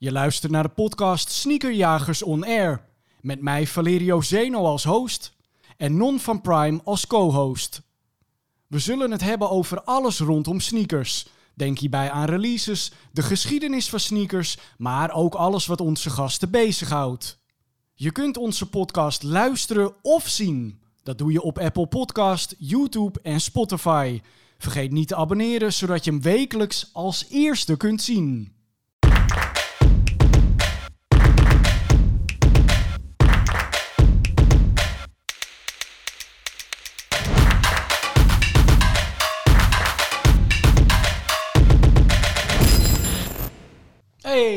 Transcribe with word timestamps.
Je 0.00 0.12
luistert 0.12 0.52
naar 0.52 0.62
de 0.62 0.68
podcast 0.68 1.30
Sneakerjagers 1.30 2.22
On 2.22 2.44
Air. 2.44 2.84
Met 3.20 3.40
mij 3.40 3.66
Valerio 3.66 4.20
Zeno 4.20 4.64
als 4.64 4.84
host 4.84 5.32
en 5.76 5.96
Non 5.96 6.20
van 6.20 6.40
Prime 6.40 6.80
als 6.84 7.06
co-host. 7.06 7.82
We 8.66 8.78
zullen 8.78 9.10
het 9.10 9.20
hebben 9.20 9.50
over 9.50 9.82
alles 9.82 10.18
rondom 10.18 10.60
sneakers. 10.60 11.26
Denk 11.54 11.78
hierbij 11.78 12.10
aan 12.10 12.28
releases, 12.28 12.92
de 13.12 13.22
geschiedenis 13.22 13.88
van 13.88 14.00
sneakers, 14.00 14.58
maar 14.76 15.12
ook 15.12 15.34
alles 15.34 15.66
wat 15.66 15.80
onze 15.80 16.10
gasten 16.10 16.50
bezighoudt. 16.50 17.38
Je 17.94 18.12
kunt 18.12 18.36
onze 18.36 18.68
podcast 18.68 19.22
luisteren 19.22 19.94
of 20.02 20.28
zien. 20.28 20.80
Dat 21.02 21.18
doe 21.18 21.32
je 21.32 21.42
op 21.42 21.58
Apple 21.58 21.86
Podcast, 21.86 22.54
YouTube 22.58 23.20
en 23.22 23.40
Spotify. 23.40 24.20
Vergeet 24.58 24.92
niet 24.92 25.08
te 25.08 25.16
abonneren, 25.16 25.72
zodat 25.72 26.04
je 26.04 26.10
hem 26.10 26.22
wekelijks 26.22 26.90
als 26.92 27.26
eerste 27.28 27.76
kunt 27.76 28.02
zien. 28.02 28.57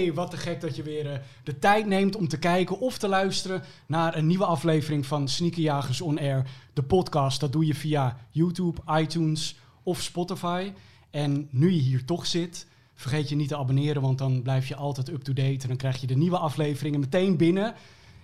Wat 0.10 0.32
te 0.32 0.38
gek 0.38 0.62
dat 0.62 0.76
je 0.76 0.84
weer 0.84 1.12
eh, 1.12 1.20
de 1.44 1.60
tijd 1.60 1.86
neemt 1.86 2.16
om 2.16 2.28
te 2.28 2.40
kijken 2.40 2.80
of 2.80 2.98
te 2.98 3.08
luisteren 3.08 3.64
naar 3.86 4.18
een 4.18 4.28
nieuwe 4.28 4.46
aflevering 4.46 5.06
van 5.06 5.28
Sneakerjagers 5.28 6.02
On 6.02 6.20
Air, 6.20 6.50
de 6.74 6.84
podcast. 6.84 7.40
Dat 7.40 7.52
doe 7.52 7.66
je 7.66 7.76
via 7.76 8.18
YouTube, 8.30 8.82
iTunes 9.00 9.56
of 9.84 10.02
Spotify. 10.02 10.72
En 11.10 11.48
nu 11.52 11.72
je 11.72 11.82
hier 11.82 12.06
toch 12.06 12.26
zit, 12.26 12.68
vergeet 12.94 13.30
je 13.30 13.36
niet 13.36 13.48
te 13.48 13.58
abonneren, 13.58 14.02
want 14.02 14.18
dan 14.18 14.42
blijf 14.42 14.68
je 14.68 14.76
altijd 14.76 15.10
up-to-date. 15.10 15.62
En 15.62 15.68
dan 15.68 15.78
krijg 15.78 16.02
je 16.02 16.08
de 16.08 16.18
nieuwe 16.18 16.38
afleveringen 16.38 17.00
meteen 17.00 17.38
binnen. 17.38 17.74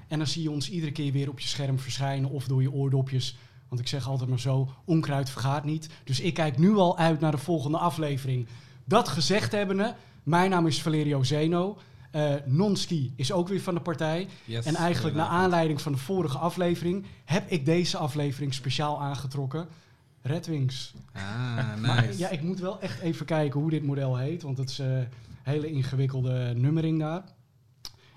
En 0.07 0.17
dan 0.17 0.27
zie 0.27 0.43
je 0.43 0.51
ons 0.51 0.69
iedere 0.69 0.91
keer 0.91 1.11
weer 1.11 1.29
op 1.29 1.39
je 1.39 1.47
scherm 1.47 1.79
verschijnen 1.79 2.29
of 2.29 2.47
door 2.47 2.61
je 2.61 2.71
oordopjes. 2.71 3.37
Want 3.67 3.81
ik 3.81 3.87
zeg 3.87 4.07
altijd 4.07 4.29
maar 4.29 4.39
zo, 4.39 4.69
onkruid 4.85 5.29
vergaat 5.29 5.65
niet. 5.65 5.89
Dus 6.03 6.19
ik 6.19 6.33
kijk 6.33 6.57
nu 6.57 6.75
al 6.75 6.97
uit 6.97 7.19
naar 7.19 7.31
de 7.31 7.37
volgende 7.37 7.77
aflevering. 7.77 8.47
Dat 8.85 9.07
gezegd 9.07 9.51
hebbende, 9.51 9.95
mijn 10.27 10.49
naam 10.49 10.67
is 10.67 10.81
Valerio 10.81 11.23
Zeno. 11.23 11.77
Eh 12.11 12.33
Nonski 12.45 13.13
is 13.15 13.31
ook 13.31 13.47
weer 13.47 13.61
van 13.61 13.73
de 13.73 13.81
partij. 13.81 14.27
Yes, 14.45 14.65
en 14.65 14.75
eigenlijk 14.75 15.15
naar 15.15 15.27
aanleiding 15.27 15.81
van 15.81 15.91
de 15.91 15.97
vorige 15.97 16.37
aflevering 16.37 17.05
heb 17.25 17.49
ik 17.49 17.65
deze 17.65 17.97
aflevering 17.97 18.53
speciaal 18.53 19.01
aangetrokken. 19.01 19.67
Red 20.21 20.47
Wings. 20.47 20.93
Ah, 21.13 21.55
Maar 21.81 22.05
nice. 22.05 22.17
ja, 22.19 22.29
ik 22.29 22.41
moet 22.41 22.59
wel 22.59 22.81
echt 22.81 22.99
even 22.99 23.25
kijken 23.25 23.59
hoe 23.59 23.69
dit 23.69 23.83
model 23.83 24.17
heet, 24.17 24.41
want 24.41 24.57
het 24.57 24.69
is 24.69 24.77
een 24.77 25.07
hele 25.43 25.71
ingewikkelde 25.71 26.53
nummering 26.55 26.99
daar. 26.99 27.23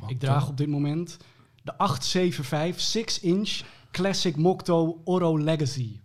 Ik 0.06 0.18
draag 0.18 0.48
op 0.48 0.56
dit 0.56 0.68
moment 0.68 1.16
de 1.62 1.76
875 1.78 3.20
6-inch 3.22 3.66
Classic 3.90 4.36
Mocto 4.36 5.00
Oro 5.04 5.38
Legacy. 5.38 6.00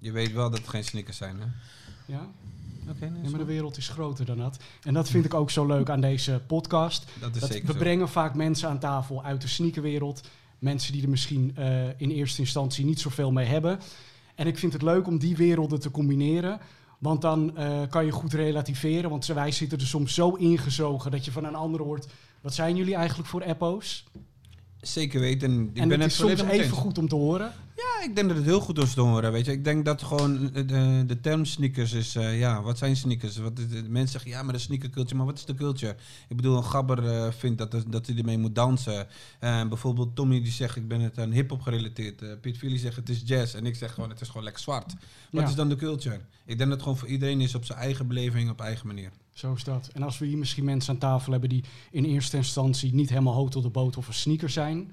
Je 0.00 0.12
weet 0.12 0.32
wel 0.32 0.50
dat 0.50 0.58
het 0.58 0.68
geen 0.68 0.84
sneakers 0.84 1.16
zijn, 1.16 1.40
hè? 1.40 1.46
Ja? 2.12 2.28
Nee, 3.00 3.10
ja, 3.22 3.30
maar 3.30 3.38
de 3.38 3.44
wereld 3.44 3.76
is 3.76 3.88
groter 3.88 4.24
dan 4.24 4.38
dat. 4.38 4.58
En 4.82 4.94
dat 4.94 5.08
vind 5.08 5.24
ik 5.24 5.34
ook 5.34 5.50
zo 5.50 5.66
leuk 5.66 5.90
aan 5.90 6.00
deze 6.00 6.42
podcast. 6.46 7.06
dat 7.20 7.34
is 7.34 7.40
Dat 7.40 7.50
zeker 7.50 7.66
we 7.66 7.72
zo. 7.72 7.78
brengen 7.78 8.08
vaak 8.08 8.34
mensen 8.34 8.68
aan 8.68 8.78
tafel 8.78 9.24
uit 9.24 9.40
de 9.40 9.48
sneakerwereld. 9.48 10.20
Mensen 10.58 10.92
die 10.92 11.02
er 11.02 11.08
misschien 11.08 11.52
eh, 11.56 11.88
in 11.96 12.10
eerste 12.10 12.40
instantie 12.40 12.84
niet 12.84 13.00
zoveel 13.00 13.32
mee 13.32 13.46
hebben. 13.46 13.78
En 14.34 14.46
ik 14.46 14.58
vind 14.58 14.72
het 14.72 14.82
leuk 14.82 15.06
om 15.06 15.18
die 15.18 15.36
werelden 15.36 15.80
te 15.80 15.90
combineren. 15.90 16.60
Want 16.98 17.22
dan 17.22 17.56
eh, 17.56 17.80
kan 17.88 18.04
je 18.04 18.10
goed 18.12 18.32
relativeren. 18.32 19.10
Want 19.10 19.26
wij 19.26 19.50
zitten 19.50 19.78
er 19.78 19.86
soms 19.86 20.14
zo 20.14 20.34
ingezogen 20.34 21.10
dat 21.10 21.24
je 21.24 21.32
van 21.32 21.44
een 21.44 21.54
ander 21.54 21.82
hoort... 21.82 22.06
Wat 22.40 22.54
zijn 22.54 22.76
jullie 22.76 22.94
eigenlijk 22.94 23.28
voor 23.28 23.44
appo's? 23.44 24.04
Zeker 24.80 25.20
weten. 25.20 25.70
Ik 25.72 25.80
en 25.80 25.88
ben 25.88 26.00
het 26.00 26.10
is 26.10 26.16
soms 26.16 26.42
even 26.42 26.76
goed 26.76 26.98
om 26.98 27.08
te 27.08 27.14
horen. 27.14 27.52
Ja, 27.80 28.04
ik 28.08 28.14
denk 28.14 28.28
dat 28.28 28.36
het 28.36 28.46
heel 28.46 28.60
goed 28.60 28.78
is 28.78 28.94
horen, 28.94 29.32
weet 29.32 29.46
je. 29.46 29.52
Ik 29.52 29.64
denk 29.64 29.84
dat 29.84 30.02
gewoon 30.02 30.50
de, 30.52 31.04
de 31.06 31.20
term 31.20 31.44
sneakers 31.44 31.92
is, 31.92 32.14
eh, 32.16 32.38
ja, 32.38 32.62
wat 32.62 32.78
zijn 32.78 32.96
sneakers? 32.96 33.36
Wat, 33.36 33.56
de, 33.56 33.84
mensen 33.88 34.08
zeggen, 34.08 34.30
ja, 34.30 34.42
maar 34.42 34.52
de 34.52 34.58
sneaker 34.58 34.90
culture, 34.90 35.16
maar 35.16 35.26
wat 35.26 35.38
is 35.38 35.44
de 35.44 35.54
culture? 35.54 35.96
Ik 36.28 36.36
bedoel, 36.36 36.56
een 36.56 36.64
gabber 36.64 37.06
eh, 37.08 37.32
vindt 37.32 37.58
dat, 37.58 37.84
dat 37.88 38.06
hij 38.06 38.16
ermee 38.16 38.38
moet 38.38 38.54
dansen. 38.54 39.06
Eh, 39.38 39.68
bijvoorbeeld 39.68 40.16
Tommy 40.16 40.42
die 40.42 40.52
zegt, 40.52 40.76
ik 40.76 40.88
ben 40.88 41.00
het 41.00 41.18
aan 41.18 41.30
hip-hop 41.30 41.60
gerelateerd. 41.62 42.40
Piet 42.40 42.58
Philly 42.58 42.78
zegt, 42.78 42.96
het 42.96 43.08
is 43.08 43.22
jazz. 43.24 43.54
En 43.54 43.66
ik 43.66 43.74
zeg 43.76 43.94
gewoon, 43.94 44.10
het 44.10 44.20
is 44.20 44.28
gewoon 44.28 44.44
lekker 44.44 44.62
zwart. 44.62 44.92
Wat 45.30 45.42
Ja. 45.42 45.48
is 45.48 45.54
dan 45.54 45.68
de 45.68 45.76
culture? 45.76 46.20
Ik 46.44 46.58
denk 46.58 46.58
dat 46.58 46.68
het 46.70 46.82
gewoon 46.82 46.96
voor 46.98 47.08
iedereen 47.08 47.40
is 47.40 47.54
op 47.54 47.64
zijn 47.64 47.78
eigen 47.78 48.06
beleving, 48.06 48.50
op 48.50 48.60
eigen 48.60 48.86
manier. 48.86 49.10
Zo 49.32 49.52
is 49.52 49.64
dat. 49.64 49.90
En 49.92 50.02
als 50.02 50.18
we 50.18 50.26
hier 50.26 50.38
misschien 50.38 50.64
mensen 50.64 50.92
aan 50.92 50.98
tafel 50.98 51.32
hebben 51.32 51.48
die 51.50 51.64
in 51.90 52.04
eerste 52.04 52.36
instantie 52.36 52.94
niet 52.94 53.08
helemaal 53.08 53.34
hoog 53.34 53.50
tot 53.50 53.62
de 53.62 53.68
boot 53.68 53.96
of 53.96 54.08
een 54.08 54.14
sneaker 54.14 54.50
zijn, 54.50 54.90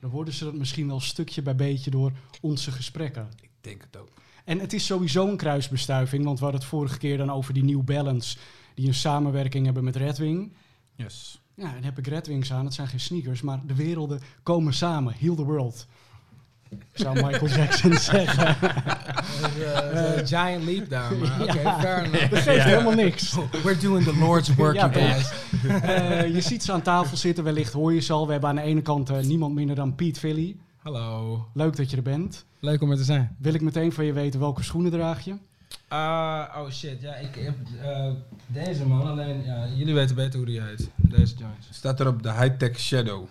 dan 0.00 0.10
worden 0.10 0.34
ze 0.34 0.44
dat 0.44 0.54
misschien 0.54 0.86
wel 0.86 1.00
stukje 1.00 1.42
bij 1.42 1.56
beetje 1.56 1.90
door 1.90 2.12
onze 2.40 2.70
gesprekken. 2.70 3.28
Ik 3.40 3.50
denk 3.60 3.82
het 3.82 3.96
ook. 3.96 4.08
En 4.44 4.58
het 4.58 4.72
is 4.72 4.86
sowieso 4.86 5.28
een 5.28 5.36
kruisbestuiving, 5.36 6.24
want 6.24 6.38
we 6.38 6.44
hadden 6.44 6.60
het 6.60 6.70
vorige 6.70 6.98
keer 6.98 7.16
dan 7.16 7.30
over 7.30 7.54
die 7.54 7.64
New 7.64 7.82
Balance, 7.82 8.38
die 8.74 8.86
een 8.86 8.94
samenwerking 8.94 9.64
hebben 9.64 9.84
met 9.84 9.96
Redwing. 9.96 10.52
Yes. 10.94 11.40
Ja, 11.54 11.76
en 11.76 11.84
heb 11.84 11.98
ik 11.98 12.06
Redwings 12.06 12.52
aan, 12.52 12.64
het 12.64 12.74
zijn 12.74 12.88
geen 12.88 13.00
sneakers, 13.00 13.42
maar 13.42 13.66
de 13.66 13.74
werelden 13.74 14.20
komen 14.42 14.74
samen. 14.74 15.14
Heal 15.18 15.34
the 15.34 15.44
world. 15.44 15.86
Zou 16.92 17.14
Michael 17.14 17.46
Jackson 17.48 17.92
zeggen. 18.12 18.56
Uh, 19.58 20.18
a 20.18 20.26
giant 20.26 20.64
leap 20.64 20.90
maar 20.90 21.12
oké, 21.48 21.60
Ja. 21.60 21.80
fair 21.80 22.04
enough. 22.04 22.30
Dat 22.30 22.38
geeft 22.38 22.64
helemaal 22.64 22.92
niks. 22.94 23.36
We're 23.62 23.78
doing 23.80 24.04
the 24.04 24.16
Lord's 24.16 24.54
work, 24.54 24.74
Ja, 24.74 24.90
you 24.92 25.04
guys. 25.12 25.32
Eh, 25.82 26.34
je 26.34 26.40
ziet 26.40 26.62
ze 26.62 26.72
aan 26.72 26.82
tafel 26.82 27.16
zitten, 27.16 27.44
wellicht 27.44 27.72
hoor 27.72 27.94
je 27.94 28.00
ze 28.00 28.12
al. 28.12 28.26
We 28.26 28.32
hebben 28.32 28.50
aan 28.50 28.56
de 28.56 28.62
ene 28.62 28.82
kant 28.82 29.10
eh, 29.10 29.18
niemand 29.18 29.54
minder 29.54 29.76
dan 29.76 29.94
Pete 29.94 30.18
Philly. 30.20 30.56
Hallo. 30.82 31.46
Leuk 31.54 31.76
dat 31.76 31.90
je 31.90 31.96
er 31.96 32.02
bent. 32.02 32.44
Leuk 32.60 32.82
om 32.82 32.90
er 32.90 32.96
te 32.96 33.04
zijn. 33.04 33.36
Wil 33.38 33.54
ik 33.54 33.60
meteen 33.60 33.92
van 33.92 34.04
je 34.04 34.12
weten 34.12 34.40
welke 34.40 34.62
schoenen 34.62 34.90
draag 34.90 35.24
je? 35.24 35.34
oh 35.90 36.70
shit, 36.70 37.00
ja, 37.00 37.14
ik 37.14 37.34
heb 37.34 37.54
eh, 37.82 38.10
deze 38.46 38.86
man, 38.86 39.06
alleen 39.06 39.44
ja, 39.44 39.66
jullie 39.76 39.94
weten 39.94 40.14
beter 40.16 40.36
hoe 40.38 40.46
die 40.46 40.60
heet. 40.62 40.90
Deze 40.96 41.34
joints. 41.36 41.66
Staat 41.70 42.00
er 42.00 42.06
op 42.06 42.22
de 42.22 42.32
high-tech 42.32 42.78
shadow. 42.80 43.26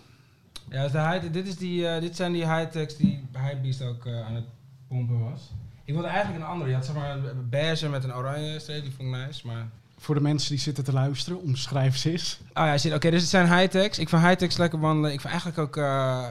Ja, 0.70 0.84
is 0.84 0.92
de 0.92 1.00
high, 1.00 1.32
dit, 1.32 1.46
is 1.46 1.56
die, 1.56 1.88
eh, 1.88 2.00
dit 2.00 2.16
zijn 2.16 2.32
die 2.32 2.54
high-techs 2.54 2.96
die 2.96 3.28
Hypebeast 3.32 3.82
ook 3.82 4.06
eh, 4.06 4.26
aan 4.26 4.34
het 4.34 4.44
pompen 4.88 5.20
was. 5.30 5.52
Ik 5.84 5.94
wilde 5.94 6.08
eigenlijk 6.08 6.44
een 6.44 6.50
andere. 6.50 6.70
Je 6.70 6.76
had 6.76 6.86
zeg 6.86 6.94
maar 6.94 7.10
een 7.10 7.48
beige 7.48 7.88
met 7.88 8.04
een 8.04 8.14
oranje 8.14 8.58
streep, 8.58 8.82
die 8.82 8.92
vond 8.92 9.14
ik 9.14 9.26
nice, 9.26 9.46
maar... 9.46 9.68
Voor 9.98 10.14
de 10.14 10.20
mensen 10.20 10.50
die 10.50 10.58
zitten 10.58 10.84
te 10.84 10.92
luisteren, 10.92 11.42
omschrijf 11.42 11.96
ze 11.96 12.10
eens. 12.10 12.40
Oh 12.54 12.74
ja. 12.82 12.94
Oké, 12.94 13.10
dus 13.10 13.20
het 13.20 13.30
zijn 13.30 13.58
high-techs. 13.58 13.98
Ik 13.98 14.08
vind 14.08 14.22
high-techs 14.22 14.56
lekker 14.56 14.80
wandelen. 14.80 15.12
Ik 15.12 15.20
vind 15.20 15.32
eigenlijk 15.32 15.58
ook 15.58 15.76
eh, 15.76 16.26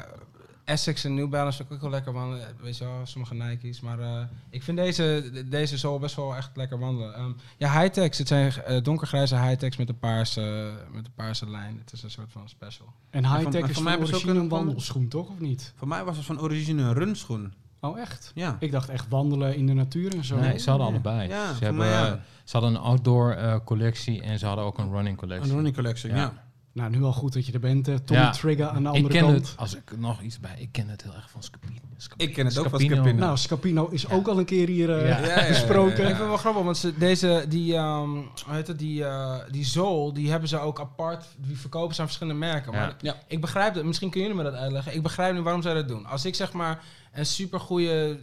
Essex 0.69 1.03
en 1.03 1.13
New 1.13 1.29
Balance 1.29 1.57
vind 1.57 1.69
ik 1.69 1.75
ook 1.75 1.81
wel 1.81 1.91
lekker 1.91 2.13
wandelen. 2.13 2.47
Weet 2.61 2.77
je 2.77 2.83
wel, 2.83 2.99
sommige 3.03 3.33
Nike's. 3.33 3.79
Maar 3.79 3.99
eh, 3.99 4.21
ik 4.49 4.63
vind 4.63 4.77
deze, 4.77 5.31
deze 5.49 5.77
zool 5.77 5.99
best 5.99 6.15
wel 6.15 6.35
echt 6.35 6.49
lekker 6.53 6.79
wandelen. 6.79 7.13
Ehm, 7.15 7.31
ja, 7.57 7.79
high-techs. 7.79 8.17
Het 8.17 8.27
zijn 8.27 8.51
eh, 8.51 8.83
donkergrijze 8.83 9.35
high-techs 9.35 9.77
met 9.77 9.89
een 9.89 9.99
paarse, 9.99 10.71
met 10.91 11.05
een 11.05 11.13
paarse 11.15 11.49
lijn. 11.49 11.77
Het 11.79 11.93
is 11.93 12.03
een 12.03 12.11
soort 12.11 12.31
van 12.31 12.49
special. 12.49 12.93
En 13.09 13.25
high-tech 13.25 13.61
is 13.61 13.65
mij 13.65 13.73
van 13.73 13.87
hebben 13.87 14.07
ze 14.07 14.15
ook 14.15 14.35
een 14.35 14.49
wandelschoen, 14.49 15.07
toch? 15.07 15.29
Of 15.29 15.39
niet? 15.39 15.73
Voor 15.75 15.87
mij 15.87 16.03
was 16.03 16.17
het 16.17 16.25
van 16.25 16.41
origine 16.41 16.81
een 16.81 16.93
runschoen. 16.93 17.53
Oh, 17.81 17.99
echt? 17.99 18.31
Ja. 18.35 18.57
Ik 18.59 18.71
dacht 18.71 18.89
echt 18.89 19.07
wandelen 19.09 19.55
in 19.55 19.65
de 19.65 19.73
natuur 19.73 20.15
en 20.15 20.23
zo. 20.23 20.39
Nee, 20.39 20.57
ze 20.57 20.69
hadden 20.69 20.87
allebei. 20.87 21.27
Ja, 21.29 21.47
ze, 21.47 21.53
voor 21.53 21.63
hebben, 21.63 21.85
mij, 21.85 21.89
ja. 21.89 22.07
eh, 22.07 22.19
ze 22.43 22.57
hadden 22.57 22.75
een 22.75 22.81
outdoor 22.81 23.31
eh, 23.31 23.55
collectie 23.65 24.21
en 24.21 24.39
ze 24.39 24.45
hadden 24.45 24.65
ook 24.65 24.77
een 24.77 24.91
running 24.91 25.17
collectie. 25.17 25.49
Een 25.49 25.55
running 25.55 25.75
collection, 25.75 26.15
Ja. 26.15 26.33
Nou, 26.79 26.91
nu 26.91 27.03
al 27.03 27.13
goed 27.13 27.33
dat 27.33 27.45
je 27.45 27.51
er 27.51 27.59
bent. 27.59 27.85
Tommy 27.85 28.23
Ja. 28.23 28.31
Trigger 28.31 28.67
aan 28.67 28.83
de 28.83 28.89
ik 28.89 28.95
andere 28.95 29.13
ken 29.13 29.21
kant. 29.23 29.35
het, 29.47 29.53
als 29.57 29.75
ik 29.75 29.97
nog 29.97 30.21
iets 30.21 30.39
bij, 30.39 30.55
ik 30.59 30.71
ken 30.71 30.89
het 30.89 31.03
heel 31.03 31.13
erg 31.13 31.29
van 31.29 31.43
Scapino. 31.43 31.73
Ik 32.17 32.33
ken 32.33 32.45
het 32.45 32.57
ook 32.57 32.69
van 32.69 32.79
Scapino. 32.79 33.11
Nou, 33.13 33.37
Scapino 33.37 33.87
is 33.87 34.09
ook 34.09 34.27
al 34.27 34.39
een 34.39 34.45
keer 34.45 34.67
hier 34.67 35.05
eh, 35.05 35.47
besproken. 35.47 35.91
Ik 35.91 35.95
vind 36.05 36.17
het 36.17 36.27
wel 36.27 36.37
grappig, 36.37 36.63
want 36.63 36.77
ze, 36.77 36.97
deze, 36.97 37.45
die, 37.49 37.75
ehm, 37.75 38.09
hoe 38.09 38.25
heet 38.47 38.67
het, 38.67 38.79
die, 38.79 39.05
eh, 39.05 39.35
die 39.51 39.65
zool, 39.65 40.13
die 40.13 40.29
hebben 40.29 40.49
ze 40.49 40.59
ook 40.59 40.79
apart, 40.79 41.25
die 41.37 41.57
verkopen 41.57 41.95
ze 41.95 42.01
aan 42.01 42.07
verschillende 42.07 42.39
merken. 42.39 42.71
Ja. 42.71 42.79
Maar 42.79 42.95
Ja. 43.01 43.15
ik 43.27 43.41
begrijp 43.41 43.73
dat, 43.73 43.83
misschien 43.83 44.09
kunnen 44.09 44.29
jullie 44.29 44.43
me 44.43 44.49
dat 44.51 44.59
uitleggen. 44.59 44.93
Ik 44.95 45.03
begrijp 45.03 45.33
nu 45.33 45.41
waarom 45.41 45.61
zij 45.61 45.73
dat 45.73 45.87
doen. 45.87 46.05
Als 46.05 46.25
ik 46.25 46.35
zeg 46.35 46.53
maar 46.53 46.83
een 47.13 47.25
super 47.25 47.59
goede, 47.59 48.19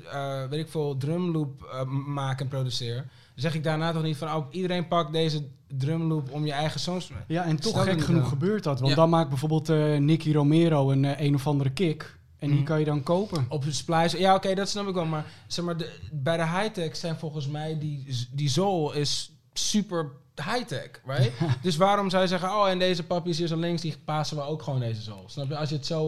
weet 0.50 0.60
ik 0.60 0.68
veel, 0.70 0.96
drumloop 0.96 1.84
maak 2.06 2.40
en 2.40 2.48
produceer, 2.48 3.06
zeg 3.36 3.54
ik 3.54 3.64
daarna 3.64 3.92
toch 3.92 4.02
niet 4.02 4.16
van, 4.16 4.34
oh, 4.34 4.46
iedereen 4.50 4.88
pakt 4.88 5.12
deze 5.12 5.44
drumloop 5.68 6.30
om 6.30 6.46
je 6.46 6.52
eigen 6.52 6.80
songs 6.80 7.08
maken. 7.08 7.24
Ja, 7.34 7.44
en 7.44 7.56
toch 7.56 7.82
gek 7.84 8.00
genoeg 8.00 8.28
gebeurt 8.28 8.62
dat. 8.64 8.78
Want 8.78 8.90
Ja. 8.90 8.96
dan 8.96 9.08
maakt 9.10 9.28
bijvoorbeeld 9.28 9.68
eh, 9.68 9.96
Nicky 9.96 10.32
Romero 10.32 10.90
een 10.90 11.04
eh, 11.04 11.26
een 11.26 11.34
of 11.34 11.46
andere 11.46 11.70
kick. 11.70 12.18
En 12.38 12.46
die 12.48 12.56
Mhm. 12.56 12.66
kan 12.66 12.78
je 12.78 12.84
dan 12.84 13.02
kopen. 13.02 13.46
Op 13.48 13.64
een 13.64 13.74
splice. 13.74 14.18
Ja, 14.18 14.34
oké, 14.34 14.54
dat 14.54 14.68
snap 14.68 14.88
ik 14.88 14.94
wel. 14.94 15.04
Maar, 15.04 15.24
zeg 15.46 15.64
maar 15.64 15.76
de, 15.76 15.98
bij 16.12 16.36
de 16.36 16.42
high-tech 16.46 16.96
zijn 16.96 17.16
volgens 17.16 17.48
mij 17.48 17.78
die, 17.78 18.26
die 18.32 18.48
zool 18.48 18.92
is 18.92 19.32
super 19.52 20.10
high-tech, 20.44 20.90
right? 21.04 21.32
dus 21.62 21.76
waarom 21.76 22.10
zou 22.10 22.22
je 22.22 22.28
zeggen, 22.28 22.48
oh, 22.48 22.68
en 22.68 22.78
deze 22.78 23.02
papjes 23.02 23.38
hier 23.38 23.46
zo 23.46 23.56
links, 23.56 23.82
die 23.82 23.96
passen 24.04 24.36
we 24.36 24.42
ook 24.42 24.62
gewoon 24.62 24.80
deze 24.80 25.02
zool. 25.02 25.24
Snap 25.26 25.48
je? 25.48 25.56
Als 25.56 25.68
je 25.68 25.74
het 25.74 25.86
zo... 25.86 26.02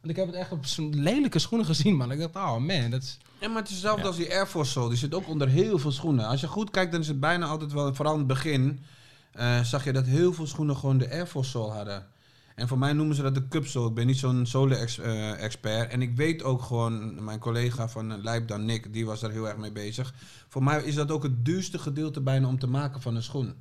Want 0.00 0.14
ik 0.14 0.16
heb 0.16 0.26
het 0.26 0.36
echt 0.36 0.52
op 0.52 0.66
zo'n 0.66 1.02
lelijke 1.02 1.38
schoenen 1.38 1.66
gezien, 1.66 1.96
man. 1.96 2.12
Ik 2.12 2.18
dacht, 2.18 2.36
oh 2.36 2.56
man, 2.56 2.90
dat 2.90 3.02
is... 3.02 3.18
Ja, 3.40 3.48
maar 3.48 3.56
het 3.56 3.68
is 3.68 3.74
hetzelfde 3.74 4.06
als 4.06 4.16
die 4.16 4.30
Air 4.30 4.46
Force 4.46 4.70
Soul. 4.70 4.88
Die 4.88 4.98
zit 4.98 5.14
ook 5.14 5.28
onder 5.28 5.48
heel 5.48 5.78
veel 5.78 5.92
schoenen. 5.92 6.26
Als 6.26 6.40
je 6.40 6.46
goed 6.46 6.70
kijkt, 6.70 6.92
dan 6.92 7.00
is 7.00 7.08
het 7.08 7.20
bijna 7.20 7.46
altijd 7.46 7.72
wel, 7.72 7.94
vooral 7.94 8.12
in 8.12 8.18
het 8.18 8.28
begin, 8.28 8.80
eh, 9.32 9.60
zag 9.60 9.84
je 9.84 9.92
dat 9.92 10.06
heel 10.06 10.32
veel 10.32 10.46
schoenen 10.46 10.76
gewoon 10.76 10.98
de 10.98 11.10
Air 11.10 11.26
Force 11.26 11.50
Soul 11.50 11.72
hadden. 11.72 12.06
En 12.54 12.68
voor 12.68 12.78
mij 12.78 12.92
noemen 12.92 13.16
ze 13.16 13.22
dat 13.22 13.34
de 13.34 13.48
cupsole. 13.48 13.88
Ik 13.88 13.94
ben 13.94 14.06
niet 14.06 14.18
zo'n 14.18 14.46
sole-expert. 14.46 15.90
en 15.90 16.02
ik 16.02 16.16
weet 16.16 16.42
ook 16.42 16.62
gewoon, 16.62 17.24
mijn 17.24 17.38
collega 17.38 17.88
van 17.88 18.22
Lijp 18.22 18.48
dan, 18.48 18.64
Nick, 18.64 18.92
die 18.92 19.06
was 19.06 19.20
daar 19.20 19.30
heel 19.30 19.48
erg 19.48 19.56
mee 19.56 19.72
bezig. 19.72 20.14
Voor 20.48 20.62
mij 20.62 20.82
is 20.82 20.94
dat 20.94 21.10
ook 21.10 21.22
het 21.22 21.44
duurste 21.44 21.78
gedeelte 21.78 22.20
bijna 22.20 22.48
om 22.48 22.58
te 22.58 22.66
maken 22.66 23.00
van 23.00 23.16
een 23.16 23.22
schoen. 23.22 23.54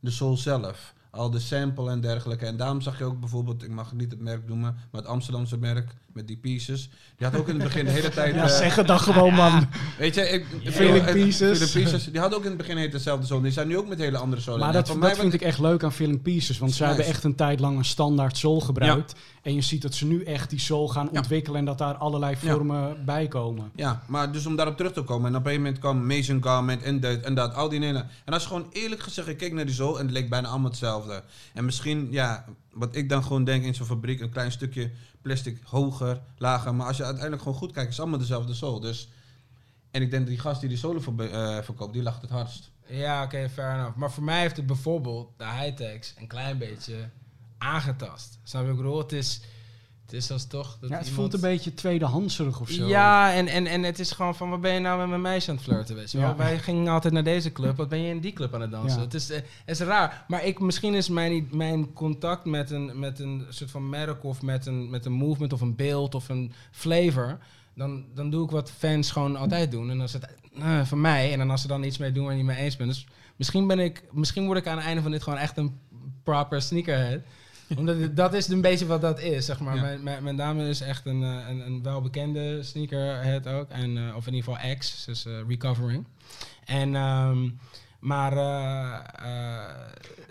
De 0.00 0.10
sol 0.10 0.36
zelf. 0.36 0.94
Al 1.10 1.30
de 1.30 1.38
sample 1.38 1.90
en 1.90 2.00
dergelijke. 2.00 2.46
En 2.46 2.56
daarom 2.56 2.80
zag 2.80 2.98
je 2.98 3.04
ook 3.04 3.20
bijvoorbeeld, 3.20 3.62
ik 3.62 3.70
mag 3.70 3.92
niet 3.92 4.10
het 4.10 4.20
merk 4.20 4.48
noemen, 4.48 4.76
maar 4.90 5.00
het 5.00 5.10
Amsterdamse 5.10 5.58
merk 5.58 5.94
met 6.12 6.26
die 6.26 6.36
pieces. 6.36 6.90
Die 7.16 7.26
had 7.26 7.36
ook 7.40 7.48
in 7.48 7.54
het 7.54 7.62
begin 7.62 7.84
de 7.84 7.90
hele 7.90 8.08
tijd... 8.08 8.34
Ja, 8.34 8.42
eh, 8.42 8.48
zeg 8.48 8.74
het 8.74 8.86
dan 8.86 9.00
gewoon, 9.00 9.34
man. 9.34 9.68
Weet 9.98 10.14
je, 10.14 10.28
ik, 10.28 10.46
Feeling 10.64 11.04
eh, 11.06 11.12
Pieces. 11.12 12.04
Die 12.10 12.20
hadden 12.20 12.38
ook 12.38 12.44
in 12.44 12.50
het 12.50 12.58
begin 12.58 12.76
heet 12.76 12.92
dezelfde 12.92 13.26
zolen. 13.26 13.42
Die 13.42 13.52
zijn 13.52 13.68
nu 13.68 13.78
ook 13.78 13.88
met 13.88 13.98
hele 13.98 14.18
andere 14.18 14.42
zolen. 14.42 14.60
Maar 14.60 14.68
En 14.68 14.74
dat, 14.74 14.86
dat 14.86 14.96
mij 14.96 15.14
vind 15.14 15.32
ik 15.34 15.40
echt 15.40 15.58
leuk 15.58 15.82
aan 15.84 15.92
Feeling 15.92 16.22
Pieces. 16.22 16.58
Want 16.58 16.72
zij 16.72 16.86
Nice. 16.86 16.96
hebben 16.98 17.14
echt 17.16 17.24
een 17.24 17.34
tijd 17.34 17.60
lang 17.60 17.78
een 17.78 17.84
standaard 17.84 18.36
sol 18.36 18.60
gebruikt. 18.60 19.14
En 19.42 19.54
je 19.54 19.60
ziet 19.60 19.82
dat 19.82 19.94
ze 19.94 20.06
nu 20.06 20.22
echt 20.24 20.50
die 20.50 20.60
sol 20.60 20.88
gaan 20.88 21.08
Ja. 21.12 21.18
ontwikkelen... 21.18 21.58
en 21.58 21.64
dat 21.64 21.78
daar 21.78 21.94
allerlei 21.94 22.36
Ja. 22.40 22.52
vormen 22.52 23.04
bij 23.04 23.28
komen. 23.28 23.70
Ja, 23.74 24.02
maar 24.06 24.32
dus 24.32 24.46
om 24.46 24.56
daarop 24.56 24.76
terug 24.76 24.92
te 24.92 25.02
komen. 25.02 25.26
En 25.30 25.36
op 25.36 25.44
een 25.44 25.50
gegeven 25.50 25.62
moment 25.62 25.80
kwam 25.80 26.06
Mason 26.06 26.42
Garment 26.42 26.82
en 26.82 27.00
dit 27.00 27.24
en 27.24 27.34
dat, 27.34 27.54
al 27.54 27.68
die 27.68 27.80
dingen. 27.80 28.08
En 28.24 28.32
als 28.32 28.42
je 28.42 28.48
gewoon 28.48 28.66
eerlijk 28.72 29.02
gezegd, 29.02 29.28
ik 29.28 29.36
keek 29.36 29.52
naar 29.52 29.66
die 29.66 29.74
zool 29.74 29.98
en 29.98 30.04
het 30.04 30.14
leek 30.14 30.28
bijna 30.28 30.48
allemaal 30.48 30.70
hetzelfde. 30.70 30.97
En 31.54 31.64
misschien, 31.64 32.08
ja, 32.10 32.44
wat 32.72 32.96
ik 32.96 33.08
dan 33.08 33.22
gewoon 33.22 33.44
denk 33.44 33.64
in 33.64 33.74
zo'n 33.74 33.86
fabriek, 33.86 34.20
een 34.20 34.30
klein 34.30 34.52
stukje 34.52 34.90
plastic 35.22 35.58
hoger, 35.64 36.20
lager. 36.36 36.74
Maar 36.74 36.86
als 36.86 36.96
je 36.96 37.04
uiteindelijk 37.04 37.42
gewoon 37.42 37.58
goed 37.58 37.72
kijkt, 37.72 37.90
is 37.90 38.00
allemaal 38.00 38.18
dezelfde 38.18 38.54
zool. 38.54 38.80
Dus, 38.80 39.08
en 39.90 40.02
ik 40.02 40.10
denk 40.10 40.22
dat 40.22 40.32
die 40.32 40.42
gast 40.42 40.60
die 40.60 40.68
die 40.68 40.78
zolen 40.78 41.02
eh, 41.30 41.62
verkoopt, 41.62 41.92
die 41.92 42.02
lacht 42.02 42.22
het 42.22 42.30
hardst. 42.30 42.70
Ja, 42.86 43.22
oké, 43.22 43.48
fair 43.48 43.74
enough. 43.74 43.96
Maar 43.96 44.10
voor 44.10 44.22
mij 44.22 44.40
heeft 44.40 44.56
het 44.56 44.66
bijvoorbeeld 44.66 45.30
de 45.36 45.44
high-techs 45.44 46.14
een 46.18 46.26
klein 46.26 46.58
beetje 46.58 47.10
aangetast. 47.58 48.38
Snap 48.42 48.64
je 48.64 48.70
ik 48.70 48.76
bedoel? 48.76 48.98
Het 48.98 49.12
is, 49.12 49.40
het 50.10 50.16
is 50.16 50.30
als 50.30 50.46
toch... 50.46 50.78
Dat 50.80 50.90
Ja, 50.90 50.96
het 50.96 51.06
iemand- 51.06 51.14
voelt 51.14 51.34
een 51.34 51.50
beetje 51.50 51.74
tweedehandserig 51.74 52.60
of 52.60 52.70
zo. 52.70 52.86
Ja, 52.86 53.32
en, 53.32 53.46
en, 53.46 53.66
en 53.66 53.82
het 53.82 53.98
is 53.98 54.10
gewoon 54.10 54.34
van, 54.34 54.50
wat 54.50 54.60
ben 54.60 54.72
je 54.74 54.80
nou 54.80 54.98
met 54.98 55.08
mijn 55.08 55.20
meisje 55.20 55.50
aan 55.50 55.56
het 55.56 55.64
flirten, 55.64 55.96
weet 55.96 56.10
je? 56.10 56.18
Ja. 56.18 56.36
Wij 56.36 56.58
gingen 56.58 56.92
altijd 56.92 57.12
naar 57.12 57.24
deze 57.24 57.52
club, 57.52 57.76
wat 57.76 57.88
ben 57.88 58.02
je 58.02 58.10
in 58.10 58.20
die 58.20 58.32
club 58.32 58.54
aan 58.54 58.60
het 58.60 58.70
dansen? 58.70 58.98
Ja. 58.98 59.04
Het, 59.04 59.14
is, 59.14 59.30
eh, 59.30 59.36
het 59.64 59.80
is 59.80 59.86
raar, 59.86 60.24
maar 60.28 60.44
ik, 60.44 60.60
misschien 60.60 60.94
is 60.94 61.08
mijn, 61.08 61.48
mijn 61.52 61.92
contact 61.92 62.44
met 62.44 62.70
een, 62.70 62.98
met 62.98 63.18
een 63.18 63.46
soort 63.48 63.70
van 63.70 63.88
merk 63.88 64.24
of 64.24 64.42
met 64.42 64.66
een, 64.66 64.90
met 64.90 65.04
een 65.04 65.12
movement 65.12 65.52
of 65.52 65.60
een 65.60 65.76
beeld 65.76 66.14
of 66.14 66.28
een 66.28 66.52
flavor... 66.70 67.38
Dan, 67.74 68.04
dan 68.14 68.30
doe 68.30 68.44
ik 68.44 68.50
wat 68.50 68.70
fans 68.70 69.10
gewoon 69.10 69.36
altijd 69.36 69.70
doen. 69.70 69.90
En 69.90 70.00
als 70.00 70.12
het 70.12 70.34
eh, 70.58 70.84
van 70.84 71.00
mij, 71.00 71.32
en 71.32 71.38
dan 71.38 71.50
als 71.50 71.60
ze 71.60 71.68
dan 71.68 71.82
iets 71.82 71.98
mee 71.98 72.12
doen 72.12 72.24
waar 72.24 72.32
je 72.32 72.38
niet 72.38 72.46
mee 72.46 72.56
eens 72.64 72.76
bent. 72.76 72.90
Dus 72.90 73.06
misschien, 73.36 73.66
ben 73.66 73.78
ik, 73.78 74.02
misschien 74.12 74.46
word 74.46 74.58
ik 74.58 74.66
aan 74.66 74.76
het 74.76 74.86
einde 74.86 75.02
van 75.02 75.10
dit 75.10 75.22
gewoon 75.22 75.38
echt 75.38 75.56
een 75.56 75.78
proper 76.22 76.62
sneakerhead. 76.62 77.20
Omdat 77.76 77.98
het- 78.00 78.16
dat 78.16 78.34
is 78.34 78.48
een 78.48 78.60
beetje 78.60 78.86
wat 78.86 79.00
dat 79.00 79.20
is, 79.20 79.44
zeg 79.46 79.60
maar. 79.60 79.74
Ja. 79.74 79.80
Mijn, 79.80 80.02
mijn, 80.02 80.22
mijn 80.22 80.36
dame 80.36 80.68
is 80.68 80.80
echt 80.80 81.06
een, 81.06 81.22
eh, 81.22 81.48
een, 81.48 81.66
een 81.66 81.82
welbekende 81.82 82.62
sneakerhead 82.62 83.46
ook. 83.46 83.68
En, 83.70 83.96
eh, 83.96 84.16
of 84.16 84.26
in 84.26 84.34
ieder 84.34 84.52
geval 84.52 84.70
ex, 84.70 85.04
dus 85.04 85.26
eh, 85.26 85.32
recovering. 85.48 86.04
En, 86.64 86.94
ehm, 86.94 87.48
maar... 87.98 88.34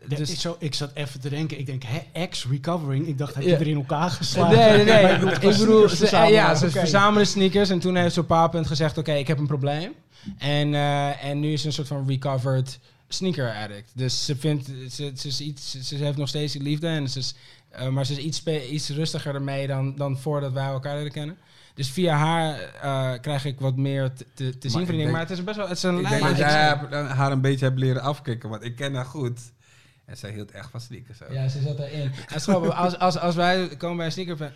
Ja, 0.10 0.18
dus, 0.18 0.30
ik, 0.32 0.40
zo, 0.40 0.56
ik 0.60 0.74
zat 0.74 0.92
even 0.94 1.20
te 1.20 1.30
denken, 1.30 1.60
ik 1.60 1.66
denk, 1.66 1.84
hè, 1.84 2.00
ex-recovering? 2.14 3.08
Ik 3.08 3.18
dacht, 3.18 3.36
heb 3.36 3.44
je 3.44 3.56
er 3.56 3.68
in 3.68 3.76
elkaar 3.76 4.10
geslagen? 4.10 4.58
Nee, 4.58 4.84
nee, 4.84 5.04
nee. 5.04 5.34
Ik 5.52 5.58
bedoel, 5.58 5.90
ze, 5.90 5.96
verzamelen. 5.96 6.34
ja, 6.34 6.56
ze 6.56 6.70
verzamelen 6.70 7.28
sneakers. 7.28 7.70
En 7.70 7.80
toen 7.80 7.96
heeft 7.96 8.14
ze 8.14 8.20
op 8.20 8.30
een 8.30 8.36
bepaald 8.36 8.52
punt 8.52 8.68
gezegd, 8.68 8.98
oké, 8.98 9.12
ik 9.14 9.28
heb 9.28 9.38
een 9.40 9.48
probleem. 9.48 9.92
En, 10.38 10.74
en 11.20 11.40
nu 11.40 11.52
is 11.54 11.64
een 11.66 11.74
soort 11.74 11.88
van 11.88 12.08
recovered 12.08 12.80
sneaker 13.08 13.54
addict. 13.64 13.92
Dus 13.94 14.26
ze 14.26 14.36
vindt, 14.36 14.66
ze, 14.66 15.12
ze, 15.16 15.28
is 15.28 15.42
iets, 15.42 15.72
ze, 15.72 15.84
ze 15.84 15.96
heeft 15.96 16.18
nog 16.18 16.28
steeds 16.28 16.54
die 16.54 16.62
liefde. 16.62 16.88
En 16.88 17.10
ze 17.10 17.20
is, 17.20 17.36
eh, 17.70 17.88
maar 17.88 18.06
ze 18.06 18.12
is 18.12 18.18
iets, 18.18 18.44
iets 18.72 18.90
rustiger 18.90 19.36
ermee 19.36 19.68
dan, 19.68 19.96
dan 19.96 20.18
voordat 20.18 20.52
wij 20.52 20.66
elkaar 20.66 20.96
leren 20.96 21.12
kennen. 21.12 21.38
Dus 21.74 21.90
via 21.90 22.16
haar 22.16 22.60
eh, 22.60 23.20
krijg 23.22 23.46
ik 23.46 23.60
wat 23.60 23.76
meer 23.76 24.12
te, 24.34 24.58
te, 24.58 24.70
zien 24.70 24.86
van 24.86 24.96
die 24.96 25.08
Maar 25.08 25.20
het 25.22 25.30
is 25.30 25.44
best 25.44 25.58
wel, 25.58 25.68
het 25.68 25.78
is 25.78 25.84
een 25.84 25.96
Ik 25.98 26.02
lijn. 26.02 26.14
denk 26.22 26.28
dat 26.30 26.38
jij 26.38 26.50
haar- 26.52 27.06
haar 27.06 27.32
een 27.32 27.42
beetje 27.42 27.66
hebt 27.66 27.80
leren 27.80 28.02
afkicken, 28.02 28.50
want 28.50 28.64
ik 28.64 28.76
ken 28.76 28.94
haar 28.94 29.06
goed. 29.06 29.40
En 30.08 30.18
zij 30.18 30.32
hield 30.32 30.52
echt 30.52 30.70
van 30.70 30.82
sneakers. 30.82 31.24
ook. 31.24 31.32
Ja, 31.32 31.48
ze 31.48 31.62
zat 31.62 31.80
erin. 31.80 32.12
En 32.34 32.40
is 32.42 32.48
als, 32.76 32.98
als, 33.00 33.18
als 33.20 33.36
wij 33.36 33.68
komen 33.78 33.98
bij 33.98 34.06
een 34.06 34.12
sneaker... 34.12 34.52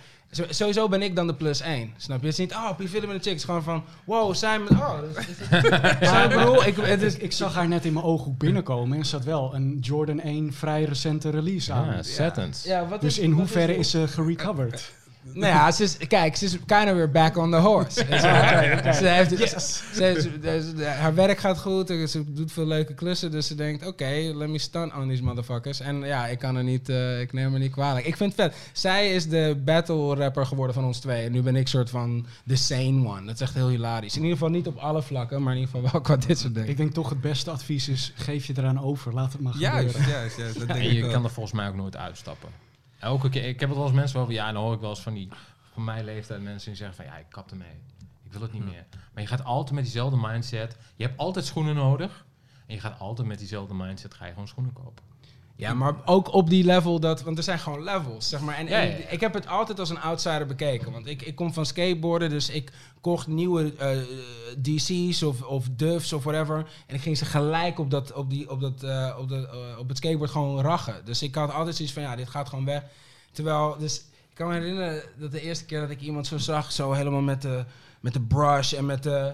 Sowieso 0.49 0.87
ben 0.89 1.01
ik 1.01 1.15
dan 1.15 1.27
de 1.27 1.35
plus 1.35 1.61
één. 1.61 1.93
Snap 1.97 2.19
je? 2.19 2.25
Het 2.25 2.33
is 2.33 2.39
niet, 2.39 2.53
oh, 2.53 2.69
film 2.87 3.05
met 3.07 3.15
een 3.15 3.21
chick. 3.21 3.25
Het 3.31 3.37
is 3.37 3.43
gewoon 3.43 3.63
van, 3.63 3.83
wow, 4.03 4.35
Simon, 4.35 4.69
oh. 4.69 4.93
is- 5.17 5.27
is- 5.27 5.47
ik? 6.09 6.65
Ik, 6.65 6.75
het 6.85 7.01
is, 7.01 7.15
Ik, 7.15 7.21
ik 7.21 7.31
zag 7.31 7.53
haar 7.53 7.67
net 7.67 7.85
in 7.85 7.93
mijn 7.93 8.05
ooghoek 8.05 8.37
binnenkomen 8.37 8.97
en 8.97 9.05
ze 9.05 9.15
had 9.15 9.25
wel 9.25 9.55
een 9.55 9.77
Jordan 9.81 10.19
1 10.19 10.53
vrij 10.53 10.83
recente 10.83 11.29
release 11.29 11.73
aan. 11.73 11.95
Ja, 11.95 12.03
Satins. 12.03 12.63
ja, 12.63 12.87
wat 12.87 13.01
Dus 13.01 13.17
is- 13.17 13.23
in 13.23 13.29
wat 13.29 13.39
hoeverre 13.39 13.67
dit? 13.67 13.77
is 13.79 13.89
ze 13.89 14.07
gerecoverd? 14.07 14.91
Nou 15.23 15.45
ja, 15.53 15.71
ze 15.71 15.83
is, 15.83 15.97
kijk, 15.97 16.35
ze 16.35 16.45
is 16.45 16.51
kind 16.65 16.85
of 16.89 16.93
weer 16.93 17.11
back 17.11 17.37
on 17.37 17.51
the 17.51 17.57
horse. 17.57 18.05
Ze 18.93 19.07
heeft, 19.07 19.37
ze 19.37 20.03
heeft- 20.03 20.21
ze- 20.21 20.73
ze- 20.77 20.85
haar 20.85 21.15
werk 21.15 21.37
gaat 21.39 21.59
goed, 21.59 21.89
en 21.89 22.09
ze 22.09 22.33
doet 22.33 22.51
veel 22.51 22.65
leuke 22.65 22.93
klussen, 22.93 23.31
dus 23.31 23.47
ze 23.47 23.55
denkt, 23.55 23.87
oké, 23.87 24.31
let 24.35 24.49
me 24.49 24.57
stun 24.57 24.95
on 24.95 25.07
these 25.07 25.23
motherfuckers. 25.23 25.79
En 25.79 25.99
ja, 25.99 26.27
ik 26.27 26.39
kan 26.39 26.55
er 26.55 26.63
niet, 26.63 26.89
eh, 26.89 27.21
ik 27.21 27.33
neem 27.33 27.53
er 27.53 27.59
niet 27.59 27.71
kwalijk. 27.71 28.05
Ik 28.05 28.17
vind 28.17 28.35
het 28.35 28.53
vet. 28.53 28.69
Zij 28.73 29.13
is 29.13 29.27
de 29.27 29.61
battle 29.65 30.15
rapper 30.15 30.45
geworden 30.45 30.75
van 30.75 30.85
ons 30.85 30.99
twee. 30.99 31.25
En 31.25 31.31
nu 31.31 31.41
ben 31.41 31.55
ik 31.55 31.67
soort 31.67 31.89
van 31.89 32.25
de 32.43 32.55
sane 32.55 33.07
one. 33.07 33.25
Dat 33.25 33.35
is 33.35 33.41
echt 33.41 33.53
heel 33.53 33.69
hilarisch. 33.69 34.15
In 34.15 34.21
ieder 34.21 34.37
geval 34.37 34.51
niet 34.51 34.67
op 34.67 34.77
alle 34.77 35.01
vlakken, 35.01 35.43
maar 35.43 35.53
in 35.53 35.59
ieder 35.59 35.75
geval 35.75 35.91
wel 35.91 36.01
qua 36.01 36.15
dit 36.27 36.39
soort 36.39 36.53
dingen. 36.53 36.69
Ik 36.69 36.77
denk 36.77 36.93
toch 36.93 37.09
het 37.09 37.21
beste 37.21 37.51
advies 37.51 37.87
is, 37.89 38.13
geef 38.15 38.45
je 38.45 38.53
eraan 38.57 38.81
over. 38.81 39.13
Laat 39.13 39.31
het 39.31 39.41
maar 39.41 39.53
Juist, 39.57 39.95
gebeuren. 39.95 40.19
juist, 40.19 40.37
juist. 40.37 40.59
Dat 40.59 40.67
Ja, 40.67 40.73
denk 40.73 40.85
en 40.85 40.89
ik 40.91 40.95
je 40.97 41.01
wel. 41.01 41.11
kan 41.11 41.23
er 41.23 41.29
volgens 41.31 41.55
mij 41.55 41.67
ook 41.67 41.75
nooit 41.75 41.97
uitstappen. 41.97 42.49
Elke 43.01 43.29
keer, 43.29 43.47
ik 43.47 43.59
heb 43.59 43.69
het 43.69 43.77
wel 43.77 43.87
eens 43.87 43.95
mensen 43.95 44.19
over, 44.19 44.33
ja, 44.33 44.51
dan 44.51 44.63
hoor 44.63 44.73
ik 44.73 44.79
wel 44.79 44.89
eens 44.89 45.01
van 45.01 45.13
die, 45.13 45.29
van 45.73 45.83
mijn 45.83 46.05
leeftijd 46.05 46.41
mensen 46.41 46.69
die 46.69 46.77
zeggen 46.77 46.95
van, 46.95 47.05
ja, 47.05 47.17
ik 47.17 47.29
kap 47.29 47.51
ermee. 47.51 47.81
Ik 48.23 48.31
wil 48.31 48.41
het 48.41 48.53
niet 48.53 48.63
meer. 48.65 48.85
Maar 49.13 49.23
je 49.23 49.29
gaat 49.29 49.43
altijd 49.43 49.75
met 49.75 49.83
diezelfde 49.83 50.17
mindset. 50.17 50.77
Je 50.95 51.05
hebt 51.05 51.17
altijd 51.17 51.45
schoenen 51.45 51.75
nodig. 51.75 52.25
En 52.67 52.73
je 52.73 52.81
gaat 52.81 52.99
altijd 52.99 53.27
met 53.27 53.39
diezelfde 53.39 53.73
mindset, 53.73 54.13
ga 54.13 54.25
je 54.25 54.31
gewoon 54.31 54.47
schoenen 54.47 54.73
kopen. 54.73 55.03
Ja, 55.61 55.73
maar 55.73 55.95
ook 56.05 56.33
op 56.33 56.49
die 56.49 56.63
level 56.63 56.99
dat, 56.99 57.21
want 57.21 57.37
er 57.37 57.43
zijn 57.43 57.59
gewoon 57.59 57.83
levels, 57.83 58.29
zeg 58.29 58.39
maar. 58.41 58.55
En, 58.55 58.67
Ja, 58.67 58.81
en 58.81 58.87
ja, 58.87 58.97
ja. 58.97 59.07
ik 59.07 59.19
heb 59.19 59.33
het 59.33 59.47
altijd 59.47 59.79
als 59.79 59.89
een 59.89 59.99
outsider 59.99 60.45
bekeken, 60.45 60.91
want 60.91 61.07
ik, 61.07 61.21
ik 61.21 61.35
kom 61.35 61.53
van 61.53 61.65
skateboarden, 61.65 62.29
dus 62.29 62.49
ik 62.49 62.71
kocht 63.01 63.27
nieuwe 63.27 63.73
eh, 63.75 63.97
DC's 64.61 65.21
of, 65.21 65.41
of 65.41 65.67
Duffs 65.71 66.13
of 66.13 66.23
whatever, 66.23 66.67
en 66.87 66.95
ik 66.95 67.01
ging 67.01 67.17
ze 67.17 67.25
gelijk 67.25 67.79
op 67.79 67.91
dat, 67.91 68.13
op 68.13 68.29
die, 68.29 68.49
op 68.49 68.61
dat, 68.61 68.83
eh, 68.83 69.17
op 69.19 69.29
dat, 69.29 69.45
eh, 69.45 69.79
op 69.79 69.87
het 69.87 69.97
skateboard 69.97 70.31
gewoon 70.31 70.61
rachen. 70.61 71.05
Dus 71.05 71.21
ik 71.21 71.35
had 71.35 71.51
altijd 71.51 71.75
zoiets 71.75 71.93
van, 71.93 72.03
ja, 72.03 72.15
dit 72.15 72.29
gaat 72.29 72.49
gewoon 72.49 72.65
weg. 72.65 72.83
Terwijl, 73.31 73.75
dus 73.79 73.97
ik 74.29 74.35
kan 74.35 74.47
me 74.47 74.53
herinneren 74.53 75.03
dat 75.19 75.31
de 75.31 75.41
eerste 75.41 75.65
keer 75.65 75.79
dat 75.79 75.89
ik 75.89 76.01
iemand 76.01 76.27
zo 76.27 76.37
zag, 76.37 76.71
zo 76.71 76.91
helemaal 76.91 77.21
met 77.21 77.41
de, 77.41 77.63
met 77.99 78.13
de 78.13 78.21
brush 78.21 78.73
en 78.73 78.85
met 78.85 79.03
de, 79.03 79.33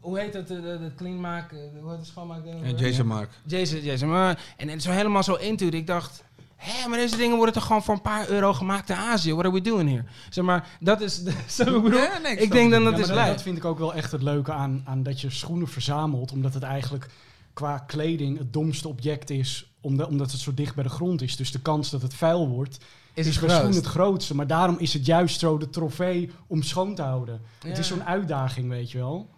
hoe 0.00 0.18
heet 0.18 0.34
het, 0.34 0.48
de, 0.48 0.60
de, 0.60 0.78
de 0.78 0.94
clean 0.96 1.20
maken, 1.20 1.70
hoe 1.80 1.90
heet 1.90 1.98
het 1.98 2.06
schoonmaak? 2.06 2.44
En 2.44 2.76
Jason 2.76 3.06
Mark. 3.06 3.30
Jason, 3.46 3.80
Jason, 3.80 4.08
maar, 4.08 4.40
en, 4.56 4.68
en 4.68 4.80
zo 4.80 4.90
helemaal 4.90 5.22
zo 5.22 5.34
into 5.34 5.66
it. 5.66 5.74
Ik 5.74 5.86
dacht, 5.86 6.24
hé, 6.56 6.88
maar 6.88 6.98
deze 6.98 7.16
dingen 7.16 7.36
worden 7.36 7.54
toch 7.54 7.66
gewoon 7.66 7.82
voor 7.82 7.94
een 7.94 8.00
paar 8.02 8.28
euro 8.28 8.52
gemaakt 8.52 8.88
in 8.90 8.96
Azië. 8.96 9.32
What 9.32 9.44
are 9.44 9.54
we 9.54 9.60
doing 9.60 9.88
here? 9.88 10.04
Zeg 10.30 10.44
maar, 10.44 10.68
dat 10.80 11.00
is, 11.00 11.22
zo 11.56 11.76
ik 11.76 11.82
bedoel. 11.82 11.98
Ja, 11.98 12.18
nee, 12.18 12.36
ik 12.36 12.50
denk 12.52 12.72
het. 12.72 12.82
dan 12.82 12.84
dat 12.84 12.92
Ja, 12.94 13.00
is 13.10 13.14
maar 13.14 13.26
dat, 13.26 13.42
vind 13.42 13.56
ik 13.56 13.64
ook 13.64 13.78
wel 13.78 13.94
echt 13.94 14.12
het 14.12 14.22
leuke 14.22 14.52
aan, 14.52 14.82
aan 14.84 15.02
dat 15.02 15.20
je 15.20 15.30
schoenen 15.30 15.68
verzamelt. 15.68 16.32
Omdat 16.32 16.54
het 16.54 16.62
eigenlijk 16.62 17.06
qua 17.52 17.78
kleding 17.78 18.38
het 18.38 18.52
domste 18.52 18.88
object 18.88 19.30
is. 19.30 19.72
Omdat, 19.80 20.08
omdat 20.08 20.30
het 20.32 20.40
zo 20.40 20.54
dicht 20.54 20.74
bij 20.74 20.84
de 20.84 20.90
grond 20.90 21.22
is. 21.22 21.36
Dus 21.36 21.52
de 21.52 21.60
kans 21.60 21.90
dat 21.90 22.02
het 22.02 22.14
vuil 22.14 22.48
wordt, 22.48 22.78
Is 23.14 23.26
is 23.26 23.36
het 23.36 23.74
het 23.74 23.86
grootste. 23.86 24.34
Maar 24.34 24.46
daarom 24.46 24.76
is 24.78 24.92
het 24.92 25.06
juist 25.06 25.38
zo 25.40 25.58
de 25.58 25.70
trofee 25.70 26.30
om 26.46 26.62
schoon 26.62 26.94
te 26.94 27.02
houden. 27.02 27.40
Het 27.58 27.78
is 27.78 27.88
Ja. 27.88 27.94
zo'n 27.94 28.04
uitdaging, 28.04 28.68
weet 28.68 28.90
je 28.90 28.98
wel. 28.98 29.30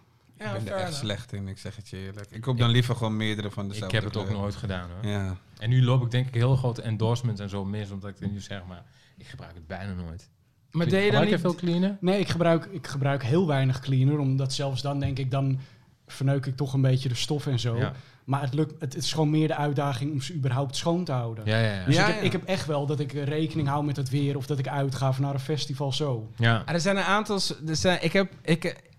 Ja, 0.43 0.53
ik 0.55 0.63
ben 0.63 0.73
er 0.73 0.79
echt 0.79 0.93
slecht 0.93 1.33
in, 1.33 1.47
ik 1.47 1.57
zeg 1.57 1.75
het 1.75 1.89
je 1.89 1.97
eerlijk. 1.97 2.31
Ik 2.31 2.41
koop 2.41 2.57
dan 2.57 2.69
liever 2.69 2.95
gewoon 2.95 3.17
meerdere 3.17 3.51
van 3.51 3.65
Ik 3.65 3.71
dezelfde 3.71 3.95
heb 3.95 4.05
het 4.05 4.17
ook 4.17 4.29
nooit 4.29 4.55
gedaan 4.55 4.89
hoor. 4.89 5.11
Ja. 5.11 5.37
En 5.57 5.69
nu 5.69 5.83
loop 5.83 6.03
ik 6.03 6.11
denk 6.11 6.27
ik 6.27 6.33
heel 6.33 6.55
grote 6.55 6.81
endorsements 6.81 7.41
en 7.41 7.49
zo 7.49 7.65
mis, 7.65 7.91
omdat 7.91 8.09
ik 8.09 8.31
nu 8.31 8.39
zeg 8.39 8.61
maar, 8.67 8.83
ik 9.17 9.27
gebruik 9.27 9.53
het 9.53 9.67
bijna 9.67 9.93
nooit. 9.93 10.29
Maar 10.71 10.87
deed 10.87 11.05
je 11.05 11.11
dan 11.11 11.25
niet... 11.25 11.39
veel 11.39 11.55
cleaner? 11.55 11.97
Nee, 11.99 12.19
ik 12.19 12.29
gebruik, 12.29 12.65
ik 12.65 12.87
gebruik 12.87 13.23
heel 13.23 13.47
weinig 13.47 13.79
cleaner. 13.79 14.19
Omdat 14.19 14.53
zelfs 14.53 14.81
dan 14.81 14.99
denk 14.99 15.19
ik, 15.19 15.31
dan 15.31 15.59
verneuk 16.07 16.45
ik 16.45 16.55
toch 16.55 16.73
een 16.73 16.81
beetje 16.81 17.09
de 17.09 17.15
stof 17.15 17.47
en 17.47 17.59
zo. 17.59 17.77
Ja. 17.77 17.93
Maar 18.23 18.41
het, 18.41 18.53
lukt, 18.53 18.73
het 18.81 18.95
is 18.95 19.11
gewoon 19.13 19.29
meer 19.29 19.47
de 19.47 19.55
uitdaging 19.55 20.11
om 20.11 20.21
ze 20.21 20.33
überhaupt 20.33 20.75
schoon 20.75 21.03
te 21.03 21.11
houden. 21.11 21.45
Ja, 21.45 21.59
ja, 21.59 21.73
ja. 21.73 21.85
Dus 21.85 21.95
Ja, 21.95 22.01
ik, 22.01 22.07
heb, 22.07 22.15
ja. 22.19 22.25
ik 22.25 22.31
heb 22.31 22.43
echt 22.43 22.65
wel 22.65 22.85
dat 22.85 22.99
ik 22.99 23.11
rekening 23.11 23.67
hou 23.67 23.85
met 23.85 23.95
het 23.95 24.09
weer 24.09 24.37
of 24.37 24.45
dat 24.45 24.59
ik 24.59 24.67
uitga 24.67 25.09
of 25.09 25.19
naar 25.19 25.33
een 25.33 25.39
festival 25.39 25.91
zo. 25.91 26.31
ja. 26.37 26.63
Ah, 26.65 26.73
Er 26.73 26.79
zijn 26.81 26.97
een 26.97 27.03
aantal... 27.03 27.39
Er 27.67 27.75
zijn, 27.75 28.03
ik 28.03 28.13
heb... 28.13 28.31
Ik, 28.41 28.91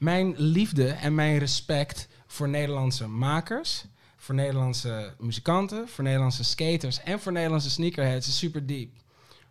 mijn 0.00 0.34
liefde 0.36 0.88
en 0.88 1.14
mijn 1.14 1.38
respect 1.38 2.08
voor 2.26 2.48
Nederlandse 2.48 3.08
makers... 3.08 3.84
voor 4.16 4.34
Nederlandse 4.34 5.14
muzikanten, 5.18 5.88
voor 5.88 6.04
Nederlandse 6.04 6.44
skaters... 6.44 7.02
en 7.02 7.20
voor 7.20 7.32
Nederlandse 7.32 7.70
sneakerheads 7.70 8.28
is 8.28 8.38
super 8.38 8.66
diep. 8.66 8.90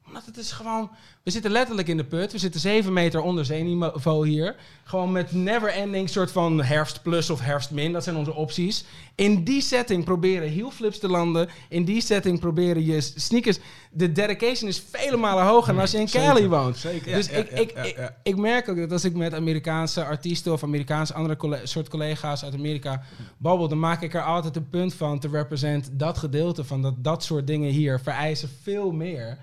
Omdat 0.10 0.25
het 0.25 0.38
is 0.38 0.51
gewoon... 0.51 0.89
We 1.24 1.32
zitten 1.32 1.51
letterlijk 1.51 1.88
in 1.88 1.98
de 1.98 2.04
put. 2.04 2.32
We 2.32 2.38
zitten 2.38 2.60
7 2.62 2.94
meter 2.94 3.22
onder 3.22 3.46
zeeniveau 3.46 4.28
hier. 4.28 4.56
Gewoon 4.84 5.12
met 5.12 5.32
never-ending 5.32 6.10
soort 6.10 6.32
van 6.32 6.62
herfst 6.62 7.01
plus 7.01 7.30
of 7.30 7.39
herfst 7.39 7.72
min. 7.72 7.94
Dat 7.94 8.04
zijn 8.04 8.16
onze 8.16 8.34
opties. 8.34 8.86
In 9.16 9.44
die 9.44 9.62
setting 9.62 10.04
proberen 10.04 10.50
heel 10.50 10.72
flips 10.72 11.00
te 11.00 11.08
landen. 11.08 11.50
In 11.70 11.86
die 11.86 12.01
setting 12.01 12.39
proberen 12.39 12.86
je 12.86 13.01
sneakers... 13.01 13.60
De 13.92 14.12
dedication 14.12 14.70
is 14.70 14.84
vele 14.92 15.18
malen 15.18 15.46
hoger 15.46 15.74
dan 15.74 15.82
als 15.82 15.92
je 15.92 15.98
in 15.98 16.08
Zeker. 16.08 16.28
Cali 16.28 16.48
woont. 16.48 16.78
Zeker. 16.78 17.13
dus 17.13 17.28
Ja, 17.28 17.36
ik, 17.38 17.50
ja, 17.50 17.58
ik, 17.58 17.96
ja, 17.98 18.16
ik, 18.24 18.38
merk 18.38 18.70
ook 18.70 18.78
dat 18.78 18.92
als 18.92 19.04
ik 19.04 19.16
met 19.16 19.34
Amerikaanse 19.34 20.04
artiesten 20.06 20.51
of 20.51 20.63
Amerikaanse 20.63 21.13
andere 21.13 21.60
soort 21.63 21.89
collega's 21.89 22.44
uit 22.44 22.54
Amerika 22.54 23.04
babbel, 23.38 23.68
dan 23.68 23.80
maak 23.80 24.01
ik 24.01 24.13
er 24.13 24.24
altijd 24.24 24.56
een 24.56 24.70
punt 24.70 24.94
van 24.94 25.20
te 25.20 25.28
represent 25.28 25.89
dat 25.92 26.18
gedeelte 26.18 26.63
van 26.63 26.82
dat 26.82 27.04
dat 27.04 27.24
soort 27.24 27.48
dingen 27.48 27.72
hier 27.72 28.00
vereisen 28.00 28.50
veel 28.62 28.92
meer. 28.92 29.38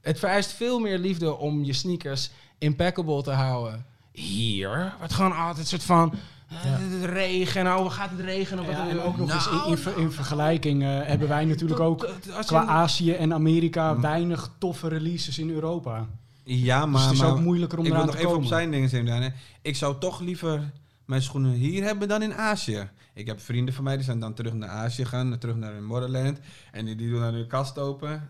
Het 0.00 0.18
vereist 0.18 0.52
veel 0.52 0.78
meer 0.78 0.98
liefde 0.98 1.36
om 1.36 1.64
je 1.64 1.72
sneakers 1.72 2.30
impeccable 2.58 3.22
te 3.22 3.30
houden. 3.30 3.84
Hier 4.12 4.94
wordt 4.98 5.12
gewoon 5.12 5.36
altijd 5.36 5.58
een 5.58 5.66
soort 5.66 5.82
van 5.82 6.12
eh, 6.48 6.56
het 6.62 7.04
regen, 7.10 7.66
oh 7.78 7.90
gaat 7.92 8.10
het 8.10 8.20
regenen? 8.20 8.64
Wat 8.66 8.74
Ja, 8.74 8.88
en 8.88 9.00
ook 9.00 9.16
nog 9.16 9.32
eens 9.32 9.46
in, 9.46 9.52
Nou, 9.54 9.70
in, 9.70 9.78
ver- 9.78 9.98
in 9.98 10.10
vergelijking 10.12 10.82
eh, 10.82 10.88
hebben 11.02 11.28
wij 11.28 11.44
natuurlijk 11.44 11.80
ook 11.80 12.08
qua 12.46 12.64
Azië 12.66 13.12
en 13.12 13.34
Amerika 13.34 14.00
weinig 14.00 14.50
toffe 14.58 14.88
releases 14.88 15.38
in 15.38 15.50
Europa. 15.50 16.06
Ja, 16.44 16.80
dus 16.82 16.90
maar, 16.90 17.02
het 17.02 17.12
is 17.12 17.18
maar 17.20 17.30
ook 17.30 17.40
moeilijker 17.40 17.78
om 17.78 17.84
ik 17.84 17.92
wil 17.92 18.04
nog 18.04 18.14
even 18.14 18.26
komen. 18.26 18.42
op 18.42 18.46
zijn 18.48 18.70
dingen 18.70 18.88
zeggen. 18.88 19.22
hè. 19.22 19.28
Ik 19.62 19.76
zou 19.76 19.98
toch 19.98 20.20
liever 20.20 20.70
mijn 21.04 21.22
schoenen 21.22 21.52
hier 21.52 21.82
hebben 21.84 22.08
dan 22.08 22.22
in 22.22 22.34
Azië. 22.34 22.88
Ik 23.14 23.26
heb 23.26 23.40
vrienden 23.40 23.74
van 23.74 23.84
mij 23.84 23.96
die 23.96 24.04
zijn 24.04 24.20
dan 24.20 24.34
terug 24.34 24.52
naar 24.52 24.68
Azië 24.68 25.04
gaan, 25.04 25.38
terug 25.38 25.56
naar 25.56 25.72
hun 25.72 25.84
motherland. 25.84 26.38
En 26.72 26.84
die, 26.84 26.96
die 26.96 27.10
doen 27.10 27.20
dan 27.20 27.34
hun 27.34 27.46
kast 27.46 27.78
open. 27.78 28.28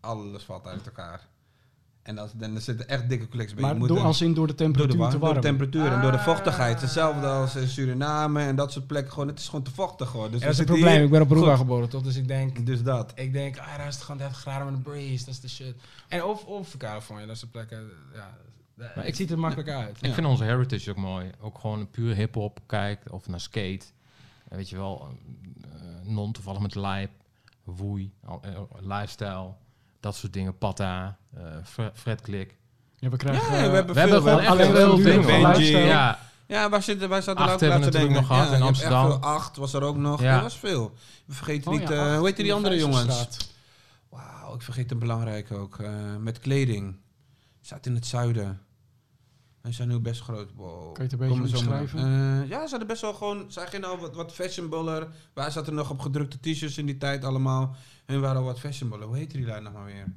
Alles 0.00 0.42
valt 0.42 0.66
uit 0.66 0.86
elkaar. 0.86 1.28
En 2.02 2.14
dat, 2.16 2.32
dan 2.36 2.54
er 2.54 2.60
zitten 2.60 2.88
echt 2.88 3.08
dikke 3.08 3.28
collecties 3.28 3.54
bij. 3.56 3.64
Je 3.64 3.70
Maar 3.70 3.78
moet 3.80 3.88
door, 3.88 3.98
als 4.00 4.20
in 4.20 4.34
door 4.34 4.46
de 4.46 4.54
door 4.54 4.72
de, 4.72 4.72
temperatuur 4.72 5.20
door 5.20 5.34
de 5.34 5.40
temperatuur 5.40 5.92
en 5.92 6.00
door 6.02 6.10
de 6.10 6.18
Ah. 6.18 6.24
vochtigheid. 6.24 6.80
Hetzelfde 6.80 7.26
als 7.26 7.56
in 7.56 7.68
Suriname 7.68 8.42
en 8.42 8.56
dat 8.56 8.72
soort 8.72 8.86
plekken. 8.86 9.12
Gewoon, 9.12 9.28
het 9.28 9.38
is 9.38 9.48
gewoon 9.48 9.64
te 9.64 9.70
vochtig 9.70 10.08
gewoon. 10.08 10.30
Dus 10.30 10.40
dat 10.40 10.50
is 10.50 10.58
het 10.58 10.66
probleem. 10.66 10.92
hier- 10.94 11.02
Ik 11.02 11.10
ben 11.10 11.20
op 11.20 11.30
Aruba 11.30 11.56
geboren, 11.56 11.88
toch? 11.88 12.02
Dus 12.02 12.16
ik 12.16 12.28
denk, 12.28 12.66
Dus 12.66 12.82
dat. 12.82 13.12
Ik 13.14 13.32
denk, 13.32 13.58
ah, 13.58 13.76
daar 13.76 13.86
is 13.86 13.94
het 13.94 14.02
gewoon 14.04 14.18
30 14.18 14.38
graden 14.38 14.66
met 14.66 14.74
een 14.74 14.82
breeze, 14.82 15.24
dat 15.24 15.34
is 15.34 15.40
de 15.40 15.48
shit. 15.48 15.74
En 16.08 16.24
of, 16.24 16.44
of 16.44 16.76
Californië, 16.76 17.26
dat 17.26 17.34
is 17.34 17.40
de 17.40 17.46
plekken, 17.46 17.90
ja, 18.14 18.36
Maar 18.74 18.90
het 18.94 19.06
ik- 19.06 19.14
ziet 19.14 19.30
er 19.30 19.38
makkelijk 19.38 19.68
uit. 19.68 19.98
Ik 20.02 20.14
vind 20.14 20.26
onze 20.26 20.44
heritage 20.44 20.90
ook 20.90 20.96
mooi. 20.96 21.30
Ook 21.40 21.58
gewoon 21.58 21.90
puur 21.90 22.14
hip-hop 22.14 22.60
kijkt 22.66 23.10
of 23.10 23.28
naar 23.28 23.40
skate. 23.40 23.86
Eh, 24.48 24.56
weet 24.56 24.68
je 24.68 24.76
wel, 24.76 25.08
eh, 25.62 25.68
non 26.02 26.32
toevallig 26.32 26.60
met 26.60 26.74
lijp, 26.74 27.10
woei, 27.64 28.12
al- 28.24 28.40
eh, 28.42 28.58
lifestyle, 28.80 29.52
dat 30.00 30.16
soort 30.16 30.32
dingen. 30.32 30.58
Patta, 30.58 31.16
eh, 31.36 31.42
Fre- 31.64 31.90
Fred 31.94 32.20
Klik. 32.20 32.56
Ja, 32.96 33.08
we 33.08 33.16
krijgen... 33.16 33.52
Ja, 33.56 33.62
eh, 33.62 33.68
we 33.70 33.74
hebben 33.74 33.94
We 33.94 34.00
hebben 34.00 34.22
veel, 34.22 34.30
gewoon 34.38 34.56
we 34.56 34.62
echt 34.62 34.70
veel 34.72 34.96
dingen. 34.96 35.80
Ja, 35.86 36.18
Ja, 36.46 36.68
waar 36.68 36.82
zitten, 36.82 37.08
wij 37.08 37.20
zaten 37.20 37.42
Acht 37.44 37.54
ook 37.54 37.60
hebben 37.60 37.78
we 37.78 37.84
natuurlijk 37.84 38.12
denken. 38.14 38.28
nog 38.28 38.38
gehad 38.38 38.50
ja, 38.50 38.56
in 38.56 38.62
Amsterdam. 38.62 39.06
veel. 39.10 39.20
Acht 39.20 39.56
was 39.56 39.72
er 39.72 39.82
ook 39.82 39.96
nog. 39.96 40.20
Ja. 40.22 40.32
Dat 40.34 40.42
was 40.42 40.58
veel. 40.58 40.94
We 41.24 41.34
vergeten 41.34 41.72
oh 41.72 41.78
niet, 41.78 41.88
ja, 41.88 42.10
eh, 42.10 42.16
hoe 42.16 42.26
heet 42.26 42.36
die 42.36 42.46
de 42.46 42.52
andere 42.52 42.76
jongens? 42.76 43.26
Wauw, 44.08 44.54
ik 44.54 44.62
vergeet 44.62 44.90
een 44.90 44.98
belangrijke 44.98 45.54
ook. 45.54 45.78
eh, 45.78 45.90
met 46.18 46.38
kleding. 46.38 46.96
Zat 47.60 47.86
in 47.86 47.94
het 47.94 48.06
zuiden. 48.06 48.60
En 49.60 49.74
zijn 49.74 49.88
nu 49.88 49.98
best 49.98 50.20
groot. 50.20 50.50
Wow. 50.54 50.82
Kan 50.82 51.04
je 51.04 51.10
het 51.10 51.12
een 51.12 51.18
beetje 51.18 51.56
omschrijven? 51.56 51.98
Eh, 51.98 52.48
ja, 52.48 52.64
ze 52.64 52.70
hadden 52.70 52.86
best 52.86 53.00
wel 53.00 53.14
gewoon... 53.14 53.44
Zij 53.48 53.66
gingen 53.66 53.88
al 53.88 53.98
wat, 53.98 54.14
wat 54.14 54.32
fashionabler. 54.32 55.08
Wij 55.34 55.50
zaten 55.50 55.74
nog 55.74 55.90
op 55.90 56.00
gedrukte 56.00 56.40
t-shirts 56.40 56.78
in 56.78 56.86
die 56.86 56.96
tijd 56.96 57.24
allemaal. 57.24 57.76
En 58.06 58.20
waren 58.20 58.36
al 58.36 58.44
wat 58.44 58.60
fashionabler. 58.60 59.08
Hoe 59.08 59.16
heette 59.16 59.36
die 59.36 59.46
lijn 59.46 59.62
nog 59.62 59.72
maar 59.72 59.84
weer? 59.84 60.12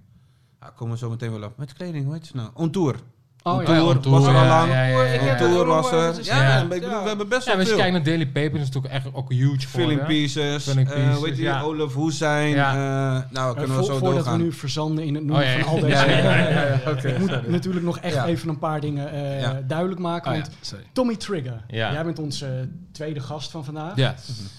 Ja, 0.59 0.69
komen 0.69 0.93
we 0.93 0.99
zo 0.99 1.09
meteen 1.09 1.31
wel 1.31 1.43
op. 1.43 1.57
Met 1.57 1.73
kleding, 1.73 2.05
hoe 2.05 2.13
heet 2.13 2.25
ze 2.25 2.35
nou? 2.35 2.49
On 2.53 2.71
Tour. 2.71 2.99
Oh 3.45 3.61
ja, 3.61 3.65
Tour 3.65 4.09
was 4.09 4.23
er 4.27 4.35
al 4.35 4.43
ja, 4.43 4.47
lang. 4.47 4.71
ja, 4.71 4.83
ja, 4.85 5.03
ja, 5.03 5.23
ja. 5.25 5.35
Tour 5.35 5.65
was 5.65 5.91
er. 5.91 6.23
Ja, 6.23 6.41
Ja, 6.41 6.47
ja. 6.49 6.61
ik 6.61 6.69
bedoel, 6.69 7.01
we 7.01 7.07
hebben 7.07 7.27
best 7.29 7.45
Ja, 7.45 7.51
wel 7.51 7.59
als 7.59 7.63
je 7.69 7.73
veel. 7.73 7.77
kijkt 7.77 7.91
naar 7.93 8.03
Daily 8.03 8.25
Paper, 8.25 8.59
is 8.59 8.65
het 8.65 8.73
natuurlijk 8.73 8.93
echt 8.93 9.15
ook 9.15 9.31
huge 9.31 9.67
Filling. 9.67 10.05
Pieces, 10.05 10.63
Filling 10.63 10.89
eh, 10.89 11.13
Pieces, 11.13 11.35
die? 11.35 11.43
ja. 11.43 11.61
Olaf 11.61 11.93
Hoesijn. 11.93 12.49
Ja. 12.49 12.71
eh, 12.73 13.31
nou, 13.31 13.47
we 13.47 13.53
Eh, 13.53 13.57
kunnen 13.59 13.75
wel 13.75 13.83
zo 13.85 13.97
voordat 13.97 14.13
doorgaan. 14.15 14.37
we 14.37 14.43
nu 14.43 14.51
verzanden 14.53 15.03
in 15.03 15.15
het 15.15 15.23
noemen 15.23 15.45
Oh, 15.45 15.51
ja, 15.57 15.59
van 15.63 15.69
al 15.69 15.77
ja. 15.77 15.81
deze... 16.03 16.11
Ja, 16.11 16.17
ja, 16.17 16.37
ja, 16.37 16.49
ja, 16.49 16.79
ja, 16.85 17.03
Ik 17.13 17.19
moet 17.19 17.47
natuurlijk 17.47 17.85
nog 17.85 17.97
echt 17.99 18.13
Ja. 18.15 18.25
even 18.25 18.49
een 18.49 18.59
paar 18.59 18.79
dingen 18.81 19.11
eh, 19.11 19.41
Ja. 19.41 19.61
duidelijk 19.67 19.99
maken. 19.99 20.31
Oh, 20.31 20.37
want 20.37 20.51
ja. 20.71 20.77
Tommy 20.93 21.15
Trigger, 21.15 21.63
Ja. 21.67 21.91
jij 21.91 22.03
bent 22.03 22.19
onze 22.19 22.69
tweede 22.91 23.19
gast 23.19 23.51
van 23.51 23.65
vandaag. 23.65 23.95
Ja. 23.95 24.15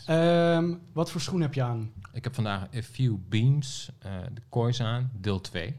Ehm, 0.06 0.64
wat 0.92 1.10
voor 1.10 1.20
schoen 1.20 1.40
heb 1.40 1.54
je 1.54 1.62
aan? 1.62 1.90
Ik 2.12 2.24
heb 2.24 2.34
vandaag 2.34 2.60
A 2.62 2.82
Few 2.92 3.14
Beams, 3.28 3.90
eh, 3.98 4.10
de 4.34 4.40
Kois 4.48 4.80
aan, 4.82 5.10
deel 5.20 5.40
2. 5.40 5.74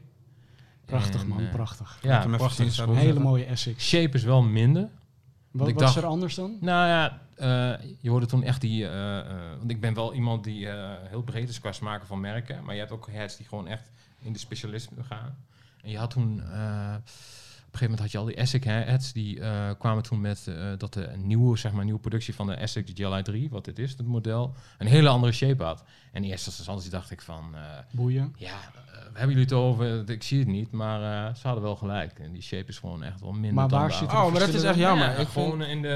Prachtig 0.86 1.20
En, 1.20 1.28
man, 1.28 1.40
eh, 1.40 1.50
prachtig. 1.50 1.98
Ja, 2.02 2.26
prachtig 2.26 2.72
zien, 2.72 2.88
Een 2.88 2.96
hele 2.96 3.20
mooie 3.20 3.44
Essex. 3.44 3.88
Shape 3.88 4.16
is 4.16 4.22
wel 4.24 4.42
minder. 4.42 4.88
Wat, 5.50 5.72
wat 5.72 5.88
is 5.88 5.96
er 5.96 6.04
anders 6.04 6.34
dan? 6.34 6.56
Nou 6.60 6.86
ja, 6.88 7.20
eh, 7.34 7.86
je 8.00 8.10
hoorde 8.10 8.26
toen 8.26 8.42
echt 8.42 8.60
die... 8.60 8.88
eh, 8.88 9.18
eh, 9.18 9.26
want 9.58 9.70
ik 9.70 9.80
ben 9.80 9.94
wel 9.94 10.14
iemand 10.14 10.44
die 10.44 10.68
eh, 10.68 10.90
heel 11.08 11.22
breed 11.22 11.48
is 11.48 11.60
qua 11.60 11.72
smaken 11.72 12.06
van 12.06 12.20
merken. 12.20 12.64
Maar 12.64 12.74
je 12.74 12.80
hebt 12.80 12.92
ook 12.92 13.08
heads 13.10 13.36
die 13.36 13.46
gewoon 13.46 13.66
echt 13.66 13.90
in 14.20 14.32
de 14.32 14.38
specialisme 14.38 15.02
gaan. 15.02 15.36
En 15.82 15.90
je 15.90 15.98
had 15.98 16.10
toen... 16.10 16.42
op 17.76 17.82
een 17.82 17.88
gegeven 17.88 17.90
moment 17.90 18.00
had 18.00 18.10
je 18.12 18.18
al 18.18 18.24
die 18.24 18.62
Essex 18.66 18.86
heads. 18.90 19.12
Die 19.12 19.40
eh, 19.40 19.70
kwamen 19.78 20.02
toen 20.02 20.20
met 20.20 20.46
eh, 20.46 20.72
dat 20.78 20.92
de 20.92 21.10
nieuwe, 21.16 21.56
zeg 21.58 21.72
maar, 21.72 21.84
nieuwe 21.84 22.00
productie 22.00 22.34
van 22.34 22.46
de 22.46 22.54
Essex 22.54 22.90
GLI 22.94 23.22
3, 23.22 23.48
wat 23.50 23.64
dit 23.64 23.78
is, 23.78 23.90
het 23.90 24.06
model, 24.06 24.54
een 24.78 24.86
hele 24.86 25.08
andere 25.08 25.32
shape 25.32 25.62
had. 25.62 25.84
En 26.12 26.24
in 26.24 26.30
eerste 26.30 26.50
instantie 26.50 26.90
dacht 26.90 27.10
ik 27.10 27.20
van... 27.22 27.54
eh, 27.54 27.60
Boeien. 27.90 28.34
ja, 28.36 28.58
we 28.92 29.22
hebben 29.22 29.28
jullie 29.28 29.42
het 29.42 29.52
over? 29.52 30.10
Ik 30.10 30.22
zie 30.22 30.38
het 30.38 30.48
niet, 30.48 30.70
maar 30.70 31.28
eh, 31.28 31.34
ze 31.34 31.46
hadden 31.46 31.62
wel 31.64 31.76
gelijk. 31.76 32.18
En 32.18 32.32
die 32.32 32.42
shape 32.42 32.68
is 32.68 32.78
gewoon 32.78 33.02
echt 33.02 33.20
wel 33.20 33.32
minder 33.32 33.52
Maar 33.54 33.68
waar 33.68 33.92
zit. 33.92 34.08
Oh, 34.12 34.30
maar 34.30 34.40
dat 34.40 34.48
is 34.48 34.62
echt 34.62 34.78
jammer. 34.78 35.06
Ja, 35.06 35.14
ik 35.14 35.28
gewoon 35.28 35.58
vind, 35.58 35.70
in 35.70 35.82
de, 35.82 35.88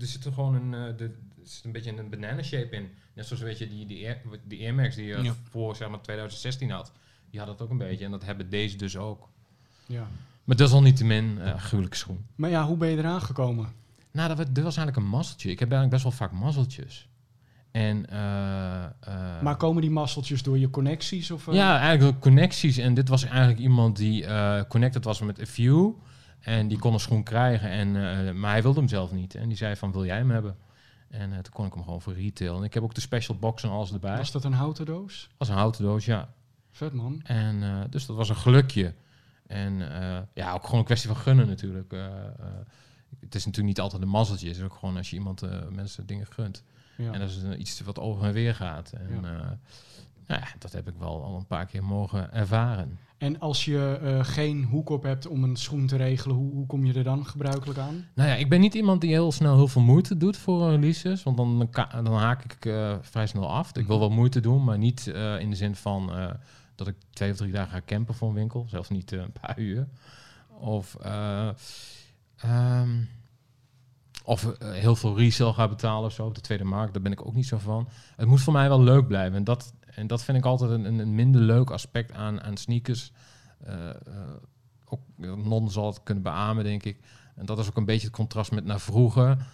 er 0.00 0.06
zit 0.06 0.24
er 0.24 0.32
gewoon 0.32 0.54
een, 0.54 0.96
de, 0.96 1.04
er 1.04 1.48
zit 1.48 1.64
een 1.64 1.72
beetje 1.72 1.98
een 1.98 2.10
banana 2.10 2.42
shape 2.42 2.76
in. 2.76 2.90
Net 3.14 3.26
zoals 3.26 3.42
weet 3.42 3.58
je 3.58 3.68
die, 3.68 3.86
die, 3.86 4.06
Air, 4.06 4.20
die 4.44 4.62
Air 4.62 4.74
Max 4.74 4.94
die 4.94 5.06
je 5.06 5.22
Ja. 5.22 5.34
voor 5.50 5.76
zeg 5.76 5.88
maar 5.88 6.00
2016 6.00 6.70
had, 6.70 6.92
die 7.30 7.40
had 7.40 7.48
dat 7.48 7.60
ook 7.62 7.70
een 7.70 7.78
beetje. 7.78 8.04
En 8.04 8.10
dat 8.10 8.24
hebben 8.24 8.50
deze 8.50 8.76
dus 8.76 8.96
ook. 8.96 9.28
Ja. 9.86 10.06
Maar 10.44 10.56
dat 10.56 10.68
is 10.68 10.74
al 10.74 10.82
niet 10.82 10.96
te 10.96 11.04
min 11.04 11.38
eh 11.40 11.54
gruwelijke 11.58 11.96
schoen. 11.96 12.26
Maar 12.34 12.50
ja, 12.50 12.66
hoe 12.66 12.76
ben 12.76 12.88
je 12.88 12.96
eraan 12.96 13.22
gekomen? 13.22 13.68
Nou, 14.12 14.28
dat, 14.28 14.64
was 14.64 14.76
eigenlijk 14.76 14.96
een 14.96 15.08
mazzeltje. 15.08 15.50
Ik 15.50 15.58
heb 15.58 15.72
eigenlijk 15.72 16.02
best 16.02 16.18
wel 16.18 16.28
vaak 16.28 16.40
mazzeltjes. 16.40 17.08
En, 17.70 18.06
eh, 18.10 18.84
eh, 18.84 19.42
maar 19.42 19.56
komen 19.56 19.82
die 19.82 19.90
masseltjes 19.90 20.42
door 20.42 20.58
je 20.58 20.70
connecties? 20.70 21.30
Of? 21.30 21.52
Ja, 21.52 21.78
eigenlijk 21.78 22.20
connecties. 22.20 22.76
En 22.76 22.94
dit 22.94 23.08
was 23.08 23.24
eigenlijk 23.24 23.58
iemand 23.58 23.96
die 23.96 24.26
connected 24.68 25.04
was 25.04 25.20
met 25.20 25.40
A 25.40 25.46
Few. 25.46 25.90
En 26.40 26.68
die 26.68 26.78
kon 26.78 26.92
een 26.92 27.00
schoen 27.00 27.22
krijgen. 27.22 27.70
En, 27.70 27.92
maar 28.40 28.50
hij 28.50 28.62
wilde 28.62 28.78
hem 28.78 28.88
zelf 28.88 29.12
niet. 29.12 29.34
En 29.34 29.48
die 29.48 29.56
zei 29.56 29.76
van, 29.76 29.92
wil 29.92 30.04
jij 30.04 30.16
hem 30.16 30.30
hebben? 30.30 30.56
En 31.08 31.30
toen 31.30 31.52
kon 31.52 31.66
ik 31.66 31.72
hem 31.72 31.82
gewoon 31.82 32.02
voor 32.02 32.14
retail. 32.14 32.56
En 32.56 32.62
ik 32.62 32.74
heb 32.74 32.82
ook 32.82 32.94
de 32.94 33.00
special 33.00 33.36
box 33.36 33.62
en 33.62 33.70
alles 33.70 33.92
erbij. 33.92 34.16
Was 34.16 34.32
dat 34.32 34.44
een 34.44 34.52
houten 34.52 34.86
doos? 34.86 35.28
was 35.38 35.48
een 35.48 35.54
houten 35.54 35.84
doos, 35.84 36.04
ja. 36.04 36.32
Vet 36.70 36.92
man. 36.92 37.20
En 37.22 37.86
dus 37.90 38.06
dat 38.06 38.16
was 38.16 38.28
een 38.28 38.36
gelukje. 38.36 38.94
En 39.52 40.00
eh, 40.00 40.18
ja, 40.34 40.52
ook 40.52 40.64
gewoon 40.64 40.78
een 40.78 40.84
kwestie 40.84 41.08
van 41.08 41.18
gunnen 41.18 41.46
natuurlijk. 41.46 41.92
Eh, 41.92 42.06
eh, 42.06 42.24
het 43.20 43.34
is 43.34 43.44
natuurlijk 43.44 43.74
niet 43.74 43.80
altijd 43.80 44.02
een 44.02 44.08
mazzeltje. 44.08 44.48
Het 44.48 44.56
is 44.56 44.62
ook 44.62 44.74
gewoon 44.74 44.96
als 44.96 45.10
je 45.10 45.16
iemand, 45.16 45.42
mensen 45.70 46.06
dingen 46.06 46.26
gunt. 46.26 46.64
Ja. 46.96 47.12
En 47.12 47.20
dat 47.20 47.28
is 47.28 47.56
iets 47.58 47.80
wat 47.80 47.98
over 47.98 48.24
en 48.24 48.32
weer 48.32 48.54
gaat. 48.54 48.92
En 48.92 49.08
Ja. 49.10 49.20
nou 50.26 50.40
ja, 50.40 50.46
dat 50.58 50.72
heb 50.72 50.88
ik 50.88 50.94
wel 50.98 51.24
al 51.24 51.36
een 51.36 51.46
paar 51.46 51.66
keer 51.66 51.84
mogen 51.84 52.32
ervaren. 52.32 52.98
En 53.18 53.40
als 53.40 53.64
je 53.64 54.18
geen 54.22 54.64
hoek 54.64 54.88
op 54.88 55.02
hebt 55.02 55.26
om 55.26 55.44
een 55.44 55.56
schoen 55.56 55.86
te 55.86 55.96
regelen, 55.96 56.36
hoe, 56.36 56.52
hoe 56.52 56.66
kom 56.66 56.84
je 56.84 56.92
er 56.92 57.04
dan 57.04 57.26
gebruikelijk 57.26 57.78
aan? 57.78 58.04
Nou 58.14 58.28
ja, 58.28 58.34
ik 58.34 58.48
ben 58.48 58.60
niet 58.60 58.74
iemand 58.74 59.00
die 59.00 59.10
heel 59.10 59.32
snel 59.32 59.56
heel 59.56 59.68
veel 59.68 59.82
moeite 59.82 60.16
doet 60.16 60.36
voor 60.36 60.70
releases. 60.70 61.22
Want 61.22 61.36
dan, 61.36 61.68
dan 61.92 62.14
haak 62.14 62.44
ik 62.44 62.74
vrij 63.00 63.26
snel 63.26 63.50
af. 63.50 63.76
Ik 63.76 63.86
wil 63.86 63.98
wel 63.98 64.10
moeite 64.10 64.40
doen, 64.40 64.64
maar 64.64 64.78
niet 64.78 65.06
in 65.38 65.50
de 65.50 65.56
zin 65.56 65.74
van 65.74 66.10
dat 66.74 66.86
ik 66.88 66.96
twee 67.10 67.30
of 67.30 67.36
drie 67.36 67.52
dagen 67.52 67.70
ga 67.72 67.80
campen 67.86 68.14
voor 68.14 68.28
een 68.28 68.34
winkel. 68.34 68.66
Zelfs 68.68 68.88
niet 68.88 69.12
eh, 69.12 69.20
een 69.20 69.32
paar 69.40 69.58
uur. 69.58 69.88
Of, 70.48 70.94
eh, 70.94 71.48
ehm, 72.36 73.04
of 74.24 74.44
eh, 74.52 74.70
heel 74.70 74.96
veel 74.96 75.16
resale 75.18 75.52
ga 75.52 75.68
betalen 75.68 76.04
of 76.04 76.12
zo 76.12 76.26
op 76.26 76.34
de 76.34 76.40
tweede 76.40 76.64
markt. 76.64 76.92
Daar 76.92 77.02
ben 77.02 77.12
ik 77.12 77.26
ook 77.26 77.34
niet 77.34 77.46
zo 77.46 77.58
van. 77.58 77.88
Het 78.16 78.28
moet 78.28 78.40
voor 78.40 78.52
mij 78.52 78.68
wel 78.68 78.82
leuk 78.82 79.06
blijven. 79.06 79.36
En 79.36 79.44
dat, 79.44 79.74
en 79.94 80.06
dat 80.06 80.22
vind 80.24 80.38
ik 80.38 80.44
altijd 80.44 80.70
een, 80.70 80.84
een- 80.98 81.14
minder 81.14 81.40
leuk 81.40 81.70
aspect 81.70 82.12
aan, 82.12 82.42
aan 82.42 82.56
sneakers. 82.56 83.12
Ook 84.84 85.00
Non 85.16 85.70
zal 85.70 85.86
het 85.86 86.02
kunnen 86.02 86.22
beamen, 86.22 86.64
denk 86.64 86.82
ik. 86.82 87.00
En 87.34 87.46
dat 87.46 87.58
is 87.58 87.68
ook 87.68 87.76
een 87.76 87.84
beetje 87.84 88.06
het 88.06 88.16
contrast 88.16 88.50
met 88.52 88.64
naar 88.64 88.80
vroeger. 88.80 89.46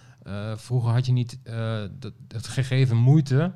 Vroeger 0.55 0.91
had 0.93 1.07
je 1.07 1.13
niet 1.13 1.39
uh, 1.45 1.85
gegeven 2.29 2.97
moeite 2.97 3.53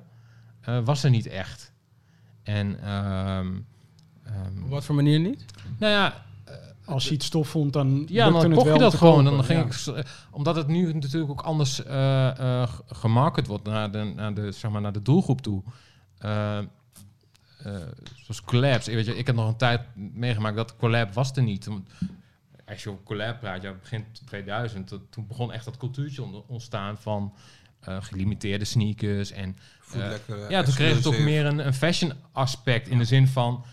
was 0.85 1.05
er 1.05 1.11
niet 1.11 1.27
echt. 1.27 1.72
En 2.43 2.91
um, 2.93 3.67
um, 4.27 4.65
op 4.65 4.71
wat 4.71 4.85
voor 4.85 4.95
manier 4.95 5.21
niet? 5.21 5.45
Nou 5.79 5.93
ja, 5.93 6.25
als 6.85 7.09
je 7.09 7.15
iets 7.15 7.27
stof 7.27 7.49
vond, 7.49 7.73
dan 7.73 8.07
ja, 8.09 8.31
dan 8.31 8.35
het 8.35 8.53
kocht 8.53 8.65
wel 8.65 8.75
je 8.75 8.81
dat 8.81 8.95
gewoon. 8.95 9.25
Kopen, 9.25 9.33
dan 9.37 9.45
ging 9.45 9.85
ja. 9.85 9.97
ik, 9.97 10.07
omdat 10.31 10.57
het 10.57 10.67
nu 10.67 10.93
natuurlijk 10.93 11.31
ook 11.31 11.41
anders 11.41 11.85
uh, 11.87 12.69
gemarket 12.87 13.47
wordt 13.47 13.65
naar 13.65 13.91
de, 13.91 14.13
naar 14.17 14.35
de, 14.35 14.53
zeg 14.53 14.71
maar, 14.71 14.81
naar 14.81 14.93
de 14.93 15.03
doelgroep 15.03 15.41
toe. 15.41 15.63
Uh, 16.25 16.59
eh, 16.59 17.75
zoals 18.17 18.43
collabs. 18.43 18.89
Ik, 18.89 18.95
weet 18.95 19.07
je, 19.07 19.17
ik 19.17 19.27
heb 19.27 19.37
nog 19.37 19.49
een 19.49 19.57
tijd 19.57 19.81
meegemaakt 19.95 20.57
dat 20.57 20.77
collab 20.77 21.13
was 21.13 21.33
er 21.37 21.43
niet. 21.43 21.69
Als 22.67 22.83
je 22.83 22.91
over 22.91 23.03
collab 23.05 23.41
praat, 23.41 23.63
ja, 23.63 23.73
begin 23.73 24.05
2000, 24.27 24.89
dat- 24.89 25.01
toen 25.11 25.27
begon 25.27 25.53
echt 25.53 25.65
dat 25.65 25.77
cultuurtje 25.77 26.23
on- 26.23 26.45
ontstaan 26.47 26.97
van 26.99 27.35
eh, 27.83 28.03
gelimiteerde 28.03 28.65
sneakers 28.65 29.31
en 29.31 29.57
Eh, 29.93 30.15
eh, 30.15 30.51
ja, 30.51 30.63
toen 30.63 30.75
kreeg 30.75 30.97
het 30.97 31.07
ook 31.07 31.19
meer 31.19 31.47
een, 31.47 31.67
een 31.67 31.75
fashion 31.75 32.13
aspect 32.33 32.89
in 32.89 32.99
de 32.99 33.05
zin 33.05 33.27
van, 33.29 33.65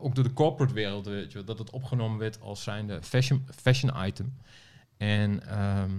ook 0.00 0.14
door 0.14 0.24
de 0.24 0.32
corporate 0.32 0.74
wereld, 0.74 1.06
weet 1.06 1.32
je, 1.32 1.44
dat 1.44 1.58
het 1.58 1.70
opgenomen 1.70 2.18
werd 2.18 2.40
als 2.40 2.62
zijnde 2.62 3.02
fashion, 3.02 3.46
fashion 3.60 4.06
item. 4.06 4.36
En 4.96 5.48
ehm, 5.48 5.90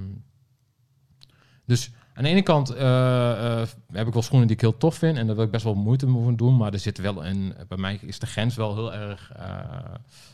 dus 1.66 1.92
aan 2.14 2.24
de 2.24 2.30
ene 2.30 2.42
kant 2.42 2.70
eh, 2.70 3.62
eh, 3.62 3.68
heb 3.92 4.08
ik 4.08 4.14
wel 4.14 4.22
schoenen 4.22 4.48
die 4.48 4.56
ik 4.56 4.62
heel 4.62 4.78
tof 4.78 4.96
vind 4.96 5.18
en 5.18 5.28
daar 5.28 5.36
wil 5.36 5.46
ik 5.46 5.52
best 5.52 5.64
wel 5.64 5.74
moeite 5.74 6.08
voor 6.08 6.36
doen, 6.36 6.58
maar 6.58 6.74
er 6.74 6.80
zit 6.80 6.98
wel 6.98 7.26
een, 7.26 7.54
bij 7.68 7.78
mij 7.78 8.00
is 8.02 8.20
de 8.20 8.26
grens 8.26 8.56
wel 8.56 8.76
heel 8.76 8.94
erg 8.94 9.32
eh, 9.36 9.46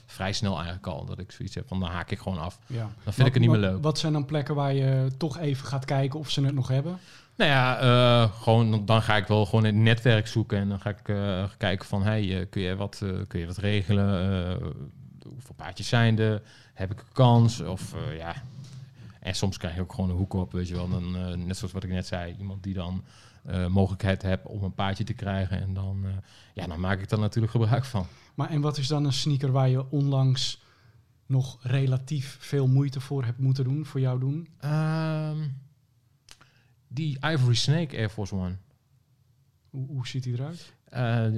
vrij 0.06 0.34
snel 0.34 0.56
eigenlijk 0.56 0.88
al, 0.88 1.06
dat 1.06 1.20
ik 1.20 1.32
zoiets 1.32 1.56
heb 1.56 1.68
van, 1.68 1.80
dan 1.80 1.90
haak 1.90 2.12
ik 2.12 2.20
gewoon 2.20 2.40
af. 2.40 2.60
Ja. 2.68 2.90
Dan 3.04 3.14
vind 3.14 3.28
ik 3.28 3.34
het 3.34 3.42
niet 3.42 3.52
meer 3.52 3.60
leuk. 3.60 3.84
Wat 3.84 4.00
zijn 4.00 4.14
dan 4.14 4.26
plekken 4.26 4.56
waar 4.56 4.74
je 4.74 5.12
toch 5.18 5.38
even 5.38 5.68
gaat 5.68 5.86
kijken 5.86 6.20
of 6.20 6.30
ze 6.30 6.46
het 6.46 6.56
nog 6.56 6.68
hebben? 6.68 7.00
Nou 7.36 7.52
ja, 7.52 8.28
gewoon, 8.28 8.86
dan 8.86 9.02
ga 9.02 9.18
ik 9.18 9.28
wel 9.28 9.46
gewoon 9.46 9.66
in 9.66 9.76
het 9.76 9.84
netwerk 9.84 10.28
zoeken 10.28 10.58
en 10.58 10.70
dan 10.70 10.80
ga 10.80 10.90
ik 10.90 11.04
kijken 11.58 11.88
van, 11.88 12.04
hey, 12.04 12.48
kun, 12.50 12.62
je 12.62 12.76
wat, 12.76 13.04
kun 13.28 13.40
je 13.40 13.46
wat 13.46 13.58
regelen? 13.58 14.58
Hoeveel 15.24 15.56
paardjes 15.56 15.88
zijn 15.88 16.20
er? 16.20 16.42
Heb 16.74 16.92
ik 16.92 17.00
een 17.00 17.14
kans? 17.14 17.62
Of 17.62 17.96
ja, 18.18 18.36
en 19.20 19.36
soms 19.36 19.58
krijg 19.58 19.76
je 19.76 19.82
ook 19.82 19.94
gewoon 19.94 20.10
een 20.10 20.16
hoek 20.16 20.34
op, 20.34 20.52
weet 20.52 20.68
je 20.68 20.76
wel. 20.76 20.90
Dan, 20.90 21.16
eh, 21.16 21.36
net 21.36 21.58
zoals 21.58 21.74
wat 21.74 21.84
ik 21.84 21.90
net 21.90 22.08
zei, 22.08 22.36
iemand 22.40 22.64
die 22.64 22.74
dan 22.74 23.04
eh, 23.44 23.68
mogelijkheid 23.68 24.22
hebt 24.22 24.46
om 24.46 24.64
een 24.64 24.74
paardje 24.74 25.04
te 25.04 25.14
krijgen 25.14 25.62
en 25.62 25.74
dan, 25.74 26.02
eh, 26.06 26.12
ja, 26.54 26.68
dan 26.68 26.80
maak 26.80 27.00
ik 27.00 27.10
daar 27.10 27.20
natuurlijk 27.20 27.52
gebruik 27.52 27.86
van. 27.86 28.06
Maar 28.36 28.50
en 28.50 28.62
wat 28.62 28.78
is 28.78 28.88
dan 28.88 29.06
een 29.06 29.14
sneaker 29.14 29.52
waar 29.52 29.70
je 29.70 29.92
onlangs 29.92 30.62
nog 31.26 31.58
relatief 31.62 32.38
veel 32.40 32.68
moeite 32.68 33.00
voor 33.00 33.24
hebt 33.26 33.40
moeten 33.40 33.64
doen, 33.64 33.86
voor 33.86 34.00
jou 34.00 34.20
doen? 34.20 34.48
Ehm, 34.60 35.38
die 36.88 37.18
Ivory 37.26 37.56
Snake 37.56 37.98
Air 37.98 38.10
Force 38.10 38.36
One. 38.36 38.56
Hoe, 39.70 39.88
hoe 39.88 40.08
ziet 40.08 40.24
die 40.24 40.34
eruit? 40.34 40.74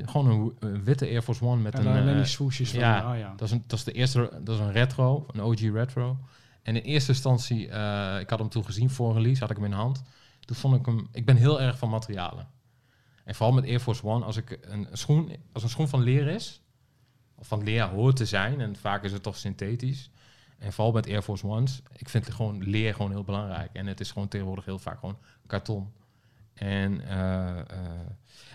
Gewoon 0.05 0.55
een, 0.59 0.83
witte 0.83 1.05
Air 1.05 1.21
Force 1.21 1.45
One 1.45 1.61
met 1.61 1.73
en 1.73 1.85
een... 1.85 2.07
eh, 2.07 2.15
die 2.15 2.25
swooshes 2.25 2.69
van, 2.69 2.79
ja, 2.79 3.11
oh 3.11 3.17
ja. 3.17 3.33
Dat 3.35 3.47
is, 3.47 3.51
een, 3.51 3.63
dat 3.67 3.79
is 3.79 3.85
de 3.85 3.91
eerste, 3.91 4.39
dat 4.43 4.55
is 4.55 4.61
een 4.61 4.71
retro, 4.71 5.25
een 5.31 5.41
OG 5.41 5.59
retro. 5.59 6.17
En 6.61 6.75
in 6.75 6.81
eerste 6.81 7.11
instantie, 7.11 7.69
eh, 7.69 8.19
ik 8.19 8.29
had 8.29 8.39
hem 8.39 8.49
toen 8.49 8.65
gezien 8.65 8.89
voor 8.89 9.09
een 9.09 9.15
release, 9.15 9.41
had 9.41 9.49
ik 9.49 9.55
hem 9.55 9.65
in 9.65 9.71
de 9.71 9.77
hand. 9.77 10.03
Toen 10.39 10.55
vond 10.55 10.75
ik 10.75 10.85
hem, 10.85 11.07
ik 11.11 11.25
ben 11.25 11.35
heel 11.35 11.61
erg 11.61 11.77
van 11.77 11.89
materialen. 11.89 12.47
En 13.23 13.35
vooral 13.35 13.55
met 13.55 13.65
Air 13.65 13.79
Force 13.79 14.03
One, 14.03 14.25
als 14.25 14.37
ik 14.37 14.59
een 14.61 14.87
schoen, 14.91 15.35
als 15.51 15.63
een 15.63 15.69
schoen 15.69 15.87
van 15.87 16.01
leer 16.01 16.27
is, 16.27 16.61
of 17.35 17.47
van 17.47 17.63
leer 17.63 17.83
hoort 17.83 18.15
te 18.15 18.25
zijn, 18.25 18.61
en 18.61 18.75
vaak 18.75 19.03
is 19.03 19.11
het 19.11 19.23
toch 19.23 19.37
synthetisch. 19.37 20.09
En 20.57 20.73
vooral 20.73 20.93
met 20.93 21.07
Air 21.07 21.21
Force 21.21 21.47
Ones, 21.47 21.81
ik 21.95 22.09
vind 22.09 22.31
gewoon 22.31 22.63
leer 22.63 22.93
gewoon 22.95 23.11
heel 23.11 23.23
belangrijk. 23.23 23.69
En 23.73 23.87
het 23.87 23.99
is 23.99 24.11
gewoon 24.11 24.27
tegenwoordig 24.27 24.65
heel 24.65 24.79
vaak 24.79 24.99
gewoon 24.99 25.17
karton. 25.47 25.91
En, 26.53 27.07
eh, 27.07 27.59
eh, 27.59 27.65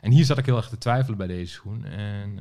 en 0.00 0.10
hier 0.10 0.24
zat 0.24 0.38
ik 0.38 0.46
heel 0.46 0.56
erg 0.56 0.68
te 0.68 0.78
twijfelen 0.78 1.18
bij 1.18 1.26
deze 1.26 1.52
schoen. 1.52 1.84
En 1.84 2.40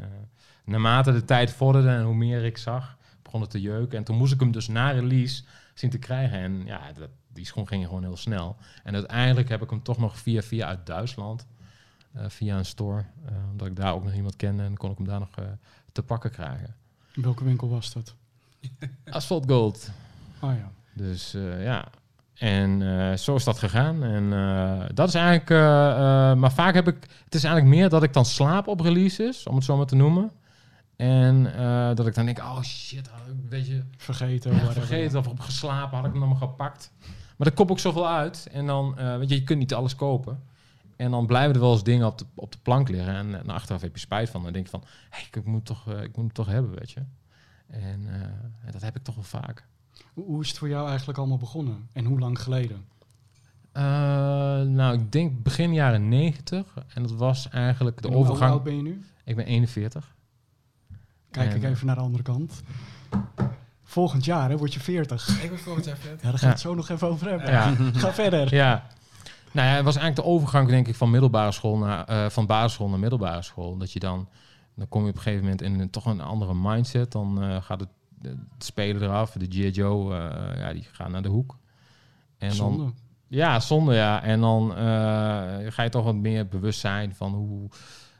naarmate 0.65 1.11
de 1.11 1.25
tijd 1.25 1.51
vorderde 1.51 1.89
en 1.89 2.03
hoe 2.03 2.15
meer 2.15 2.43
ik 2.43 2.57
zag, 2.57 2.97
begon 3.35 3.53
het 3.53 3.61
te 3.61 3.69
jeuken. 3.69 3.97
En 3.97 4.03
toen 4.03 4.17
moest 4.17 4.33
ik 4.33 4.39
hem 4.39 4.51
dus 4.51 4.67
na 4.67 4.91
release 4.91 5.43
zien 5.73 5.89
te 5.89 5.97
krijgen. 5.97 6.37
En 6.37 6.65
ja, 6.65 6.91
dat, 6.93 7.09
die 7.33 7.45
schoen 7.45 7.67
ging 7.67 7.85
gewoon 7.85 8.03
heel 8.03 8.17
snel. 8.17 8.55
En 8.83 8.93
uiteindelijk 8.93 9.49
heb 9.49 9.61
ik 9.61 9.69
hem 9.69 9.83
toch 9.83 9.97
nog 9.97 10.17
via 10.17 10.41
via 10.41 10.67
uit 10.67 10.85
Duitsland, 10.85 11.45
eh, 12.11 12.25
via 12.27 12.57
een 12.57 12.65
store, 12.65 13.05
eh, 13.25 13.33
omdat 13.51 13.67
ik 13.67 13.75
daar 13.75 13.93
ook 13.93 14.03
nog 14.03 14.13
iemand 14.13 14.35
kende. 14.35 14.63
En 14.63 14.77
kon 14.77 14.91
ik 14.91 14.97
hem 14.97 15.07
daar 15.07 15.19
nog 15.19 15.35
eh, 15.35 15.45
te 15.91 16.03
pakken 16.03 16.31
krijgen. 16.31 16.75
In 17.13 17.21
welke 17.21 17.43
winkel 17.43 17.69
was 17.69 17.93
dat? 17.93 18.15
Asphalt 19.09 19.45
Gold. 19.47 19.91
Oh 20.41 20.51
ja. 20.57 20.71
Dus 20.93 21.31
ja. 21.59 21.87
En 22.33 23.19
zo 23.19 23.35
is 23.35 23.43
dat 23.43 23.59
gegaan. 23.59 24.03
En 24.03 24.29
dat 24.93 25.07
is 25.07 25.13
eigenlijk. 25.13 25.49
maar 26.39 26.51
vaak 26.51 26.73
heb 26.73 26.87
ik. 26.87 27.07
Het 27.23 27.35
is 27.35 27.43
eigenlijk 27.43 27.75
meer 27.75 27.89
dat 27.89 28.03
ik 28.03 28.13
dan 28.13 28.25
slaap 28.25 28.67
op 28.67 28.79
releases, 28.79 29.47
om 29.47 29.55
het 29.55 29.63
zo 29.63 29.77
maar 29.77 29.85
te 29.85 29.95
noemen. 29.95 30.31
En 30.95 31.55
eh, 31.55 31.95
dat 31.95 32.07
ik 32.07 32.15
dan 32.15 32.25
denk: 32.25 32.37
oh 32.37 32.61
shit, 32.61 33.07
had 33.07 33.19
ik 33.21 33.27
een 33.27 33.49
beetje 33.49 33.83
Vergeten. 33.97 34.53
ja, 34.55 34.71
vergeten 34.71 35.19
of 35.19 35.27
op 35.27 35.39
geslapen, 35.39 35.95
had 35.97 36.05
ik 36.05 36.11
hem 36.11 36.19
nog 36.19 36.29
maar 36.29 36.49
gepakt. 36.49 36.91
Maar 37.37 37.47
er 37.47 37.53
komt 37.53 37.71
ook 37.71 37.79
zoveel 37.79 38.07
uit. 38.09 38.47
En 38.51 38.65
dan, 38.65 38.97
eh, 38.97 39.17
weet 39.17 39.29
je, 39.29 39.35
je 39.35 39.43
kunt 39.43 39.59
niet 39.59 39.73
alles 39.73 39.95
kopen. 39.95 40.43
En 40.95 41.11
dan 41.11 41.25
blijven 41.25 41.53
er 41.55 41.59
wel 41.61 41.71
eens 41.71 41.83
dingen 41.83 42.07
op 42.07 42.17
de, 42.17 42.25
op 42.35 42.51
de 42.51 42.57
plank 42.61 42.89
liggen. 42.89 43.13
En, 43.15 43.35
en 43.39 43.49
achteraf 43.49 43.81
heb 43.81 43.93
je 43.93 43.99
spijt 43.99 44.29
van. 44.29 44.43
Dan 44.43 44.53
denk 44.53 44.65
je 44.65 44.71
van, 44.71 44.83
hey, 45.09 45.23
ik, 45.31 45.45
moet 45.45 45.65
toch, 45.65 45.87
eh, 45.87 46.01
ik 46.01 46.07
moet 46.07 46.15
hem 46.25 46.33
toch 46.33 46.47
hebben, 46.47 46.75
weet 46.75 46.91
je. 46.91 47.01
En 47.67 48.07
dat 48.71 48.81
heb 48.81 48.95
ik 48.95 49.03
toch 49.03 49.15
wel 49.15 49.23
vaak. 49.23 49.65
Hoe, 50.13 50.25
hoe 50.25 50.41
is 50.41 50.47
het 50.49 50.57
voor 50.57 50.69
jou 50.69 50.87
eigenlijk 50.87 51.17
allemaal 51.17 51.37
begonnen? 51.37 51.87
En 51.93 52.05
hoe 52.05 52.19
lang 52.19 52.41
geleden? 52.41 52.85
Nou, 54.73 54.93
ik 54.93 55.11
denk 55.11 55.43
begin 55.43 55.73
jaren 55.73 56.09
90. 56.09 56.73
En 56.93 57.01
dat 57.01 57.11
was 57.11 57.49
eigenlijk 57.49 58.01
de 58.01 58.07
En 58.07 58.13
hoe- 58.13 58.17
Hoe 58.23 58.31
overgang. 58.31 58.51
oud 58.53 58.63
ben 58.63 58.75
je 58.75 58.81
nu? 58.81 59.03
Ik 59.23 59.35
ben 59.35 59.45
41. 59.45 60.14
Kijk 61.35 61.49
En- 61.49 61.55
ik 61.55 61.63
even 61.63 61.85
naar 61.85 61.95
de 61.95 62.01
andere 62.01 62.23
kant. 62.23 62.61
Volgend 63.83 64.25
jaar 64.25 64.49
hè, 64.49 64.57
word 64.57 64.73
je 64.73 64.79
40. 64.79 65.43
Ik 65.43 65.49
ben 65.49 65.59
volgend 65.59 65.85
jaar 65.85 65.97
vet. 65.97 66.21
Ja, 66.21 66.29
daar 66.29 66.39
gaan 66.39 66.47
we 66.47 66.53
het 66.53 66.59
zo 66.59 66.73
nog 66.75 66.89
even 66.89 67.07
over 67.07 67.29
hebben. 67.29 67.51
Ja. 67.51 67.73
Ga 67.99 68.13
verder. 68.13 68.55
Ja. 68.55 68.87
Nou 69.51 69.67
ja, 69.67 69.73
het 69.75 69.83
was 69.83 69.95
eigenlijk 69.95 70.27
de 70.27 70.33
overgang, 70.33 70.67
denk 70.69 70.87
ik, 70.87 70.95
van 70.95 71.09
middelbare 71.11 71.51
school 71.51 71.77
naar 71.77 72.05
eh, 72.05 72.29
van 72.29 72.45
basisschool 72.45 72.89
naar 72.89 72.99
middelbare 72.99 73.41
school. 73.41 73.77
Dat 73.77 73.91
je 73.91 73.99
dan, 73.99 74.27
dan 74.75 74.87
kom 74.87 75.03
je 75.03 75.09
op 75.09 75.15
een 75.15 75.21
gegeven 75.21 75.43
moment 75.43 75.61
in 75.61 75.79
een, 75.79 75.89
toch 75.89 76.05
een 76.05 76.21
andere 76.21 76.53
mindset. 76.53 77.11
Dan 77.11 77.43
eh, 77.43 77.61
gaat 77.61 77.79
het, 77.79 77.89
het 78.21 78.37
spelen 78.57 79.01
eraf. 79.01 79.31
De 79.31 79.45
G.I. 79.45 79.69
Joe, 79.69 80.15
eh, 80.15 80.59
ja, 80.59 80.73
die 80.73 80.87
gaan 80.91 81.11
naar 81.11 81.21
de 81.21 81.29
hoek. 81.29 81.57
En 82.37 82.47
dan, 82.47 82.55
Zonde. 82.57 82.91
ja, 83.27 83.59
zonde, 83.59 83.93
ja. 83.93 84.23
En 84.23 84.39
dan 84.41 84.69
eh, 84.75 84.77
ga 85.71 85.83
je 85.83 85.89
toch 85.89 86.03
wat 86.03 86.15
meer 86.15 86.47
bewust 86.47 86.79
zijn 86.79 87.15
van 87.15 87.33
hoe 87.33 87.69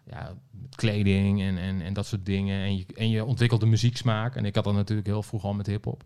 ja, 0.10 0.34
kleding 0.76 1.42
en, 1.42 1.58
en, 1.58 1.82
en 1.82 1.94
dat 1.94 2.06
soort 2.06 2.26
dingen. 2.26 2.64
En 2.64 2.78
je, 2.78 2.86
en 2.96 3.10
je 3.10 3.26
ontwikkelt 3.26 3.62
de 3.62 3.68
muzieksmaak. 3.68 4.36
En 4.36 4.46
ik 4.46 4.56
had 4.56 4.64
dat 4.64 4.74
natuurlijk 4.74 5.08
heel 5.08 5.24
vroeg 5.24 5.44
al 5.44 5.54
met 5.54 5.68
hip-hop. 5.68 6.04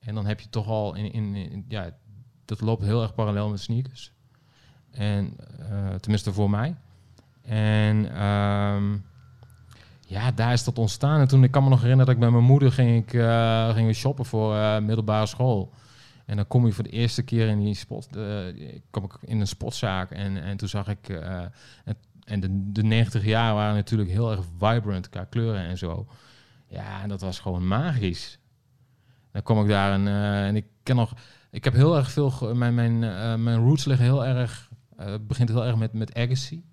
En 0.00 0.14
dan 0.14 0.26
heb 0.26 0.40
je 0.40 0.48
toch 0.48 0.66
al 0.66 0.94
in, 0.94 1.12
in, 1.12 1.64
ja, 1.68 1.96
dat 2.44 2.60
loopt 2.60 2.82
heel 2.82 3.02
erg 3.02 3.14
parallel 3.14 3.48
met 3.48 3.60
sneakers. 3.60 4.12
En 4.90 5.36
eh, 5.58 5.94
tenminste 5.94 6.32
voor 6.32 6.50
mij. 6.50 6.74
En 7.42 8.14
ehm, 8.14 8.96
ja, 10.06 10.32
daar 10.32 10.52
is 10.52 10.64
dat 10.64 10.78
ontstaan. 10.78 11.20
En 11.20 11.28
toen, 11.28 11.44
ik 11.44 11.50
kan 11.50 11.62
me 11.62 11.68
nog 11.68 11.80
herinneren 11.80 12.06
dat 12.06 12.14
ik 12.14 12.30
met 12.30 12.32
mijn 12.32 12.50
moeder 12.50 12.72
ging, 12.72 13.02
ik, 13.02 13.14
eh, 13.14 13.74
ging 13.74 13.86
we 13.86 13.92
shoppen 13.92 14.24
voor 14.24 14.56
eh, 14.56 14.78
middelbare 14.78 15.26
school. 15.26 15.72
En 16.26 16.36
dan 16.36 16.46
kom 16.46 16.66
je 16.66 16.72
voor 16.72 16.84
de 16.84 16.90
eerste 16.90 17.22
keer 17.22 17.48
in 17.48 17.60
die 17.60 17.74
spot, 17.74 18.08
kom 18.90 19.04
ik 19.04 19.16
in 19.20 19.40
een 19.40 19.46
spotzaak 19.46 20.10
en, 20.10 20.42
en 20.42 20.56
toen 20.56 20.68
zag 20.68 20.88
ik, 20.88 21.20
en, 22.26 22.40
de, 22.40 22.72
de 22.72 22.82
90 22.82 23.24
jaar 23.24 23.54
waren 23.54 23.74
natuurlijk 23.74 24.10
heel 24.10 24.30
erg 24.30 24.44
vibrant 24.58 25.08
qua 25.08 25.24
kleuren 25.24 25.60
en 25.66 25.78
zo. 25.78 26.06
Ja, 26.68 27.02
en 27.02 27.08
dat 27.08 27.20
was 27.20 27.38
gewoon 27.38 27.66
magisch. 27.66 28.38
Dan 29.32 29.42
kom 29.42 29.60
ik 29.62 29.68
daar 29.68 29.92
en, 29.92 30.06
eh, 30.06 30.46
en 30.46 30.56
ik 30.56 30.66
ken 30.82 30.96
nog, 30.96 31.12
ik 31.50 31.64
heb 31.64 31.72
heel 31.74 31.96
erg 31.96 32.10
veel, 32.10 32.30
ge- 32.30 32.54
mijn, 32.54 32.74
mijn, 32.74 33.04
eh, 33.04 33.34
mijn 33.34 33.58
roots 33.58 33.84
liggen 33.84 34.04
heel 34.06 34.24
erg, 34.26 34.70
eh, 34.96 35.06
het 35.06 35.26
begint 35.26 35.48
heel 35.48 35.64
erg 35.64 35.76
met, 35.76 35.92
met 35.92 36.14
Agassi. 36.14 36.64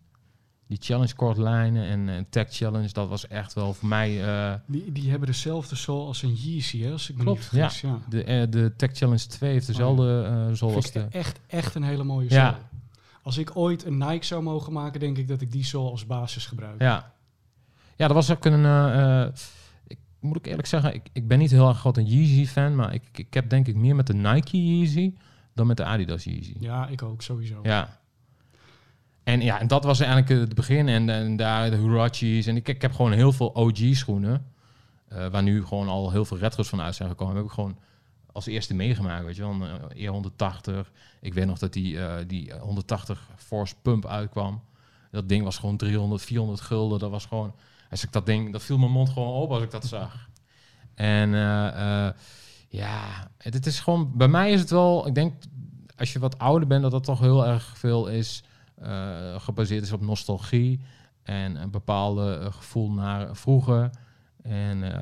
Die 0.68 0.78
challenge 0.82 1.16
kort 1.16 1.38
lijnen 1.38 1.86
en, 1.88 2.10
en 2.10 2.30
tech 2.30 2.48
challenge, 2.52 2.90
dat 2.92 3.08
was 3.10 3.28
echt 3.28 3.54
wel 3.54 3.74
voor 3.74 3.88
mij... 3.90 4.10
Die, 4.68 4.92
die 4.92 5.10
hebben 5.10 5.28
dezelfde 5.28 5.76
sol 5.76 6.08
als 6.08 6.22
een 6.22 6.34
Yeezy, 6.34 6.82
hè, 6.82 6.92
als 6.92 7.10
ik 7.10 7.16
me 7.18 7.24
Klopt, 7.24 7.40
niet 7.40 7.48
vergis. 7.48 7.82
Ja. 7.82 8.00
de, 8.10 8.48
de 8.50 8.74
Tech 8.78 8.92
Challenge 8.98 9.26
2 9.28 9.52
heeft 9.52 9.68
dezelfde 9.68 10.50
Vind 10.56 10.86
ik 10.86 10.94
de... 10.94 11.18
echt, 11.18 11.40
echt 11.48 11.76
een 11.76 11.84
hele 11.84 12.04
mooie 12.04 12.30
Ja. 12.30 12.60
Als 13.24 13.38
ik 13.38 13.56
ooit 13.58 13.86
een 13.86 13.98
Nike 13.98 14.26
zou 14.26 14.44
mogen 14.44 14.74
maken, 14.74 15.00
denk 15.00 15.18
ik 15.18 15.28
dat 15.28 15.42
ik 15.42 15.52
die 15.52 15.64
sol 15.64 15.92
als 15.92 16.06
basis 16.06 16.46
gebruik. 16.46 16.82
Ja. 16.82 17.14
ja, 17.96 18.08
dat 18.08 18.16
was 18.16 18.32
ook 18.32 18.46
een... 18.46 18.66
eh, 18.66 19.26
ik 19.88 19.98
moet 20.20 20.38
ik 20.38 20.46
eerlijk 20.46 20.68
zeggen, 20.68 20.94
ik, 20.94 21.10
ik 21.14 21.28
ben 21.28 21.40
niet 21.40 21.52
heel 21.52 21.68
erg 21.68 21.80
groot 21.80 21.98
een 21.98 22.06
Yeezy-fan, 22.08 22.76
maar 22.76 22.94
ik, 22.94 23.04
ik 23.14 23.34
heb 23.34 23.50
denk 23.50 23.68
ik 23.68 23.76
meer 23.76 23.96
met 23.96 24.08
de 24.08 24.14
Nike 24.14 24.64
Yeezy 24.64 25.14
dan 25.54 25.68
met 25.68 25.78
de 25.78 25.84
Adidas 25.84 26.24
Yeezy. 26.24 26.56
Ja, 26.60 26.88
ik 26.88 27.02
ook, 27.04 27.22
sowieso. 27.22 27.60
Ja. 27.64 28.00
En 29.24 29.42
ja, 29.42 29.60
en 29.60 29.68
dat 29.68 29.84
was 29.84 30.00
eigenlijk 30.00 30.30
eh, 30.32 30.40
het 30.40 30.56
begin. 30.56 30.88
En, 30.88 31.10
en 31.10 31.36
daar 31.36 31.70
de 31.70 31.78
Huaraches. 31.78 32.46
En 32.46 32.56
ik, 32.56 32.68
ik 32.68 32.82
heb 32.82 32.94
gewoon 32.94 33.12
heel 33.12 33.32
veel 33.32 33.56
OG-schoenen. 33.56 34.46
waar 35.08 35.44
nu 35.44 35.66
gewoon 35.66 35.88
al 35.88 36.12
heel 36.12 36.26
veel 36.26 36.38
retro's 36.38 36.70
van 36.70 36.82
uit 36.82 36.96
zijn 36.96 37.10
gekomen. 37.10 37.36
Heb 37.36 37.46
ik 37.46 37.52
gewoon 37.52 37.78
als 38.34 38.46
eerste 38.46 38.74
meegemaakt, 38.74 39.26
weet 39.26 39.36
je 39.36 39.42
wel. 39.42 39.52
Een 39.52 39.92
eh, 39.92 40.82
E180. 40.84 40.92
Ik 41.22 41.34
weet 41.34 41.46
nog 41.46 41.60
dat 41.60 41.74
die, 41.74 42.00
eh, 42.00 42.16
die 42.28 42.54
180 42.54 43.30
Force 43.36 43.76
Pump 43.82 44.06
uitkwam. 44.06 44.62
Dat 45.12 45.30
ding 45.30 45.44
was 45.44 45.58
gewoon 45.58 45.78
300, 45.78 46.22
400 46.22 46.62
gulden. 46.62 47.00
Dat 47.00 47.10
was 47.12 47.26
gewoon... 47.26 47.56
Als 47.90 48.04
ik 48.04 48.12
dat 48.12 48.26
ding... 48.26 48.52
Dat 48.52 48.64
viel 48.64 48.78
mijn 48.78 48.92
mond 48.92 49.10
gewoon 49.10 49.34
op 49.34 49.52
als 49.52 49.64
ik 49.64 49.72
dat 49.72 49.86
zag. 49.86 50.30
En 50.96 51.34
eh, 51.34 52.08
eh, 52.08 52.14
ja, 52.68 53.32
het, 53.38 53.54
het 53.54 53.66
is 53.66 53.80
gewoon... 53.80 54.12
Bij 54.16 54.28
mij 54.28 54.52
is 54.52 54.60
het 54.60 54.70
wel... 54.70 55.08
Ik 55.08 55.16
denk, 55.16 55.34
als 55.98 56.14
je 56.14 56.20
wat 56.20 56.40
ouder 56.40 56.68
bent, 56.68 56.82
dat 56.82 56.92
dat 56.92 57.04
toch 57.04 57.20
heel 57.20 57.46
erg 57.48 57.78
veel 57.78 58.08
is... 58.08 58.44
eh, 58.76 59.40
gebaseerd 59.40 59.84
is 59.84 59.92
op 59.92 60.02
nostalgie. 60.02 60.80
En 61.24 61.56
een 61.56 61.72
bepaalde 61.72 62.38
eh, 62.38 62.54
gevoel 62.54 62.92
naar 62.92 63.36
vroeger. 63.36 63.90
En 64.42 64.94
eh, 64.94 65.02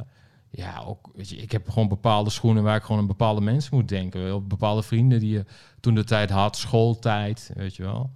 ja, 0.52 0.84
ook, 0.88 1.10
weet 1.16 1.30
je, 1.30 1.36
ik 1.36 1.52
heb 1.52 1.70
gewoon 1.70 1.88
bepaalde 1.88 2.30
schoenen 2.30 2.64
waar 2.64 2.76
ik 2.76 2.84
gewoon 2.84 3.02
aan 3.02 3.08
bepaalde 3.08 3.42
mensen 3.42 3.76
moet 3.76 3.88
denken. 3.88 4.24
Wel, 4.24 4.42
bepaalde 4.42 4.84
vrienden 4.84 5.20
die 5.20 5.32
je 5.32 5.46
toen 5.80 5.96
de 5.96 6.04
tijd 6.04 6.30
had, 6.30 6.58
schooltijd, 6.58 7.52
weet 7.56 7.76
je 7.76 7.84
wel. 7.84 8.12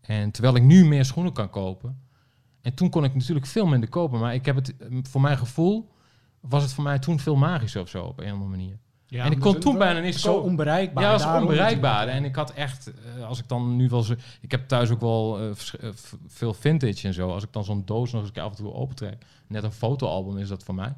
En 0.00 0.30
terwijl 0.30 0.56
ik 0.56 0.62
nu 0.62 0.84
meer 0.86 1.04
schoenen 1.04 1.32
kan 1.32 1.50
kopen. 1.50 2.00
En 2.62 2.74
toen 2.74 2.90
kon 2.90 3.04
ik 3.04 3.14
natuurlijk 3.14 3.46
veel 3.46 3.66
minder 3.66 3.88
kopen. 3.88 4.20
Maar 4.20 4.34
ik 4.34 4.44
heb 4.46 4.56
het, 4.56 4.76
eh, 4.76 4.88
voor 5.02 5.20
mijn 5.20 5.38
gevoel, 5.38 5.90
was 6.40 6.62
het 6.62 6.72
voor 6.72 6.84
mij 6.84 6.98
toen 6.98 7.18
veel 7.18 7.36
magischer 7.36 7.82
of 7.82 7.88
zo, 7.88 8.04
op 8.04 8.18
een 8.18 8.24
of 8.24 8.32
andere 8.32 8.50
manier. 8.50 8.78
Ja, 9.06 9.24
En 9.24 9.32
ik 9.32 9.40
kon 9.40 9.58
toen 9.58 9.78
bijna 9.78 10.00
niet 10.00 10.18
Zo 10.18 10.32
kopen. 10.32 10.48
onbereikbaar. 10.48 11.04
Ja, 11.04 11.10
was 11.12 11.40
onbereikbaar. 11.40 12.08
En 12.08 12.24
ik 12.24 12.34
had 12.34 12.52
echt, 12.52 12.92
eh, 13.16 13.26
als 13.26 13.38
ik 13.38 13.48
dan 13.48 13.76
nu 13.76 13.88
wel 13.88 14.02
zo... 14.02 14.14
Ik 14.40 14.50
heb 14.50 14.68
thuis 14.68 14.90
ook 14.90 15.00
wel 15.00 15.38
eh, 15.40 15.50
veel 16.26 16.54
vintage 16.54 17.06
en 17.06 17.14
zo. 17.14 17.30
Als 17.32 17.42
ik 17.44 17.52
dan 17.52 17.64
zo'n 17.64 17.82
doos 17.84 18.12
nog 18.12 18.22
eens 18.22 18.34
af 18.34 18.50
en 18.50 18.56
toe 18.56 18.72
opentrek. 18.72 19.24
Net 19.46 19.62
een 19.64 19.72
fotoalbum 19.72 20.38
is 20.38 20.48
dat 20.48 20.64
voor 20.64 20.74
mij. 20.74 20.94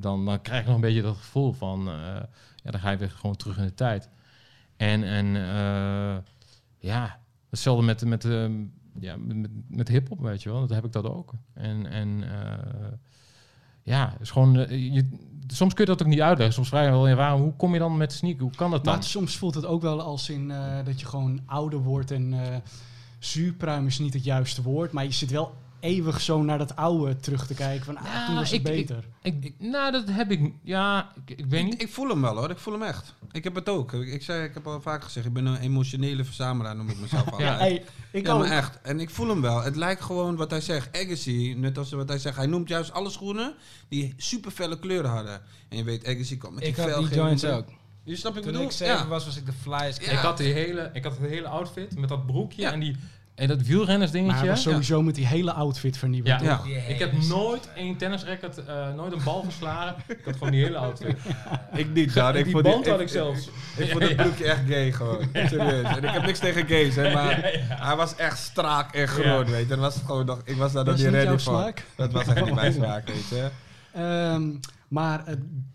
Dan, 0.00 0.24
dan 0.24 0.42
krijg 0.42 0.60
ik 0.60 0.66
nog 0.66 0.74
een 0.74 0.80
beetje 0.80 1.02
dat 1.02 1.16
gevoel 1.16 1.52
van... 1.52 1.88
eh, 1.88 1.94
ja, 2.62 2.70
dan 2.70 2.80
ga 2.80 2.90
je 2.90 2.96
weer 2.96 3.10
gewoon 3.10 3.36
terug 3.36 3.58
in 3.58 3.64
de 3.64 3.74
tijd. 3.74 4.08
En, 4.76 5.04
en 5.04 5.36
eh, 5.36 6.16
ja, 6.78 7.20
hetzelfde 7.50 7.84
met, 7.84 8.04
met, 8.04 8.24
eh, 8.24 8.48
ja, 9.00 9.16
met, 9.16 9.50
met 9.68 9.88
hip-hop, 9.88 10.20
weet 10.20 10.42
je 10.42 10.50
wel. 10.50 10.60
Dat 10.60 10.70
heb 10.70 10.84
ik 10.84 10.92
dat 10.92 11.04
ook. 11.04 11.32
En, 11.54 11.86
en 11.86 12.24
ja, 13.82 14.16
is 14.20 14.30
gewoon... 14.30 14.52
je, 14.92 15.08
soms 15.46 15.74
kun 15.74 15.84
je 15.84 15.90
dat 15.90 16.02
ook 16.02 16.08
niet 16.08 16.20
uitleggen. 16.20 16.54
Soms 16.54 16.68
vraag 16.68 16.84
je 16.84 16.90
wel, 16.90 17.08
ja, 17.08 17.14
waarom, 17.14 17.40
hoe 17.40 17.56
kom 17.56 17.72
je 17.72 17.78
dan 17.78 17.96
met 17.96 18.12
sneaker? 18.12 18.42
Hoe 18.42 18.54
kan 18.54 18.70
dat 18.70 18.84
dan? 18.84 18.94
Maar 18.94 19.04
soms 19.04 19.36
voelt 19.36 19.54
het 19.54 19.66
ook 19.66 19.82
wel 19.82 20.00
als 20.00 20.30
in 20.30 20.52
dat 20.84 21.00
je 21.00 21.06
gewoon 21.06 21.40
ouder 21.46 21.78
wordt 21.78 22.10
en 22.10 22.34
zuurpruim 23.18 23.86
is 23.86 23.98
niet 23.98 24.14
het 24.14 24.24
juiste 24.24 24.62
woord, 24.62 24.92
maar 24.92 25.04
je 25.04 25.12
zit 25.12 25.30
wel 25.30 25.54
eeuwig 25.80 26.20
zo 26.20 26.42
naar 26.42 26.58
dat 26.58 26.76
oude 26.76 27.16
terug 27.16 27.46
te 27.46 27.54
kijken 27.54 27.84
van 27.84 27.96
ah, 27.96 28.04
Ja, 28.04 28.26
toen 28.26 28.34
was 28.34 28.50
het 28.50 28.58
ik- 28.58 28.62
beter. 28.64 29.04
Ik, 29.22 29.52
nou, 29.58 29.92
dat 29.92 30.08
heb 30.10 30.30
ik. 30.30 30.52
Ja, 30.62 31.12
ik, 31.24 31.38
ik 31.38 31.46
weet 31.46 31.60
Ik, 31.60 31.66
niet. 31.66 31.82
ik 31.82 31.88
voel 31.92 32.08
hem 32.08 32.20
wel 32.20 32.36
hoor, 32.36 32.50
ik 32.50 32.58
voel 32.58 32.72
hem 32.72 32.82
echt. 32.82 33.14
Ik 33.32 33.44
heb 33.44 33.54
het 33.54 33.68
ook. 33.68 33.92
Ik, 33.92 34.08
ik, 34.08 34.22
zei, 34.22 34.44
ik 34.44 34.54
heb 34.54 34.66
al 34.66 34.80
vaak 34.80 35.04
gezegd, 35.04 35.26
ik 35.26 35.32
ben 35.32 35.46
een 35.46 35.56
emotionele 35.60 36.24
verzamelaar, 36.24 36.76
noem 36.76 36.88
ik 36.88 36.98
mezelf 37.00 37.30
al. 37.32 37.40
Ja. 37.40 37.56
Hey, 37.58 37.84
ik 38.10 38.26
ja, 38.26 38.32
ook. 38.32 38.38
maar 38.40 38.50
echt. 38.50 38.80
En 38.82 39.00
ik 39.00 39.10
voel 39.10 39.28
hem 39.28 39.40
wel. 39.40 39.62
Het 39.62 39.76
lijkt 39.76 40.00
gewoon 40.02 40.36
wat 40.36 40.50
hij 40.50 40.60
zegt. 40.60 40.96
Agassi, 40.96 41.54
net 41.54 41.78
als 41.78 41.90
wat 41.90 42.08
hij 42.08 42.18
zegt. 42.18 42.36
Hij 42.36 42.46
noemt 42.46 42.68
juist 42.68 42.92
alle 42.92 43.10
schoenen 43.10 43.54
die 43.88 44.14
super 44.16 44.50
felle 44.50 44.78
kleuren 44.78 45.10
hadden. 45.10 45.40
En 45.68 45.76
je 45.76 45.84
weet, 45.84 46.06
Agassi 46.06 46.38
komt 46.38 46.54
met 46.54 46.64
Ik 46.64 46.74
die 46.74 46.84
had 46.84 47.04
die 47.08 47.14
joints 47.14 47.44
ook. 47.44 47.68
Je 48.04 48.16
snapt 48.16 48.34
wat 48.34 48.44
ik 48.44 48.50
Toen 48.50 48.52
bedoel? 48.52 48.66
ik 48.70 48.76
zeven 48.76 48.94
Ja. 48.94 49.06
was, 49.06 49.24
was 49.24 49.36
ik 49.36 49.46
de 49.46 49.52
flyest. 49.52 50.04
Ja. 50.04 50.10
Ik 50.12 50.18
had 50.18 50.36
die 50.36 50.52
hele, 50.52 50.90
ik 50.92 51.04
had 51.04 51.18
het 51.18 51.28
hele 51.30 51.48
outfit 51.48 51.98
met 51.98 52.08
dat 52.08 52.26
broekje 52.26 52.62
Ja. 52.62 52.72
en 52.72 52.80
die 52.80 52.96
en 53.38 53.48
dat 53.48 53.62
wielrennersdingetje. 53.62 54.32
maar 54.32 54.40
hij 54.40 54.50
was 54.50 54.62
sowieso 54.62 55.02
met 55.02 55.14
die 55.14 55.26
hele 55.26 55.52
outfit 55.52 55.96
vernieuwd. 55.96 56.26
Ja. 56.26 56.60
Ik 56.88 56.98
heb 56.98 57.12
nooit 57.28 57.68
één 57.74 57.96
tennisracket, 57.96 58.64
eh, 58.64 58.94
nooit 58.94 59.12
een 59.12 59.20
bal 59.24 59.42
geslagen. 59.42 59.96
ik 60.06 60.24
had 60.24 60.36
gewoon 60.36 60.50
die 60.50 60.64
hele 60.64 60.76
outfit. 60.76 61.16
Ik 61.72 61.92
niet, 61.92 62.14
dan. 62.14 62.36
Ik 62.36 62.44
die 62.44 62.52
vond 62.52 62.64
band 62.64 62.86
had 62.86 63.00
ik 63.00 63.08
zelfs. 63.08 63.50
Ik 63.76 63.90
vond 63.90 64.02
het 64.02 64.16
broekje 64.22 64.44
echt 64.44 64.60
gay 64.68 64.92
gewoon. 64.92 65.28
Serieus. 65.32 65.86
En 65.86 66.04
ik 66.04 66.10
heb 66.10 66.26
niks 66.26 66.38
tegen 66.38 66.66
gays, 66.66 66.94
hè, 66.94 67.12
maar 67.12 67.50
hij 67.68 67.96
was 67.96 68.16
echt 68.16 68.38
strak 68.38 68.94
en 68.94 69.08
groot, 69.08 69.50
weet 69.50 69.60
je. 69.60 69.66
Dan 69.66 69.78
was 69.78 69.94
het 69.94 70.04
gewoon 70.04 70.26
nog, 70.26 70.40
ik 70.44 70.56
was 70.56 70.72
daar 70.72 70.84
nog 70.84 70.94
Was 70.94 71.02
niet 71.02 71.12
ready 71.12 71.38
smaak? 71.38 71.84
Dat 71.96 72.12
was 72.12 72.26
echt 72.26 72.44
niet 72.44 72.54
mijn 72.54 72.72
smaak, 72.72 73.08
weet 73.08 73.28
je. 73.28 73.48
Ehm, 73.92 74.50
maar 74.88 75.24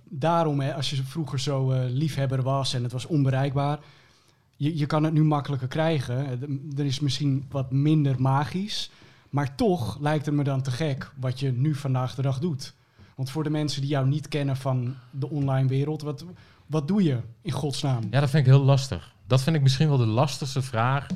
daarom, 0.10 0.60
hè, 0.60 0.74
als 0.74 0.90
je 0.90 1.04
vroeger 1.04 1.40
zo 1.40 1.72
eh, 1.72 1.80
liefhebber 1.88 2.42
was 2.42 2.74
en 2.74 2.84
het 2.84 2.92
was 2.92 3.06
onbereikbaar, 3.06 3.80
je, 4.64 4.78
je 4.78 4.86
kan 4.86 5.04
het 5.04 5.14
nu 5.14 5.24
makkelijker 5.24 5.68
krijgen. 5.68 6.26
Eh, 6.26 6.80
Er 6.80 6.86
is 6.86 7.00
misschien 7.00 7.46
wat 7.50 7.72
minder 7.72 8.22
magisch, 8.22 8.90
maar 9.30 9.56
toch 9.56 9.98
lijkt 10.00 10.26
het 10.26 10.36
me 10.36 10.44
dan 10.44 10.62
te 10.62 10.72
gek 10.72 11.12
wat 11.20 11.40
je 11.40 11.52
nu 11.52 11.76
vandaag 11.76 12.16
de 12.16 12.22
dag 12.22 12.40
doet. 12.40 12.74
Want 13.16 13.30
voor 13.30 13.44
de 13.44 13.50
mensen 13.50 13.82
die 13.82 13.90
jou 13.90 14.08
niet 14.08 14.28
kennen 14.28 14.58
van 14.58 14.96
de 15.12 15.30
online 15.30 15.68
wereld, 15.68 16.02
wat, 16.02 16.26
wat 16.68 16.88
doe 16.88 17.04
je 17.04 17.20
in 17.42 17.52
godsnaam? 17.52 18.04
Ja, 18.12 18.20
dat 18.20 18.30
vind 18.30 18.46
ik 18.48 18.52
heel 18.54 18.64
lastig. 18.64 19.14
Dat 19.28 19.42
vind 19.42 19.56
ik 19.56 19.62
misschien 19.62 19.88
wel 19.88 19.98
de 19.98 20.06
lastigste 20.06 20.62
vraag. 20.62 21.08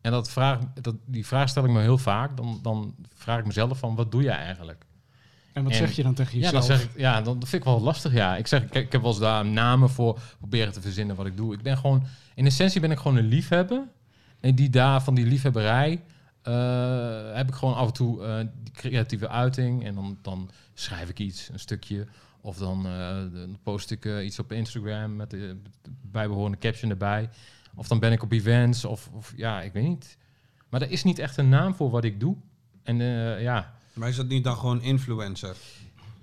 En 0.00 0.10
dat 0.10 0.30
vraag, 0.30 0.58
dat, 0.80 0.94
die 1.04 1.26
vraag 1.26 1.48
stel 1.48 1.64
ik 1.64 1.70
me 1.70 1.80
heel 1.80 1.98
vaak. 1.98 2.36
Dan, 2.36 2.58
dan 2.62 2.94
vraag 3.14 3.38
ik 3.38 3.46
mezelf 3.46 3.78
van, 3.78 3.94
wat 3.94 4.10
doe 4.12 4.22
je 4.22 4.30
eigenlijk? 4.30 4.84
En 5.52 5.62
wat 5.62 5.72
En- 5.72 5.78
zeg 5.78 5.92
je 5.92 6.02
dan 6.02 6.14
tegen 6.14 6.38
Ja, 6.38 6.44
jezelf? 6.44 6.66
dan 6.66 6.76
zeg 6.78 6.86
ik, 6.86 6.90
ja, 6.98 7.20
dan 7.22 7.38
dat 7.38 7.48
vind 7.48 7.62
ik 7.62 7.68
wel 7.68 7.80
lastig. 7.80 8.12
Ja, 8.12 8.36
ik 8.36 8.46
zeg, 8.46 8.62
ik, 8.62 8.74
ik 8.74 8.92
heb 8.92 9.00
wel 9.02 9.10
eens 9.10 9.20
daar 9.20 9.46
namen 9.46 9.90
voor 9.90 10.18
proberen 10.38 10.72
te 10.72 10.80
verzinnen 10.80 11.16
wat 11.16 11.26
ik 11.26 11.36
doe. 11.36 11.54
Ik 11.54 11.62
ben 11.62 11.76
gewoon, 11.76 12.02
in 12.34 12.46
essentie 12.46 12.80
ben 12.80 12.90
ik 12.90 12.98
gewoon 12.98 13.16
een 13.16 13.28
liefhebber. 13.28 13.88
En 14.40 14.54
die 14.54 14.70
daar 14.70 15.02
van 15.02 15.14
die 15.14 15.26
liefhebberij 15.26 16.02
eh, 16.42 17.34
heb 17.34 17.48
ik 17.48 17.54
gewoon 17.54 17.74
af 17.74 17.86
en 17.86 17.92
toe 17.92 18.24
eh, 18.24 18.36
die 18.62 18.72
creatieve 18.72 19.28
uiting. 19.28 19.84
En 19.84 19.94
dan, 19.94 20.18
dan 20.22 20.50
schrijf 20.74 21.08
ik 21.08 21.18
iets, 21.18 21.48
een 21.52 21.58
stukje. 21.58 22.06
Of 22.40 22.56
dan, 22.56 22.86
eh, 22.86 23.16
dan 23.32 23.58
post 23.62 23.90
ik 23.90 24.04
iets 24.04 24.38
op 24.38 24.52
Instagram 24.52 25.16
met 25.16 25.30
de 25.30 25.60
bijbehorende 26.02 26.58
caption 26.58 26.90
erbij. 26.90 27.28
Of 27.74 27.88
dan 27.88 27.98
ben 27.98 28.12
ik 28.12 28.22
op 28.22 28.32
events. 28.32 28.84
Of, 28.84 29.08
of 29.12 29.32
ja, 29.36 29.62
ik 29.62 29.72
weet 29.72 29.84
niet. 29.84 30.16
Maar 30.68 30.82
er 30.82 30.90
is 30.90 31.02
niet 31.02 31.18
echt 31.18 31.36
een 31.36 31.48
naam 31.48 31.74
voor 31.74 31.90
wat 31.90 32.04
ik 32.04 32.20
doe. 32.20 32.36
En 32.82 32.96
ja, 33.40 33.74
Maar 33.92 34.08
is 34.08 34.16
dat 34.16 34.28
niet 34.28 34.44
dan 34.44 34.56
gewoon 34.56 34.82
influencer? 34.82 35.56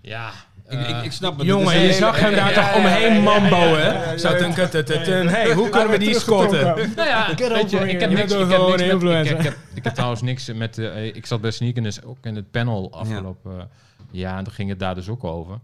ja. 0.01 0.33
Ik, 0.69 0.87
ik, 0.87 1.03
ik 1.03 1.11
snap 1.11 1.37
het. 1.37 1.47
Jongen, 1.47 1.79
je 1.79 1.93
zag 1.93 2.19
hem 2.19 2.35
daar 2.35 2.53
toch 2.53 2.75
omheen 2.75 3.13
ja, 3.13 3.21
mambo, 3.21 3.55
ja, 3.55 3.75
hè? 3.75 3.87
ja, 3.87 4.11
ja, 4.11 4.17
Zo, 4.17 4.29
ja. 4.29 4.37
tun, 4.37 4.53
tun, 4.53 4.69
tun, 4.69 4.85
tun, 4.85 5.03
tun. 5.03 5.27
Hey, 5.27 5.53
hoe 5.53 5.69
kunnen 5.69 5.89
we 5.89 5.97
die 5.97 6.19
scotten? 6.19 6.63
Nou 6.95 7.07
ja, 7.07 7.35
weet 7.35 7.69
je, 7.69 7.89
ik 7.89 7.99
heb 7.99 8.09
niks, 8.09 8.31
ik 8.33 8.39
heb 8.39 8.49
gewoon 8.49 8.69
niks 8.69 8.81
met, 8.81 8.81
ik, 8.81 8.91
influencer. 8.91 9.37
ik, 9.37 9.43
heb, 9.43 9.57
ik 9.73 9.83
heb 9.83 9.93
trouwens 9.93 10.21
niks 10.21 10.53
met... 10.53 10.77
eh, 10.77 11.05
ik 11.05 11.25
zat 11.25 11.41
bij 11.41 11.51
Sneakers 11.51 12.03
ook 12.03 12.17
in 12.21 12.35
het 12.35 12.51
panel 12.51 12.91
afgelopen 12.91 13.59
eh, 13.59 13.63
jaar. 14.11 14.37
En 14.37 14.43
toen 14.43 14.53
ging 14.53 14.69
het 14.69 14.79
daar 14.79 14.95
dus 14.95 15.09
ook 15.09 15.23
over. 15.23 15.59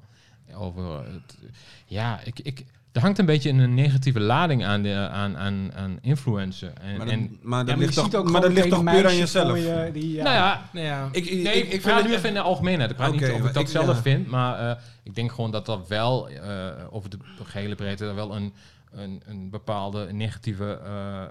Over 0.54 0.84
het, 0.98 1.38
ja, 1.86 2.20
ik, 2.24 2.40
ik, 2.40 2.66
er 2.96 3.02
hangt 3.02 3.20
een 3.20 3.26
beetje 3.26 3.50
een 3.50 3.74
negatieve 3.74 4.20
lading 4.20 4.66
aan, 4.66 4.82
de, 4.82 4.94
aan, 5.12 5.38
aan, 5.38 5.72
aan 5.76 5.98
influencer. 6.02 6.74
En, 6.82 6.98
Maar 6.98 7.06
dat, 7.06 7.16
en, 7.16 7.38
maar 7.42 7.66
dat 7.66 7.78
ligt 7.78 7.94
ziet 7.94 8.12
toch, 8.12 8.22
ook 8.22 8.32
maar 8.32 8.42
dat 8.42 8.52
ligt 8.54 8.70
toch 8.70 8.84
puur 8.84 9.06
aan 9.08 9.18
jezelf? 9.18 9.48
voor 9.48 9.58
je 9.58 9.90
die, 9.94 10.12
ja. 10.14 10.24
nou 10.24 10.36
ja, 10.36 10.70
Nou 10.74 10.86
ja. 10.86 11.10
Ik, 11.12 11.26
ik, 11.26 11.44
Nee, 11.44 11.54
ik, 11.54 11.66
ik, 11.66 11.74
ik 11.74 11.82
praat 11.82 12.04
nu 12.04 12.08
het... 12.10 12.18
even 12.18 12.30
in 12.30 12.36
de 12.36 12.42
algemeenheid. 12.42 12.90
Ik 12.90 12.96
praat 12.96 13.12
niet 13.12 13.22
of 13.32 13.38
ik 13.38 13.54
dat 13.54 13.64
ik- 13.64 13.68
zelf 13.68 13.88
ja. 13.88 14.02
vind, 14.02 14.28
maar 14.28 14.70
eh, 14.70 14.82
ik 15.04 15.16
denk 15.16 15.32
gewoon 15.32 15.52
dat 15.52 15.66
dat 15.66 15.88
wel 15.88 16.30
eh, 16.30 16.68
over 16.90 17.10
de 17.10 17.18
gehele 17.44 17.76
breedte 17.76 18.06
er 18.06 18.16
wel 18.16 18.36
een, 18.36 18.54
een, 18.92 19.22
een 19.26 19.50
bepaalde 19.50 20.14
negatieve 20.14 20.80
eh, 20.86 21.22
eh, 21.24 21.30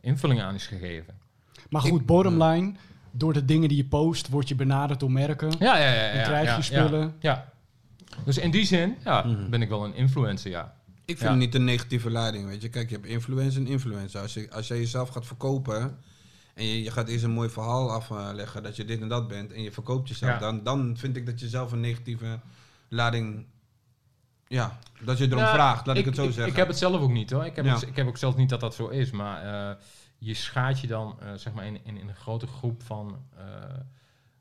invulling 0.00 0.42
aan 0.42 0.54
is 0.54 0.66
gegeven. 0.66 1.14
Maar 1.70 1.82
goed, 1.82 2.06
bottom 2.06 2.42
line, 2.42 2.72
door 3.10 3.32
de 3.32 3.44
dingen 3.44 3.68
die 3.68 3.78
je 3.78 3.84
post, 3.84 4.28
word 4.28 4.48
je 4.48 4.54
benaderd 4.54 5.00
door 5.00 5.12
merken. 5.12 5.50
Ja, 5.58 5.78
ja, 5.78 5.84
ja. 5.88 5.92
ja 5.94 6.10
En 6.10 6.22
krijg 6.24 6.48
je 6.48 6.74
ja, 6.74 6.82
spullen. 6.82 7.00
Ja, 7.00 7.30
ja. 7.32 7.52
Dus 8.24 8.38
in 8.38 8.50
die 8.50 8.64
zin 8.64 8.96
ja, 9.04 9.22
Mhm. 9.22 9.50
ben 9.50 9.62
ik 9.62 9.68
wel 9.68 9.84
een 9.84 9.94
influencer, 9.94 10.50
ja. 10.50 10.76
Ik 11.04 11.16
vind 11.16 11.20
Ja. 11.20 11.28
het 11.30 11.38
niet 11.38 11.54
een 11.54 11.64
negatieve 11.64 12.10
lading, 12.10 12.46
weet 12.46 12.62
je. 12.62 12.68
Kijk, 12.68 12.88
je 12.88 12.94
hebt 12.94 13.06
influencer 13.06 13.60
en 13.60 13.66
influencer. 13.66 14.20
Als 14.20 14.34
je, 14.34 14.50
als 14.50 14.68
jij 14.68 14.78
jezelf 14.78 15.08
gaat 15.08 15.26
verkopen 15.26 15.98
en 16.54 16.64
je, 16.64 16.82
je 16.82 16.90
gaat 16.90 17.08
eerst 17.08 17.24
een 17.24 17.30
mooi 17.30 17.48
verhaal 17.48 17.90
afleggen 17.92 18.62
dat 18.62 18.76
je 18.76 18.84
dit 18.84 19.00
en 19.00 19.08
dat 19.08 19.28
bent 19.28 19.52
en 19.52 19.62
je 19.62 19.72
verkoopt 19.72 20.08
jezelf, 20.08 20.32
Ja. 20.32 20.38
dan, 20.38 20.62
dan 20.62 20.96
vind 20.96 21.16
ik 21.16 21.26
dat 21.26 21.40
je 21.40 21.48
zelf 21.48 21.72
een 21.72 21.80
negatieve 21.80 22.38
lading, 22.88 23.46
ja, 24.46 24.78
dat 25.00 25.18
je 25.18 25.24
erom 25.26 25.38
Nou, 25.38 25.54
vraagt, 25.54 25.86
laat 25.86 25.96
ik, 25.96 26.04
het 26.04 26.14
zo 26.14 26.24
ik, 26.24 26.32
zeggen. 26.32 26.50
Ik 26.52 26.56
heb 26.58 26.68
het 26.68 26.78
zelf 26.78 27.00
ook 27.00 27.10
niet 27.10 27.30
hoor. 27.30 27.44
Ik 27.44 27.56
heb, 27.56 27.64
Ja. 27.64 27.74
ook, 27.74 27.82
ik 27.82 27.96
heb 27.96 28.06
ook 28.06 28.16
zelf 28.16 28.36
niet 28.36 28.48
dat 28.48 28.60
dat 28.60 28.74
zo 28.74 28.88
is. 28.88 29.10
Maar 29.10 29.70
eh, 29.70 29.76
je 30.18 30.34
schaadt 30.34 30.80
je 30.80 30.86
dan 30.86 31.16
eh, 31.20 31.28
zeg 31.34 31.52
maar 31.52 31.66
in, 31.66 31.78
in, 31.84 31.96
in 31.98 32.08
een 32.08 32.14
grote 32.14 32.46
groep 32.46 32.82
van. 32.82 33.18
eh, 33.36 33.44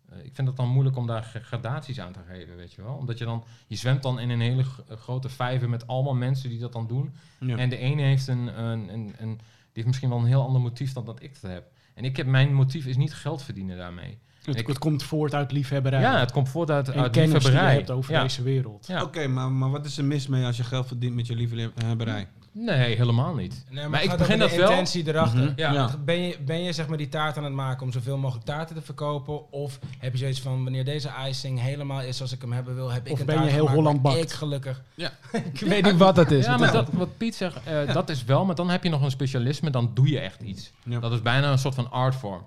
eh, 0.10 0.18
ik 0.26 0.32
vind 0.36 0.48
het 0.48 0.58
dan 0.58 0.68
moeilijk 0.70 0.96
om 0.98 1.08
daar 1.08 1.24
gra- 1.24 1.40
gradaties 1.40 2.00
aan 2.00 2.12
te 2.12 2.20
geven, 2.30 2.56
weet 2.56 2.74
je 2.74 2.82
wel. 2.82 2.94
Omdat 2.94 3.18
je 3.18 3.26
dan. 3.26 3.44
Je 3.68 3.76
zwemt 3.76 4.04
dan 4.04 4.20
in 4.20 4.30
een 4.30 4.42
hele 4.42 4.64
g- 4.64 4.82
grote 4.90 5.30
vijver 5.30 5.70
met 5.70 5.88
allemaal 5.88 6.16
mensen 6.16 6.50
die 6.50 6.60
dat 6.60 6.74
dan 6.74 6.88
doen. 6.88 7.14
Ja. 7.40 7.58
En 7.58 7.70
de 7.70 7.78
ene 7.78 8.02
heeft 8.02 8.28
een, 8.28 8.62
een, 8.64 8.94
een, 8.94 9.14
een. 9.18 9.36
Die 9.36 9.86
heeft 9.86 9.88
misschien 9.88 10.10
wel 10.10 10.18
een 10.20 10.26
heel 10.26 10.44
ander 10.46 10.62
motief 10.62 10.94
dan 10.94 11.06
dat 11.06 11.24
ik 11.24 11.42
dat 11.42 11.52
heb. 11.52 11.72
En 11.94 12.04
ik 12.04 12.18
heb 12.18 12.26
mijn 12.28 12.54
motief 12.54 12.86
is 12.86 12.98
niet 12.98 13.14
geld 13.14 13.44
verdienen 13.44 13.78
daarmee. 13.78 14.18
Het, 14.44 14.56
Ik- 14.60 14.68
het 14.68 14.78
komt 14.78 15.04
voort 15.04 15.34
uit 15.34 15.52
liefhebberij. 15.52 16.02
Ja, 16.02 16.20
het 16.20 16.32
komt 16.32 16.50
voort 16.50 16.72
uit, 16.72 16.88
en 16.90 17.02
uit 17.02 17.12
kennis 17.12 17.44
die 17.44 17.52
je 17.52 17.58
hebt 17.58 17.90
over 17.92 18.14
ja. 18.14 18.22
deze 18.22 18.44
wereld. 18.44 18.88
Ja. 18.88 19.04
Oké, 19.04 19.28
maar, 19.28 19.52
maar 19.52 19.70
wat 19.72 19.86
is 19.86 19.98
er 19.98 20.06
mis 20.06 20.28
mee 20.28 20.46
als 20.46 20.58
je 20.58 20.64
geld 20.64 20.88
verdient 20.88 21.16
met 21.16 21.28
je 21.28 21.36
liefhebberij? 21.36 22.28
Nee, 22.60 22.96
helemaal 22.96 23.36
niet. 23.36 23.64
Nee, 23.70 23.88
maar, 23.88 24.04
ik 24.04 24.18
begin 24.18 24.40
dat 24.40 24.50
de 24.50 24.58
wel- 24.58 24.70
intentie 24.70 25.08
erachter. 25.08 25.40
Mhm. 25.44 25.54
Ja. 25.56 25.72
Ja. 25.74 25.96
Ben, 26.06 26.22
je, 26.22 26.38
ben 26.46 26.64
je 26.64 26.74
zeg 26.74 26.88
maar 26.88 26.98
die 26.98 27.10
taart 27.10 27.38
aan 27.38 27.44
het 27.44 27.54
maken 27.54 27.86
om 27.86 27.92
zoveel 27.92 28.18
mogelijk 28.18 28.46
taarten 28.46 28.76
te 28.76 28.82
verkopen? 28.82 29.52
Of 29.52 29.80
heb 29.98 30.12
je 30.12 30.18
zoiets 30.18 30.42
van, 30.42 30.64
wanneer 30.64 30.86
deze 30.86 31.10
icing 31.28 31.62
helemaal 31.62 32.02
is 32.02 32.18
zoals 32.18 32.32
ik 32.32 32.42
hem 32.42 32.52
hebben 32.52 32.76
wil, 32.76 32.92
heb 32.92 33.06
ik 33.06 33.12
Of 33.12 33.20
een 33.20 33.26
ben 33.26 33.44
je 33.44 33.50
heel 33.50 33.70
Holland 33.70 34.02
bakt? 34.02 34.18
ik 34.18 34.32
gelukkig... 34.32 34.82
Ja. 34.96 35.12
ik 35.54 35.60
weet 35.60 35.84
niet 35.84 35.98
wat 35.98 36.16
dat 36.16 36.32
is. 36.32 36.46
Ja, 36.46 36.52
Wat 36.52 36.60
maar 36.60 36.72
dat, 36.72 36.88
wat 36.92 37.18
Piet 37.18 37.36
zegt, 37.36 37.58
eh, 37.64 37.94
dat 37.94 38.10
is 38.10 38.24
wel, 38.24 38.46
maar 38.46 38.56
dan 38.56 38.70
heb 38.70 38.84
je 38.84 38.90
nog 38.90 39.02
een 39.02 39.12
specialisme, 39.12 39.70
dan 39.70 39.92
doe 39.94 40.10
je 40.10 40.20
echt 40.20 40.42
iets. 40.42 40.72
Ja. 40.84 41.00
Dat 41.00 41.12
is 41.12 41.22
bijna 41.22 41.52
een 41.52 41.60
soort 41.60 41.76
van 41.76 41.92
artvorm. 41.92 42.42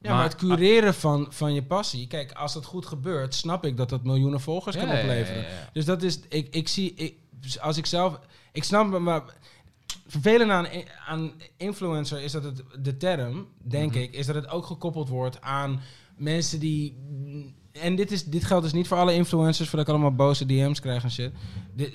Ja, 0.00 0.14
maar, 0.14 0.22
het 0.22 0.36
cureren 0.36 0.94
van, 0.94 1.26
van 1.30 1.54
je 1.54 1.62
passie. 1.62 2.06
Kijk, 2.06 2.32
als 2.32 2.54
dat 2.54 2.64
goed 2.64 2.86
gebeurt, 2.86 3.34
snap 3.34 3.64
ik 3.64 3.76
dat 3.76 3.88
dat 3.88 4.04
miljoenen 4.04 4.40
volgers 4.40 4.76
kan 4.76 4.86
Ja, 4.86 4.92
ja, 4.92 4.98
ja, 4.98 5.04
opleveren. 5.04 5.44
Dus 5.72 5.84
dat 5.84 6.02
is, 6.02 6.20
ik, 6.28 6.54
ik 6.54 6.68
zie, 6.68 6.94
ik, 6.94 7.14
als 7.60 7.76
ik 7.76 7.86
zelf, 7.86 8.18
ik 8.52 8.64
snap 8.64 8.86
me, 8.86 8.98
maar 8.98 9.22
vervelend 10.06 10.50
aan, 10.50 10.66
aan 11.06 11.32
influencer 11.56 12.20
is 12.22 12.32
dat 12.32 12.42
het, 12.44 12.62
de 12.80 12.96
term, 12.96 13.46
denk 13.58 13.90
Mhm. 13.92 14.00
ik, 14.00 14.12
is 14.12 14.26
dat 14.26 14.34
het 14.34 14.48
ook 14.48 14.66
gekoppeld 14.66 15.08
wordt 15.08 15.40
aan 15.40 15.80
mensen 16.16 16.60
die... 16.60 16.96
En 17.72 17.96
dit, 17.96 18.10
is, 18.12 18.24
dit 18.24 18.44
geldt 18.44 18.64
dus 18.64 18.72
niet 18.72 18.86
voor 18.88 18.96
alle 18.96 19.14
influencers, 19.14 19.68
voordat 19.68 19.88
ik 19.88 19.94
allemaal 19.94 20.14
boze 20.14 20.46
DM's 20.46 20.80
krijg 20.80 21.02
en 21.02 21.10
shit. 21.10 21.32
De- 21.74 21.92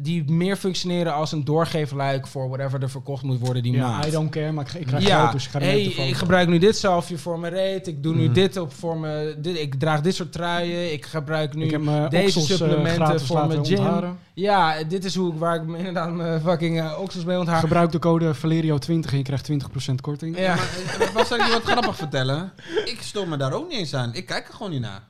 die 0.00 0.30
meer 0.30 0.56
functioneren 0.56 1.14
als 1.14 1.32
een 1.32 1.44
doorgeefluik 1.44 2.26
voor 2.26 2.48
whatever 2.48 2.82
er 2.82 2.90
verkocht 2.90 3.22
moet 3.22 3.38
worden 3.40 3.62
die 3.62 3.72
Ja, 3.72 3.88
maand. 3.90 4.06
I 4.06 4.10
don't 4.10 4.30
care, 4.30 4.52
maar 4.52 4.66
ik, 4.66 4.80
ik 4.80 4.86
krijg 4.86 5.06
Ja, 5.06 5.18
geld, 5.20 5.32
dus 5.32 5.44
ik 5.44 5.50
ga 5.50 5.58
er 5.60 5.64
hey, 5.64 5.82
ik 5.84 6.14
gebruik 6.14 6.48
nu 6.48 6.58
dit 6.58 6.76
zalfje 6.76 7.18
voor 7.18 7.38
mijn 7.38 7.52
reet. 7.52 7.86
Ik 7.86 8.02
doe 8.02 8.14
nu 8.14 8.24
Mhm. 8.24 8.32
dit 8.32 8.56
op 8.56 8.72
voor 8.72 8.98
mijn... 8.98 9.42
Dit, 9.42 9.58
ik 9.58 9.74
draag 9.74 10.00
dit 10.00 10.14
soort 10.14 10.32
truien. 10.32 10.92
Ik 10.92 11.06
gebruik 11.06 11.54
nu 11.54 11.64
ik 11.64 11.70
heb 11.70 11.80
mijn 11.82 12.08
deze 12.08 12.38
oksels, 12.38 12.60
eh, 12.60 12.68
supplementen 12.68 13.20
voor 13.20 13.46
mijn 13.46 13.66
gym. 13.66 13.78
ontharen. 13.78 14.18
Ja, 14.34 14.82
dit 14.84 15.04
is 15.04 15.14
hoe 15.14 15.32
ik, 15.32 15.38
waar 15.38 15.54
ik 15.56 15.66
me 15.66 15.78
inderdaad 15.78 16.12
mijn 16.12 16.40
fucking 16.40 16.80
eh, 16.80 16.98
oksels 17.00 17.24
mee 17.24 17.38
onthaal. 17.38 17.60
Gebruik 17.60 17.92
de 17.92 17.98
code 17.98 18.34
Valerio20 18.34 19.10
en 19.10 19.16
je 19.16 19.22
krijgt 19.22 19.44
20% 19.44 20.00
korting. 20.00 20.38
Ja. 20.38 20.54
Maar, 20.54 20.68
eh, 21.00 21.14
wat 21.14 21.26
zal 21.26 21.36
ik 21.38 21.44
je 21.46 21.52
wat 21.52 21.62
grappig 21.62 21.96
vertellen? 21.96 22.52
Ik 22.84 22.98
stoor 23.00 23.28
me 23.28 23.36
daar 23.36 23.52
ook 23.52 23.68
niet 23.68 23.78
eens 23.78 23.94
aan. 23.94 24.14
Ik 24.14 24.26
kijk 24.26 24.48
er 24.48 24.54
gewoon 24.54 24.70
niet 24.72 24.80
naar. 24.80 25.02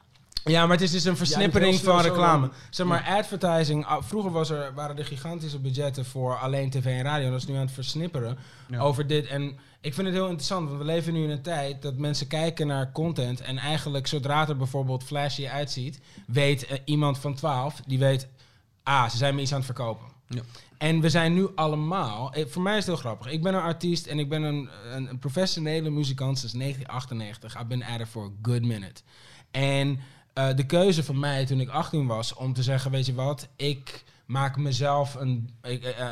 Ja, 0.49 0.63
maar 0.67 0.77
het 0.77 0.85
is 0.85 0.91
dus 0.91 1.05
een 1.05 1.17
versnippering 1.17 1.75
van 1.81 2.01
reclame. 2.01 2.51
Zeg 2.71 2.87
maar, 2.87 3.05
advertising. 3.09 3.85
ah, 3.87 4.03
Vroeger 4.03 4.31
was 4.33 4.51
er, 4.51 4.75
waren 4.75 4.99
er 4.99 5.05
gigantische 5.05 5.59
budgetten 5.59 6.05
voor 6.05 6.37
alleen 6.39 6.71
tv 6.71 6.85
en 6.85 7.03
radio. 7.03 7.31
Dat 7.31 7.41
is 7.41 7.47
nu 7.47 7.55
aan 7.55 7.61
het 7.61 7.73
versnipperen 7.73 8.39
Ja. 8.69 8.79
over 8.79 9.07
dit. 9.07 9.27
En 9.27 9.59
ik 9.81 9.95
vind 9.95 10.07
het 10.07 10.17
heel 10.17 10.27
interessant, 10.27 10.67
want 10.69 10.79
we 10.81 10.85
leven 10.85 11.13
nu 11.13 11.23
in 11.25 11.31
een 11.31 11.43
tijd 11.43 11.83
dat 11.83 11.97
mensen 11.97 12.27
kijken 12.27 12.67
naar 12.67 12.93
content. 12.93 13.41
En 13.41 13.59
eigenlijk, 13.59 14.07
zodra 14.07 14.41
het 14.41 14.49
er 14.49 14.57
bijvoorbeeld 14.57 15.05
flashy 15.05 15.47
uitziet, 15.49 16.01
weet 16.27 16.67
eh, 16.67 16.79
iemand 16.85 17.19
van 17.19 17.35
12, 17.35 17.81
die 17.87 17.99
weet, 17.99 18.29
ah, 18.83 19.09
ze 19.09 19.17
zijn 19.17 19.35
me 19.35 19.41
iets 19.41 19.51
aan 19.53 19.57
het 19.57 19.67
verkopen. 19.67 20.07
Ja. 20.29 20.41
En 20.79 21.01
we 21.01 21.09
zijn 21.09 21.35
nu 21.35 21.49
allemaal, 21.55 22.33
eh, 22.33 22.47
voor 22.49 22.63
mij 22.63 22.73
is 22.77 22.79
het 22.79 22.87
heel 22.87 22.97
grappig. 22.97 23.33
Ik 23.33 23.43
ben 23.43 23.55
een 23.55 23.61
artiest 23.63 24.07
en 24.07 24.19
ik 24.19 24.29
ben 24.29 24.43
een, 24.43 24.69
een, 24.95 25.09
een 25.09 25.19
professionele 25.19 25.91
muzikant 25.91 26.39
sinds 26.39 26.55
1998. 26.55 27.55
I've 27.57 27.65
been 27.67 27.85
at 27.85 28.01
it 28.01 28.09
for 28.09 28.25
a 28.25 28.31
good 28.43 28.63
minute. 28.63 29.03
En 29.51 30.01
eh, 30.39 30.57
de 30.57 30.67
keuze 30.67 31.05
van 31.05 31.19
mij 31.19 31.47
toen 31.47 31.61
ik 31.61 31.69
18 31.69 32.07
was 32.07 32.35
om 32.35 32.53
te 32.53 32.63
zeggen, 32.63 32.91
weet 32.91 33.07
je 33.07 33.15
wat, 33.15 33.49
ik 33.57 34.05
maak 34.27 34.57
mezelf 34.57 35.15
een, 35.15 35.51
eh, 35.61 36.01
eh, 36.01 36.09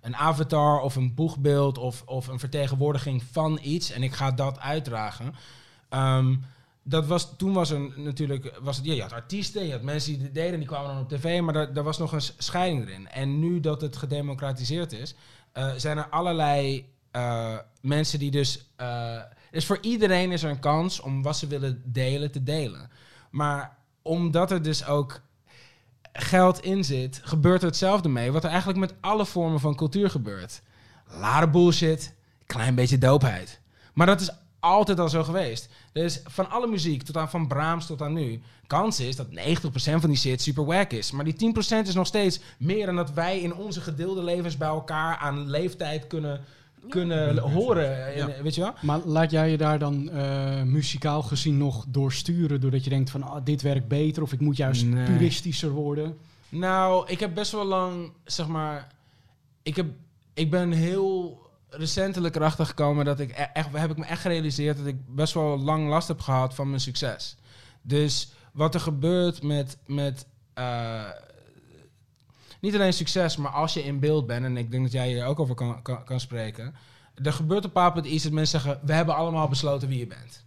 een 0.00 0.16
avatar 0.16 0.80
of 0.80 0.96
een 0.96 1.14
boegbeeld 1.14 1.78
of, 1.78 2.02
of 2.06 2.26
een 2.26 2.38
vertegenwoordiging 2.38 3.22
van 3.32 3.58
iets 3.62 3.90
en 3.90 4.02
ik 4.02 4.12
ga 4.12 4.30
dat 4.30 4.58
uitdragen. 4.58 5.34
Ehm, 5.88 6.36
dat 6.82 7.06
was, 7.06 7.36
toen 7.36 7.52
was 7.52 7.70
er 7.70 7.80
natuurlijk, 7.96 8.58
was 8.60 8.76
het, 8.76 8.84
ja, 8.84 8.94
je 8.94 9.02
had 9.02 9.12
artiesten, 9.12 9.66
je 9.66 9.72
had 9.72 9.82
mensen 9.82 10.18
die 10.18 10.30
deden, 10.30 10.58
die 10.58 10.68
kwamen 10.68 10.88
dan 10.88 11.02
op 11.02 11.08
tv, 11.08 11.40
maar 11.40 11.54
daar, 11.54 11.72
daar 11.72 11.84
was 11.84 11.98
nog 11.98 12.12
een 12.12 12.22
scheiding 12.38 12.86
erin. 12.86 13.08
En 13.08 13.38
nu 13.38 13.60
dat 13.60 13.80
het 13.80 13.96
gedemocratiseerd 13.96 14.92
is, 14.92 15.14
zijn 15.76 15.98
er 15.98 16.08
allerlei 16.08 16.86
mensen 17.80 18.18
die 18.18 18.30
dus, 18.30 18.70
eh, 18.76 19.22
dus 19.50 19.66
voor 19.66 19.78
iedereen 19.80 20.32
is 20.32 20.42
er 20.42 20.50
een 20.50 20.60
kans 20.60 21.00
om 21.00 21.22
wat 21.22 21.36
ze 21.36 21.46
willen 21.46 21.82
delen 21.84 22.30
te 22.30 22.42
delen. 22.42 22.90
Maar 23.30 23.76
omdat 24.02 24.50
er 24.50 24.62
dus 24.62 24.86
ook 24.86 25.20
geld 26.12 26.62
in 26.62 26.84
zit, 26.84 27.20
gebeurt 27.24 27.60
er 27.60 27.68
hetzelfde 27.68 28.08
mee, 28.08 28.32
wat 28.32 28.44
er 28.44 28.50
eigenlijk 28.50 28.78
met 28.78 28.94
alle 29.00 29.26
vormen 29.26 29.60
van 29.60 29.74
cultuur 29.74 30.10
gebeurt. 30.10 30.62
Lare 31.06 31.48
bullshit, 31.48 32.14
klein 32.46 32.74
beetje 32.74 32.98
doopheid. 32.98 33.60
Maar 33.92 34.06
dat 34.06 34.20
is 34.20 34.30
altijd 34.60 34.98
al 34.98 35.08
zo 35.08 35.24
geweest. 35.24 35.68
Dus 35.92 36.20
van 36.24 36.50
alle 36.50 36.66
muziek, 36.66 37.02
tot 37.02 37.16
aan 37.16 37.30
van 37.30 37.48
Brahms 37.48 37.86
tot 37.86 38.02
aan 38.02 38.12
nu, 38.12 38.42
kans 38.66 39.00
is 39.00 39.16
dat 39.16 39.26
90% 39.26 39.30
van 39.72 40.08
die 40.08 40.16
shit 40.16 40.42
super 40.42 40.64
wack 40.64 40.90
is. 40.90 41.10
Maar 41.10 41.24
die 41.24 41.54
10% 41.54 41.86
is 41.86 41.94
nog 41.94 42.06
steeds 42.06 42.40
meer 42.58 42.86
dan 42.86 42.96
dat 42.96 43.12
wij 43.12 43.40
in 43.40 43.54
onze 43.54 43.80
gedeelde 43.80 44.22
levens 44.22 44.56
bij 44.56 44.68
elkaar 44.68 45.16
aan 45.16 45.50
leeftijd 45.50 46.06
kunnen, 46.06 46.40
kunnen 46.88 47.38
horen. 47.38 48.16
Ja. 48.16 48.28
En, 48.28 48.42
Weet 48.42 48.54
je 48.54 48.60
wel? 48.60 48.72
Maar 48.82 48.98
laat 49.04 49.30
jij 49.30 49.50
je 49.50 49.56
daar 49.56 49.78
dan 49.78 50.10
eh, 50.10 50.62
muzikaal 50.62 51.22
gezien 51.22 51.56
nog 51.56 51.84
door 51.88 52.12
sturen? 52.12 52.60
Doordat 52.60 52.84
je 52.84 52.90
denkt 52.90 53.10
van 53.10 53.22
ah, 53.22 53.44
dit 53.44 53.62
werkt 53.62 53.88
beter 53.88 54.22
of 54.22 54.32
ik 54.32 54.40
moet 54.40 54.56
juist 54.56 54.84
Nee. 54.84 55.04
puristischer 55.06 55.70
worden? 55.70 56.16
Nou, 56.48 57.08
ik 57.08 57.20
heb 57.20 57.34
best 57.34 57.52
wel 57.52 57.64
lang, 57.64 58.12
zeg 58.24 58.46
maar, 58.46 58.88
ik, 59.62 59.76
heb, 59.76 59.86
ik 60.34 60.50
ben 60.50 60.72
heel 60.72 61.40
recentelijk 61.70 62.36
erachter 62.36 62.66
gekomen 62.66 63.04
dat 63.04 63.20
ik 63.20 63.30
e- 63.30 63.46
echt, 63.52 63.68
heb 63.72 63.90
ik 63.90 63.96
me 63.96 64.04
echt 64.04 64.20
gerealiseerd 64.20 64.76
dat 64.76 64.86
ik 64.86 64.96
best 65.14 65.34
wel 65.34 65.58
lang 65.58 65.88
last 65.88 66.08
heb 66.08 66.20
gehad 66.20 66.54
van 66.54 66.68
mijn 66.68 66.80
succes. 66.80 67.36
Dus 67.82 68.32
wat 68.52 68.74
er 68.74 68.80
gebeurt 68.80 69.42
met, 69.42 69.78
met 69.86 70.26
eh, 70.54 71.04
niet 72.60 72.74
alleen 72.74 72.92
succes, 72.92 73.36
maar 73.36 73.50
als 73.50 73.74
je 73.74 73.84
in 73.84 74.00
beeld 74.00 74.26
bent, 74.26 74.44
en 74.44 74.56
ik 74.56 74.70
denk 74.70 74.82
dat 74.82 74.92
jij 74.92 75.08
hier 75.08 75.24
ook 75.24 75.40
over 75.40 75.54
kan, 75.54 75.82
kan, 76.04 76.20
spreken, 76.20 76.74
er 77.22 77.32
gebeurt 77.32 77.64
op 77.64 77.76
een 77.76 78.14
iets 78.14 78.22
dat 78.22 78.32
mensen 78.32 78.60
zeggen, 78.60 78.80
we 78.86 78.92
hebben 78.92 79.14
allemaal 79.14 79.48
besloten 79.48 79.88
wie 79.88 79.98
je 79.98 80.06
bent. 80.06 80.44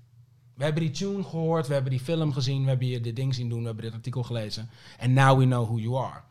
We 0.56 0.64
hebben 0.64 0.84
die 0.84 0.92
tune 0.92 1.24
gehoord, 1.24 1.68
we 1.68 1.74
hebben 1.74 1.92
die 1.92 2.00
film 2.00 2.34
gezien, 2.34 2.64
we 2.64 2.70
hebben 2.70 2.88
je 2.88 3.02
dit 3.02 3.16
ding 3.16 3.36
zien 3.36 3.50
doen, 3.50 3.60
we 3.60 3.66
hebben 3.66 3.84
dit 3.84 3.94
artikel 3.94 4.24
gelezen. 4.24 4.70
En 4.98 5.14
now 5.14 5.40
we 5.40 5.46
know 5.46 5.66
who 5.66 5.78
you 5.78 5.96
are. 6.06 6.22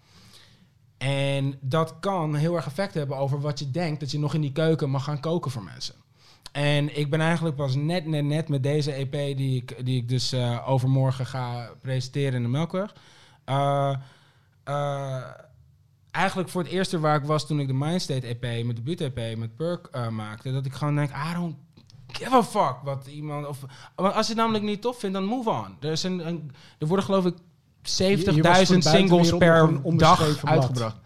En 0.98 1.58
dat 1.60 1.94
kan 2.00 2.34
heel 2.34 2.56
erg 2.56 2.66
effect 2.66 2.94
hebben 2.94 3.16
over 3.16 3.40
wat 3.40 3.58
je 3.58 3.70
denkt 3.70 4.00
dat 4.00 4.10
je 4.10 4.18
nog 4.18 4.34
in 4.34 4.40
die 4.40 4.52
keuken 4.52 4.90
mag 4.90 5.04
gaan 5.04 5.20
koken 5.20 5.50
voor 5.50 5.62
mensen. 5.62 5.94
En 6.52 6.98
ik 6.98 7.10
ben 7.10 7.20
eigenlijk 7.20 7.56
pas 7.56 7.74
net, 7.74 8.06
net, 8.06 8.24
net 8.24 8.48
met 8.48 8.62
deze 8.62 8.92
EP 8.92 9.36
die 9.36 9.56
ik, 9.56 9.84
die 9.84 9.96
ik 9.96 10.08
dus 10.08 10.32
eh, 10.32 10.68
overmorgen 10.68 11.26
ga 11.26 11.70
presenteren 11.80 12.34
in 12.34 12.42
de 12.42 12.48
Melkweg. 12.48 12.94
eh, 14.64 15.20
eigenlijk 16.10 16.48
voor 16.48 16.62
het 16.62 16.70
eerste 16.72 16.98
waar 16.98 17.16
ik 17.16 17.24
was 17.24 17.46
toen 17.46 17.60
ik 17.60 17.66
de 17.66 17.72
Mindstate 17.72 18.26
EP, 18.26 18.40
mijn 18.42 18.74
debuut 18.74 19.00
EP 19.00 19.36
met 19.38 19.56
Perk 19.56 19.86
eh, 19.92 20.08
maakte, 20.08 20.52
dat 20.52 20.66
ik 20.66 20.72
gewoon 20.72 20.94
denk, 20.96 21.10
I 21.10 21.34
don't 21.34 21.56
give 22.12 22.34
a 22.34 22.42
fuck 22.42 22.74
wat 22.84 23.06
iemand 23.06 23.46
of 23.46 23.58
want 23.94 24.14
als 24.14 24.26
je 24.26 24.32
het 24.32 24.40
namelijk 24.42 24.64
niet 24.64 24.82
tof 24.82 24.98
vindt, 24.98 25.14
dan 25.14 25.24
move 25.24 25.50
on. 25.50 25.76
Er, 25.80 25.90
is 25.92 26.02
een, 26.02 26.26
een- 26.26 26.50
er 26.78 26.86
worden 26.86 27.04
geloof 27.04 27.24
ik 27.26 27.34
70.000 27.36 27.40
Je- 27.84 28.34
je 28.34 28.42
was 28.42 28.58
voor 28.66 28.76
de 28.76 28.82
singles 28.82 29.36
per 29.38 29.80
dag 29.96 30.18
uitgebracht. 30.44 30.96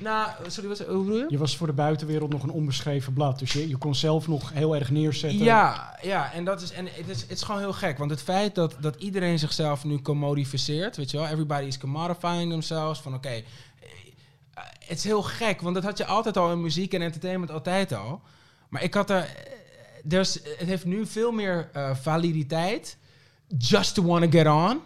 Nou, 0.00 0.28
sorry, 0.46 0.68
wat, 0.68 0.78
hoe 0.78 1.04
bedoel 1.04 1.16
je? 1.18 1.26
Je 1.28 1.38
was 1.38 1.56
voor 1.56 1.66
de 1.66 1.72
buitenwereld 1.72 2.30
nog 2.30 2.42
een 2.42 2.50
onbeschreven 2.50 3.12
blad. 3.12 3.38
Dus 3.38 3.52
je, 3.52 3.68
je 3.68 3.76
kon 3.76 3.94
zelf 3.94 4.28
nog 4.28 4.52
heel 4.52 4.74
erg 4.76 4.90
neerzetten. 4.90 5.38
Ja, 5.44 5.96
ja, 6.02 6.32
en 6.32 6.44
dat 6.44 6.60
is, 6.62 6.72
en 6.72 6.86
het 6.86 7.08
is, 7.08 7.20
het 7.20 7.30
is 7.30 7.42
gewoon 7.42 7.60
heel 7.60 7.72
gek. 7.72 7.98
Want 7.98 8.10
het 8.10 8.22
feit 8.22 8.54
dat, 8.54 8.76
dat 8.80 8.96
iedereen 8.96 9.38
zichzelf 9.38 9.84
nu 9.84 10.00
commodificeert, 10.02 10.96
weet 10.96 11.10
je 11.10 11.16
wel, 11.16 11.26
everybody 11.26 11.64
is 11.64 11.78
commodifying 11.78 12.50
themselves. 12.50 12.98
Van 13.00 13.14
oké, 13.14 13.42
het 14.88 14.98
is 14.98 15.04
heel 15.04 15.22
gek, 15.22 15.60
want 15.60 15.74
dat 15.74 15.84
had 15.84 15.98
je 15.98 16.06
altijd 16.06 16.36
al 16.36 16.52
in 16.52 16.60
muziek 16.60 16.94
en 16.94 17.02
entertainment 17.02 17.50
altijd 17.50 17.92
al. 17.92 18.20
Maar 18.68 18.82
ik 18.82 18.94
had 18.94 19.10
er, 19.10 19.28
there's, 20.08 20.34
het 20.34 20.68
heeft 20.68 20.84
nu 20.84 21.06
veel 21.06 21.32
meer 21.32 21.70
eh, 21.72 21.94
validiteit, 21.94 22.98
just 23.58 23.94
to 23.94 24.02
want 24.02 24.22
to 24.22 24.38
get 24.38 24.46
on, 24.46 24.80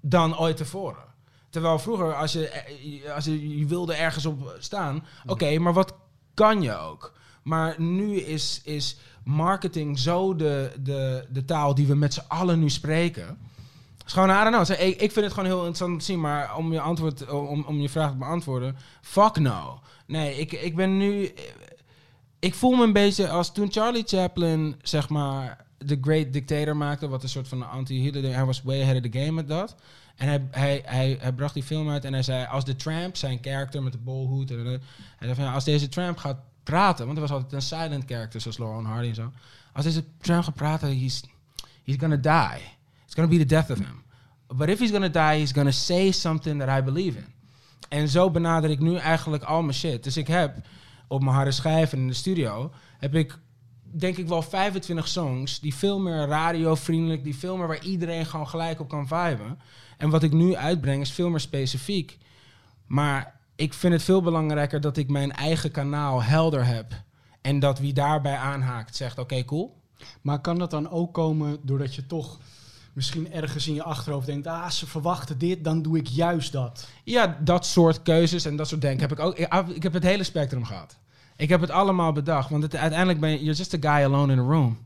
dan 0.00 0.38
ooit 0.38 0.56
tevoren. 0.56 1.04
Terwijl 1.50 1.78
vroeger, 1.78 2.14
als 2.14 2.32
je, 2.32 2.48
eh, 2.48 3.14
als 3.14 3.24
je, 3.24 3.58
je 3.58 3.66
wilde 3.66 3.94
ergens 3.94 4.26
op 4.26 4.56
staan, 4.58 5.04
oké, 5.26 5.58
maar 5.58 5.72
wat 5.72 5.94
kan 6.34 6.62
je 6.62 6.76
ook? 6.76 7.12
Maar 7.42 7.80
nu 7.80 8.16
is, 8.16 8.60
is 8.64 8.96
marketing 9.24 9.98
zo 9.98 10.36
de, 10.36 10.72
de, 10.80 11.26
de 11.30 11.44
taal 11.44 11.74
die 11.74 11.86
we 11.86 11.94
met 11.94 12.14
z'n 12.14 12.24
allen 12.28 12.58
nu 12.58 12.70
spreken. 12.70 13.38
Is 14.10 14.16
gewoon, 14.16 14.46
I 14.46 14.50
don't 14.50 14.68
Ik, 14.68 15.00
ik 15.00 15.12
vind 15.12 15.24
het 15.24 15.34
gewoon 15.34 15.48
heel 15.48 15.58
interessant 15.58 15.92
om 15.92 15.98
te 15.98 16.04
zien, 16.04 16.20
maar 16.20 16.56
om 16.56 16.72
je, 16.72 16.80
antwoord, 16.80 17.30
om, 17.30 17.64
om 17.66 17.80
je 17.80 17.88
vraag 17.88 18.10
te 18.10 18.16
beantwoorden, 18.16 18.76
fuck 19.02 19.38
no. 19.38 19.80
Nee, 20.06 20.38
ik, 20.38 20.52
ik 20.52 20.76
ben 20.76 20.96
nu... 20.96 21.32
Ik 22.38 22.54
voel 22.54 22.76
me 22.76 22.84
een 22.84 22.92
beetje 22.92 23.28
als 23.28 23.52
toen 23.52 23.72
Charlie 23.72 24.02
Chaplin, 24.06 24.76
zeg 24.82 25.08
maar, 25.08 25.64
The 25.86 25.98
Great 26.00 26.32
Dictator 26.32 26.76
maakte, 26.76 27.08
wat 27.08 27.22
een 27.22 27.28
soort 27.28 27.48
van 27.48 27.70
anti-Hitler, 27.70 28.34
hij 28.34 28.44
was 28.44 28.62
way 28.62 28.82
ahead 28.82 28.96
of 28.96 29.10
the 29.10 29.18
game 29.18 29.32
met 29.32 29.48
dat. 29.48 29.74
En 30.16 30.28
hij, 30.28 30.82
hij, 30.84 31.16
hij, 31.20 31.32
bracht 31.32 31.54
die 31.54 31.62
film 31.62 31.90
uit 31.90 32.04
en 32.04 32.12
hij 32.12 32.22
zei, 32.22 32.46
als 32.46 32.64
de 32.64 32.76
tramp, 32.76 33.16
zijn 33.16 33.38
character 33.40 33.82
met 33.82 33.92
de 33.92 33.98
bolhoed, 33.98 34.50
en, 34.50 34.58
en, 34.58 34.64
hij 34.66 34.80
zei 35.18 35.34
van, 35.34 35.44
ja, 35.44 35.52
als 35.52 35.64
deze 35.64 35.88
tramp 35.88 36.18
gaat 36.18 36.40
praten, 36.62 37.04
want 37.04 37.16
er 37.16 37.22
was 37.22 37.32
altijd 37.32 37.52
een 37.52 37.62
silent 37.62 38.04
character, 38.06 38.40
zoals 38.40 38.58
Lauren 38.58 38.84
Hardy 38.84 39.08
en 39.08 39.14
zo. 39.14 39.32
Als 39.72 39.84
deze 39.84 40.04
tramp 40.18 40.44
gaat 40.44 40.54
praten, 40.54 41.00
he's, 41.00 41.22
he's 41.84 41.96
gonna 41.98 42.16
die. 42.16 42.78
It's 43.10 43.18
gonna 43.18 43.30
be 43.30 43.44
the 43.44 43.54
death 43.54 43.70
of 43.70 43.78
him. 43.78 44.04
But 44.56 44.68
if 44.68 44.78
he's 44.78 44.90
gonna 44.90 45.10
die, 45.10 45.38
he's 45.38 45.52
gonna 45.52 45.70
say 45.70 46.10
something 46.10 46.60
that 46.60 46.78
I 46.78 46.84
believe 46.84 47.18
in. 47.18 47.26
En 47.88 48.08
zo 48.08 48.30
benader 48.30 48.70
ik 48.70 48.80
nu 48.80 48.96
eigenlijk 48.96 49.42
al 49.42 49.62
mijn 49.62 49.74
shit. 49.74 50.04
Dus 50.04 50.16
ik 50.16 50.26
heb 50.26 50.56
op 51.08 51.22
mijn 51.22 51.34
harde 51.34 51.50
schijf 51.50 51.92
en 51.92 51.98
in 51.98 52.06
de 52.06 52.14
studio, 52.14 52.72
heb 52.98 53.14
ik 53.14 53.38
denk 53.82 54.16
ik 54.16 54.28
wel 54.28 54.42
25 54.42 55.08
songs 55.08 55.60
die 55.60 55.74
veel 55.74 56.00
meer 56.00 56.26
radiovriendelijk, 56.26 57.24
die 57.24 57.36
veel 57.36 57.56
meer 57.56 57.66
waar 57.66 57.84
iedereen 57.84 58.26
gewoon 58.26 58.48
gelijk 58.48 58.80
op 58.80 58.88
kan 58.88 59.08
viben. 59.08 59.58
En 59.96 60.10
wat 60.10 60.22
ik 60.22 60.32
nu 60.32 60.56
uitbreng 60.56 61.00
is 61.00 61.12
veel 61.12 61.30
meer 61.30 61.40
specifiek. 61.40 62.18
Maar 62.86 63.40
ik 63.56 63.74
vind 63.74 63.92
het 63.92 64.02
veel 64.02 64.22
belangrijker 64.22 64.80
dat 64.80 64.96
ik 64.96 65.08
mijn 65.08 65.32
eigen 65.32 65.70
kanaal 65.70 66.22
helder 66.22 66.66
heb. 66.66 67.02
En 67.40 67.58
dat 67.58 67.78
wie 67.78 67.92
daarbij 67.92 68.36
aanhaakt 68.36 68.96
zegt, 68.96 69.18
oké, 69.18 69.44
cool. 69.44 69.80
Maar 70.20 70.40
kan 70.40 70.58
dat 70.58 70.70
dan 70.70 70.90
ook 70.90 71.14
komen 71.14 71.58
doordat 71.62 71.94
je 71.94 72.06
toch 72.06 72.38
misschien 72.92 73.32
ergens 73.32 73.66
in 73.66 73.74
je 73.74 73.82
achterhoofd 73.82 74.26
denkt... 74.26 74.46
ah, 74.46 74.70
ze 74.70 74.86
verwachten 74.86 75.38
dit, 75.38 75.64
dan 75.64 75.82
doe 75.82 75.98
ik 75.98 76.06
juist 76.06 76.52
dat. 76.52 76.88
Ja, 77.04 77.38
dat 77.40 77.66
soort 77.66 78.02
keuzes 78.02 78.44
en 78.44 78.56
dat 78.56 78.68
soort 78.68 78.80
denken 78.80 79.08
heb 79.08 79.18
ik 79.18 79.24
ook. 79.24 79.38
Ik, 79.74 79.82
heb 79.82 79.92
het 79.92 80.02
hele 80.02 80.24
spectrum 80.24 80.64
gehad. 80.64 80.98
Ik 81.36 81.48
heb 81.48 81.60
het 81.60 81.70
allemaal 81.70 82.12
bedacht. 82.12 82.50
Want 82.50 82.62
het, 82.62 82.76
uiteindelijk 82.76 83.20
ben 83.20 83.30
je 83.30 83.42
just 83.42 83.74
a 83.74 83.78
guy 83.80 84.04
alone 84.04 84.32
in 84.32 84.38
a 84.38 84.42
room. 84.42 84.78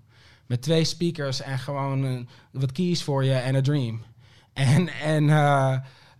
Met 0.47 0.63
twee 0.63 0.85
speakers 0.85 1.41
en 1.41 1.59
gewoon 1.59 2.29
wat 2.51 2.73
keys 2.73 3.03
voor 3.03 3.25
je 3.25 3.35
en 3.35 3.55
een 3.55 3.63
dream. 3.63 4.03
En, 4.53 4.89
en 4.89 5.31
eh, 5.31 5.77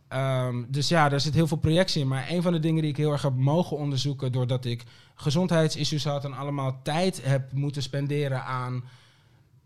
ehm, 0.09 0.65
dus 0.69 0.89
ja, 0.89 1.09
daar 1.09 1.21
zit 1.21 1.35
heel 1.35 1.47
veel 1.47 1.57
projectie 1.57 2.03
in. 2.03 2.09
Maar 2.09 2.27
een 2.31 2.43
van 2.43 2.53
de 2.53 2.61
dingen 2.61 2.83
die 2.83 2.91
ik 2.91 2.97
heel 2.97 3.13
erg 3.13 3.23
heb 3.23 3.35
mogen 3.35 3.77
onderzoeken... 3.77 4.33
doordat 4.33 4.65
ik 4.65 4.85
gezondheidsissues 5.15 6.05
had 6.05 6.25
en 6.25 6.37
allemaal 6.37 6.81
tijd 6.83 7.25
heb 7.25 7.53
moeten 7.53 7.83
spenderen 7.83 8.45
aan... 8.45 8.85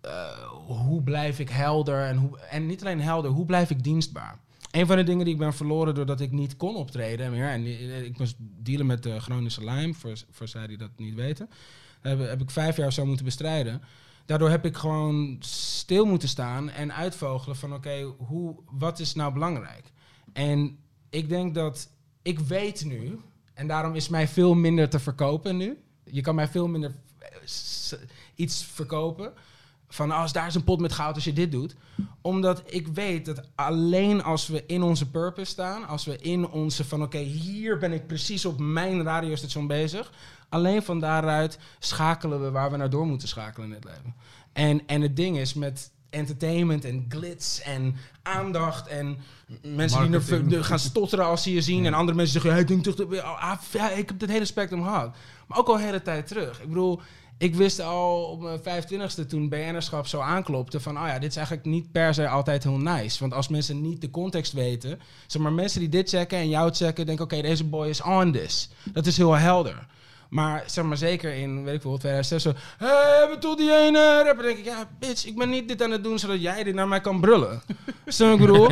eh, 0.01 0.49
hoe 0.67 1.03
blijf 1.03 1.39
ik 1.39 1.49
helder 1.49 2.05
en, 2.05 2.17
hoe, 2.17 2.39
en 2.39 2.67
niet 2.67 2.81
alleen 2.81 3.01
helder, 3.01 3.31
hoe 3.31 3.47
blijf 3.47 3.71
ik 3.71 3.83
dienstbaar? 3.83 4.39
Een 4.71 4.87
van 4.87 4.97
de 4.97 5.03
dingen 5.03 5.25
die 5.25 5.35
ik 5.35 5.41
ben 5.41 5.55
verloren 5.55 5.95
doordat 5.95 6.21
ik 6.21 6.33
niet 6.33 6.57
kon 6.57 6.77
optreden 6.77 7.31
meer... 7.31 7.49
en 7.49 7.67
ik 8.05 8.19
moest 8.19 8.37
dealen 8.39 8.87
met 8.87 9.03
de 9.03 9.21
chronische 9.21 9.65
Lyme, 9.65 9.95
voor, 9.95 10.13
voor 10.31 10.49
zij 10.49 10.67
die 10.67 10.77
dat 10.77 10.91
niet 10.97 11.15
weten... 11.15 11.51
Heb, 12.01 12.19
heb 12.19 12.41
ik 12.41 12.51
vijf 12.51 12.77
jaar 12.77 12.93
zo 12.93 13.07
moeten 13.07 13.25
bestrijden. 13.25 13.83
Daardoor 14.27 14.51
heb 14.51 14.65
ik 14.65 14.77
gewoon 14.77 15.37
stil 15.41 16.07
moeten 16.07 16.29
staan 16.29 16.71
en 16.71 16.95
uitvogelen 16.95 17.57
van 17.57 17.75
oké, 17.75 18.15
wat 18.71 18.99
is 18.99 19.15
nou 19.15 19.33
belangrijk? 19.33 19.93
En 20.33 20.79
ik 21.11 21.29
denk 21.29 21.55
dat 21.55 21.89
ik 22.23 22.39
weet 22.39 22.85
nu, 22.85 23.21
en 23.55 23.67
daarom 23.67 23.95
is 23.95 24.09
mij 24.09 24.29
veel 24.29 24.55
minder 24.55 24.89
te 24.89 24.99
verkopen 24.99 25.57
nu. 25.57 25.79
Je 26.05 26.21
kan 26.21 26.35
mij 26.35 26.49
veel 26.49 26.69
minder 26.69 26.95
eh, 27.19 27.99
iets 28.35 28.65
verkopen. 28.65 29.33
Van 29.89 30.11
als 30.11 30.33
daar 30.33 30.47
is 30.47 30.55
een 30.55 30.65
pot 30.65 30.81
met 30.81 30.93
goud 30.93 31.15
als 31.15 31.25
je 31.25 31.33
dit 31.33 31.53
doet. 31.53 31.77
Omdat 32.21 32.63
ik 32.67 32.89
weet 32.89 33.25
dat 33.25 33.41
alleen 33.55 34.23
als 34.23 34.47
we 34.47 34.65
in 34.67 34.83
onze 34.83 35.11
purpose 35.11 35.51
staan, 35.51 35.87
als 35.87 36.05
we 36.05 36.19
in 36.19 36.49
onze 36.49 36.85
van 36.85 37.03
oké, 37.03 37.19
hier 37.19 37.79
ben 37.79 37.93
ik 37.93 38.07
precies 38.07 38.45
op 38.45 38.59
mijn 38.59 39.03
radiostation 39.03 39.67
bezig. 39.67 40.13
Alleen 40.49 40.83
van 40.83 41.01
daaruit 41.01 41.59
schakelen 41.79 42.43
we 42.43 42.51
waar 42.51 42.71
we 42.71 42.77
naar 42.77 42.91
door 42.91 43.07
moeten 43.07 43.29
schakelen 43.29 43.69
in 43.69 43.75
het 43.75 43.85
leven. 43.85 44.15
En, 44.53 44.87
en 44.87 45.01
het 45.01 45.17
ding 45.17 45.39
is 45.39 45.55
met 45.55 45.91
entertainment 46.11 46.85
en 46.85 47.07
glitz 47.09 47.61
en 47.61 47.97
aandacht 48.23 48.87
en 48.87 49.19
mensen 49.63 50.01
die 50.01 50.11
Marketing. 50.11 50.53
er, 50.53 50.65
gaan 50.65 50.79
stotteren 50.79 51.25
als 51.25 51.43
ze 51.43 51.53
je 51.53 51.61
zien. 51.61 51.87
En 51.87 51.95
andere 51.95 52.17
mensen 52.17 52.33
zeggen, 52.33 52.51
ja, 52.51 52.67
ik 52.67 52.69
denk 52.69 52.85
toch, 52.85 53.23
ah, 53.23 53.59
ja, 53.73 53.91
ik 53.91 54.09
heb 54.09 54.21
het 54.21 54.31
hele 54.31 54.45
spectrum 54.45 54.83
gehad. 54.83 55.17
Maar 55.47 55.59
ook 55.59 55.69
al 55.69 55.75
een 55.75 55.85
hele 55.85 56.03
tijd 56.03 56.27
terug. 56.27 56.61
Ik 56.61 56.69
bedoel, 56.69 57.01
ik 57.39 57.55
wist 57.55 57.81
al 57.81 58.23
op 58.23 58.41
mijn 58.41 58.61
25ste 58.61 59.27
toen 59.29 59.49
BN'erschap 59.49 60.07
zo 60.07 60.21
aanklopte 60.21 60.81
van, 60.81 60.97
oh 60.97 61.07
ja, 61.07 61.19
dit 61.19 61.31
is 61.31 61.37
eigenlijk 61.37 61.67
niet 61.67 61.93
per 61.93 62.15
se 62.15 62.29
altijd 62.29 62.63
heel 62.63 62.79
nice. 62.79 63.21
Want 63.21 63.35
als 63.35 63.49
mensen 63.49 63.81
niet 63.81 64.01
de 64.01 64.11
context 64.11 64.53
weten, 64.53 65.01
zeg 65.27 65.43
maar 65.43 65.53
mensen 65.53 65.81
die 65.81 65.89
dit 65.89 66.09
checken 66.09 66.39
en 66.39 66.49
jou 66.49 66.75
checken, 66.75 67.07
denken, 67.07 67.25
oké, 67.25 67.41
deze 67.41 67.65
boy 67.65 67.89
is 67.89 68.03
on 68.03 68.33
this. 68.33 68.71
Dat 68.93 69.07
is 69.07 69.17
heel 69.17 69.35
helder. 69.35 69.87
Maar 70.29 70.65
zeg 70.67 70.85
maar 70.85 70.97
zeker 70.97 71.35
in, 71.35 71.65
weet 71.65 71.75
ik 71.75 71.81
veel, 71.81 71.99
2006 71.99 72.43
zo... 72.43 72.53
Hé, 72.79 73.27
hey, 73.27 73.37
toch 73.41 73.57
die 73.57 73.77
ene 73.77 74.23
rapper? 74.25 74.45
denk 74.45 74.59
ik, 74.59 74.65
ja, 74.65 74.89
bitch, 74.99 75.27
ik 75.27 75.37
ben 75.37 75.49
niet 75.49 75.69
dit 75.69 75.83
aan 75.83 75.91
het 75.91 76.05
doen 76.05 76.19
zodat 76.19 76.41
jij 76.41 76.65
dit 76.65 76.75
naar 76.75 76.89
mij 76.89 77.01
kan 77.01 77.21
brullen. 77.21 77.63
Wat 78.05 78.21
ik 78.21 78.39
bedoel? 78.39 78.69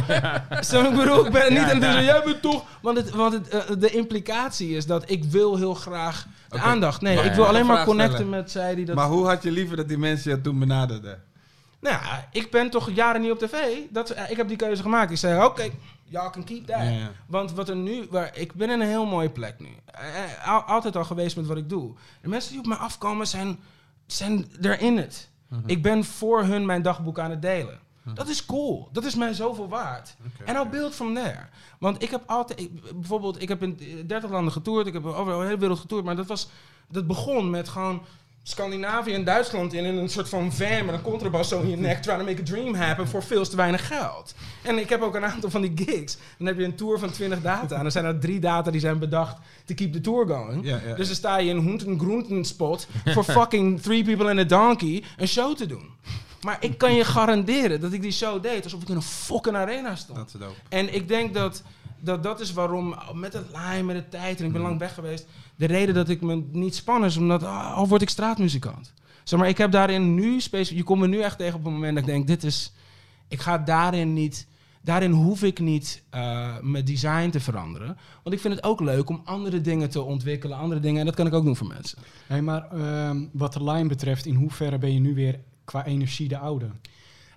Wat 0.49 0.73
ik 0.73 0.97
bedoel? 0.97 1.27
Ik 1.27 1.33
ben 1.33 1.53
niet 1.53 1.63
aan 1.63 1.69
het 1.69 1.81
doen 1.81 2.05
jij 2.05 2.23
bent 2.25 2.43
toch... 2.43 2.65
Want, 2.83 2.97
het, 2.97 3.11
want 3.11 3.33
het, 3.33 3.49
eh, 3.49 3.61
de 3.79 3.91
implicatie 3.91 4.77
is 4.77 4.87
dat 4.87 5.11
ik 5.11 5.25
wil 5.25 5.57
heel 5.57 5.75
graag 5.75 6.27
de 6.57 6.63
aandacht. 6.63 7.01
Nee, 7.01 7.17
maar 7.17 7.25
ik 7.25 7.33
wil 7.33 7.47
alleen 7.47 7.61
een 7.61 7.67
maar 7.67 7.85
connecten 7.85 8.15
stellen. 8.17 8.31
met 8.31 8.51
zij 8.51 8.75
die 8.75 8.85
dat... 8.85 8.95
Maar 8.97 9.09
hoe 9.09 9.27
had 9.27 9.43
je 9.43 9.51
liever 9.51 9.77
dat 9.77 9.89
die 9.89 9.99
mensen 9.99 10.31
je 10.31 10.41
toen 10.41 10.59
benaderden? 10.59 11.23
Nou 11.81 11.95
ja, 12.03 12.29
ik 12.33 12.51
ben 12.51 12.71
toch 12.71 12.91
jaren 12.91 13.21
niet 13.21 13.31
op 13.31 13.39
tv. 13.39 13.55
Dat, 13.91 14.11
eh, 14.11 14.31
ik 14.31 14.37
heb 14.37 14.49
die 14.49 14.57
keuze 14.57 14.83
gemaakt. 14.83 15.11
Ik 15.11 15.17
zei, 15.17 15.45
oké, 15.45 15.69
y'all 16.05 16.31
can 16.31 16.45
keep 16.45 16.67
that. 16.67 16.77
Ja, 16.83 16.89
ja. 16.89 17.11
Want 17.27 17.53
wat 17.53 17.69
er 17.69 17.77
nu, 17.77 18.07
waar, 18.11 18.31
ik 18.39 18.55
ben 18.55 18.71
in 18.71 18.81
een 18.81 18.87
heel 18.89 19.07
mooie 19.07 19.31
plek 19.31 19.55
nu. 19.61 19.69
Eh, 19.85 20.25
eh, 20.25 20.49
al- 20.49 20.61
altijd 20.63 20.97
al 20.97 21.05
geweest 21.05 21.37
met 21.37 21.47
wat 21.47 21.57
ik 21.57 21.69
doe. 21.69 21.95
De 22.23 22.29
mensen 22.29 22.51
die 22.51 22.61
op 22.61 22.67
mij 22.67 22.77
afkomen 22.77 23.27
zijn, 23.27 23.59
zijn 24.07 24.47
er 24.61 24.81
in 24.81 24.97
het. 24.97 25.29
Mhm. 25.49 25.61
Ik 25.67 25.83
ben 25.83 26.05
voor 26.05 26.43
hun 26.45 26.67
mijn 26.67 26.83
dagboek 26.83 27.19
aan 27.19 27.31
het 27.31 27.43
delen. 27.43 27.79
Dat 28.15 28.29
is 28.29 28.47
cool. 28.47 28.89
Dat 28.93 29.05
is 29.05 29.15
mij 29.15 29.33
zoveel 29.35 29.69
waard. 29.69 30.17
En 30.45 30.55
I'll 30.57 30.69
build 30.69 30.95
from 30.95 31.15
there. 31.15 31.39
Want 31.79 32.03
ik 32.03 32.11
heb 32.11 32.23
altijd, 32.27 32.61
ik- 32.61 32.93
bijvoorbeeld, 32.95 33.43
ik 33.43 33.49
heb 33.49 33.63
in 33.63 33.79
30 34.07 34.31
landen 34.31 34.53
getoerd. 34.53 34.87
Ik 34.87 34.93
heb 34.93 35.05
over 35.07 35.33
de 35.39 35.45
hele 35.45 35.59
wereld 35.59 35.79
getoerd. 35.79 36.05
Maar 36.05 36.17
dat 36.17 36.27
was, 36.27 36.49
dat 36.91 37.07
begon 37.07 37.51
met 37.51 37.69
gewoon 37.69 38.03
Scandinavië 38.43 39.13
en 39.13 39.25
Duitsland 39.25 39.73
in, 39.73 39.85
in 39.85 39.97
een 39.97 40.09
soort 40.09 40.29
van 40.29 40.53
van 40.53 40.85
met 40.85 40.95
een 40.95 41.03
contrabas 41.03 41.49
zo 41.49 41.61
in 41.61 41.69
je 41.71 41.77
nek, 41.77 42.03
trying 42.03 42.21
to 42.21 42.27
make 42.27 42.41
a 42.41 42.45
dream 42.45 42.75
happen 42.75 43.09
voor 43.09 43.23
veel 43.23 43.45
te 43.49 43.57
weinig 43.57 43.87
geld. 43.87 44.35
En 44.63 44.79
ik 44.79 44.89
heb 44.89 45.03
ook 45.03 45.15
een 45.15 45.25
aantal 45.25 45.51
van 45.51 45.61
die 45.61 45.73
gigs. 45.87 46.17
Dan 46.39 46.47
heb 46.47 46.59
je 46.59 46.65
een 46.65 46.75
tour 46.75 46.99
van 46.99 47.11
20 47.11 47.43
data. 47.43 47.77
En 47.77 47.83
dan 47.83 47.91
zijn 47.93 48.05
er 48.05 48.19
drie 48.19 48.39
data 48.41 48.71
die 48.71 48.81
zijn 48.81 48.99
bedacht 48.99 49.37
to 49.65 49.75
keep 49.75 49.93
the 49.93 50.01
tour 50.01 50.27
going. 50.27 50.65
Dus 50.97 51.07
dan 51.07 51.17
sta 51.17 51.37
je 51.39 51.51
in 51.51 51.57
een 51.57 51.63
Hoenten 51.63 51.99
Groenten 51.99 52.45
spot 52.45 52.87
voor 53.05 53.25
fucking 53.25 53.81
three 53.81 54.05
people 54.05 54.31
and 54.31 54.39
a 54.39 54.45
donkey 54.45 55.05
een 55.17 55.29
show 55.29 55.57
te 55.57 55.67
doen. 55.67 55.91
Maar 56.43 56.57
ik 56.61 56.79
kan 56.79 56.95
je 56.95 57.05
garanderen 57.05 57.81
dat 57.81 57.93
ik 57.93 58.03
die 58.03 58.13
show 58.13 58.43
deed 58.43 58.65
alsof 58.65 58.83
ik 58.83 58.89
in 58.89 58.97
een 58.97 59.03
fucking 59.03 59.57
arena 59.57 59.97
stond. 59.97 60.19
Dat 60.19 60.27
is 60.27 60.33
het 60.33 60.43
ook. 60.43 60.55
En 60.69 60.95
ik 60.95 61.09
denk 61.09 61.35
dat, 61.35 61.63
dat 62.01 62.23
dat 62.23 62.41
is 62.41 62.53
waarom, 62.53 62.95
met 63.13 63.33
het 63.33 63.47
line, 63.55 63.83
met 63.83 63.97
de 63.97 64.09
tijd, 64.09 64.41
en 64.41 64.47
ik 64.47 64.53
ben 64.53 64.61
lang 64.61 64.79
weg 64.79 64.95
geweest, 64.95 65.27
de 65.57 65.67
reden 65.67 65.95
dat 65.95 66.09
ik 66.09 66.21
me 66.21 66.45
niet 66.53 66.75
span 66.75 67.05
is, 67.05 67.17
omdat, 67.17 67.43
ah, 67.43 67.77
al 67.77 67.89
word 67.89 68.03
ik 68.03 68.09
straatmuzikant. 68.09 68.93
Zeg 69.25 69.39
maar, 69.39 69.49
ik 69.49 69.59
heb 69.59 69.71
daarin 69.71 70.15
nu, 70.15 70.41
specifiek, 70.41 70.79
je 70.79 70.85
komt 70.85 71.01
me 71.01 71.09
nu 71.09 71.21
echt 71.21 71.39
tegen 71.39 71.59
op 71.59 71.65
een 71.65 71.73
moment 71.73 71.95
dat 71.95 72.07
ik 72.07 72.11
denk, 72.11 72.27
dit 72.27 72.45
is, 72.45 72.73
ik 73.29 73.41
ga 73.41 73.59
daarin 73.59 74.13
niet, 74.13 74.47
daarin 74.83 75.11
hoef 75.11 75.43
ik 75.43 75.59
niet 75.59 76.03
eh, 76.11 76.57
mijn 76.61 76.85
design 76.85 77.31
te 77.31 77.41
veranderen. 77.41 77.97
Want 78.23 78.35
ik 78.35 78.41
vind 78.41 78.55
het 78.55 78.65
ook 78.65 78.81
leuk 78.81 79.09
om 79.09 79.21
andere 79.25 79.61
dingen 79.61 79.91
te 79.91 80.03
ontwikkelen, 80.03 80.59
andere 80.59 80.81
dingen, 80.81 81.01
en 81.01 81.07
dat 81.07 81.15
kan 81.15 81.27
ik 81.27 81.35
ook 81.35 81.45
doen 81.45 81.57
voor 81.57 81.67
mensen. 81.67 81.99
Hey, 82.27 82.43
maar 82.43 82.71
ehm, 82.71 83.25
wat 83.33 83.53
de 83.53 83.65
line 83.65 83.89
betreft, 83.89 84.27
in 84.27 84.35
hoeverre 84.35 84.79
ben 84.79 84.93
je 84.93 85.01
nu 85.01 85.15
weer 85.15 85.41
qua 85.67 85.85
energie 85.85 86.29
de 86.29 86.39
oude? 86.39 86.71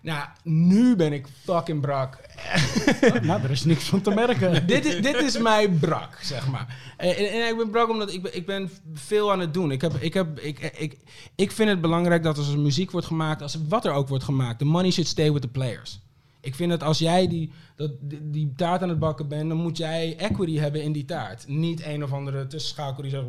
Nou, 0.02 0.28
nu 0.44 0.96
ben 0.96 1.14
ik 1.14 1.28
fucking 1.44 1.82
brak. 1.82 2.20
nou, 3.22 3.44
er 3.44 3.52
is 3.52 3.66
niks 3.66 3.84
van 3.84 4.02
te 4.02 4.10
merken. 4.10 4.68
dit, 4.68 4.86
is, 4.86 5.02
dit 5.02 5.16
is 5.16 5.38
mij 5.38 5.70
brak, 5.70 6.20
zeg 6.22 6.48
maar. 6.48 6.94
En, 6.98 7.16
en, 7.16 7.50
ik 7.50 7.58
ben 7.58 7.70
brak 7.70 7.90
omdat 7.90 8.14
ik 8.14 8.22
ben, 8.22 8.36
ik 8.36 8.46
ben 8.46 8.70
veel 8.94 9.32
aan 9.32 9.40
het 9.40 9.54
doen. 9.54 9.72
Ik, 9.72 9.82
heb, 9.82 9.94
ik, 9.94 10.14
heb, 10.14 10.40
ik, 10.40 10.60
ik, 10.60 10.98
ik 11.36 11.52
vind 11.52 11.70
het 11.70 11.82
belangrijk 11.82 12.24
dat 12.24 12.38
als 12.38 12.52
er 12.52 12.60
muziek 12.60 12.92
wordt 12.92 13.08
gemaakt, 13.08 13.42
als 13.42 13.58
wat 13.68 13.86
er 13.86 13.92
ook 13.92 14.08
wordt 14.08 14.24
gemaakt, 14.24 14.60
the 14.60 14.66
money 14.66 14.92
should 14.92 15.10
stay 15.10 15.32
with 15.32 15.42
the 15.42 15.48
players. 15.48 16.00
Ik 16.42 16.56
vind 16.56 16.70
dat 16.70 16.84
als 16.84 17.00
jij 17.00 17.28
die, 17.28 17.52
dat, 17.76 17.92
die, 18.00 18.30
die 18.30 18.54
taart 18.56 18.82
aan 18.82 18.90
het 18.90 19.00
bakken 19.00 19.28
bent, 19.28 19.50
dan 19.50 19.58
moet 19.58 19.78
jij 19.78 20.18
equity 20.18 20.58
hebben 20.58 20.84
in 20.84 20.92
die 20.92 21.06
taart. 21.06 21.48
Niet 21.48 21.86
een 21.86 22.04
of 22.04 22.14
andere 22.14 22.48
tussenschakel 22.48 23.02
die 23.02 23.12
zegt... 23.12 23.26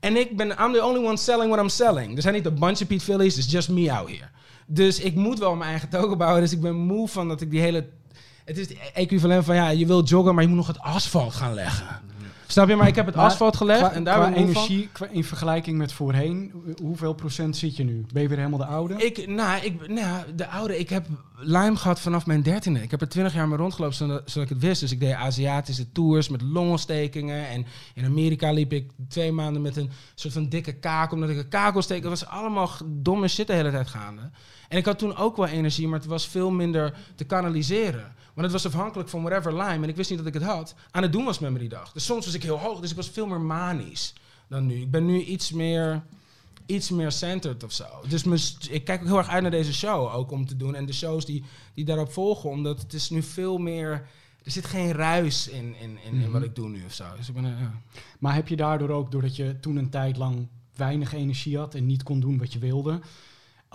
En 0.00 0.16
ik 0.16 0.36
ben, 0.36 0.48
I'm 0.48 0.72
the 0.72 0.84
only 0.84 1.04
one 1.04 1.16
selling 1.16 1.50
what 1.50 1.62
I'm 1.62 1.68
selling. 1.68 2.16
Er 2.16 2.22
zijn 2.22 2.34
niet 2.34 2.46
een 2.46 2.58
bunch 2.58 2.80
of 2.80 2.86
Pete 2.86 3.04
Phillies, 3.04 3.36
it's 3.36 3.50
just 3.50 3.68
me 3.68 3.92
out 3.92 4.08
here. 4.08 4.28
Dus 4.66 5.00
ik 5.00 5.14
moet 5.14 5.38
wel 5.38 5.54
mijn 5.56 5.70
eigen 5.70 5.88
token 5.88 6.18
bouwen. 6.18 6.40
Dus 6.40 6.52
ik 6.52 6.60
ben 6.60 6.74
moe 6.74 7.08
van 7.08 7.28
dat 7.28 7.40
ik 7.40 7.50
die 7.50 7.60
hele... 7.60 7.88
Het 8.44 8.58
is 8.58 8.68
het 8.68 8.78
equivalent 8.94 9.44
van, 9.44 9.54
ja, 9.54 9.68
je 9.68 9.86
wil 9.86 10.04
joggen, 10.04 10.34
maar 10.34 10.42
je 10.42 10.48
moet 10.48 10.58
nog 10.58 10.66
het 10.66 10.80
asfalt 10.80 11.34
gaan 11.34 11.54
leggen. 11.54 12.00
Snap 12.46 12.68
je? 12.68 12.76
Maar 12.76 12.86
ik 12.88 12.94
heb 12.94 13.06
het 13.06 13.14
Maar 13.14 13.24
asfalt 13.24 13.56
gelegd 13.56 13.78
Qua, 13.80 13.92
en 13.92 14.04
daar 14.04 14.16
qua 14.16 14.34
energie, 14.34 14.88
qua, 14.92 15.06
in 15.10 15.24
vergelijking 15.24 15.78
met 15.78 15.92
voorheen, 15.92 16.50
hoe- 16.52 16.74
hoeveel 16.82 17.12
procent 17.14 17.56
zit 17.56 17.76
je 17.76 17.84
nu? 17.84 18.04
Ben 18.12 18.22
je 18.22 18.28
weer 18.28 18.38
helemaal 18.38 18.58
de 18.58 18.64
oude? 18.66 18.94
Ik, 18.94 19.26
nou, 19.28 19.64
ik, 19.64 19.88
nou, 19.88 20.34
de 20.36 20.48
oude, 20.48 20.78
ik 20.78 20.88
heb 20.88 21.06
Lyme 21.38 21.76
gehad 21.76 22.00
vanaf 22.00 22.26
mijn 22.26 22.42
dertiende. 22.42 22.82
Ik 22.82 22.90
heb 22.90 23.00
er 23.00 23.08
twintig 23.08 23.34
jaar 23.34 23.48
mee 23.48 23.58
rondgelopen 23.58 23.96
zodat, 23.96 24.22
zodat 24.24 24.50
ik 24.50 24.54
het 24.56 24.64
wist. 24.64 24.80
Dus 24.80 24.92
ik 24.92 25.00
deed 25.00 25.12
Aziatische 25.14 25.92
tours 25.92 26.28
met 26.28 26.42
longontstekingen. 26.42 27.48
En 27.48 27.66
in 27.94 28.04
Amerika 28.04 28.52
liep 28.52 28.72
ik 28.72 28.90
twee 29.08 29.32
maanden 29.32 29.62
met 29.62 29.76
een 29.76 29.90
soort 30.14 30.34
van 30.34 30.48
dikke 30.48 30.72
kaak, 30.72 31.12
omdat 31.12 31.28
ik 31.28 31.36
een 31.36 31.48
kakelsteek... 31.48 32.00
Het 32.00 32.08
was 32.08 32.26
allemaal 32.26 32.70
domme 32.84 33.28
shit 33.28 33.46
de 33.46 33.52
hele 33.52 33.70
tijd 33.70 33.88
gaande. 33.88 34.30
En 34.68 34.78
ik 34.78 34.84
had 34.84 34.98
toen 34.98 35.16
ook 35.16 35.36
wel 35.36 35.46
energie, 35.46 35.88
maar 35.88 35.98
het 35.98 36.08
was 36.08 36.28
veel 36.28 36.50
minder 36.50 36.94
te 37.14 37.24
kanaliseren. 37.24 38.14
Want 38.34 38.52
het 38.52 38.62
was 38.62 38.66
afhankelijk 38.66 39.08
van 39.08 39.22
whatever 39.22 39.52
Lyme. 39.52 39.82
En 39.82 39.88
ik 39.88 39.96
wist 39.96 40.10
niet 40.10 40.18
dat 40.18 40.28
ik 40.28 40.34
het 40.34 40.42
had. 40.42 40.74
Aan 40.90 41.02
het 41.02 41.12
doen 41.12 41.24
was 41.24 41.38
met 41.38 41.50
me 41.50 41.58
die 41.58 41.68
dag. 41.68 41.92
Dus 41.92 42.04
soms 42.04 42.24
was 42.24 42.34
ik 42.34 42.42
heel 42.42 42.58
hoog, 42.58 42.80
dus 42.80 42.90
ik 42.90 42.96
was 42.96 43.10
veel 43.10 43.26
meer 43.26 43.40
manisch 43.40 44.12
dan 44.48 44.66
nu. 44.66 44.80
Ik 44.80 44.90
ben 44.90 45.06
nu 45.06 45.20
iets 45.20 45.52
meer 45.52 46.02
iets 46.66 46.90
meer 46.90 47.12
centered 47.12 47.64
of 47.64 47.72
zo. 47.72 47.84
Dus 48.08 48.56
ik 48.70 48.84
kijk 48.84 49.00
ook 49.00 49.06
heel 49.06 49.18
erg 49.18 49.28
uit 49.28 49.42
naar 49.42 49.50
deze 49.50 49.74
show 49.74 50.14
ook 50.14 50.30
om 50.30 50.46
te 50.46 50.56
doen. 50.56 50.74
En 50.74 50.86
de 50.86 50.92
shows 50.92 51.24
die, 51.24 51.44
die 51.74 51.84
daarop 51.84 52.12
volgen. 52.12 52.50
Omdat 52.50 52.80
het 52.80 52.92
is 52.92 53.10
nu 53.10 53.22
veel 53.22 53.58
meer... 53.58 54.06
Er 54.42 54.52
zit 54.52 54.66
geen 54.66 54.92
ruis 54.92 55.48
in, 55.48 55.74
in, 55.80 55.98
in, 56.04 56.20
in 56.20 56.30
wat 56.30 56.42
ik 56.42 56.54
doe 56.54 56.68
nu 56.68 56.84
of 56.84 56.92
zo. 56.92 57.04
Dus 57.16 57.28
ik 57.28 57.34
ben... 57.34 57.44
eh, 57.44 57.60
ja. 57.60 57.80
Maar 58.18 58.34
heb 58.34 58.48
je 58.48 58.56
daardoor 58.56 58.90
ook, 58.90 59.10
doordat 59.10 59.36
je 59.36 59.60
toen 59.60 59.76
een 59.76 59.90
tijd 59.90 60.16
lang 60.16 60.48
weinig 60.74 61.12
energie 61.12 61.58
had 61.58 61.74
en 61.74 61.86
niet 61.86 62.02
kon 62.02 62.20
doen 62.20 62.38
wat 62.38 62.52
je 62.52 62.58
wilde, 62.58 63.00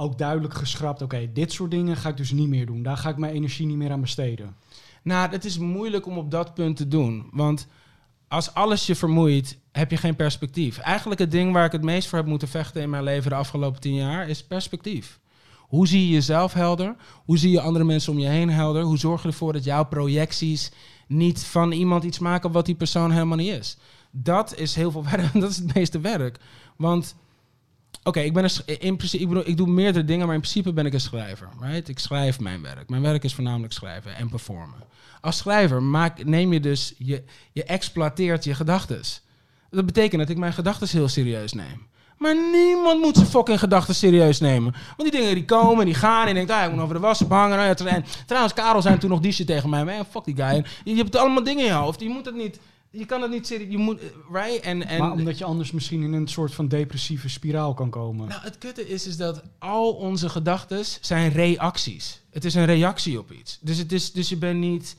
ook 0.02 0.18
duidelijk 0.18 0.54
geschrapt, 0.54 1.02
oké, 1.02 1.30
dit 1.34 1.52
soort 1.52 1.72
dingen 1.72 1.98
ga 1.98 2.10
ik 2.10 2.18
dus 2.18 2.32
niet 2.32 2.48
meer 2.48 2.66
doen. 2.66 2.84
Daar 2.84 2.98
ga 2.98 3.10
ik 3.10 3.18
mijn 3.18 3.34
energie 3.34 3.66
niet 3.66 3.78
meer 3.78 3.92
aan 3.92 4.02
besteden. 4.02 4.56
Nou, 5.04 5.32
het 5.32 5.46
is 5.46 5.58
moeilijk 5.58 6.06
om 6.06 6.18
op 6.18 6.32
dat 6.32 6.54
punt 6.54 6.78
te 6.78 6.88
doen. 6.88 7.30
Want 7.32 7.68
als 8.28 8.54
alles 8.54 8.86
je 8.86 8.96
vermoeit, 8.96 9.58
heb 9.72 9.92
je 9.92 9.98
geen 9.98 10.16
perspectief. 10.16 10.78
Eigenlijk 10.78 11.20
het 11.20 11.32
ding 11.32 11.54
waar 11.54 11.66
ik 11.66 11.72
het 11.72 11.84
meest 11.84 12.08
voor 12.08 12.18
heb 12.18 12.28
moeten 12.28 12.48
vechten 12.48 12.82
in 12.82 12.90
mijn 12.90 13.04
leven 13.04 13.30
de 13.30 13.36
afgelopen 13.36 13.82
tien 13.82 13.94
jaar 13.94 14.30
is 14.30 14.44
perspectief. 14.44 15.20
Hoe 15.58 15.88
zie 15.88 16.08
je 16.08 16.14
jezelf 16.14 16.54
helder? 16.54 16.96
Hoe 17.26 17.38
zie 17.38 17.52
je 17.52 17.62
andere 17.62 17.86
mensen 17.86 18.12
om 18.12 18.20
je 18.20 18.28
heen 18.28 18.50
helder? 18.50 18.84
Hoe 18.84 18.98
zorg 18.98 19.22
je 19.22 19.28
ervoor 19.28 19.54
dat 19.54 19.64
jouw 19.64 19.86
projecties 19.86 20.72
niet 21.08 21.44
van 21.44 21.72
iemand 21.72 22.04
iets 22.04 22.20
maken 22.20 22.52
wat 22.52 22.66
die 22.66 22.76
persoon 22.76 23.12
helemaal 23.12 23.38
niet 23.38 23.60
is? 23.60 23.78
Dat 24.12 24.56
is 24.58 24.76
heel 24.76 24.92
veel 24.92 25.04
werk. 25.16 25.34
Dat 25.34 25.50
is 25.50 25.58
het 25.58 25.74
meeste 25.74 26.00
werk. 26.00 26.40
Want 26.78 27.16
Oké, 28.04 28.20
ik 28.20 28.34
ben 28.34 28.44
een 28.44 28.80
in 28.80 28.96
principe, 28.96 29.24
ik, 29.24 29.30
bedoel, 29.30 29.48
ik 29.48 29.58
doe 29.58 29.68
meerdere 29.68 30.06
dingen, 30.06 30.26
maar 30.26 30.36
in 30.36 30.42
principe 30.42 30.74
ben 30.74 30.86
ik 30.86 30.94
een 30.94 31.00
schrijver. 31.00 31.50
Right? 31.60 31.88
Ik 31.88 32.00
schrijf 32.00 32.40
mijn 32.40 32.62
werk. 32.62 32.90
Mijn 32.90 33.02
werk 33.02 33.24
is 33.24 33.34
voornamelijk 33.34 33.74
schrijven 33.74 34.16
en 34.16 34.30
performen. 34.30 34.84
Als 35.22 35.38
schrijver 35.38 35.84
maak, 35.84 36.24
neem 36.24 36.54
je 36.54 36.60
dus, 36.60 36.94
je, 36.98 37.24
je 37.52 37.64
exploiteert 37.64 38.44
je 38.44 38.54
gedachten. 38.56 39.02
Dat 39.70 39.86
betekent 39.86 40.22
dat 40.22 40.30
ik 40.30 40.38
mijn 40.38 40.54
gedachten 40.54 40.88
heel 40.92 41.08
serieus 41.08 41.54
neem. 41.54 41.90
Maar 42.18 42.36
niemand 42.52 43.02
moet 43.02 43.16
zijn 43.16 43.28
fucking 43.28 43.60
gedachten 43.60 43.96
serieus 43.96 44.40
nemen. 44.40 44.74
Want 44.98 45.12
die 45.12 45.20
dingen 45.20 45.36
die 45.36 45.46
komen, 45.46 45.86
die 45.86 45.94
gaan. 45.94 46.22
En 46.22 46.28
je 46.28 46.34
denkt, 46.34 46.52
ah, 46.52 46.64
ik 46.64 46.72
moet 46.72 46.82
over 46.82 46.96
de 46.96 47.02
was 47.02 47.20
hangen. 47.20 47.78
En 47.88 48.06
trouwens, 48.26 48.54
Karel 48.54 48.82
zei 48.82 48.98
toen 48.98 49.10
nog 49.10 49.20
die 49.20 49.32
shit 49.32 49.48
tegen 49.48 49.70
mij. 49.70 49.86
Man, 49.86 50.06
fuck 50.10 50.24
die 50.24 50.36
guy. 50.36 50.66
Je 50.84 50.96
hebt 50.96 51.16
allemaal 51.16 51.44
dingen 51.44 51.64
in 51.64 51.72
je 51.72 51.78
hoofd. 51.78 52.00
Je 52.00 52.10
moet 52.10 52.26
het 52.26 52.36
niet... 52.36 52.60
Je 52.92 53.06
kan 53.06 53.22
het 53.22 53.32
niet 53.32 53.48
serieus... 53.48 53.72
Je 53.72 53.78
moet... 53.78 54.02
Right? 54.32 54.60
En, 54.60 54.88
en, 54.88 55.00
maar 55.00 55.12
omdat 55.12 55.38
je 55.38 55.44
anders 55.44 55.72
misschien 55.72 56.04
in 56.04 56.14
een 56.14 56.28
soort 56.28 56.54
van 56.54 56.68
depressieve 56.68 57.30
spiraal 57.30 57.74
kan 57.74 57.90
komen. 57.90 58.28
nou, 58.28 58.42
het 58.42 58.58
kutte 58.58 58.88
is, 58.88 59.08
is 59.08 59.18
dat 59.18 59.44
al 59.60 59.94
onze 59.94 60.30
gedachten 60.30 60.86
zijn 61.02 61.32
reacties. 61.32 62.22
Het 62.30 62.46
is 62.46 62.54
een 62.54 62.66
reactie 62.66 63.20
op 63.20 63.32
iets. 63.32 63.58
Dus, 63.62 63.78
het 63.78 63.92
is, 63.92 64.12
dus 64.12 64.30
je 64.30 64.38
bent 64.38 64.60
niet... 64.60 64.96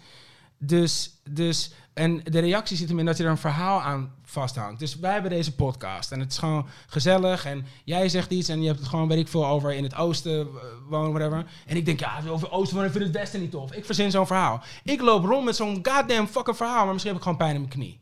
Dus, 0.58 1.10
dus, 1.30 1.70
en 1.94 2.20
de 2.24 2.38
reactie 2.38 2.76
zit 2.76 2.88
hem 2.88 2.98
in 2.98 3.04
dat 3.04 3.16
je 3.16 3.24
er 3.24 3.30
een 3.30 3.36
verhaal 3.36 3.82
aan 3.82 4.14
vasthangt. 4.24 4.78
Dus 4.78 4.96
wij 4.96 5.12
hebben 5.12 5.30
deze 5.30 5.54
podcast 5.54 6.12
en 6.12 6.20
het 6.20 6.30
is 6.32 6.38
gewoon 6.38 6.66
gezellig. 6.86 7.44
En 7.44 7.66
jij 7.84 8.08
zegt 8.08 8.30
iets 8.30 8.48
en 8.48 8.60
je 8.60 8.66
hebt 8.66 8.78
het 8.78 8.88
gewoon, 8.88 9.08
weet 9.08 9.18
ik 9.18 9.28
veel, 9.28 9.46
over 9.46 9.72
in 9.72 9.82
het 9.82 9.94
oosten 9.94 10.40
eh, 10.40 10.46
wonen, 10.88 11.12
whatever. 11.12 11.46
En 11.66 11.76
ik 11.76 11.84
denk, 11.84 12.00
ja, 12.00 12.22
over 12.28 12.50
oosten 12.50 12.76
wonen, 12.76 12.92
vind 12.92 13.04
het 13.04 13.12
westen 13.12 13.40
niet 13.40 13.50
tof. 13.50 13.72
Ik 13.72 13.84
verzin 13.84 14.10
zo'n 14.10 14.26
verhaal. 14.26 14.62
Ik 14.84 15.00
loop 15.00 15.24
rond 15.24 15.44
met 15.44 15.56
zo'n 15.56 15.80
goddamn 15.82 16.28
fucking 16.28 16.56
verhaal, 16.56 16.84
maar 16.84 16.92
misschien 16.92 17.12
heb 17.12 17.22
ik 17.22 17.28
gewoon 17.28 17.38
pijn 17.38 17.54
in 17.54 17.60
mijn 17.60 17.72
knie. 17.72 18.00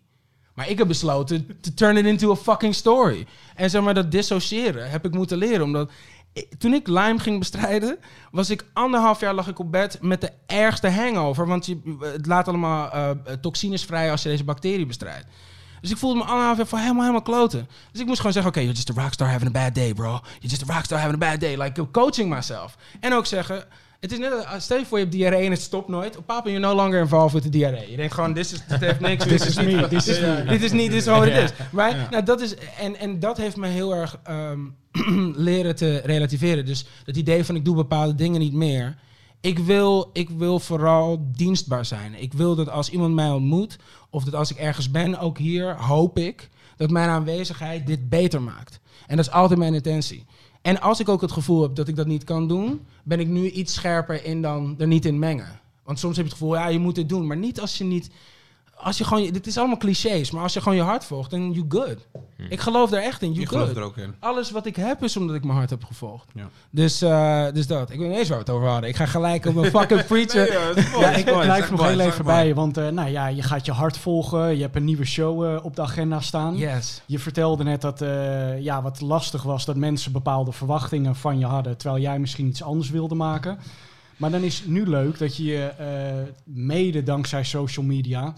Maar 0.55 0.69
ik 0.69 0.79
heb 0.79 0.89
besloten 0.89 1.47
to 1.61 1.71
turn 1.75 1.97
it 1.97 2.05
into 2.05 2.31
a 2.31 2.37
fucking 2.37 2.75
story. 2.75 3.27
En 3.55 3.71
zeg 3.71 3.83
maar, 3.83 3.95
dat 3.95 4.11
dissociëren 4.11 4.91
heb 4.91 5.05
ik 5.05 5.13
moeten 5.13 5.39
leren. 5.39 5.63
Omdat 5.63 5.91
toen 6.59 6.75
ik 6.75 6.87
Lyme 6.89 7.19
ging 7.19 7.39
bestrijden, 7.39 7.99
was 8.31 8.51
ik 8.51 8.65
anderhalf 8.73 9.21
jaar 9.21 9.35
lag 9.35 9.49
ik 9.49 9.59
op 9.59 9.73
bed 9.73 9.99
met 10.01 10.21
de 10.21 10.31
ergste 10.47 10.89
hangover. 10.91 11.47
Want 11.47 11.67
je, 11.67 11.97
het 12.01 12.27
laat 12.27 12.49
allemaal 12.49 12.91
eh, 12.91 13.11
toxines 13.41 13.85
vrij 13.85 14.11
als 14.11 14.23
je 14.23 14.29
deze 14.29 14.45
bacterie 14.45 14.87
bestrijdt. 14.87 15.27
Dus 15.81 15.91
ik 15.91 15.97
voelde 15.97 16.19
me 16.19 16.25
anderhalf 16.25 16.57
jaar 16.57 16.67
voor 16.67 16.79
helemaal, 16.79 17.01
helemaal 17.01 17.23
kloten. 17.23 17.69
Dus 17.93 18.01
ik 18.01 18.07
moest 18.07 18.17
gewoon 18.19 18.33
zeggen, 18.33 18.51
oké, 18.53 18.61
you're 18.61 18.77
just 18.77 18.99
a 18.99 19.03
rockstar 19.03 19.29
having 19.31 19.57
a 19.57 19.61
bad 19.61 19.75
day, 19.75 19.95
bro. 19.95 20.11
You're 20.11 20.23
just 20.41 20.71
a 20.71 20.75
rockstar 20.75 20.99
having 20.99 21.23
a 21.23 21.31
bad 21.31 21.41
day. 21.41 21.57
Like, 21.63 21.91
coaching 21.91 22.31
myself. 22.35 22.77
En 23.01 23.15
ook 23.15 23.27
zeggen, 23.27 23.65
het 24.01 24.13
is 24.13 24.19
net, 24.19 24.47
als- 24.47 24.65
stel 24.65 24.79
je 24.79 24.87
voor 24.87 24.99
je 24.99 25.05
hebt 25.05 25.17
diarree 25.17 25.45
en 25.45 25.51
het 25.51 25.61
stopt 25.61 25.89
nooit. 25.89 26.27
Papa, 26.27 26.49
you're 26.51 26.67
no 26.67 26.75
longer 26.75 27.01
involved 27.01 27.33
with 27.33 27.43
the 27.43 27.49
diarree. 27.49 27.91
Je 27.91 27.97
denkt 27.97 28.15
gewoon, 28.15 28.35
this 28.35 28.53
is, 28.53 28.67
dit 28.67 28.81
heeft 28.81 29.01
niks. 29.01 29.25
This 29.27 29.47
is 29.47 29.57
niet- 29.57 29.77
me, 29.81 29.89
this 29.89 30.07
is 30.09 30.21
me. 30.21 30.45
Dit 30.49 30.63
is 30.63 30.73
niet, 30.73 30.91
dit 30.91 31.01
is 31.01 31.07
wat 31.07 31.25
het 31.25 31.35
is. 31.37 31.51
Right? 31.73 32.11
Nou, 32.11 32.23
dat 32.25 32.41
is, 32.41 32.55
en, 32.79 32.97
en 32.97 33.19
dat 33.21 33.37
heeft 33.37 33.57
me 33.57 33.67
heel 33.67 33.95
erg 33.95 34.19
ehm, 34.25 34.61
leren 35.37 35.77
te 35.77 35.97
relativeren. 36.05 36.67
Dus 36.67 36.87
het 37.05 37.17
idee 37.17 37.45
van 37.45 37.57
ik 37.57 37.65
doe 37.65 37.75
bepaalde 37.75 38.15
dingen 38.15 38.41
niet 38.41 38.53
meer. 38.53 38.99
Ik 39.41 39.59
wil, 39.59 40.11
ik 40.13 40.31
wil 40.31 40.59
vooral 40.59 41.27
dienstbaar 41.37 41.85
zijn. 41.85 42.23
Ik 42.23 42.33
wil 42.33 42.55
dat 42.55 42.69
als 42.69 42.91
iemand 42.91 43.15
mij 43.15 43.31
ontmoet, 43.31 43.79
of 44.11 44.25
dat 44.25 44.35
als 44.35 44.51
ik 44.51 44.57
ergens 44.57 44.91
ben, 44.91 45.19
ook 45.19 45.39
hier, 45.39 45.77
hoop 45.77 46.19
ik 46.19 46.49
dat 46.77 46.91
mijn 46.91 47.09
aanwezigheid 47.09 47.87
dit 47.87 48.09
beter 48.09 48.43
maakt. 48.43 48.81
En 49.07 49.17
dat 49.17 49.27
is 49.27 49.33
altijd 49.33 49.59
mijn 49.59 49.75
intentie. 49.75 50.25
En 50.63 50.81
als 50.81 51.01
ik 51.01 51.09
ook 51.09 51.21
het 51.21 51.33
gevoel 51.33 51.63
heb 51.63 51.75
dat 51.75 51.89
ik 51.89 51.97
dat 51.97 52.07
niet 52.07 52.25
kan 52.25 52.49
doen, 52.49 52.81
ben 53.05 53.21
ik 53.21 53.29
nu 53.29 53.51
iets 53.51 53.75
scherper 53.75 54.25
in 54.25 54.43
dan 54.43 54.75
er 54.79 54.87
niet 54.87 55.05
in 55.05 55.19
mengen. 55.19 55.61
Want 55.85 55.99
soms 55.99 56.17
heb 56.17 56.25
je 56.25 56.31
het 56.31 56.41
gevoel, 56.41 56.57
ja, 56.57 56.69
je 56.69 56.79
moet 56.79 56.95
dit 56.95 57.09
doen. 57.09 57.27
Maar 57.27 57.37
niet 57.37 57.61
als 57.61 57.79
je 57.79 57.85
niet. 57.85 58.11
Als 58.83 58.99
je 58.99 59.05
gewoon. 59.05 59.31
Dit 59.31 59.47
is 59.47 59.59
allemaal 59.59 59.77
clichés, 59.77 60.31
maar 60.31 60.43
als 60.43 60.53
je 60.53 60.61
gewoon 60.61 60.79
je 60.79 60.83
hart 60.83 61.05
volgt, 61.05 61.31
dan 61.31 61.53
you 61.53 61.65
good. 61.69 61.97
Ik 62.49 62.61
geloof 62.61 62.91
daar 62.91 63.03
echt 63.03 63.23
in. 63.23 63.31
You 63.31 63.43
Ik 63.43 63.49
geloof 63.49 63.67
good. 63.67 63.77
er 63.77 63.83
ook 63.83 63.97
in. 63.97 64.15
Alles 64.19 64.51
wat 64.51 64.67
ik 64.67 64.77
heb 64.77 65.03
is 65.03 65.17
omdat 65.17 65.37
ik 65.37 65.45
mijn 65.45 65.57
hart 65.57 65.71
heb 65.71 65.85
gevolgd. 65.85 66.29
Ja. 66.35 66.49
Dus, 66.71 67.03
eh, 67.03 67.47
dus 67.53 67.67
dat. 67.67 67.91
Ik 67.91 67.99
weet 67.99 68.09
niet 68.09 68.19
eens 68.19 68.29
waar 68.29 68.39
we 68.39 68.45
het 68.45 68.53
over 68.53 68.69
hadden. 68.69 68.89
Ik 68.89 68.97
ga 68.97 69.07
gelijk 69.07 69.47
op 69.47 69.57
een 69.57 69.71
fucking 69.81 70.07
preacher. 70.07 70.53
Ja, 71.01 71.11
ik 71.11 71.25
blijf 71.25 71.71
nog 71.71 71.87
heel 71.89 72.01
even 72.01 72.25
bij, 72.25 72.55
want 72.55 72.77
eh, 72.77 72.89
nou 72.89 73.11
ja, 73.11 73.27
je 73.27 73.43
gaat 73.43 73.67
je 73.67 73.73
hart 73.73 73.97
volgen. 73.97 74.57
Je 74.57 74.63
hebt 74.63 74.77
een 74.77 74.85
nieuwe 74.85 75.05
show 75.05 75.45
eh, 75.45 75.65
op 75.65 75.77
de 75.77 75.83
agenda 75.83 76.21
staan. 76.21 76.57
Yes. 76.57 77.03
Je 77.07 77.19
vertelde 77.19 77.65
net 77.65 77.81
dat 77.81 78.03
eh, 78.03 78.61
ja, 78.61 78.83
wat 78.83 79.01
lastig 79.01 79.43
was 79.43 79.65
dat 79.65 79.77
mensen 79.77 80.13
bepaalde 80.13 80.53
verwachtingen 80.53 81.17
van 81.17 81.39
je 81.39 81.47
hadden, 81.47 81.77
terwijl 81.77 82.03
jij 82.03 82.19
misschien 82.19 82.47
iets 82.47 82.63
anders 82.63 82.91
wilde 82.91 83.15
maken. 83.15 83.59
Maar 84.17 84.31
dan 84.31 84.43
is 84.43 84.59
het 84.59 84.69
nu 84.69 84.87
leuk 84.87 85.19
dat 85.19 85.37
je 85.37 85.45
je 85.45 85.65
eh, 85.65 86.33
mede 86.45 87.03
dankzij 87.03 87.45
social 87.45 87.85
media 87.85 88.35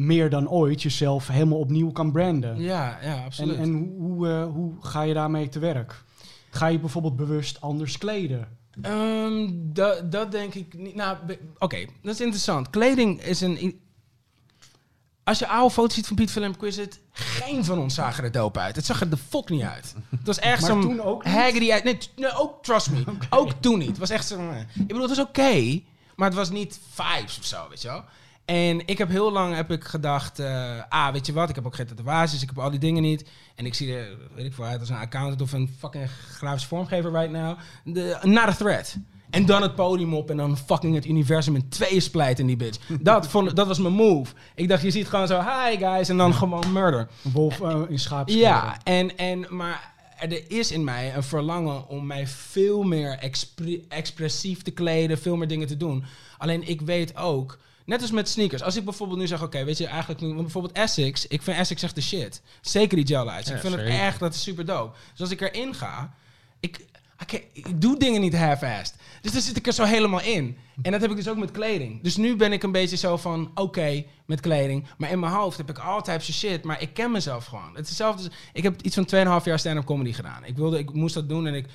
meer 0.00 0.30
dan 0.30 0.48
ooit 0.48 0.82
jezelf 0.82 1.26
helemaal 1.28 1.58
opnieuw 1.58 1.90
kan 1.92 2.12
branden. 2.12 2.60
Ja, 2.60 2.98
ja, 3.02 3.16
en 3.18 3.24
absoluut. 3.24 3.56
en 3.56 3.72
hoe, 3.72 4.00
hoe, 4.00 4.28
eh, 4.28 4.44
hoe 4.44 4.72
ga 4.80 5.02
je 5.02 5.14
daarmee 5.14 5.48
te 5.48 5.58
werk? 5.58 6.02
Ga 6.50 6.66
je 6.66 6.78
bijvoorbeeld 6.78 7.16
bewust 7.16 7.60
anders 7.60 7.98
kleden? 7.98 8.48
Ehm, 8.82 9.46
dat, 9.52 10.12
dat 10.12 10.30
denk 10.32 10.54
ik 10.54 10.74
niet. 10.74 10.94
Nou, 10.94 11.16
oké, 11.58 11.84
dat 12.02 12.14
is 12.14 12.20
interessant. 12.20 12.70
Kleding 12.70 13.22
is 13.22 13.40
een. 13.40 13.80
Als 15.24 15.38
je 15.38 15.48
oude 15.48 15.74
foto's 15.74 15.94
ziet 15.94 16.06
van 16.06 16.16
Piet 16.16 16.32
Willem 16.32 16.56
Quizet, 16.56 17.00
geen 17.12 17.64
van 17.64 17.78
ons 17.78 17.94
zagen 17.94 18.24
er 18.24 18.32
dope 18.32 18.58
uit. 18.58 18.76
Het 18.76 18.84
zag 18.86 19.00
er 19.00 19.10
de 19.10 19.16
fok 19.16 19.50
niet 19.50 19.62
uit. 19.62 19.94
Het 20.10 20.26
was 20.26 20.38
echt 20.38 20.64
zo'n 20.64 21.00
haggerty 21.22 21.72
uit. 21.72 21.84
Nee, 21.84 21.98
nee, 22.16 22.36
ook, 22.36 22.62
trust 22.64 22.90
me. 22.90 23.02
Ook 23.30 23.52
toen 23.60 23.78
niet. 23.78 23.88
Het 23.88 23.98
was 23.98 24.10
echt 24.10 24.26
zo. 24.26 24.38
eh. 24.50 24.60
Ik 24.60 24.86
bedoel, 24.86 25.02
het 25.08 25.16
was 25.16 25.26
oké, 25.26 25.80
maar 26.16 26.28
het 26.28 26.36
was 26.38 26.50
niet 26.50 26.80
vibes 26.90 27.38
of 27.38 27.44
zo, 27.44 27.68
weet 27.68 27.82
je 27.82 27.88
wel. 27.88 28.04
En 28.50 28.86
ik 28.86 28.98
heb 28.98 29.08
heel 29.08 29.32
lang 29.32 29.54
heb 29.54 29.70
ik 29.70 29.84
gedacht, 29.84 30.38
eh, 30.38 30.82
ah, 30.88 31.12
weet 31.12 31.26
je 31.26 31.32
wat, 31.32 31.48
ik 31.48 31.54
heb 31.54 31.66
ook 31.66 31.74
geen 31.74 31.86
tatoeages, 31.86 32.42
ik 32.42 32.48
heb 32.48 32.58
al 32.58 32.70
die 32.70 32.78
dingen 32.78 33.02
niet. 33.02 33.24
En 33.54 33.66
ik 33.66 33.74
zie 33.74 33.94
er, 33.94 34.16
weet 34.34 34.46
ik 34.46 34.54
veel, 34.54 34.64
uit 34.64 34.80
als 34.80 34.88
een 34.88 34.96
accountant 34.96 35.40
of 35.40 35.52
een 35.52 35.70
fucking 35.78 36.10
grafisch 36.10 36.66
vormgever 36.66 37.12
right 37.12 37.30
now. 37.30 37.58
De, 37.84 38.18
not 38.22 38.48
a 38.48 38.52
threat. 38.52 38.96
En 39.30 39.46
dan 39.46 39.62
het 39.62 39.74
podium 39.74 40.14
op 40.14 40.30
en 40.30 40.36
dan 40.36 40.56
fucking 40.56 40.94
het 40.94 41.06
universum 41.06 41.54
in 41.54 41.68
tweeën 41.68 42.02
splijten 42.02 42.40
in 42.40 42.46
die 42.46 42.56
bitch. 42.56 42.78
Dat, 43.00 43.28
vond, 43.28 43.56
dat 43.56 43.66
was 43.66 43.78
mijn 43.78 43.94
move. 43.94 44.32
Ik 44.54 44.68
dacht, 44.68 44.82
je 44.82 44.90
ziet 44.90 45.08
gewoon 45.08 45.26
zo, 45.26 45.40
hi 45.40 45.76
guys, 45.76 46.08
en 46.08 46.16
dan 46.16 46.34
gewoon 46.34 46.72
murder. 46.72 47.08
Wolf 47.22 47.60
eh, 47.60 47.80
in 47.88 47.98
schaapskleren. 47.98 48.48
Ja, 48.48 48.78
en, 48.84 49.16
en, 49.16 49.46
maar 49.48 49.92
er 50.18 50.50
is 50.50 50.72
in 50.72 50.84
mij 50.84 51.14
een 51.14 51.22
verlangen 51.22 51.88
om 51.88 52.06
mij 52.06 52.26
veel 52.26 52.82
meer 52.82 53.18
expre- 53.18 53.80
expressief 53.88 54.62
te 54.62 54.70
kleden, 54.70 55.18
veel 55.18 55.36
meer 55.36 55.48
dingen 55.48 55.66
te 55.66 55.76
doen. 55.76 56.04
Alleen 56.38 56.68
ik 56.68 56.80
weet 56.80 57.16
ook, 57.16 57.58
net 57.84 58.00
als 58.00 58.10
met 58.10 58.28
sneakers, 58.28 58.62
als 58.62 58.76
ik 58.76 58.84
bijvoorbeeld 58.84 59.18
nu 59.18 59.26
zeg, 59.26 59.42
oké, 59.42 59.64
weet 59.64 59.78
je, 59.78 59.86
eigenlijk 59.86 60.20
want 60.20 60.36
bijvoorbeeld 60.36 60.74
Essex, 60.74 61.26
ik 61.26 61.42
vind 61.42 61.56
Essex 61.56 61.82
echt 61.82 61.94
de 61.94 62.00
shit. 62.00 62.42
Zeker 62.60 62.96
die 62.96 63.06
gel 63.06 63.24
lights. 63.24 63.48
Ja, 63.48 63.54
ik 63.54 63.60
vind 63.60 63.74
het 63.74 63.86
echt, 63.86 64.18
dat 64.18 64.34
is 64.34 64.42
super 64.42 64.64
dope. 64.64 64.96
Dus 65.10 65.20
als 65.20 65.30
ik 65.30 65.40
erin 65.40 65.74
ga, 65.74 66.14
ik, 66.60 66.86
ik 67.52 67.80
doe 67.80 67.98
dingen 67.98 68.20
niet 68.20 68.36
half-assed. 68.36 68.94
Dus 69.20 69.32
dan 69.32 69.40
zit 69.40 69.56
ik 69.56 69.66
er 69.66 69.72
zo 69.72 69.84
helemaal 69.84 70.20
in. 70.20 70.56
En 70.82 70.92
dat 70.92 71.00
heb 71.00 71.10
ik 71.10 71.16
dus 71.16 71.28
ook 71.28 71.36
met 71.36 71.50
kleding. 71.50 72.02
Dus 72.02 72.16
nu 72.16 72.36
ben 72.36 72.52
ik 72.52 72.62
een 72.62 72.72
beetje 72.72 72.96
zo 72.96 73.16
van, 73.16 73.50
oké, 73.54 74.04
met 74.26 74.40
kleding. 74.40 74.86
Maar 74.98 75.10
in 75.10 75.18
mijn 75.18 75.32
hoofd 75.32 75.56
heb 75.56 75.70
ik 75.70 75.78
altijd 75.78 76.24
zo 76.24 76.32
shit. 76.32 76.64
Maar 76.64 76.82
ik 76.82 76.94
ken 76.94 77.10
mezelf 77.10 77.44
gewoon. 77.44 77.70
Het 77.74 77.82
is 77.82 77.88
hetzelfde. 77.88 78.30
Ik 78.52 78.62
heb 78.62 78.82
iets 78.82 78.94
van 78.94 79.40
2,5 79.40 79.44
jaar 79.44 79.58
stand-up 79.58 79.84
comedy 79.84 80.12
gedaan. 80.12 80.44
Ik, 80.44 80.56
wilde, 80.56 80.78
ik 80.78 80.92
moest 80.92 81.14
dat 81.14 81.28
doen 81.28 81.46
en 81.46 81.54
ik 81.54 81.66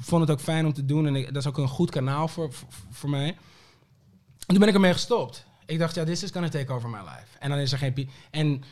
vond 0.00 0.20
het 0.20 0.30
ook 0.30 0.40
fijn 0.40 0.66
om 0.66 0.72
te 0.72 0.84
doen. 0.84 1.06
En 1.06 1.16
ik, 1.16 1.26
dat 1.26 1.36
is 1.36 1.48
ook 1.48 1.58
een 1.58 1.68
goed 1.68 1.90
kanaal 1.90 2.28
voor, 2.28 2.52
voor, 2.52 2.68
voor 2.90 3.10
mij. 3.10 3.26
En 3.26 4.46
toen 4.46 4.58
ben 4.58 4.68
ik 4.68 4.74
ermee 4.74 4.92
gestopt. 4.92 5.46
Ik 5.66 5.78
dacht, 5.78 5.94
ja, 5.94 6.04
this 6.04 6.22
is 6.22 6.30
gonna 6.30 6.48
take 6.48 6.72
over 6.72 6.88
my 6.88 6.98
life. 6.98 7.38
En 7.38 7.50
dan 7.50 7.58
is 7.58 7.72
er 7.72 7.78
geen... 7.78 8.08
En 8.30 8.62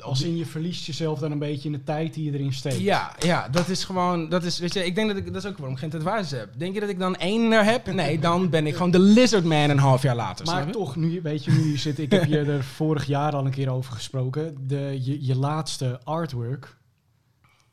Als 0.00 0.22
in 0.22 0.36
je 0.36 0.46
verliest 0.46 0.86
jezelf 0.86 1.18
dan 1.18 1.32
een 1.32 1.38
beetje 1.38 1.68
in 1.68 1.72
de 1.74 1.84
tijd 1.84 2.14
die 2.14 2.24
je 2.24 2.32
erin 2.38 2.52
steekt. 2.52 2.78
ja, 2.78 3.14
ja, 3.18 3.48
dat 3.48 3.68
is 3.68 3.84
gewoon, 3.84 4.28
dat 4.28 4.44
is, 4.44 4.58
weet 4.58 4.74
je, 4.74 4.84
ik 4.84 4.94
denk 4.94 5.08
dat 5.08 5.16
ik, 5.16 5.26
dat 5.32 5.44
is 5.44 5.50
ook 5.50 5.56
waarom 5.56 5.74
ik 5.74 5.80
geen 5.80 5.90
tatoeages 5.90 6.30
heb. 6.30 6.48
Denk 6.56 6.74
je 6.74 6.80
dat 6.80 6.88
ik 6.88 6.98
dan 6.98 7.16
één 7.16 7.52
er 7.52 7.64
heb? 7.64 7.92
Nee, 7.92 8.18
dan 8.18 8.50
ben 8.50 8.66
ik 8.66 8.74
gewoon 8.74 8.90
de 8.90 8.98
lizard 8.98 9.44
man 9.44 9.70
een 9.70 9.78
half 9.78 10.02
jaar 10.02 10.16
later. 10.16 10.46
Maar 10.46 10.70
toch, 10.70 10.96
nu, 10.96 11.20
weet 11.22 11.44
je, 11.44 11.50
nu 11.50 11.70
je 11.70 11.78
zit, 11.78 11.98
ik 11.98 12.10
heb 12.10 12.24
je 12.24 12.38
er 12.38 12.64
vorig 12.64 13.06
jaar 13.06 13.32
al 13.32 13.44
een 13.44 13.50
keer 13.50 13.70
over 13.70 13.92
gesproken. 13.92 14.56
De, 14.66 14.98
je, 15.02 15.24
je 15.26 15.36
laatste 15.36 16.00
artwork, 16.04 16.76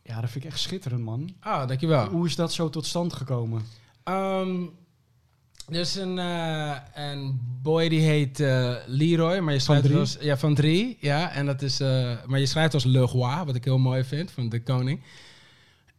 ja, 0.03 0.22
dat 0.22 0.30
vind 0.30 0.43
ik 0.43 0.49
echt 0.51 0.59
schitterend, 0.59 1.03
man. 1.03 1.30
Ah, 1.39 1.67
dankjewel. 1.67 2.07
Hoe 2.07 2.26
is 2.26 2.36
dat 2.36 2.53
zo 2.53 2.70
tot 2.70 2.86
stand 2.86 3.13
gekomen? 3.13 3.61
Ehm, 4.03 4.65
er 5.72 5.80
is 5.80 5.95
een, 5.95 6.20
eh, 6.20 6.76
een 6.93 7.39
boy 7.61 7.89
die 7.89 8.01
heet 8.01 8.39
eh, 8.39 8.76
Leroy, 8.86 9.39
maar 9.39 9.53
je 9.53 9.59
schrijft 9.59 9.84
het 9.84 9.95
als, 9.95 10.17
ja, 10.20 10.38
van 10.38 10.55
drie, 10.55 10.97
ja, 10.99 11.32
en 11.32 11.45
dat 11.45 11.61
is, 11.61 11.80
eh, 11.80 12.11
maar 12.26 12.39
je 12.39 12.45
schrijft 12.45 12.74
als 12.74 12.84
Le 12.84 12.99
Roi, 12.99 13.43
wat 13.45 13.55
ik 13.55 13.63
heel 13.63 13.78
mooi 13.78 14.03
vind, 14.03 14.32
van 14.32 14.49
de 14.49 14.63
koning. 14.63 15.01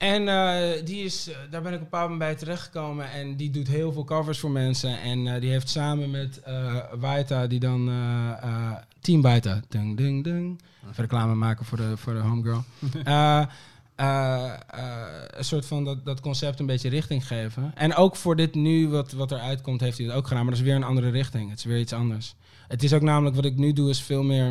En 0.01 0.29
eh, 0.29 0.85
die 0.85 1.05
is, 1.05 1.31
daar 1.51 1.62
ben 1.62 1.73
ik 1.73 1.79
een 1.79 1.85
bepaald 1.85 2.11
moment 2.11 2.18
bij 2.31 2.35
terechtgekomen 2.39 3.11
en 3.12 3.37
die 3.37 3.51
doet 3.51 3.68
heel 3.68 3.93
veel 3.93 4.05
covers 4.05 4.39
voor 4.39 4.51
mensen 4.51 5.01
en 5.01 5.27
eh, 5.27 5.41
die 5.41 5.51
heeft 5.51 5.68
samen 5.68 6.11
met 6.11 6.41
eh 6.43 6.77
Waita, 6.99 7.47
die 7.47 7.61
dan 7.61 7.89
eh, 7.89 8.43
eh, 8.43 8.77
Team 9.01 9.23
Waita, 9.23 9.61
ding 9.68 9.97
ding 9.97 10.25
ding, 10.25 10.61
even 10.91 11.03
reclame 11.03 11.35
maken 11.35 11.64
voor 11.64 11.79
de, 11.79 11.97
voor 11.97 12.12
de 12.12 12.18
homegirl. 12.18 12.64
Eh, 14.01 14.53
eh, 14.67 14.83
een 15.31 15.45
soort 15.45 15.67
van 15.67 15.85
dat, 15.85 16.05
dat 16.05 16.21
concept 16.21 16.61
een 16.61 16.67
beetje 16.67 16.89
richting 16.89 17.27
geven. 17.27 17.73
En 17.75 17.95
ook 17.95 18.17
voor 18.17 18.37
dit 18.37 18.55
nu, 18.55 18.89
wat, 18.89 19.13
wat 19.13 19.31
eruit 19.31 19.61
komt, 19.61 19.81
heeft 19.81 19.99
hij 19.99 20.07
het 20.07 20.17
ook 20.17 20.27
gedaan. 20.27 20.43
Maar 20.43 20.51
dat 20.51 20.61
is 20.61 20.67
weer 20.67 20.77
een 20.77 20.85
andere 20.85 21.11
richting. 21.11 21.51
Het 21.51 21.59
is 21.59 21.65
weer 21.65 21.79
iets 21.79 21.93
anders. 21.93 22.35
Het 22.69 22.83
is 22.83 22.93
ook 22.93 23.03
namelijk, 23.03 23.37
wat 23.37 23.45
ik 23.45 23.57
nu 23.57 23.73
doe, 23.73 23.91
is 23.91 24.03
veel 24.03 24.23
meer 24.23 24.47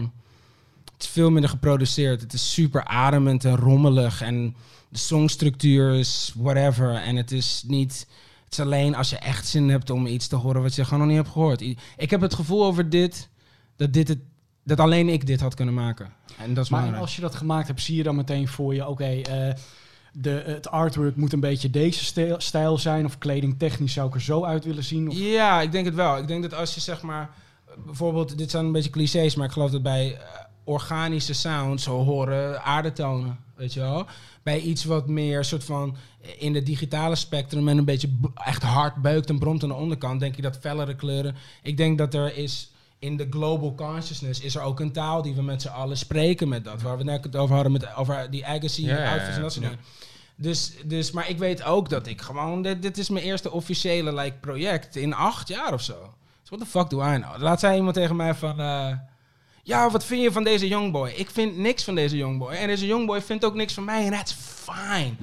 Het 0.93 1.04
is 1.04 1.08
veel 1.08 1.32
minder 1.32 1.50
geproduceerd. 1.50 2.22
Het 2.22 2.34
is 2.34 2.54
super 2.54 2.84
ademend 2.84 3.45
en 3.45 3.56
rommelig. 3.56 4.22
En 4.22 4.56
de 4.89 4.97
songstructuur 4.97 5.93
is 5.93 6.34
whatever. 6.36 6.95
En 6.95 7.16
het 7.16 7.32
is 7.32 7.64
niet... 7.68 8.08
Het 8.43 8.54
is 8.60 8.60
alleen 8.60 8.95
als 8.95 9.10
je 9.10 9.18
echt 9.18 9.47
zin 9.47 9.70
hebt 9.70 9.89
om 9.89 10.06
iets 10.06 10.28
te 10.28 10.36
horen 10.36 10.62
wat 10.62 10.76
je 10.76 10.84
gewoon 10.84 11.00
nog 11.00 11.08
niet 11.08 11.18
hebt 11.18 11.30
gehoord. 11.30 11.62
Ik 11.97 12.10
heb 12.10 12.22
het 12.22 12.34
gevoel 12.34 12.66
over 12.66 12.89
dit... 12.89 13.30
Dat, 13.76 13.93
dit 13.93 14.08
het, 14.08 14.20
dat 14.64 14.80
alleen 14.80 15.10
ik 15.10 15.28
dit 15.28 15.41
had 15.41 15.53
kunnen 15.53 15.74
maken. 15.74 16.14
En 16.38 16.53
dat 16.53 16.64
is 16.64 16.70
Maar 16.70 16.95
als 16.95 17.16
je 17.16 17.22
dat 17.22 17.36
gemaakt 17.36 17.68
hebt, 17.68 17.82
zie 17.82 17.95
je 17.95 18.03
dan 18.03 18.16
meteen 18.16 18.47
voor 18.47 18.76
je, 18.76 18.88
oké, 18.88 19.22
eh, 19.22 19.53
de 20.14 20.43
het 20.45 20.70
artwork 20.70 21.16
moet 21.16 21.34
een 21.34 21.39
beetje 21.39 21.70
deze 21.70 22.36
stijl, 22.38 22.78
zijn, 22.78 23.05
of 23.05 23.18
kledingtechnisch 23.18 23.93
zou 23.93 24.07
ik 24.07 24.14
er 24.14 24.22
zo 24.22 24.43
uit 24.43 24.66
willen 24.66 24.84
zien. 24.84 25.10
Of, 25.10 25.18
Ja, 25.18 25.62
ik 25.62 25.72
denk 25.72 25.86
het 25.86 25.95
wel. 25.95 26.18
Ik 26.18 26.28
denk 26.28 26.41
dat 26.41 26.53
als 26.53 26.74
je 26.76 26.82
zeg 26.82 27.01
maar, 27.01 27.30
bijvoorbeeld, 27.86 28.38
dit 28.38 28.51
zijn 28.51 28.66
een 28.66 28.72
beetje 28.72 28.89
clichés, 28.89 29.36
maar 29.36 29.45
ik 29.45 29.51
geloof 29.51 29.72
dat 29.72 29.84
bij 29.84 30.14
eh, 30.14 30.22
organische 30.64 31.34
sounds 31.34 31.84
zo 31.84 32.03
horen 32.03 32.64
aardetonen, 32.64 33.39
weet 33.55 33.74
je 33.74 33.80
wel. 33.80 34.05
Bij 34.43 34.60
iets 34.60 34.84
wat 34.84 35.07
meer 35.07 35.43
soort 35.43 35.64
van 35.64 35.95
in 36.38 36.53
de 36.53 36.64
digitale 36.64 37.16
spectrum 37.16 37.68
en 37.68 37.78
een 37.78 37.86
beetje 37.86 38.10
echt 38.36 38.64
hard 38.64 38.95
beukt 38.95 39.30
en 39.30 39.39
bromt 39.39 39.64
aan 39.64 39.70
de 39.70 39.76
onderkant, 39.76 40.20
denk 40.20 40.38
ik 40.38 40.43
dat 40.43 40.57
fellere 40.57 40.95
kleuren. 40.95 41.36
Ik 41.64 41.78
denk 41.78 41.97
dat 41.97 42.14
er 42.14 42.38
is 42.38 42.72
in 43.00 43.18
de 43.18 43.28
global 43.30 43.76
consciousness 43.76 44.41
is 44.41 44.56
er 44.56 44.62
ook 44.62 44.80
een 44.80 44.91
taal 44.91 45.22
die 45.22 45.36
we 45.36 45.41
met 45.41 45.62
z'n 45.62 45.68
allen 45.68 45.97
spreken 45.97 46.47
met 46.47 46.64
dat. 46.64 46.82
Waar 46.82 46.97
we 46.97 47.04
net 47.04 47.24
het 47.24 47.36
over 47.36 47.54
hadden 47.56 47.72
met 47.72 47.95
over 47.95 48.32
die 48.32 48.45
Agassi 48.45 48.86
Ja, 48.86 49.12
outfits 49.12 49.36
en 49.36 49.41
dat 49.41 49.54
soort 49.54 49.66
dingen. 49.66 49.80
Dus, 50.36 50.74
dus, 50.86 51.12
maar 51.12 51.30
ik 51.30 51.38
weet 51.38 51.64
ook 51.64 51.89
dat 51.89 52.08
ik 52.08 52.22
gewoon... 52.22 52.62
Dit, 52.62 52.82
dit 52.82 52.97
is 52.97 53.10
mijn 53.10 53.26
eerste 53.26 53.52
officiële 53.52 54.14
like, 54.14 54.38
project 54.39 54.95
in 54.95 55.14
acht 55.14 55.47
jaar 55.47 55.74
of 55.74 55.82
zo. 55.82 56.14
Dus 56.41 56.50
what 56.50 56.60
the 56.60 56.66
fuck 56.66 56.89
do 56.89 57.14
I 57.14 57.22
know? 57.22 57.41
Laat 57.41 57.60
zei 57.60 57.76
iemand 57.76 57.95
tegen 57.95 58.16
mij 58.16 58.34
van... 58.36 58.60
eh, 58.60 58.91
ja, 59.64 59.89
wat 59.89 60.06
vind 60.06 60.22
je 60.22 60.32
van 60.32 60.43
deze 60.43 60.68
youngboy? 60.68 61.10
Ik 61.10 61.30
vind 61.30 61.58
niks 61.58 61.84
van 61.84 61.95
deze 61.95 62.18
youngboy. 62.18 62.52
En 62.52 62.68
deze 62.68 62.86
youngboy 62.86 63.22
vindt 63.22 63.45
ook 63.45 63.56
niks 63.56 63.74
van 63.74 63.84
mij. 63.84 64.06
En 64.06 64.12
that's 64.12 64.36
fine. 64.64 65.14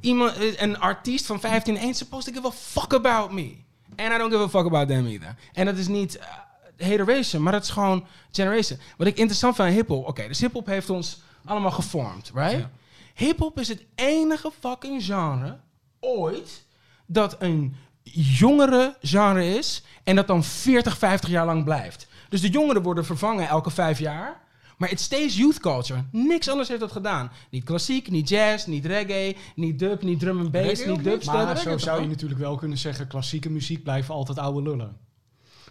Iemand, 0.00 0.36
eh, 0.36 0.60
een 0.60 0.78
artiest 0.78 1.26
van 1.26 1.40
15 1.40 1.78
ain't 1.78 1.96
supposed 1.96 2.34
to 2.34 2.40
give 2.40 2.54
a 2.54 2.56
fuck 2.56 2.94
about 2.94 3.32
me. 3.32 3.56
And 3.96 4.12
I 4.14 4.18
don't 4.18 4.32
give 4.32 4.42
a 4.42 4.48
fuck 4.48 4.66
about 4.66 4.88
them 4.88 5.06
either. 5.06 5.34
En 5.52 5.66
dat 5.66 5.76
is 5.76 5.88
niet 5.88 6.16
uh, 6.16 6.88
hateration, 6.88 7.42
maar 7.42 7.52
dat 7.52 7.62
is 7.62 7.70
gewoon 7.70 8.06
generation. 8.32 8.78
Wat 8.96 9.06
ik 9.06 9.16
interessant 9.16 9.54
vind 9.54 9.68
aan 9.68 9.74
hiphop... 9.74 10.06
Oké, 10.06 10.28
dus 10.28 10.40
hiphop 10.40 10.66
heeft 10.66 10.90
ons 10.90 11.22
allemaal 11.44 11.70
gevormd, 11.70 12.30
right? 12.34 12.58
Ja. 12.58 12.70
Hip-hop 13.14 13.58
is 13.58 13.68
het 13.68 13.84
enige 13.94 14.50
fucking 14.60 15.04
genre 15.04 15.58
ooit 16.00 16.64
dat 17.06 17.36
een 17.38 17.76
jongere 18.12 18.96
genre 19.02 19.44
is 19.44 19.82
en 20.04 20.16
dat 20.16 20.26
dan 20.26 20.44
40, 20.44 20.98
50 20.98 21.30
jaar 21.30 21.46
lang 21.46 21.64
blijft. 21.64 22.06
Dus 22.28 22.40
de 22.40 22.48
jongeren 22.48 22.82
worden 22.82 23.04
vervangen 23.04 23.48
elke 23.48 23.70
vijf 23.70 23.98
jaar. 23.98 24.40
Maar 24.80 24.90
it 24.90 25.00
stays 25.00 25.36
youth 25.36 25.60
culture. 25.60 26.00
Niks 26.12 26.48
anders 26.48 26.68
heeft 26.68 26.80
dat 26.80 26.92
gedaan. 26.92 27.30
Niet 27.50 27.64
klassiek, 27.64 28.10
niet 28.10 28.28
jazz, 28.28 28.66
niet 28.66 28.86
reggae, 28.86 29.36
niet 29.54 29.78
dub, 29.78 30.02
niet 30.02 30.20
drum 30.20 30.38
and 30.38 30.50
bass, 30.50 30.64
Reggae 30.66 30.90
niet 30.90 31.04
dubstep. 31.04 31.34
maar 31.34 31.56
zo 31.58 31.78
zou 31.78 32.02
je 32.02 32.08
natuurlijk 32.08 32.40
wel 32.40 32.56
kunnen 32.56 32.78
zeggen, 32.78 33.06
klassieke 33.06 33.50
muziek 33.50 33.82
blijven 33.82 34.14
altijd 34.14 34.38
oude 34.38 34.62
lullen. 34.70 34.96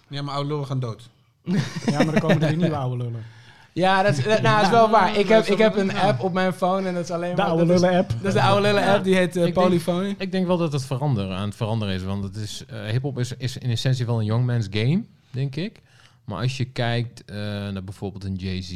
Ja, 0.08 0.22
maar 0.22 0.34
oude 0.36 0.50
lullen 0.50 0.66
gaan 0.66 0.80
dood. 0.80 1.10
Ja, 1.44 1.54
maar 1.86 2.06
dan 2.06 2.20
komen 2.20 2.42
er 2.42 2.48
weer 2.48 2.58
nieuwe 2.58 2.76
oude 2.76 2.98
lullen. 3.04 3.24
Ja, 3.74 4.04
dat 4.04 4.18
is, 4.18 4.26
nou, 4.26 4.42
dat 4.42 4.62
is 4.62 4.70
wel 4.70 4.90
waar. 4.90 5.18
Ik 5.18 5.28
heb, 5.28 5.46
ik 5.46 5.58
heb 5.58 5.76
een 5.76 5.96
app 5.96 6.24
op 6.24 6.34
mijn 6.34 6.54
phone 6.54 6.88
en 6.88 6.94
dat 6.94 7.04
is 7.04 7.12
alleen 7.12 7.36
De 7.36 7.42
maar... 7.42 7.46
oude 7.52 7.66
dat 7.66 7.76
is- 7.76 7.82
lullen 7.82 7.98
app. 7.98 8.10
Dat 8.10 8.26
is 8.28 8.34
de 8.34 8.42
oude 8.42 8.62
lullen 8.62 8.84
app, 8.88 9.04
die 9.04 9.16
heet 9.16 9.36
Ik 9.36 9.42
denk- 9.42 9.54
Polyphony. 9.54 10.16
Ik 10.18 10.32
denk 10.32 10.48
wel 10.48 10.58
dat 10.58 10.72
het 10.74 10.86
veranderen, 10.86 11.36
aan 11.38 11.48
het 11.48 11.56
veranderen 11.56 11.94
is. 11.94 12.04
Want 12.04 12.24
het 12.24 12.36
is, 12.36 12.64
eh 12.68 12.82
hip-hop 12.84 13.20
is, 13.20 13.34
is 13.38 13.58
in 13.58 13.70
essentie 13.70 14.06
wel 14.06 14.20
een 14.20 14.26
youngman's 14.26 14.68
game, 14.72 15.04
denk 15.32 15.56
ik. 15.56 15.82
Maar 16.30 16.42
als 16.42 16.58
je 16.58 16.66
kijkt 16.66 17.26
eh, 17.26 17.36
naar 17.38 17.84
bijvoorbeeld 17.84 18.24
een 18.24 18.36
Jay-Z, 18.36 18.70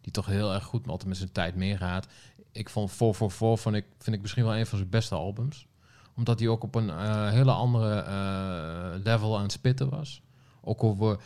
die 0.00 0.12
toch 0.12 0.26
heel 0.26 0.52
erg 0.52 0.64
goed 0.64 0.88
altijd 0.88 1.08
met 1.08 1.16
zijn 1.16 1.32
tijd 1.32 1.54
meegaat. 1.54 2.06
Ik 2.52 2.68
vond 2.68 2.92
444 2.92 3.60
vond 3.60 3.76
ik, 3.76 3.84
vind 3.98 4.16
ik 4.16 4.22
misschien 4.22 4.44
wel 4.44 4.56
een 4.56 4.66
van 4.66 4.78
zijn 4.78 4.90
beste 4.90 5.14
albums. 5.14 5.66
Omdat 6.16 6.38
hij 6.38 6.48
ook 6.48 6.62
op 6.62 6.74
een 6.74 6.90
eh, 6.90 7.30
hele 7.30 7.52
andere 7.52 8.00
eh, 8.00 9.04
level 9.04 9.36
aan 9.36 9.42
het 9.42 9.52
spitten 9.52 9.88
was. 9.88 10.22
Ook 10.60 10.84
over. 10.84 11.18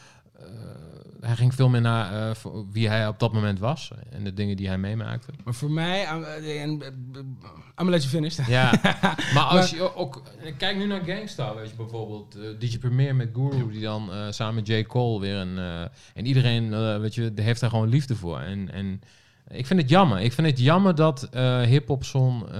Hij 1.20 1.36
ging 1.36 1.54
veel 1.54 1.68
meer 1.68 1.80
naar 1.80 2.30
eh, 2.30 2.36
wie 2.72 2.88
hij 2.88 3.08
op 3.08 3.18
dat 3.18 3.32
moment 3.32 3.58
was 3.58 3.90
en 4.10 4.24
de 4.24 4.34
dingen 4.34 4.56
die 4.56 4.68
hij 4.68 4.78
meemaakte. 4.78 5.32
Maar 5.44 5.54
voor 5.54 5.70
mij... 5.70 6.04
eh, 6.04 6.62
eh, 6.62 6.70
I'm 6.70 6.80
gonna 7.74 7.90
let 7.90 8.02
you 8.02 8.14
finish. 8.14 8.46
Ja, 8.46 8.72
maar 9.34 9.42
als 9.42 9.70
je 9.70 9.96
ook... 9.96 10.22
Kijk 10.56 10.76
nu 10.76 10.86
naar 10.86 11.04
Gangstar, 11.04 11.56
weet 11.56 11.70
je, 11.70 11.76
bijvoorbeeld. 11.76 12.38
DJ 12.58 12.78
Premier 12.78 13.14
met 13.16 13.30
Guru, 13.32 13.70
die 13.70 13.80
dan 13.80 14.10
samen 14.30 14.54
met 14.54 14.66
J. 14.66 14.82
Cole 14.82 15.20
weer 15.20 15.36
een... 15.36 15.58
en 16.14 16.26
iedereen, 16.26 17.00
weet 17.00 17.14
je, 17.14 17.32
heeft 17.34 17.60
daar 17.60 17.70
gewoon 17.70 17.88
liefde 17.88 18.16
voor. 18.16 18.40
En, 18.40 18.72
en 18.72 19.00
ik 19.48 19.66
vind 19.66 19.80
het 19.80 19.90
jammer. 19.90 20.20
Ik 20.20 20.32
vind 20.32 20.46
het 20.46 20.58
jammer 20.58 20.94
dat 20.94 21.28
hip-hop 21.64 22.04
zo'n... 22.04 22.52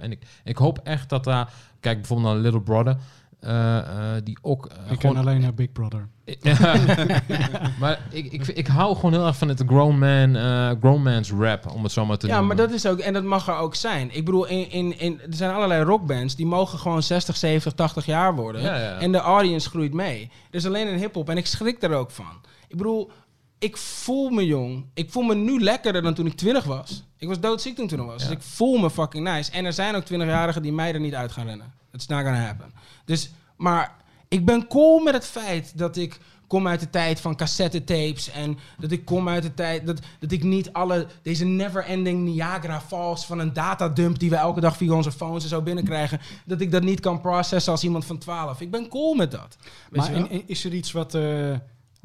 en 0.00 0.10
ik, 0.10 0.22
ik 0.44 0.56
hoop 0.56 0.78
echt 0.78 1.08
dat 1.08 1.24
daar... 1.24 1.52
Kijk 1.80 1.98
bijvoorbeeld 1.98 2.32
naar 2.32 2.42
Little 2.42 2.62
Brother. 2.62 2.96
Eh, 3.40 3.78
eh, 3.78 3.84
die 4.24 4.38
ook 4.42 4.66
eh, 4.66 4.72
Ik 4.76 5.00
gewoon 5.00 5.14
ken 5.14 5.16
alleen 5.16 5.40
naar 5.40 5.54
Big 5.54 5.72
Brother. 5.72 6.08
maar 7.80 8.00
ik, 8.10 8.32
ik, 8.32 8.46
ik 8.46 8.66
hou 8.66 8.94
gewoon 8.94 9.12
heel 9.12 9.26
erg 9.26 9.36
van 9.36 9.48
het 9.48 9.62
grown 9.66 9.98
man, 9.98 10.36
eh 10.36 10.70
grown 10.80 11.02
man's 11.02 11.30
rap, 11.32 11.70
om 11.72 11.82
het 11.82 11.92
zo 11.92 12.06
maar 12.06 12.16
te 12.16 12.26
Ja, 12.26 12.32
noemen. 12.38 12.56
maar 12.56 12.66
dat 12.66 12.74
is 12.76 12.86
ook, 12.86 12.98
en 12.98 13.12
dat 13.12 13.24
mag 13.24 13.48
er 13.48 13.56
ook 13.56 13.74
zijn. 13.74 14.16
Ik 14.16 14.24
bedoel, 14.24 14.46
in, 14.46 14.70
in, 14.70 14.98
in, 14.98 15.20
er 15.20 15.34
zijn 15.34 15.54
allerlei 15.54 15.84
rockbands 15.84 16.36
die 16.36 16.46
mogen 16.46 16.78
gewoon 16.78 17.02
60, 17.02 17.36
70, 17.36 17.72
80 17.72 18.06
jaar 18.06 18.34
worden. 18.34 18.62
Ja, 18.62 18.76
ja. 18.76 18.98
En 18.98 19.12
de 19.12 19.18
audience 19.18 19.68
groeit 19.68 19.92
mee. 19.92 20.30
Dus 20.50 20.66
alleen 20.66 20.88
in 20.88 20.98
hip-hop. 20.98 21.28
En 21.28 21.36
ik 21.36 21.46
schrik 21.46 21.82
er 21.82 21.94
ook 21.94 22.10
van. 22.10 22.40
Ik 22.68 22.76
bedoel, 22.76 23.10
ik 23.58 23.76
voel 23.76 24.30
me 24.30 24.46
jong. 24.46 24.84
Ik 24.94 25.10
voel 25.10 25.22
me 25.22 25.34
nu 25.34 25.60
lekkerder 25.60 26.02
dan 26.02 26.14
toen 26.14 26.26
ik 26.26 26.36
20 26.36 26.64
was. 26.64 27.04
Ik 27.18 27.28
was 27.28 27.40
doodziek 27.40 27.74
toen 27.74 27.84
ik 27.84 27.90
20 27.90 28.08
was. 28.08 28.22
Ja. 28.22 28.28
Dus 28.28 28.36
ik 28.36 28.42
voel 28.42 28.78
me 28.78 28.90
fucking 28.90 29.24
nice. 29.24 29.50
En 29.50 29.64
er 29.64 29.72
zijn 29.72 29.94
ook 29.94 30.04
20-jarigen 30.04 30.62
die 30.62 30.72
mij 30.72 30.92
er 30.92 31.00
niet 31.00 31.14
uit 31.14 31.32
gaan 31.32 31.46
rennen. 31.46 31.72
It's 31.92 32.06
not 32.06 32.22
gonna 32.22 32.44
happen. 32.44 32.72
Dus, 33.04 33.30
maar 33.56 33.94
ik 34.28 34.44
ben 34.44 34.66
cool 34.66 34.98
met 34.98 35.14
het 35.14 35.26
feit 35.26 35.78
dat 35.78 35.96
ik 35.96 36.18
kom 36.46 36.68
uit 36.68 36.80
de 36.80 36.90
tijd 36.90 37.20
van 37.20 37.36
cassette 37.36 37.84
tapes 37.84 38.30
en 38.30 38.58
dat 38.78 38.90
ik 38.90 39.04
kom 39.04 39.28
uit 39.28 39.42
de 39.42 39.54
tijd 39.54 39.86
dat, 39.86 40.00
dat 40.20 40.32
ik 40.32 40.42
niet 40.42 40.72
alle 40.72 41.06
deze 41.22 41.44
never-ending 41.44 42.24
Niagara 42.24 42.80
Falls 42.80 43.26
van 43.26 43.38
een 43.38 43.52
datadump 43.52 44.18
die 44.18 44.30
we 44.30 44.36
elke 44.36 44.60
dag 44.60 44.76
via 44.76 44.92
onze 44.92 45.12
phones 45.12 45.42
en 45.42 45.48
zo 45.48 45.62
binnenkrijgen, 45.62 46.20
dat 46.44 46.60
ik 46.60 46.70
dat 46.70 46.82
niet 46.82 47.00
kan 47.00 47.20
processen 47.20 47.72
als 47.72 47.84
iemand 47.84 48.04
van 48.04 48.18
12. 48.18 48.60
Ik 48.60 48.70
ben 48.70 48.88
cool 48.88 49.14
met 49.14 49.30
dat. 49.30 49.56
Maar 49.90 50.30
is 50.46 50.64
er 50.64 50.74
iets 50.74 50.92
wat 50.92 51.14
eh, 51.14 51.22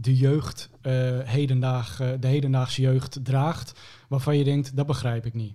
de 0.01 0.15
jeugd, 0.17 0.69
eh, 0.81 0.93
hedendaag, 1.23 1.99
eh, 1.99 2.09
de 2.19 2.27
hedendaagse 2.27 2.81
jeugd 2.81 3.19
draagt, 3.23 3.79
waarvan 4.07 4.37
je 4.37 4.43
denkt, 4.43 4.75
dat 4.75 4.85
begrijp 4.87 5.25
ik 5.25 5.33
niet? 5.33 5.53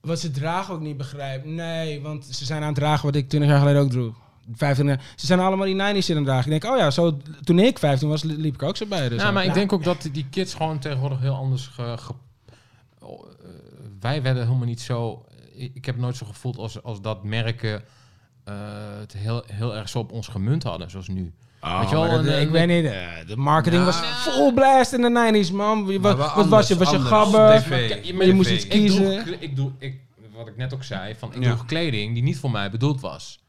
Wat 0.00 0.20
ze 0.20 0.30
dragen 0.30 0.74
ook 0.74 0.80
niet 0.80 0.96
begrijp. 0.96 1.44
Nee, 1.44 2.00
want 2.00 2.24
ze 2.26 2.44
zijn 2.44 2.60
aan 2.60 2.66
het 2.66 2.76
dragen 2.76 3.04
wat 3.06 3.14
ik 3.14 3.28
20 3.28 3.50
jaar 3.50 3.58
geleden 3.60 3.82
ook 3.82 3.90
droeg. 3.90 4.14
15 4.54 4.86
jaar. 4.86 5.12
Ze 5.16 5.26
zijn 5.26 5.40
allemaal 5.40 5.66
die 5.66 6.02
90s 6.02 6.08
in 6.08 6.16
het 6.16 6.24
dragen. 6.24 6.52
Ik 6.52 6.60
denk, 6.60 6.74
oh 6.74 6.78
ja, 6.80 6.90
zo, 6.90 7.18
toen 7.42 7.58
ik 7.58 7.78
15 7.78 8.08
was, 8.08 8.22
li- 8.22 8.36
liep 8.36 8.54
ik 8.54 8.62
ook 8.62 8.76
zo 8.76 8.86
bij. 8.86 9.08
Dus 9.08 9.20
ja, 9.22 9.28
ook. 9.28 9.34
maar 9.34 9.44
ik 9.44 9.54
denk 9.54 9.72
ook 9.72 9.84
dat 9.84 10.08
die 10.12 10.26
kids 10.30 10.54
gewoon 10.54 10.78
tegenwoordig 10.78 11.20
heel 11.20 11.34
anders... 11.34 11.66
Ge, 11.66 11.94
ge- 11.98 12.12
oh, 12.98 13.26
eh, 13.28 13.48
wij 14.00 14.22
werden 14.22 14.42
helemaal 14.46 14.66
niet 14.66 14.80
zo... 14.80 15.24
Ik, 15.54 15.84
heb 15.84 15.96
nooit 15.96 16.16
zo 16.16 16.26
gevoeld 16.26 16.56
als, 16.58 16.82
als 16.82 17.00
dat 17.00 17.24
merken 17.24 17.82
eh, 18.44 18.54
het 18.98 19.12
heel, 19.12 19.42
heel 19.46 19.76
erg 19.76 19.88
zo 19.88 19.98
op 19.98 20.12
ons 20.12 20.28
gemunt 20.28 20.62
hadden, 20.62 20.90
zoals 20.90 21.08
nu. 21.08 21.32
Oh, 21.64 21.80
Weet 21.80 21.88
je 21.90 21.94
wel, 21.96 22.12
een- 22.12 22.40
ik 22.40 22.50
weet 22.50 22.66
niet. 22.68 22.84
eh, 22.92 23.06
de 23.26 23.36
marketing 23.36 23.84
was 23.84 23.96
full 23.96 24.52
blast 24.52 24.92
in 24.92 25.00
de 25.00 25.08
90s, 25.10 25.50
man. 25.52 26.00
Wat, 26.00 26.48
was 26.48 26.68
je? 26.68 26.76
Was 26.76 26.90
je 26.90 26.98
gabber? 27.00 27.64
Maar 28.14 28.26
je 28.26 28.32
moest 28.32 28.50
iets 28.50 28.66
kiezen. 28.68 29.42
ik 29.42 29.56
doe, 29.56 29.70
ik, 29.78 30.00
wat 30.36 30.48
ik 30.48 30.56
net 30.56 30.74
ook 30.74 30.84
zei, 30.84 31.14
van 31.18 31.34
ik 31.34 31.42
Ja. 31.42 31.50
droeg 31.50 31.64
kleding 31.64 32.14
die 32.14 32.22
niet 32.22 32.38
voor 32.38 32.50
mij 32.50 32.70
bedoeld 32.70 33.00
was. 33.00 33.40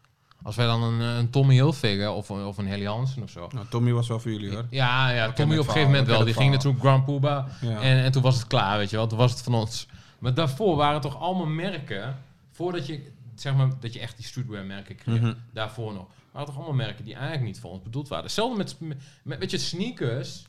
Als 0.44 0.56
wij 0.56 0.66
dan 0.66 0.84
een, 0.84 1.02
eh, 1.02 1.18
een 1.18 1.30
Tommy 1.30 1.54
Hilfiger 1.54 2.12
of, 2.12 2.30
een- 2.30 2.46
of 2.46 2.58
een 2.58 2.68
Helly 2.68 2.86
Hansen 2.86 3.24
of 3.24 3.30
zo. 3.30 3.48
Nou, 3.54 3.66
Tommy 3.70 3.92
was 3.92 4.08
wel 4.08 4.20
voor 4.20 4.32
jullie 4.32 4.50
hoor. 4.52 4.66
Ja, 4.70 5.10
ja 5.10 5.32
Tommy 5.32 5.54
op 5.58 5.60
een 5.60 5.66
gegeven 5.72 5.90
moment 5.90 6.08
wel. 6.08 6.24
Die 6.26 6.34
ging 6.34 6.52
natuurlijk 6.52 6.84
Grand 6.84 7.06
Pooba. 7.06 7.48
Ja. 7.62 7.82
En, 7.82 8.04
en 8.04 8.12
toen 8.12 8.22
was 8.22 8.36
het 8.36 8.48
klaar, 8.48 8.78
weet 8.78 8.90
je 8.90 8.96
wel. 8.96 9.08
Toen 9.08 9.18
was 9.18 9.32
het 9.32 9.42
van 9.42 9.54
ons. 9.54 9.88
Maar 10.20 10.34
daarvoor 10.34 10.76
waren 10.76 10.94
het 10.94 11.02
toch 11.02 11.20
allemaal 11.20 11.46
merken. 11.46 12.18
Voordat 12.52 12.86
je, 12.88 13.00
zeg 13.36 13.56
maar, 13.56 13.68
dat 13.80 13.94
je 13.94 14.00
echt 14.00 14.18
die 14.18 14.26
streetwear 14.26 14.66
merken 14.66 14.96
kreeg. 14.96 15.20
Mhm. 15.20 15.34
Daarvoor 15.54 15.94
nog. 15.94 16.06
Waren 16.34 16.48
toch 16.48 16.56
allemaal 16.58 16.76
merken 16.76 17.06
die 17.06 17.14
eigenlijk 17.14 17.46
niet 17.46 17.60
voor 17.60 17.72
ons 17.72 17.82
bedoeld 17.82 18.08
waren. 18.08 18.26
Hetzelfde 18.26 18.58
met, 18.58 18.76
met, 19.24 19.40
met 19.40 19.52
je 19.52 19.58
sneakers. 19.58 20.46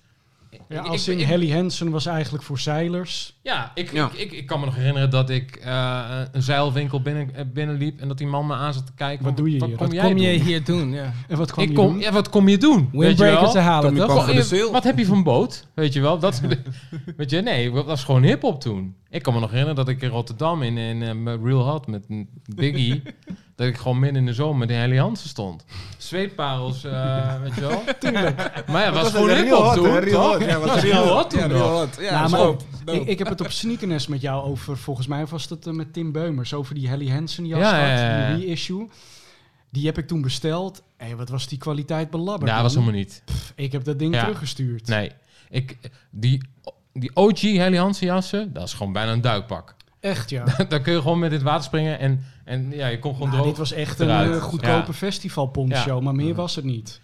Ja, 0.68 0.80
Ik- 0.80 0.86
als 0.86 1.08
ik- 1.08 1.14
in 1.14 1.20
ik- 1.20 1.26
Helly 1.26 1.52
Hansen 1.52 1.90
was 1.90 2.06
eigenlijk 2.06 2.44
voor 2.44 2.58
zeilers. 2.58 3.38
Ja, 3.42 3.70
ik, 3.74 3.92
Ja. 3.92 4.06
Ik, 4.12 4.18
ik, 4.18 4.32
ik 4.32 4.46
kan 4.46 4.60
me 4.60 4.66
nog 4.66 4.74
herinneren 4.74 5.10
dat 5.10 5.30
ik 5.30 5.56
eh, 5.56 6.20
een 6.32 6.42
zeilwinkel 6.42 7.00
binnen, 7.02 7.34
eh, 7.34 7.44
binnenliep 7.52 8.00
en 8.00 8.08
dat 8.08 8.18
die 8.18 8.26
man 8.26 8.46
me 8.46 8.54
aan 8.54 8.72
zat 8.74 8.86
te 8.86 8.92
kijken. 8.94 9.24
Wat 9.24 9.36
doe 9.36 9.50
je 9.52 9.58
Wat 9.58 9.68
hier? 9.68 9.76
kom 9.76 9.86
Wat 9.86 9.94
jij 9.96 10.04
Kom 10.08 10.16
je 10.18 10.36
doen? 10.36 10.46
hier 10.46 10.64
doen, 10.74 10.92
ja. 10.92 11.12
En 11.28 11.36
wat 11.36 11.48
Ik 11.58 11.68
je 11.68 11.72
kom, 11.72 11.86
doen? 11.92 11.98
ja, 12.00 12.12
wat 12.12 12.28
kom 12.28 12.48
je 12.48 12.58
doen? 12.58 12.88
Te 12.90 13.58
halen, 13.58 13.94
toch? 13.94 14.70
Wat 14.72 14.84
heb 14.84 14.98
je 14.98 15.06
van 15.06 15.22
boot? 15.22 15.66
Weet 15.74 15.92
je 15.92 16.00
wel? 16.00 16.18
Dat, 16.18 16.40
weet 17.16 17.30
je, 17.30 17.40
nee, 17.40 17.72
dat 17.72 17.84
was 17.86 18.04
gewoon 18.04 18.22
hip-hop 18.22 18.60
toen. 18.60 18.94
Ik 19.14 19.22
kan 19.22 19.34
me 19.34 19.40
nog 19.40 19.50
herinneren 19.50 19.84
dat 19.84 19.88
ik 19.94 20.02
in 20.02 20.08
Rotterdam 20.08 20.62
in, 20.62 20.78
in 20.78 21.02
eh, 21.28 21.34
Real 21.42 21.68
Hot 21.70 21.86
met 21.86 22.04
een 22.08 22.28
Biggie 22.54 23.02
dat 23.56 23.66
ik 23.66 23.76
gewoon 23.76 23.98
midden 23.98 24.18
in 24.20 24.26
de 24.26 24.32
zomer 24.34 24.56
met 24.58 24.68
de 24.68 24.74
Helly 24.74 24.96
Hansen 24.98 25.28
stond. 25.28 25.64
Zweetparels, 25.98 26.84
eh, 26.84 27.40
weet 27.42 27.54
je 27.54 27.60
wel. 27.60 27.82
Tuurlijk. 27.98 28.36
Maar 28.66 28.82
ja, 28.82 28.92
het 28.92 29.02
was 29.02 29.10
gewoon 29.12 29.30
hip-hop 29.30 29.62
hot, 29.64 29.74
toen, 29.74 30.10
toch? 30.10 30.32
hot. 30.32 30.44
Ja, 30.44 30.58
was 30.58 30.70
was 30.70 30.82
real 30.82 31.08
hot 31.08 31.30
toen 31.30 31.40
Ja, 31.40 31.46
nog. 31.46 31.56
real 31.56 31.78
hot. 31.78 31.96
Ja, 32.00 32.28
Nou, 32.28 32.56
maar. 32.84 32.94
Ik, 32.94 33.06
ik 33.06 33.18
heb 33.18 33.28
het 33.28 33.40
op 33.40 33.50
Sneakernest 33.50 34.08
met 34.08 34.20
jou 34.20 34.44
over, 34.44 34.76
volgens 34.76 35.06
mij 35.06 35.26
was 35.26 35.48
het 35.48 35.66
eh, 35.66 35.72
met 35.72 35.92
Tim 35.92 36.12
Beumers, 36.12 36.54
over 36.54 36.74
die 36.74 36.88
Helly 36.88 37.10
Hansen 37.10 37.46
jas, 37.46 37.58
Ja, 37.60 37.64
had, 37.66 37.74
ja, 37.88 38.18
ja, 38.18 38.28
ja. 38.28 38.36
die 38.36 38.46
reissue. 38.46 38.88
Die 39.70 39.86
heb 39.86 39.98
ik 39.98 40.06
toen 40.06 40.22
besteld. 40.22 40.82
Hé, 40.96 41.16
wat 41.16 41.28
was 41.28 41.48
die 41.48 41.58
kwaliteit 41.58 42.10
belabberd. 42.10 42.50
Ja, 42.50 42.54
dat 42.54 42.64
was 42.64 42.74
helemaal 42.74 42.94
niet. 42.94 43.22
Pff, 43.24 43.52
Ik 43.56 43.72
heb 43.72 43.84
dat 43.84 43.98
ding 43.98 44.14
Ja. 44.14 44.20
teruggestuurd. 44.20 44.86
Nee. 44.88 45.10
Ik, 45.50 45.76
die, 46.10 46.42
die 46.94 47.10
OG 47.16 47.40
Helly 47.40 47.76
Hansen 47.76 48.06
jassen, 48.06 48.52
dat 48.52 48.62
is 48.62 48.72
gewoon 48.72 48.92
bijna 48.92 49.12
een 49.12 49.20
duikpak. 49.20 49.74
Echt, 50.00 50.30
ja. 50.30 50.44
Daar 50.68 50.80
kun 50.80 50.92
je 50.92 51.00
gewoon 51.00 51.18
met 51.18 51.30
dit 51.30 51.42
water 51.42 51.64
springen 51.64 51.98
en, 51.98 52.24
en 52.44 52.70
ja, 52.70 52.86
je 52.86 52.98
komt 52.98 53.14
gewoon 53.14 53.28
Nou, 53.28 53.40
droog. 53.42 53.56
dit 53.56 53.68
was 53.68 53.72
echt 53.72 53.98
een 54.00 54.06
eruit. 54.08 54.34
eh, 54.34 54.42
goedkope 54.42 54.86
Ja. 54.86 54.92
festivalpontshow, 54.92 56.02
maar 56.02 56.14
meer 56.14 56.34
was 56.34 56.54
het 56.56 56.64
niet. 56.64 57.00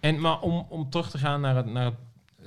En, 0.00 0.20
maar 0.20 0.40
om, 0.40 0.66
om 0.68 0.90
terug 0.90 1.10
te 1.10 1.18
gaan 1.18 1.40
naar 1.40 1.56
het, 1.56 1.66
naar 1.66 1.84
het 1.84 1.94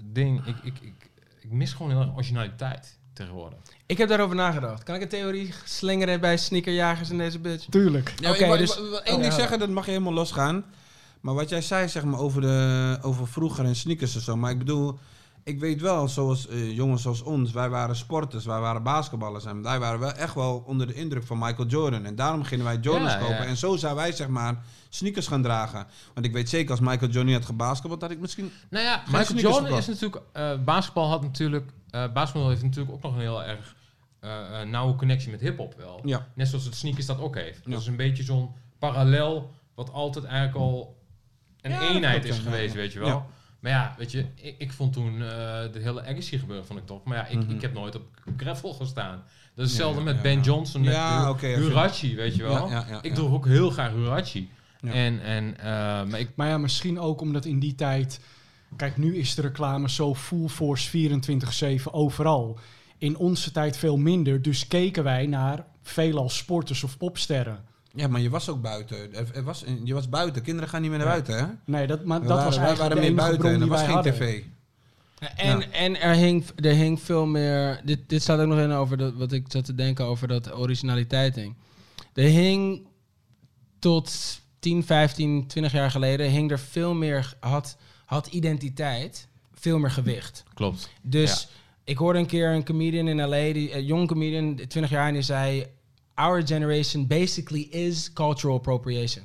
ding, 0.03 0.45
ik, 0.45 0.55
ik, 0.63 0.73
ik, 0.81 1.09
ik 1.41 1.51
mis 1.51 1.73
gewoon 1.73 1.91
heel 1.91 2.01
erg 2.01 2.13
originaliteit 2.15 2.97
tegenwoordig. 3.13 3.59
Ik 3.85 3.97
heb 3.97 4.09
daarover 4.09 4.35
nagedacht. 4.35 4.83
Kan 4.83 4.95
ik 4.95 5.01
een 5.01 5.07
theorie 5.07 5.53
slingeren 5.65 6.19
bij 6.19 6.37
sneakerjagers 6.37 7.09
in 7.09 7.17
deze 7.17 7.39
bitch? 7.39 7.65
Tuurlijk. 7.69 8.13
Ja, 8.19 8.29
Oké, 8.29 8.39
ik 8.39 8.47
wil- 8.47 8.57
dus- 8.57 8.77
ik 8.77 8.83
wil 8.89 9.01
één 9.01 9.15
Oh, 9.15 9.21
ding 9.21 9.33
ja. 9.33 9.39
zeggen, 9.39 9.59
dat 9.59 9.69
mag 9.69 9.85
je 9.85 9.91
helemaal 9.91 10.13
losgaan. 10.13 10.65
Maar 11.21 11.33
wat 11.33 11.49
jij 11.49 11.61
zei, 11.61 11.87
zeg 11.89 12.03
maar, 12.03 12.19
over, 12.19 12.41
de, 12.41 12.97
over 13.01 13.27
vroeger 13.27 13.65
en 13.65 13.75
sneakers 13.75 14.15
en 14.15 14.21
zo. 14.21 14.35
Maar 14.35 14.51
ik 14.51 14.57
bedoel, 14.57 14.99
ik 15.43 15.59
weet 15.59 15.81
wel, 15.81 16.07
zoals 16.07 16.47
eh, 16.47 16.75
jongens 16.75 17.01
zoals 17.01 17.21
ons, 17.21 17.51
wij 17.51 17.69
waren 17.69 17.95
sporters, 17.95 18.45
wij 18.45 18.59
waren 18.59 18.83
basketballers. 18.83 19.45
En 19.45 19.61
wij 19.61 19.79
waren 19.79 19.99
wel 19.99 20.11
echt 20.11 20.35
wel 20.35 20.63
onder 20.67 20.87
de 20.87 20.93
indruk 20.93 21.23
van 21.23 21.37
Michael 21.37 21.67
Jordan. 21.67 22.05
En 22.05 22.15
daarom 22.15 22.43
gingen 22.43 22.65
wij 22.65 22.77
Jordans 22.77 23.11
Ja, 23.13 23.19
kopen. 23.19 23.35
ja. 23.35 23.45
En 23.45 23.57
zo 23.57 23.75
zijn 23.75 23.95
wij, 23.95 24.11
zeg 24.11 24.27
maar, 24.27 24.63
sneakers 24.89 25.27
gaan 25.27 25.41
dragen. 25.41 25.87
Want 26.13 26.25
ik 26.25 26.33
weet 26.33 26.49
zeker, 26.49 26.71
als 26.71 26.79
Michael 26.79 26.99
Jordan 27.11 27.25
niet 27.25 27.35
had 27.35 27.45
gebasketbald, 27.45 28.01
had 28.01 28.11
ik 28.11 28.19
misschien... 28.19 28.51
Nou 28.69 28.85
ja, 28.85 29.03
Michael 29.11 29.39
Jordan 29.39 29.63
gekocht. 29.63 29.87
is 29.87 29.87
natuurlijk... 29.87 30.21
eh, 30.31 30.63
basketbal 30.63 31.09
had 31.09 31.21
natuurlijk... 31.21 31.71
eh, 31.89 32.11
basketbal 32.13 32.49
heeft 32.49 32.63
natuurlijk 32.63 32.95
ook 32.95 33.01
nog 33.01 33.13
een 33.13 33.19
heel 33.21 33.43
erg 33.43 33.75
nauwe 34.65 34.95
connectie 34.95 35.31
met 35.31 35.39
hip-hop 35.41 35.73
wel. 35.77 36.01
Ja. 36.03 36.27
Net 36.33 36.47
zoals 36.47 36.65
het 36.65 36.75
sneakers 36.75 37.05
dat 37.05 37.19
ook 37.19 37.35
heeft. 37.35 37.71
Dat 37.71 37.79
is 37.81 37.87
een 37.87 37.95
beetje 37.95 38.23
zo'n 38.23 38.49
parallel 38.79 39.51
wat 39.75 39.91
altijd 39.91 40.25
eigenlijk 40.25 40.55
al 40.55 40.97
een 41.61 41.81
eenheid 41.81 42.25
is 42.25 42.37
geweest, 42.39 42.73
weet 42.73 42.93
je 42.93 42.99
wel. 42.99 43.25
Maar 43.63 43.71
ja, 43.71 43.95
weet 43.97 44.11
je, 44.11 44.25
ik, 44.35 44.55
ik 44.57 44.71
vond 44.71 44.93
toen 44.93 45.13
eh, 45.13 45.29
de 45.71 45.79
hele 45.81 46.05
Agassi 46.05 46.39
gebeuren, 46.39 46.65
vond 46.65 46.79
ik 46.79 46.85
toch. 46.85 47.03
Maar 47.03 47.17
ja, 47.17 47.27
ik, 47.27 47.37
Mhm. 47.43 47.55
ik 47.55 47.61
heb 47.61 47.73
nooit 47.73 47.95
op 47.95 48.03
gravel 48.37 48.73
gestaan. 48.73 49.23
Dat 49.55 49.65
is 49.65 49.71
hetzelfde 49.71 49.99
Ja, 49.99 50.05
met 50.05 50.15
ja, 50.15 50.21
Ben 50.21 50.35
ja. 50.37 50.41
Johnson, 50.41 50.81
met 50.81 50.93
Ja, 50.93 51.35
Hurachi, 51.39 52.15
weet 52.15 52.35
je 52.35 52.43
wel. 52.43 52.69
Ja, 52.69 52.73
ja, 52.73 52.85
ja, 52.89 52.97
ik 53.01 53.09
ja. 53.09 53.15
droeg 53.15 53.33
ook 53.33 53.45
heel 53.45 53.69
graag 53.69 53.91
Hurachi. 53.91 54.49
Ja. 54.81 54.91
En, 54.91 55.21
en, 55.21 55.57
eh, 55.57 55.65
maar 56.03 56.19
ik, 56.19 56.29
Maar 56.35 56.47
ja, 56.47 56.57
misschien 56.57 56.99
ook 56.99 57.21
omdat 57.21 57.45
in 57.45 57.59
die 57.59 57.75
tijd... 57.75 58.19
Kijk, 58.75 58.97
nu 58.97 59.17
is 59.17 59.35
de 59.35 59.41
reclame 59.41 59.89
zo 59.89 60.15
full 60.15 60.47
force 60.47 60.89
24-7 60.89 61.91
overal. 61.93 62.59
In 62.97 63.17
onze 63.17 63.51
tijd 63.51 63.77
veel 63.77 63.97
minder. 63.97 64.41
Dus 64.41 64.67
keken 64.67 65.03
wij 65.03 65.27
naar 65.27 65.65
veelal 65.81 66.29
sporters 66.29 66.83
of 66.83 66.97
popsterren. 66.97 67.63
Ja, 67.95 68.07
maar 68.07 68.21
je 68.21 68.29
was 68.29 68.49
ook 68.49 68.61
buiten. 68.61 68.97
Er, 69.15 69.27
er 69.35 69.43
was, 69.43 69.63
je 69.83 69.93
was 69.93 70.09
buiten. 70.09 70.41
Kinderen 70.41 70.69
gaan 70.69 70.81
niet 70.81 70.89
meer 70.89 70.99
naar 70.99 71.07
Ja. 71.07 71.13
buiten, 71.13 71.37
hè? 71.37 71.45
Nee, 71.65 71.87
dat, 71.87 72.05
maar 72.05 72.19
We 72.21 72.27
dat 72.27 72.35
waren, 72.35 72.49
was 72.49 72.57
wij 72.59 72.65
eigenlijk 72.67 72.95
waren 72.95 72.95
de 73.09 73.13
meer 73.13 73.21
buiten 73.23 73.39
bron 73.39 73.53
en 73.53 73.61
er 73.61 73.67
was 73.67 73.81
geen 73.81 73.89
hadden. 73.93 74.13
tv. 74.13 74.41
En, 75.35 75.59
Ja. 75.59 75.65
en 75.71 76.01
er, 76.01 76.13
hing, 76.15 76.45
er 76.55 76.73
hing 76.73 77.01
veel 77.01 77.25
meer. 77.25 77.81
Dit, 77.83 77.99
dit 78.07 78.21
staat 78.21 78.39
ook 78.39 78.47
nog 78.47 78.59
in 78.59 78.71
over 78.71 78.97
dat, 78.97 79.13
wat 79.13 79.31
ik 79.31 79.45
zat 79.47 79.65
te 79.65 79.75
denken 79.75 80.05
over 80.05 80.27
dat 80.27 80.53
originaliteit 80.57 81.33
ding. 81.33 81.55
Er 82.13 82.23
hing 82.23 82.87
tot 83.79 84.39
10, 84.59 84.83
15, 84.85 85.47
20 85.47 85.71
jaar 85.71 85.91
geleden 85.91 86.29
hing 86.29 86.51
er 86.51 86.59
veel 86.59 86.93
meer. 86.93 87.33
Had, 87.39 87.77
had 88.05 88.27
identiteit 88.27 89.27
veel 89.53 89.79
meer 89.79 89.91
gewicht. 89.91 90.43
klopt. 90.53 90.89
Dus 91.01 91.47
ik 91.83 91.97
hoorde 91.97 92.19
een 92.19 92.25
keer 92.25 92.49
een 92.51 92.65
comedian 92.65 93.07
in 93.07 93.17
LA, 93.27 93.53
die, 93.53 93.75
een 93.75 93.85
jong 93.85 94.07
comedian, 94.07 94.55
20 94.55 94.89
jaar, 94.89 95.07
en 95.07 95.13
die 95.13 95.21
zei: 95.21 95.65
Our 96.13 96.47
generation 96.47 97.07
basically 97.07 97.61
is 97.61 98.13
cultural 98.13 98.55
appropriation. 98.55 99.23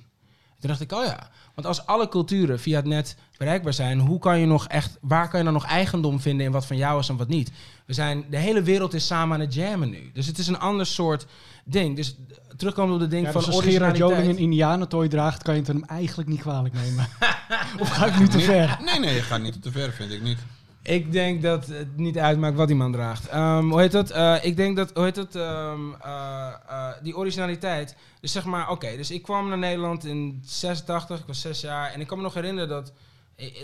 Toen 0.61 0.71
dacht 0.71 0.81
ik, 0.81 0.93
oh 0.93 1.05
ja. 1.05 1.31
Want 1.55 1.67
als 1.67 1.87
alle 1.87 2.09
culturen 2.09 2.61
via 2.61 2.77
het 2.77 2.85
net 2.85 3.17
bereikbaar 3.37 3.73
zijn, 3.73 3.99
hoe 3.99 4.19
kan 4.19 4.39
je 4.39 4.47
nog 4.47 4.67
echt, 4.67 4.99
waar 5.01 5.29
kan 5.29 5.39
je 5.39 5.45
dan 5.45 5.55
nog 5.55 5.65
eigendom 5.65 6.21
vinden 6.21 6.47
in 6.47 6.53
wat 6.53 6.67
van 6.67 6.77
jou 6.77 7.01
is 7.01 7.09
en 7.09 7.17
wat 7.17 7.29
niet? 7.29 7.51
We 7.87 7.93
zijn, 7.93 8.25
de 8.31 8.37
hele 8.37 8.63
wereld 8.63 8.95
is 8.95 9.07
samen 9.07 9.35
aan 9.35 9.41
het 9.41 9.55
jammen 9.55 9.91
nu. 9.91 10.11
Dus 10.13 10.27
het 10.27 10.39
is 10.39 10.47
een 10.47 10.59
ander 10.59 10.87
soort 10.87 11.27
ding. 11.65 11.97
Dus 11.97 12.17
terugkomen 12.57 12.95
op 12.95 13.01
de 13.01 13.07
ding 13.07 13.27
Ja, 13.27 13.33
van 13.33 13.45
dus 13.45 13.55
als 13.55 13.65
Gerard 13.65 13.97
Joling 13.97 14.29
een 14.29 14.39
indianentooi 14.39 15.09
draagt, 15.09 15.43
kan 15.43 15.55
je 15.55 15.61
het 15.61 15.69
hem 15.69 15.85
eigenlijk 15.85 16.29
niet 16.29 16.41
kwalijk 16.41 16.75
nemen. 16.75 17.09
of 17.81 17.89
ga 17.89 18.07
ik 18.07 18.19
nu 18.19 18.29
te 18.29 18.41
ver? 18.41 18.79
Nee, 18.85 18.99
nee, 18.99 19.15
je 19.15 19.23
gaat 19.23 19.41
niet 19.41 19.63
te 19.63 19.71
ver, 19.71 19.93
vind 19.93 20.13
ik 20.13 20.23
niet. 20.23 20.39
Ik 20.89 21.13
denk 21.13 21.43
dat 21.43 21.67
het 21.67 21.97
niet 21.97 22.19
uitmaakt 22.19 22.57
wat 22.57 22.67
die 22.67 22.77
man 22.77 22.93
draagt. 22.93 23.29
Ehm, 23.29 23.69
hoe 23.69 23.81
heet 23.81 23.93
dat? 23.93 24.11
Eh, 24.11 24.35
ik 24.43 24.57
denk 24.57 24.77
dat, 24.77 24.91
hoe 24.95 25.05
heet 25.05 25.15
dat? 25.15 25.35
Ehm, 25.35 25.81
eh, 26.01 26.49
eh, 26.69 26.89
die 27.03 27.17
originaliteit. 27.17 27.97
Dus 28.21 28.33
zeg 28.33 28.45
maar, 28.45 28.71
oké, 28.71 28.97
dus 28.97 29.11
ik 29.11 29.23
kwam 29.23 29.49
naar 29.49 29.59
Nederland 29.59 30.05
in 30.05 30.43
86, 30.45 31.19
ik 31.19 31.27
was 31.27 31.41
zes 31.41 31.61
jaar. 31.61 31.93
En 31.93 32.01
ik 32.01 32.07
kan 32.07 32.17
me 32.17 32.23
nog 32.23 32.35
herinneren 32.35 32.69
dat 32.69 32.93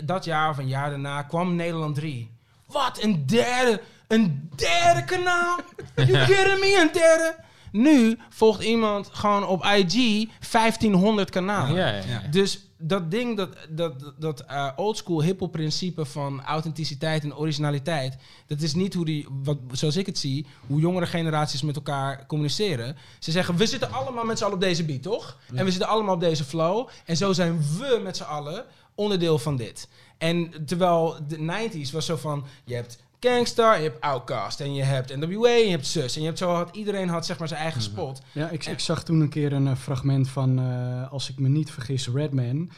dat 0.03 0.25
jaar 0.25 0.49
of 0.49 0.57
een 0.57 0.67
jaar 0.67 0.89
daarna 0.89 1.21
kwam 1.21 1.55
Nederland 1.55 1.95
3. 1.95 2.31
Wat, 2.65 3.03
een 3.03 3.25
derde, 3.25 3.81
een 4.07 4.49
derde 4.55 5.03
kanaal? 5.03 5.59
You 5.95 6.25
kidding 6.31 6.59
me, 6.59 6.79
een 6.81 6.93
derde? 6.93 7.35
Nu 7.71 8.17
volgt 8.29 8.63
iemand 8.63 9.09
gewoon 9.11 9.45
op 9.45 9.63
IG 9.63 10.27
1500 10.51 11.29
kanalen. 11.29 11.75
Ja, 11.75 11.87
ja. 11.87 12.01
Ja. 12.07 12.21
Dus 12.31 12.64
dat 12.77 13.11
ding, 13.11 13.37
dat, 13.37 13.49
dat, 13.69 14.13
dat 14.17 14.39
eh, 14.39 14.71
oldschool 14.75 15.23
hiphop 15.23 15.51
principe 15.51 16.05
van 16.05 16.41
authenticiteit 16.43 17.23
en 17.23 17.35
originaliteit, 17.35 18.17
dat 18.47 18.61
is 18.61 18.73
niet 18.73 18.93
hoe 18.93 19.05
die, 19.05 19.27
wat, 19.43 19.57
zoals 19.71 19.95
ik 19.95 20.05
het 20.05 20.17
zie, 20.17 20.45
hoe 20.67 20.79
jongere 20.79 21.05
generaties 21.05 21.61
met 21.61 21.75
elkaar 21.75 22.25
communiceren. 22.25 22.97
Ze 23.19 23.31
zeggen, 23.31 23.55
we 23.55 23.65
zitten 23.65 23.91
allemaal 23.91 24.25
met 24.25 24.37
z'n 24.37 24.43
allen 24.43 24.55
op 24.55 24.61
deze 24.61 24.85
beat, 24.85 25.01
toch? 25.01 25.37
En 25.53 25.65
we 25.65 25.71
zitten 25.71 25.89
allemaal 25.89 26.13
op 26.13 26.19
deze 26.19 26.43
flow. 26.43 26.87
En 27.05 27.17
zo 27.17 27.33
zijn 27.33 27.57
we 27.77 27.99
met 28.03 28.17
z'n 28.17 28.23
allen 28.23 28.65
onderdeel 28.95 29.39
van 29.39 29.55
dit. 29.55 29.87
En 30.17 30.65
terwijl 30.65 31.17
de 31.27 31.37
90s 31.37 31.91
was 31.91 32.05
zo 32.05 32.15
van, 32.15 32.45
je 32.65 32.75
hebt 32.75 32.97
Gangstar, 33.29 33.77
je 33.77 33.83
hebt 33.83 34.01
Outkast 34.01 34.59
en 34.59 34.73
je 34.73 34.83
hebt 34.83 35.15
NWA 35.15 35.49
en 35.49 35.63
je 35.65 35.69
hebt 35.69 35.85
Sus. 35.85 36.15
En 36.15 36.21
je 36.21 36.27
hebt 36.27 36.39
zo 36.39 36.53
had, 36.53 36.75
iedereen 36.75 37.09
had 37.09 37.25
zeg 37.25 37.39
maar 37.39 37.47
zijn 37.47 37.59
eigen 37.59 37.81
spot. 37.81 38.21
Ja, 38.31 38.49
ik, 38.49 38.65
ik 38.65 38.79
zag 38.79 39.03
toen 39.03 39.19
een 39.21 39.29
keer 39.29 39.53
een 39.53 39.67
eh, 39.67 39.75
fragment 39.75 40.29
van, 40.29 40.59
eh, 40.59 41.11
als 41.11 41.29
ik 41.29 41.39
me 41.39 41.47
niet 41.47 41.71
vergis, 41.71 42.09
Redman. 42.09 42.71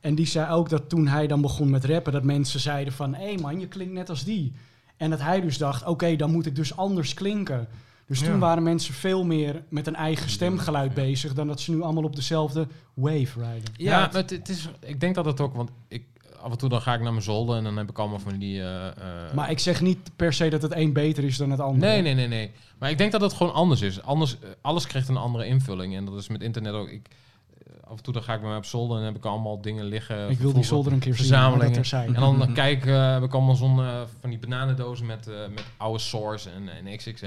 En 0.00 0.14
die 0.14 0.26
zei 0.26 0.52
ook 0.52 0.68
dat 0.68 0.88
toen 0.88 1.06
hij 1.06 1.26
dan 1.26 1.40
begon 1.40 1.70
met 1.70 1.84
rappen, 1.84 2.12
dat 2.12 2.24
mensen 2.24 2.60
zeiden 2.60 2.92
van... 2.92 3.14
hé 3.14 3.34
man, 3.34 3.60
je 3.60 3.68
klinkt 3.68 3.92
net 3.92 4.08
als 4.10 4.24
die. 4.24 4.52
En 4.96 5.10
dat 5.10 5.20
hij 5.20 5.40
dus 5.40 5.58
dacht, 5.58 5.84
oké, 5.86 6.16
dan 6.16 6.30
moet 6.30 6.46
ik 6.46 6.54
dus 6.56 6.76
anders 6.76 7.14
klinken. 7.14 7.68
Dus 8.06 8.18
toen 8.18 8.32
Ja. 8.32 8.38
waren 8.38 8.62
mensen 8.62 8.94
veel 8.94 9.24
meer 9.24 9.62
met 9.68 9.86
een 9.86 9.94
eigen 9.96 10.30
stemgeluid 10.30 10.94
bezig... 10.94 11.34
dan 11.34 11.46
dat 11.46 11.60
ze 11.60 11.70
nu 11.70 11.82
allemaal 11.82 12.04
op 12.04 12.16
dezelfde 12.16 12.66
wave 12.94 13.40
rijden. 13.40 13.72
Ja, 13.76 13.90
Ja, 13.90 13.98
maar 13.98 14.12
het, 14.20 14.30
het 14.30 14.48
is, 14.48 14.68
ik 14.80 15.00
denk 15.00 15.14
dat 15.14 15.24
het 15.24 15.40
ook, 15.40 15.54
want 15.54 15.70
ik, 15.88 16.04
af 16.42 16.50
en 16.50 16.58
toe 16.58 16.68
dan 16.68 16.80
ga 16.80 16.94
ik 16.94 17.00
naar 17.00 17.12
mijn 17.12 17.24
zolder 17.24 17.56
en 17.56 17.64
dan 17.64 17.76
heb 17.76 17.90
ik 17.90 17.98
allemaal 17.98 18.18
van 18.18 18.38
die... 18.38 18.60
eh, 18.60 18.86
eh, 18.86 18.94
Maar 19.34 19.50
ik 19.50 19.58
zeg 19.58 19.80
niet 19.80 20.10
per 20.16 20.32
se 20.32 20.48
dat 20.48 20.62
het 20.62 20.74
een 20.74 20.92
beter 20.92 21.24
is 21.24 21.36
dan 21.36 21.50
het 21.50 21.60
andere. 21.60 21.92
Nee, 21.92 22.02
nee, 22.02 22.14
nee, 22.14 22.28
nee. 22.28 22.50
Maar 22.78 22.90
ik 22.90 22.98
denk 22.98 23.12
dat 23.12 23.20
het 23.20 23.32
gewoon 23.32 23.52
anders 23.52 23.80
is. 23.80 24.02
Anders, 24.02 24.38
eh, 24.38 24.48
alles 24.60 24.86
krijgt 24.86 25.08
een 25.08 25.16
andere 25.16 25.46
invulling. 25.46 25.96
En 25.96 26.04
dat 26.04 26.18
is 26.18 26.28
met 26.28 26.42
internet 26.42 26.72
ook. 26.72 26.88
Ik, 26.88 27.08
af 27.84 27.96
en 27.96 28.02
toe 28.02 28.12
dan 28.12 28.22
ga 28.22 28.34
ik 28.34 28.40
bij 28.40 28.48
mij 28.48 28.58
op 28.58 28.64
zolder 28.64 28.98
en 28.98 29.04
heb 29.04 29.16
ik 29.16 29.24
allemaal 29.24 29.60
dingen 29.60 29.84
liggen. 29.84 30.30
Ik 30.30 30.38
wil 30.38 30.52
die 30.52 30.64
zolder 30.64 30.92
een 30.92 30.98
keer 30.98 31.14
verzamelingen. 31.14 31.84
En 31.90 32.12
dan, 32.12 32.52
kijk 32.54 32.86
eh, 32.86 33.12
heb 33.12 33.22
ik 33.22 33.34
allemaal 33.34 33.54
zo'n 33.56 33.80
van 34.20 34.30
die 34.30 34.38
bananendozen 34.38 35.06
met, 35.06 35.26
met 35.26 35.64
oude 35.76 35.98
Source 35.98 36.50
en, 36.50 36.68
en 36.86 36.96
XXL. 36.96 37.26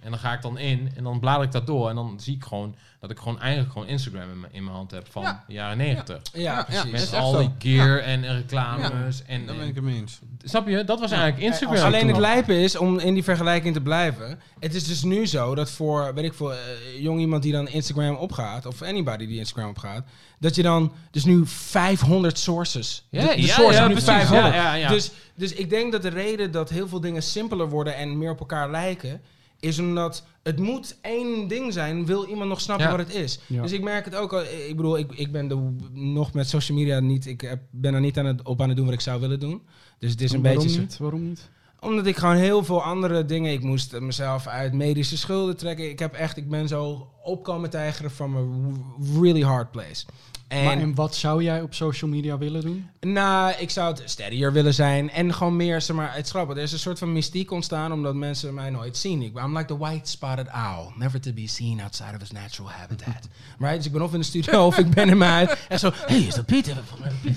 En 0.00 0.10
dan 0.10 0.18
ga 0.18 0.32
ik 0.32 0.42
dan 0.42 0.58
in 0.58 0.90
en 0.96 1.04
dan 1.04 1.20
blader 1.20 1.44
ik 1.44 1.52
dat 1.52 1.66
door. 1.66 1.88
En 1.88 1.94
dan 1.94 2.20
zie 2.20 2.34
ik 2.36 2.44
gewoon 2.44 2.74
dat 3.00 3.10
ik 3.10 3.18
gewoon 3.18 3.40
eigenlijk 3.40 3.72
gewoon 3.72 3.88
Instagram 3.88 4.30
in, 4.30 4.40
mijn- 4.40 4.52
in 4.52 4.64
mijn 4.64 4.76
hand 4.76 4.90
heb 4.90 5.06
van 5.10 5.22
Ja. 5.22 5.44
de 5.46 5.52
jaren 5.52 5.76
negentig. 5.76 6.20
ja, 6.32 6.40
Ja, 6.42 6.62
precies. 6.62 7.10
Met 7.10 7.20
al 7.20 7.36
die 7.38 7.50
gear 7.58 7.98
en 7.98 8.36
reclames. 8.36 9.22
En, 9.26 9.46
Daar 9.46 9.54
ben 9.54 9.62
en- 9.64 9.68
ik 9.68 9.74
het 9.74 9.84
mee 9.84 9.96
eens. 9.96 10.18
snap 10.44 10.68
je? 10.68 10.84
Dat 10.84 11.00
was 11.00 11.10
eigenlijk 11.10 11.42
Instagram. 11.42 11.76
als- 11.76 11.84
Alleen 11.84 12.08
het 12.08 12.16
lijpen 12.16 12.54
is, 12.54 12.76
om 12.76 12.98
in 12.98 13.14
die 13.14 13.24
vergelijking 13.24 13.74
te 13.74 13.80
blijven. 13.80 14.40
Het 14.58 14.74
is 14.74 14.84
dus 14.84 15.02
nu 15.02 15.26
zo 15.26 15.54
dat 15.54 15.70
voor, 15.70 16.14
weet 16.14 16.24
ik 16.24 16.34
veel, 16.34 16.52
eh, 16.52 16.58
jong 16.98 17.20
iemand 17.20 17.42
die 17.42 17.52
dan 17.52 17.68
Instagram 17.68 18.14
opgaat, 18.14 18.66
of 18.66 18.82
anybody 18.82 19.26
die 19.26 19.38
Instagram 19.38 19.68
opgaat, 19.70 20.04
dat 20.38 20.54
je 20.54 20.62
dan 20.62 20.92
dus 21.10 21.24
nu 21.24 21.42
500 21.46 22.38
sources. 22.38 23.06
Ja, 23.10 23.20
de, 23.26 23.34
de 23.34 23.40
ja, 23.42 23.54
source 23.54 23.72
ja, 23.78 23.82
is 23.82 23.86
nu 23.88 23.92
precies. 23.94 24.10
500. 24.10 24.54
Ja, 24.54 24.62
ja, 24.62 24.74
ja. 24.74 24.88
Dus, 24.88 25.10
dus 25.34 25.52
ik 25.52 25.70
denk 25.70 25.92
dat 25.92 26.02
de 26.02 26.08
reden 26.08 26.50
dat 26.52 26.70
heel 26.70 26.88
veel 26.88 27.00
dingen 27.00 27.22
simpeler 27.22 27.68
worden 27.68 27.96
en 27.96 28.18
meer 28.18 28.30
op 28.30 28.40
elkaar 28.40 28.70
lijken, 28.70 29.20
is 29.60 29.78
omdat 29.78 30.24
het 30.42 30.58
moet 30.58 30.96
één 31.00 31.48
ding 31.48 31.72
zijn, 31.72 32.06
wil 32.06 32.26
iemand 32.26 32.48
nog 32.48 32.60
snappen 32.60 32.86
Ja. 32.86 32.96
wat 32.96 33.06
het 33.06 33.14
is. 33.16 33.40
Ja. 33.46 33.62
Dus 33.62 33.72
ik 33.72 33.82
merk 33.82 34.04
het 34.04 34.14
ook 34.14 34.32
al, 34.32 34.42
ik 34.42 34.76
bedoel, 34.76 34.98
ik, 34.98 35.12
ik 35.12 35.32
ben 35.32 35.48
de, 35.48 35.76
nog 35.92 36.32
met 36.32 36.48
social 36.48 36.78
media 36.78 37.00
niet, 37.00 37.26
ik 37.26 37.40
heb, 37.40 37.60
ben 37.70 37.94
er 37.94 38.00
niet 38.00 38.18
aan 38.18 38.26
het, 38.26 38.42
op 38.42 38.60
aan 38.62 38.68
het 38.68 38.76
doen 38.76 38.84
wat 38.86 38.94
ik 38.94 39.00
zou 39.00 39.20
willen 39.20 39.40
doen. 39.40 39.62
Dus 39.98 40.10
het 40.10 40.20
is 40.20 40.32
een 40.32 40.42
Waarom 40.42 40.62
beetje... 40.62 40.74
zo- 40.74 40.80
niet? 40.82 40.96
Waarom 40.98 41.22
niet? 41.28 41.50
omdat 41.80 42.06
ik 42.06 42.16
gewoon 42.16 42.36
heel 42.36 42.64
veel 42.64 42.82
andere 42.82 43.24
dingen... 43.24 43.52
Ik 43.52 43.62
moest 43.62 44.00
mezelf 44.00 44.46
uit 44.46 44.72
medische 44.72 45.16
schulden 45.16 45.56
trekken. 45.56 45.90
Ik 45.90 45.98
heb 45.98 46.14
echt... 46.14 46.36
Ik 46.36 46.48
ben 46.48 46.68
zo 46.68 47.10
opkomen 47.22 47.70
tijgeren 47.70 48.10
a 48.20 48.26
w- 48.28 49.20
really 49.22 49.42
hard 49.42 49.70
place. 49.70 50.04
En, 50.50 50.64
Maar 50.64 50.78
en 50.78 50.94
wat 50.94 51.14
zou 51.14 51.42
jij 51.42 51.62
op 51.62 51.74
social 51.74 52.10
media 52.10 52.38
willen 52.38 52.60
doen? 52.60 52.90
nou, 53.00 53.54
ik 53.58 53.70
zou 53.70 53.94
het 53.94 54.02
steadier 54.04 54.52
willen 54.52 54.74
zijn. 54.74 55.10
En 55.10 55.34
gewoon 55.34 55.56
meer, 55.56 55.80
zeg 55.80 55.96
maar, 55.96 56.14
het 56.14 56.24
is 56.24 56.30
grappig. 56.30 56.56
Er 56.56 56.62
is 56.62 56.72
een 56.72 56.78
soort 56.78 56.98
van 56.98 57.12
mystiek 57.12 57.50
ontstaan 57.50 57.92
omdat 57.92 58.14
mensen 58.14 58.54
mij 58.54 58.70
nooit 58.70 58.96
zien. 58.96 59.22
Ik 59.22 59.32
ben 59.32 59.44
I'm 59.44 59.56
like 59.56 59.66
the 59.66 59.78
white 59.78 60.10
spotted 60.10 60.48
owl. 60.48 60.92
Never 60.96 61.20
to 61.20 61.32
be 61.32 61.46
seen 61.46 61.80
outside 61.80 62.14
of 62.14 62.20
his 62.20 62.30
natural 62.30 62.70
habitat. 62.70 63.28
right? 63.58 63.76
Dus 63.76 63.86
ik 63.86 63.92
ben 63.92 64.02
of 64.02 64.12
in 64.12 64.18
de 64.18 64.24
studio 64.24 64.66
of 64.66 64.78
ik 64.78 64.90
ben 64.90 65.08
in 65.08 65.18
mijn 65.18 65.30
huis. 65.30 65.66
En 65.68 65.78
zo, 65.78 65.90
hey, 65.94 66.20
is 66.20 66.34
dat 66.34 66.46
Piet? 66.46 66.74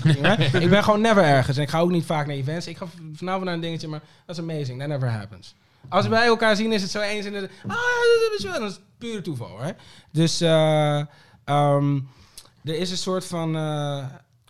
Right? 0.02 0.54
Ik 0.54 0.70
ben 0.70 0.84
gewoon 0.84 1.00
never 1.00 1.22
ergens. 1.22 1.56
En 1.56 1.62
ik 1.62 1.70
ga 1.70 1.80
ook 1.80 1.90
niet 1.90 2.04
vaak 2.04 2.26
naar 2.26 2.36
events. 2.36 2.66
Ik 2.66 2.76
ga 2.76 2.86
vanavond 3.14 3.44
naar 3.44 3.54
een 3.54 3.60
dingetje, 3.60 3.88
maar 3.88 4.02
is 4.26 4.38
amazing. 4.38 4.78
That 4.78 4.88
never 4.88 5.10
happens. 5.10 5.54
Als 5.88 6.06
wij 6.06 6.26
elkaar 6.26 6.56
zien, 6.56 6.72
is 6.72 6.82
het 6.82 6.90
zo 6.90 7.00
eens 7.00 7.26
in 7.26 7.32
de... 7.32 7.48
Ah, 7.66 7.76
dat 8.30 8.38
is 8.38 8.44
wel. 8.44 8.60
Dat 8.60 8.70
is 8.70 8.80
pure 8.98 9.20
toeval, 9.20 9.58
hè? 9.60 9.70
Dus, 10.10 10.40
eh... 10.40 11.02
ehm, 11.44 11.98
er 12.64 12.76
is 12.78 12.90
een 12.90 12.96
soort 12.96 13.24
van... 13.26 13.56
eh 13.56 14.04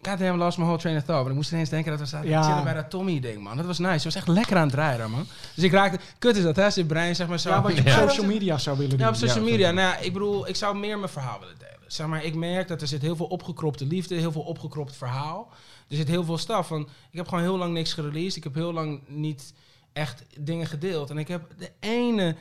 God 0.09 0.19
damn, 0.19 0.39
lost 0.39 0.59
my 0.59 0.65
whole 0.65 0.79
train 0.79 0.97
of 0.97 1.03
thought. 1.03 1.23
Want 1.23 1.29
ik 1.29 1.35
moest 1.35 1.53
ineens 1.53 1.69
denken 1.69 1.91
dat 1.91 2.01
we 2.01 2.07
zaten 2.07 2.29
Ja. 2.29 2.43
chillen 2.43 2.65
bij 2.65 2.75
dat 2.75 2.91
Tommy-ding, 2.91 3.43
man. 3.43 3.57
Dat 3.57 3.67
was 3.67 3.79
nice. 3.79 3.93
Het 3.93 4.05
was 4.05 4.15
echt 4.15 4.29
lekker 4.29 4.57
aan 4.57 4.63
het 4.63 4.73
draaien, 4.73 5.11
man. 5.11 5.27
Dus 5.55 5.65
ik 5.65 5.73
raakte... 5.73 5.99
Kut 6.19 6.37
is 6.37 6.43
dat, 6.43 6.57
hè? 6.57 6.69
Je 6.75 6.85
brein, 6.85 7.17
zeg 7.17 7.29
maar 7.29 7.39
zo... 7.39 7.51
Ja, 7.51 7.63
wat 7.63 7.73
je 7.75 7.81
op 7.81 7.87
Ja, 7.87 8.09
social 8.09 8.27
media 8.27 8.59
zou 8.59 8.77
willen 8.77 8.91
doen. 8.91 8.99
ja, 9.01 9.09
op 9.09 9.15
social 9.15 9.45
media. 9.45 9.71
Nou, 9.71 9.89
ja, 9.89 9.97
ik 9.99 10.13
bedoel, 10.13 10.49
ik 10.49 10.57
zou 10.57 10.77
meer 10.77 10.99
mijn 10.99 11.11
verhaal 11.11 11.39
willen 11.41 11.59
delen. 11.59 11.75
Zeg 11.87 12.07
maar, 12.07 12.25
ik 12.25 12.35
merk 12.35 12.69
dat 12.69 12.81
er 12.81 12.87
zit 12.89 13.03
heel 13.03 13.17
veel 13.17 13.27
opgekropte 13.27 13.87
liefde, 13.87 14.15
heel 14.15 14.33
veel 14.33 14.43
opgekropt 14.43 14.97
verhaal. 14.97 15.49
Er 15.89 15.97
zit 15.97 16.09
heel 16.09 16.25
veel 16.25 16.39
staf. 16.39 16.67
Van, 16.67 16.81
ik 17.11 17.17
heb 17.19 17.29
gewoon 17.29 17.45
heel 17.45 17.59
lang 17.59 17.73
niks 17.73 17.93
gereleased. 17.93 18.37
Ik 18.37 18.45
heb 18.45 18.55
heel 18.55 18.73
lang 18.73 19.01
niet 19.07 19.53
echt 19.93 20.23
dingen 20.41 20.67
gedeeld. 20.67 21.11
En 21.11 21.19
ik 21.19 21.29
heb 21.29 21.43
de 21.59 21.71
ene 21.81 22.37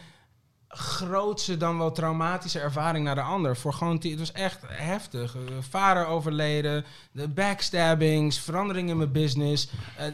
grootste 0.75 1.57
dan 1.57 1.77
wel 1.77 1.91
traumatische 1.91 2.59
ervaring 2.59 3.05
naar 3.05 3.15
de 3.15 3.21
ander. 3.21 3.57
Voor 3.57 3.73
gewoon, 3.73 3.99
het 4.01 4.19
was 4.19 4.31
echt 4.31 4.59
heftig. 4.67 5.35
Eh, 5.35 5.41
vader 5.69 6.05
overleden, 6.05 6.85
de 7.11 7.27
backstabbings, 7.27 8.39
veranderingen 8.39 8.89
in 8.91 8.97
mijn 8.97 9.11
business, 9.11 9.67
eh, 9.97 10.05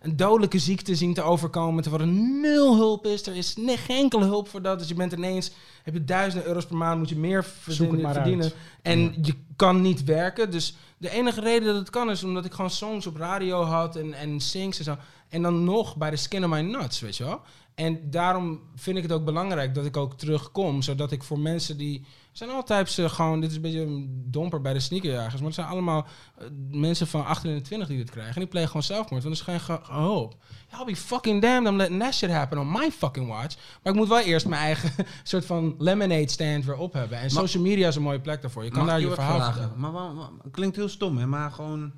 een 0.00 0.16
dodelijke 0.16 0.58
ziekte 0.58 0.94
zien 0.94 1.14
te 1.14 1.22
overkomen, 1.22 1.82
terwijl 1.82 2.02
er 2.04 2.14
nul 2.40 2.76
hulp 2.76 3.06
is. 3.06 3.26
Er 3.26 3.36
is 3.36 3.54
geen 3.66 3.96
enkele 3.96 4.24
hulp 4.24 4.48
voor 4.48 4.62
dat. 4.62 4.78
Dus 4.78 4.88
je 4.88 4.94
bent 4.94 5.12
ineens, 5.12 5.50
heb 5.82 5.94
je 5.94 6.04
duizenden 6.04 6.48
euro's 6.48 6.66
per 6.66 6.76
maand, 6.76 6.98
moet 6.98 7.08
je 7.08 7.16
meer 7.16 7.44
verdienen. 7.44 8.00
maar 8.00 8.14
verdienen. 8.14 8.50
En 8.82 9.00
Ja. 9.00 9.10
je 9.22 9.34
kan 9.56 9.80
niet 9.80 10.04
werken. 10.04 10.50
Dus 10.50 10.74
de 10.98 11.10
enige 11.10 11.40
reden 11.40 11.66
dat 11.66 11.76
het 11.76 11.90
kan 11.90 12.10
is 12.10 12.24
omdat 12.24 12.44
ik 12.44 12.52
gewoon 12.52 12.70
songs 12.70 13.06
op 13.06 13.16
radio 13.16 13.62
had 13.62 13.96
en, 13.96 14.14
en 14.14 14.40
sings 14.40 14.78
en 14.78 14.84
zo. 14.84 14.96
En 15.28 15.42
dan 15.42 15.64
nog 15.64 15.96
bij 15.96 16.10
de 16.10 16.16
skin 16.16 16.44
of 16.44 16.50
my 16.50 16.60
nuts, 16.60 17.00
weet 17.00 17.16
je 17.16 17.24
wel. 17.24 17.40
En 17.74 18.10
daarom 18.10 18.60
vind 18.74 18.96
ik 18.96 19.02
het 19.02 19.12
ook 19.12 19.24
belangrijk 19.24 19.74
dat 19.74 19.84
ik 19.84 19.96
ook 19.96 20.18
terugkom. 20.18 20.82
Zodat 20.82 21.12
ik 21.12 21.22
voor 21.22 21.38
mensen 21.38 21.76
die... 21.76 21.98
Er 22.00 22.38
zijn 22.38 22.50
altijd 22.50 22.90
ze 22.90 23.08
gewoon... 23.08 23.40
Dit 23.40 23.50
is 23.50 23.56
een 23.56 23.62
beetje 23.62 23.80
een 23.80 24.24
domper 24.26 24.60
bij 24.60 24.72
de 24.72 24.80
sneakerjagers. 24.80 25.34
Maar 25.34 25.44
het 25.44 25.54
zijn 25.54 25.66
allemaal 25.66 26.06
eh, 26.38 26.46
mensen 26.70 27.06
van 27.06 27.24
28 27.26 27.88
die 27.88 27.96
dit 27.96 28.10
krijgen. 28.10 28.34
En 28.34 28.40
die 28.40 28.48
plegen 28.50 28.68
gewoon 28.68 28.82
zelfmoord. 28.82 29.22
Want 29.22 29.24
er 29.24 29.40
is 29.40 29.40
geen 29.40 29.60
ge- 29.60 29.78
ge- 29.82 29.92
hoop. 29.92 30.34
I'll 30.78 30.84
be 30.84 30.96
fucking 30.96 31.42
damned. 31.42 31.68
I'm 31.72 31.76
letting 31.76 32.00
that 32.02 32.14
shit 32.14 32.30
happen 32.30 32.58
on 32.58 32.70
my 32.72 32.90
fucking 32.90 33.28
watch. 33.28 33.56
Maar 33.82 33.92
ik 33.92 33.98
moet 33.98 34.08
wel 34.08 34.20
eerst 34.20 34.46
mijn 34.46 34.62
eigen 34.62 34.90
soort 35.22 35.44
van 35.46 35.74
lemonade 35.78 36.28
stand 36.30 36.64
weer 36.64 36.76
op 36.76 36.92
hebben. 36.92 37.18
En 37.18 37.30
social 37.30 37.62
media 37.62 37.88
is 37.88 37.96
een 37.96 38.02
mooie 38.02 38.20
plek 38.20 38.42
daarvoor. 38.42 38.64
Je 38.64 38.70
kan 38.70 38.86
daar 38.86 39.00
je 39.00 39.10
verhaal. 39.14 39.52
Maar 39.76 39.92
waarom- 39.92 40.40
het 40.42 40.52
klinkt 40.52 40.76
heel 40.76 40.88
stom, 40.88 41.16
hè? 41.18 41.26
Maar 41.26 41.50
gewoon... 41.50 41.92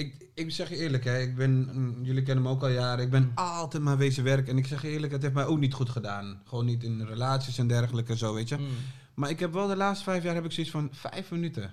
Ik, 0.00 0.26
ik 0.34 0.50
zeg 0.50 0.68
je 0.68 0.76
eerlijk, 0.76 1.04
hè? 1.04 1.20
Ik 1.20 1.36
ben, 1.36 1.70
mm, 1.72 2.04
jullie 2.04 2.22
kennen 2.22 2.44
me 2.44 2.50
ook 2.50 2.62
al 2.62 2.68
jaren. 2.68 3.04
Ik 3.04 3.10
ben 3.10 3.32
altijd 3.34 3.82
maar 3.82 3.96
wezen 3.96 4.24
werken. 4.24 4.52
En 4.52 4.58
ik 4.58 4.66
zeg 4.66 4.82
je 4.82 4.88
eerlijk, 4.88 5.12
het 5.12 5.22
heeft 5.22 5.34
mij 5.34 5.46
ook 5.46 5.58
niet 5.58 5.74
goed 5.74 5.90
gedaan. 5.90 6.42
Gewoon 6.44 6.64
niet 6.64 6.84
in 6.84 7.02
relaties 7.02 7.58
en 7.58 7.66
dergelijke, 7.66 8.16
zo, 8.16 8.34
weet 8.34 8.48
je. 8.48 8.56
Mm. 8.56 8.66
Maar 9.14 9.30
ik 9.30 9.40
heb 9.40 9.52
wel 9.52 9.66
de 9.66 9.76
laatste 9.76 10.04
vijf 10.04 10.22
jaar 10.22 10.34
heb 10.34 10.44
ik 10.44 10.52
zoiets 10.52 10.72
van 10.72 10.88
vijf 10.92 11.30
minuten. 11.30 11.70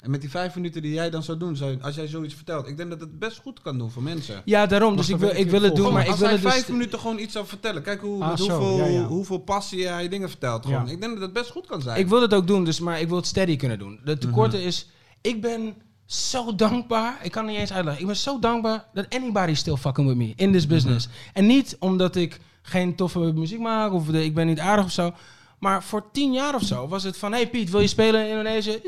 En 0.00 0.10
met 0.10 0.20
die 0.20 0.30
vijf 0.30 0.54
minuten 0.54 0.82
die 0.82 0.92
jij 0.92 1.10
dan 1.10 1.22
zou 1.22 1.38
doen, 1.38 1.56
zou, 1.56 1.80
als 1.80 1.94
jij 1.94 2.06
zoiets 2.06 2.34
vertelt, 2.34 2.68
ik 2.68 2.76
denk 2.76 2.90
dat 2.90 3.00
het 3.00 3.18
best 3.18 3.38
goed 3.38 3.60
kan 3.60 3.78
doen 3.78 3.90
voor 3.90 4.02
mensen. 4.02 4.42
Ja, 4.44 4.66
daarom. 4.66 4.96
Dus 4.96 5.08
ik 5.08 5.16
wil, 5.16 5.30
ik 5.34 5.50
wil 5.50 5.62
het 5.62 5.76
doen, 5.76 5.92
maar 5.92 6.02
ik 6.02 6.08
als 6.08 6.18
wil 6.18 6.28
hij 6.28 6.36
het 6.36 6.44
dus... 6.44 6.52
vijf 6.52 6.68
minuten 6.68 6.98
gewoon 6.98 7.18
iets 7.18 7.32
zou 7.32 7.46
vertellen. 7.46 7.82
Kijk 7.82 8.00
hoe, 8.00 8.22
Ah, 8.22 8.38
hoeveel, 8.38 8.76
ja, 8.76 8.86
ja. 8.86 9.04
hoeveel 9.04 9.38
passie 9.38 9.78
jij 9.78 10.08
dingen 10.08 10.28
vertelt. 10.28 10.64
Gewoon. 10.64 10.86
Ja. 10.86 10.92
Ik 10.92 11.00
denk 11.00 11.12
dat 11.12 11.22
het 11.22 11.32
best 11.32 11.50
goed 11.50 11.66
kan 11.66 11.82
zijn. 11.82 11.98
Ik 11.98 12.08
wil 12.08 12.22
het 12.22 12.34
ook 12.34 12.46
doen, 12.46 12.64
dus, 12.64 12.80
maar 12.80 13.00
ik 13.00 13.08
wil 13.08 13.16
het 13.16 13.26
steady 13.26 13.56
kunnen 13.56 13.78
doen. 13.78 14.00
De 14.04 14.18
tekorten 14.18 14.62
is... 14.62 14.88
Ik 15.20 15.40
ben 15.40 15.74
zo 16.06 16.54
dankbaar. 16.54 17.18
Ik 17.22 17.30
kan 17.30 17.42
het 17.42 17.52
niet 17.52 17.60
eens 17.60 17.72
uitleggen. 17.72 18.02
Ik 18.02 18.08
ben 18.08 18.16
zo 18.16 18.38
dankbaar 18.38 18.84
dat 18.94 19.06
anybody 19.14 19.54
still 19.54 19.76
fucking 19.76 20.06
with 20.08 20.16
me 20.16 20.32
in 20.36 20.52
this 20.52 20.66
business. 20.66 21.08
En 21.32 21.46
niet 21.46 21.76
omdat 21.78 22.16
ik 22.16 22.40
geen 22.62 22.94
toffe 22.94 23.18
muziek 23.18 23.60
maak 23.60 23.92
of 23.92 24.06
de, 24.06 24.24
ik 24.24 24.34
ben 24.34 24.46
niet 24.46 24.60
aardig 24.60 24.84
of 24.84 24.92
zo. 24.92 25.12
Maar 25.58 25.82
voor 25.82 26.10
tien 26.12 26.32
jaar 26.32 26.54
of 26.54 26.62
zo 26.62 26.88
was 26.88 27.02
het 27.02 27.16
van... 27.16 27.32
Hey 27.32 27.48
Piet, 27.48 27.70
wil 27.70 27.80
je 27.80 27.86
spelen 27.86 28.24
in 28.24 28.30
Indonesië? 28.30 28.80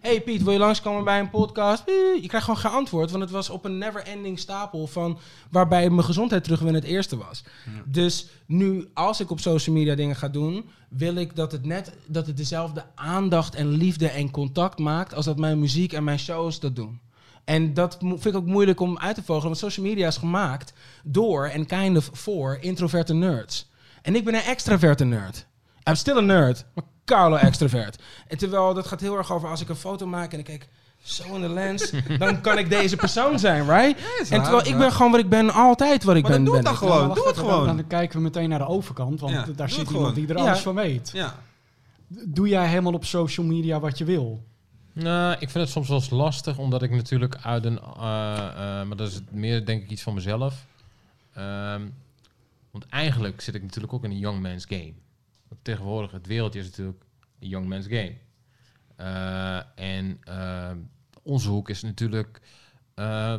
Hey 0.00 0.20
Piet, 0.20 0.42
wil 0.42 0.52
je 0.52 0.58
langskomen 0.58 1.04
bij 1.04 1.20
een 1.20 1.30
podcast? 1.30 1.82
Je 2.20 2.26
krijgt 2.26 2.46
gewoon 2.46 2.60
geen 2.60 2.70
antwoord, 2.70 3.10
want 3.10 3.22
het 3.22 3.32
was 3.32 3.50
op 3.50 3.64
een 3.64 3.78
never-ending 3.78 4.38
stapel 4.38 4.86
van... 4.86 5.18
waarbij 5.50 5.90
mijn 5.90 6.04
gezondheid 6.04 6.44
terugwinnen 6.44 6.82
het 6.82 6.90
eerste 6.90 7.16
was. 7.16 7.44
Dus 7.84 8.26
nu, 8.46 8.88
als 8.94 9.20
ik 9.20 9.30
op 9.30 9.40
social 9.40 9.76
media 9.76 9.94
dingen 9.94 10.16
ga 10.16 10.28
doen... 10.28 10.68
wil 10.88 11.14
ik 11.14 11.36
dat 11.36 11.52
het 11.52 11.64
net 11.64 11.92
dat 12.06 12.26
het 12.26 12.36
dezelfde 12.36 12.84
aandacht 12.94 13.54
en 13.54 13.68
liefde 13.68 14.08
en 14.08 14.30
contact 14.30 14.78
maakt... 14.78 15.14
als 15.14 15.24
dat 15.24 15.38
mijn 15.38 15.58
muziek 15.58 15.92
en 15.92 16.04
mijn 16.04 16.18
shows 16.18 16.60
dat 16.60 16.76
doen. 16.76 17.00
En 17.44 17.74
dat 17.74 17.96
vind 18.00 18.24
ik 18.24 18.36
ook 18.36 18.46
moeilijk 18.46 18.80
om 18.80 18.98
uit 18.98 19.14
te 19.14 19.22
vogelen, 19.22 19.46
want 19.46 19.58
social 19.58 19.86
media 19.86 20.06
is 20.06 20.16
gemaakt 20.16 20.72
door 21.04 21.46
en 21.46 21.66
kind 21.66 21.96
of 21.96 22.10
voor 22.12 22.58
introverte 22.60 23.14
nerds. 23.14 23.68
En 24.02 24.14
ik 24.14 24.24
ben 24.24 24.34
een 24.34 24.40
extraverte 24.40 25.04
nerd. 25.04 25.46
I'm 25.88 25.94
still 25.94 26.16
a 26.16 26.20
nerd, 26.20 26.64
maar 26.74 26.84
Carlo 27.04 27.36
extravert. 27.36 28.02
En 28.28 28.38
terwijl 28.38 28.74
dat 28.74 28.86
gaat 28.86 29.00
heel 29.00 29.16
erg 29.16 29.32
over 29.32 29.48
als 29.48 29.60
ik 29.60 29.68
een 29.68 29.76
foto 29.76 30.06
maak 30.06 30.32
en 30.32 30.38
ik 30.38 30.44
kijk 30.44 30.68
zo 31.02 31.34
in 31.34 31.40
de 31.40 31.48
lens, 31.48 31.90
dan 32.18 32.40
kan 32.40 32.58
ik 32.58 32.70
deze 32.70 32.96
persoon 32.96 33.38
zijn, 33.38 33.68
right? 33.68 34.00
en 34.30 34.42
terwijl 34.42 34.66
ik 34.66 34.78
ben 34.78 34.92
gewoon 34.92 35.10
wat 35.10 35.20
ik 35.20 35.28
ben, 35.28 35.50
altijd 35.50 36.04
wat 36.04 36.16
ik 36.16 36.22
Maar 36.22 36.30
ben. 36.32 36.44
dan 36.44 36.46
doe 36.48 36.56
het 36.56 36.64
dan 36.64 36.76
gewoon. 36.76 37.14
Doe 37.14 37.26
het 37.26 37.38
gewoon. 37.38 37.66
Dan 37.66 37.86
kijken 37.86 38.16
we 38.16 38.22
meteen 38.22 38.48
naar 38.48 38.58
de 38.58 38.66
overkant, 38.66 39.20
want 39.20 39.32
Ja, 39.32 39.46
daar 39.56 39.68
zit 39.70 39.78
iemand 39.78 39.96
gewoon. 39.96 40.14
die 40.14 40.28
er 40.28 40.36
Ja. 40.36 40.42
alles 40.46 40.60
van 40.60 40.74
weet. 40.74 41.10
Ja. 41.12 41.34
Doe 42.08 42.48
jij 42.48 42.68
helemaal 42.68 42.92
op 42.92 43.04
social 43.04 43.46
media 43.46 43.80
wat 43.80 43.98
je 43.98 44.04
wil? 44.04 44.44
Nou, 44.92 45.32
ik 45.32 45.50
vind 45.50 45.54
het 45.64 45.68
soms 45.68 45.88
wel 45.88 45.96
eens 45.96 46.10
lastig, 46.10 46.58
omdat 46.58 46.82
ik 46.82 46.90
natuurlijk 46.90 47.36
uit 47.42 47.64
een... 47.64 47.78
eh, 47.80 47.90
eh, 48.80 48.86
maar 48.86 48.96
dat 48.96 49.08
is 49.08 49.20
meer 49.30 49.66
denk 49.66 49.82
ik 49.82 49.90
iets 49.90 50.02
van 50.02 50.14
mezelf. 50.14 50.64
Ehm, 51.34 51.82
want 52.70 52.86
eigenlijk 52.88 53.40
zit 53.40 53.54
ik 53.54 53.62
natuurlijk 53.62 53.92
ook 53.92 54.04
in 54.04 54.10
een 54.10 54.18
young 54.18 54.42
man's 54.42 54.64
game. 54.68 54.92
Want 55.50 55.64
tegenwoordig, 55.64 56.10
het 56.10 56.26
wereldje 56.26 56.60
is 56.60 56.66
natuurlijk 56.66 57.04
een 57.40 57.48
young 57.48 57.68
man's 57.68 57.86
game. 57.86 58.14
Eh, 58.96 59.56
en 59.74 60.18
eh, 60.24 60.70
onze 61.22 61.48
hoek 61.48 61.68
is 61.68 61.82
natuurlijk 61.82 62.40
eh, 62.94 63.34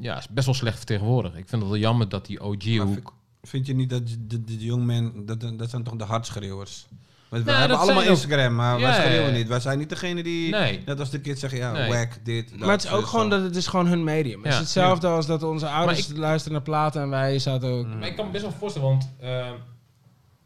ja, 0.00 0.18
is 0.18 0.28
best 0.28 0.46
wel 0.46 0.54
slecht 0.54 0.76
vertegenwoordigd. 0.76 1.36
Ik 1.36 1.48
vind 1.48 1.62
het 1.62 1.70
wel 1.70 1.80
jammer 1.80 2.08
dat 2.08 2.26
die 2.26 2.40
OG-hoek... 2.40 3.14
Vind 3.42 3.66
je 3.66 3.74
niet 3.74 3.90
dat 3.90 4.06
de, 4.06 4.26
de, 4.26 4.44
de 4.44 4.64
jongmen, 4.64 5.26
dat, 5.26 5.40
dat 5.40 5.70
zijn 5.70 5.82
toch 5.82 5.96
de 5.96 6.04
hardschreeuwers? 6.04 6.86
Want 7.28 7.42
we 7.44 7.48
Nou, 7.50 7.60
hebben 7.60 7.78
allemaal 7.78 8.02
Instagram, 8.02 8.54
maar 8.54 8.78
Ja, 8.78 8.86
wij 8.86 8.94
schreeuwen 9.04 9.30
ja. 9.30 9.36
niet. 9.36 9.48
Wij 9.48 9.60
zijn 9.60 9.78
niet 9.78 9.88
degene 9.88 10.22
die, 10.22 10.50
Nee. 10.50 10.82
net 10.86 11.00
als 11.00 11.10
de 11.10 11.20
kids 11.20 11.40
zeggen, 11.40 11.58
ja, 11.58 11.72
Nee. 11.72 11.88
whack, 11.88 12.24
dit, 12.24 12.50
dat. 12.50 12.58
Maar 12.58 12.70
het 12.70 12.84
is 12.84 12.90
ook 12.90 13.00
dus 13.00 13.08
gewoon 13.08 13.30
dat 13.30 13.42
het 13.42 13.56
is 13.56 13.66
gewoon 13.66 13.86
hun 13.86 14.04
medium. 14.04 14.38
Het 14.38 14.46
is 14.46 14.54
Ja. 14.54 14.60
hetzelfde 14.60 15.06
als 15.06 15.26
dat 15.26 15.42
onze 15.42 15.68
ouders 15.68 16.08
luisteren 16.14 16.52
naar 16.52 16.62
platen 16.62 17.02
en 17.02 17.08
wij 17.10 17.38
zaten 17.38 17.68
ook... 17.68 17.86
Mm. 17.86 17.98
Maar 17.98 18.08
ik 18.08 18.16
kan 18.16 18.26
me 18.26 18.30
best 18.32 18.44
wel 18.44 18.52
voorstellen, 18.52 18.88
want 18.88 19.10
eh, 19.20 19.50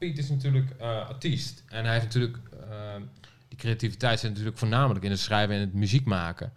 Piet 0.01 0.19
is 0.19 0.29
natuurlijk 0.31 0.71
eh, 0.79 1.09
artiest. 1.09 1.63
En 1.69 1.85
hij 1.85 1.93
heeft 1.93 2.05
natuurlijk... 2.05 2.39
eh, 2.61 2.69
die 3.49 3.59
creativiteit 3.59 4.21
zit 4.21 4.31
natuurlijk 4.31 4.59
voornamelijk 4.59 5.05
in 5.05 5.11
het 5.11 5.21
schrijven 5.21 5.55
en 5.55 5.61
het 5.61 5.75
muziek 5.75 6.05
maken. 6.05 6.53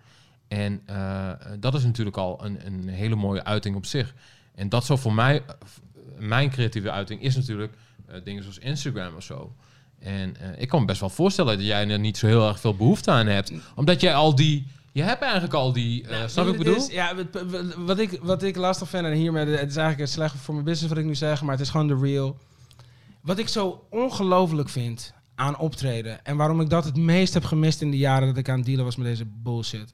En 0.48 0.82
eh, 0.86 1.30
dat 1.60 1.74
is 1.74 1.84
natuurlijk 1.84 2.18
al 2.18 2.46
een, 2.46 2.66
een 2.66 2.88
hele 2.88 3.16
mooie 3.16 3.44
uiting 3.44 3.76
op 3.76 3.86
zich. 3.86 4.14
En 4.56 4.70
dat 4.70 4.86
zo 4.86 4.96
voor 4.96 5.14
mij... 5.14 5.44
eh, 5.48 5.54
mijn 6.20 6.50
creatieve 6.50 6.92
uiting 6.92 7.22
is 7.22 7.36
natuurlijk 7.36 7.74
eh, 8.08 8.16
dingen 8.24 8.42
zoals 8.44 8.58
Instagram 8.60 9.16
of 9.16 9.24
zo. 9.24 9.56
En 10.00 10.36
eh, 10.40 10.62
ik 10.62 10.68
kan 10.68 10.80
me 10.80 10.86
best 10.86 11.00
wel 11.00 11.10
voorstellen 11.10 11.58
dat 11.58 11.66
jij 11.66 11.90
er 11.90 12.00
niet 12.00 12.18
zo 12.18 12.28
heel 12.28 12.48
erg 12.48 12.60
veel 12.60 12.76
behoefte 12.76 13.12
aan 13.12 13.28
hebt. 13.28 13.52
Omdat 13.76 14.02
jij 14.02 14.14
al 14.16 14.36
die... 14.36 14.68
Je 14.92 15.02
hebt 15.04 15.22
eigenlijk 15.22 15.54
al 15.54 15.74
die... 15.74 16.08
eh 16.08 16.28
snap 16.28 16.48
ik 16.48 16.58
bedoel? 16.58 16.76
is- 16.76 16.88
ja, 16.88 17.14
wat 17.78 18.00
ik, 18.00 18.20
wat 18.22 18.44
ik 18.44 18.56
lastig 18.56 18.90
vind, 18.90 19.06
en 19.06 19.12
hiermee, 19.14 19.46
het 19.46 19.70
is 19.70 19.76
eigenlijk 19.76 20.12
slecht 20.12 20.36
voor 20.36 20.54
mijn 20.54 20.66
business 20.66 20.94
wat 20.94 21.04
ik 21.04 21.10
nu 21.10 21.16
zeg, 21.16 21.42
maar 21.42 21.52
het 21.52 21.62
is 21.62 21.70
gewoon 21.70 21.88
de 21.88 21.98
real. 22.02 22.38
Wat 23.24 23.38
ik 23.38 23.48
zo 23.48 23.88
ongelooflijk 23.90 24.70
vind 24.70 25.14
aan 25.36 25.58
optreden, 25.58 26.26
en 26.26 26.38
waarom 26.38 26.62
ik 26.62 26.70
dat 26.70 26.86
het 26.86 26.96
meest 26.98 27.34
heb 27.34 27.44
gemist 27.44 27.82
in 27.82 27.92
de 27.92 27.98
jaren 27.98 28.28
dat 28.28 28.38
ik 28.38 28.50
aan 28.50 28.58
het 28.58 28.66
dealen 28.66 28.86
was 28.86 28.96
met 28.96 29.06
deze 29.06 29.26
bullshit. 29.26 29.94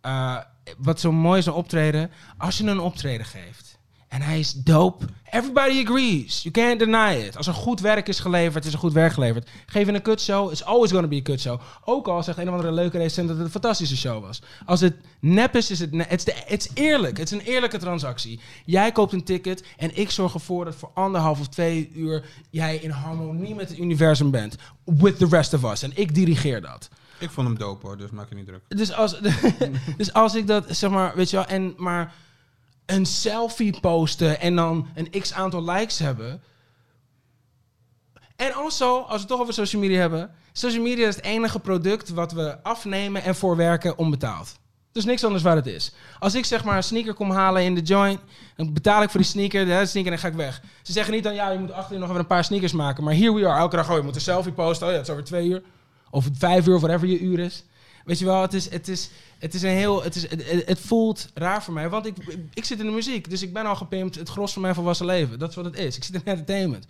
Eh, 0.00 0.38
wat 0.78 1.00
zo 1.00 1.12
mooi 1.12 1.38
is 1.38 1.48
aan 1.48 1.54
optreden, 1.54 2.10
als 2.38 2.58
je 2.58 2.64
een 2.64 2.80
optreden 2.80 3.26
geeft, 3.26 3.73
En 4.14 4.22
hij 4.22 4.38
is 4.38 4.52
dope. 4.52 5.04
Everybody 5.30 5.82
agrees. 5.86 6.42
You 6.42 6.54
can't 6.54 6.78
deny 6.78 7.24
it. 7.26 7.36
Als 7.36 7.46
er 7.46 7.54
goed 7.54 7.80
werk 7.80 8.08
is 8.08 8.20
geleverd, 8.20 8.64
is 8.64 8.72
er 8.72 8.78
goed 8.78 8.92
werk 8.92 9.12
geleverd. 9.12 9.50
Geef 9.66 9.88
een 9.88 10.02
kutshow, 10.02 10.50
it's 10.50 10.62
always 10.62 10.90
gonna 10.90 11.06
be 11.08 11.16
a 11.16 11.22
kutshow. 11.22 11.60
Ook 11.84 12.08
al 12.08 12.22
zegt 12.22 12.38
een 12.38 12.48
of 12.48 12.54
andere 12.54 12.72
leuke 12.72 12.98
recent 12.98 13.28
dat 13.28 13.36
het 13.36 13.46
een 13.46 13.52
fantastische 13.52 13.96
show 13.96 14.22
was. 14.22 14.42
Als 14.66 14.80
het 14.80 14.94
nep 15.20 15.56
is, 15.56 15.70
is 15.70 15.78
het 15.78 15.92
ne- 15.92 16.06
it's, 16.08 16.24
de- 16.24 16.42
it's 16.46 16.68
eerlijk. 16.74 17.16
Het 17.18 17.32
is 17.32 17.38
een 17.38 17.44
eerlijke 17.44 17.78
transactie. 17.78 18.40
Jij 18.64 18.92
koopt 18.92 19.12
een 19.12 19.24
ticket 19.24 19.64
en 19.76 19.96
ik 19.96 20.10
zorg 20.10 20.34
ervoor 20.34 20.64
dat 20.64 20.74
voor 20.74 20.90
anderhalf 20.94 21.40
of 21.40 21.48
twee 21.48 21.90
uur 21.94 22.24
jij 22.50 22.76
in 22.76 22.90
harmonie 22.90 23.54
met 23.54 23.68
het 23.68 23.78
universum 23.78 24.30
bent. 24.30 24.56
With 24.84 25.18
the 25.18 25.26
rest 25.30 25.54
of 25.54 25.64
us. 25.64 25.82
En 25.82 25.90
ik 25.94 26.14
dirigeer 26.14 26.60
dat. 26.60 26.88
Ik 27.18 27.30
vond 27.30 27.46
hem 27.46 27.58
dope 27.58 27.86
hoor, 27.86 27.96
dus 27.96 28.10
maak 28.10 28.28
je 28.28 28.34
niet 28.34 28.46
druk. 28.46 28.60
Dus 28.68 28.92
als, 28.92 29.20
dus 29.96 30.12
als 30.12 30.34
ik 30.34 30.46
dat, 30.46 30.64
zeg 30.68 30.90
maar, 30.90 31.12
weet 31.14 31.30
je 31.30 31.36
wel, 31.36 31.46
en 31.46 31.74
maar 31.76 32.12
een 32.86 33.06
selfie 33.06 33.80
posten 33.80 34.40
en 34.40 34.56
dan 34.56 34.88
een 34.94 35.20
x 35.20 35.32
aantal 35.32 35.64
likes 35.64 35.98
hebben. 35.98 36.42
En 38.36 38.52
also, 38.52 38.98
als 38.98 39.12
we 39.12 39.18
het 39.18 39.28
toch 39.28 39.40
over 39.40 39.54
social 39.54 39.82
media 39.82 39.98
hebben. 39.98 40.30
Social 40.52 40.82
media 40.82 41.08
is 41.08 41.16
het 41.16 41.24
enige 41.24 41.60
product 41.60 42.08
wat 42.08 42.32
we 42.32 42.62
afnemen 42.62 43.22
en 43.22 43.34
voorwerken 43.34 43.98
onbetaald. 43.98 44.58
Dus 44.92 45.04
niks 45.04 45.24
anders 45.24 45.42
waar 45.42 45.56
het 45.56 45.66
is. 45.66 45.92
Als 46.18 46.34
ik 46.34 46.44
zeg 46.44 46.64
maar 46.64 46.76
een 46.76 46.82
sneaker 46.82 47.14
kom 47.14 47.30
halen 47.30 47.62
in 47.62 47.74
de 47.74 47.80
joint, 47.80 48.20
dan 48.56 48.72
betaal 48.72 49.02
ik 49.02 49.10
voor 49.10 49.20
die 49.20 49.28
sneaker, 49.28 49.66
de 49.66 49.86
sneaker 49.86 50.12
en 50.12 50.18
dan 50.18 50.18
ga 50.18 50.28
ik 50.28 50.34
weg. 50.34 50.62
Ze 50.82 50.92
zeggen 50.92 51.14
niet 51.14 51.22
dan, 51.22 51.34
ja, 51.34 51.50
je 51.50 51.58
moet 51.58 51.72
achterin 51.72 52.00
nog 52.00 52.08
even 52.08 52.20
een 52.20 52.26
paar 52.26 52.44
sneakers 52.44 52.72
maken. 52.72 53.04
Maar 53.04 53.14
here 53.14 53.34
we 53.34 53.46
are, 53.46 53.58
elke 53.58 53.76
dag, 53.76 53.90
oh, 53.90 53.96
je 53.96 54.02
moet 54.02 54.14
een 54.14 54.20
selfie 54.20 54.52
posten. 54.52 54.86
Oh 54.86 54.92
ja, 54.92 54.98
het 54.98 55.08
is 55.08 55.12
over 55.12 55.24
twee 55.24 55.48
uur. 55.48 55.62
Of 56.10 56.28
vijf 56.32 56.66
uur, 56.66 56.74
of 56.74 56.80
whatever 56.80 57.08
je 57.08 57.18
uur 57.18 57.38
is. 57.38 57.64
Weet 58.04 58.18
je 58.18 58.24
wel, 58.24 58.42
het 58.42 58.54
is, 58.54 58.70
het 58.70 58.88
is, 58.88 59.10
het 59.38 59.54
is 59.54 59.62
een 59.62 59.68
heel, 59.70 60.02
het, 60.02 60.14
is, 60.14 60.30
het, 60.30 60.66
het- 60.66 60.80
voelt 60.80 61.28
raar 61.34 61.62
voor 61.62 61.74
mij. 61.74 61.88
Want 61.88 62.06
ik, 62.06 62.16
ik 62.54 62.64
zit 62.64 62.78
in 62.80 62.86
de 62.86 62.92
muziek, 62.92 63.30
dus 63.30 63.42
ik 63.42 63.52
ben 63.52 63.66
al 63.66 63.76
gepimpt 63.76 64.14
het 64.14 64.28
gros 64.28 64.52
van 64.52 64.62
mijn 64.62 64.74
volwassen 64.74 65.06
leven. 65.06 65.38
Dat 65.38 65.48
is 65.50 65.54
wat 65.56 65.64
het 65.64 65.78
is. 65.78 65.96
Ik 65.96 66.04
zit 66.04 66.14
in 66.14 66.20
entertainment. 66.24 66.86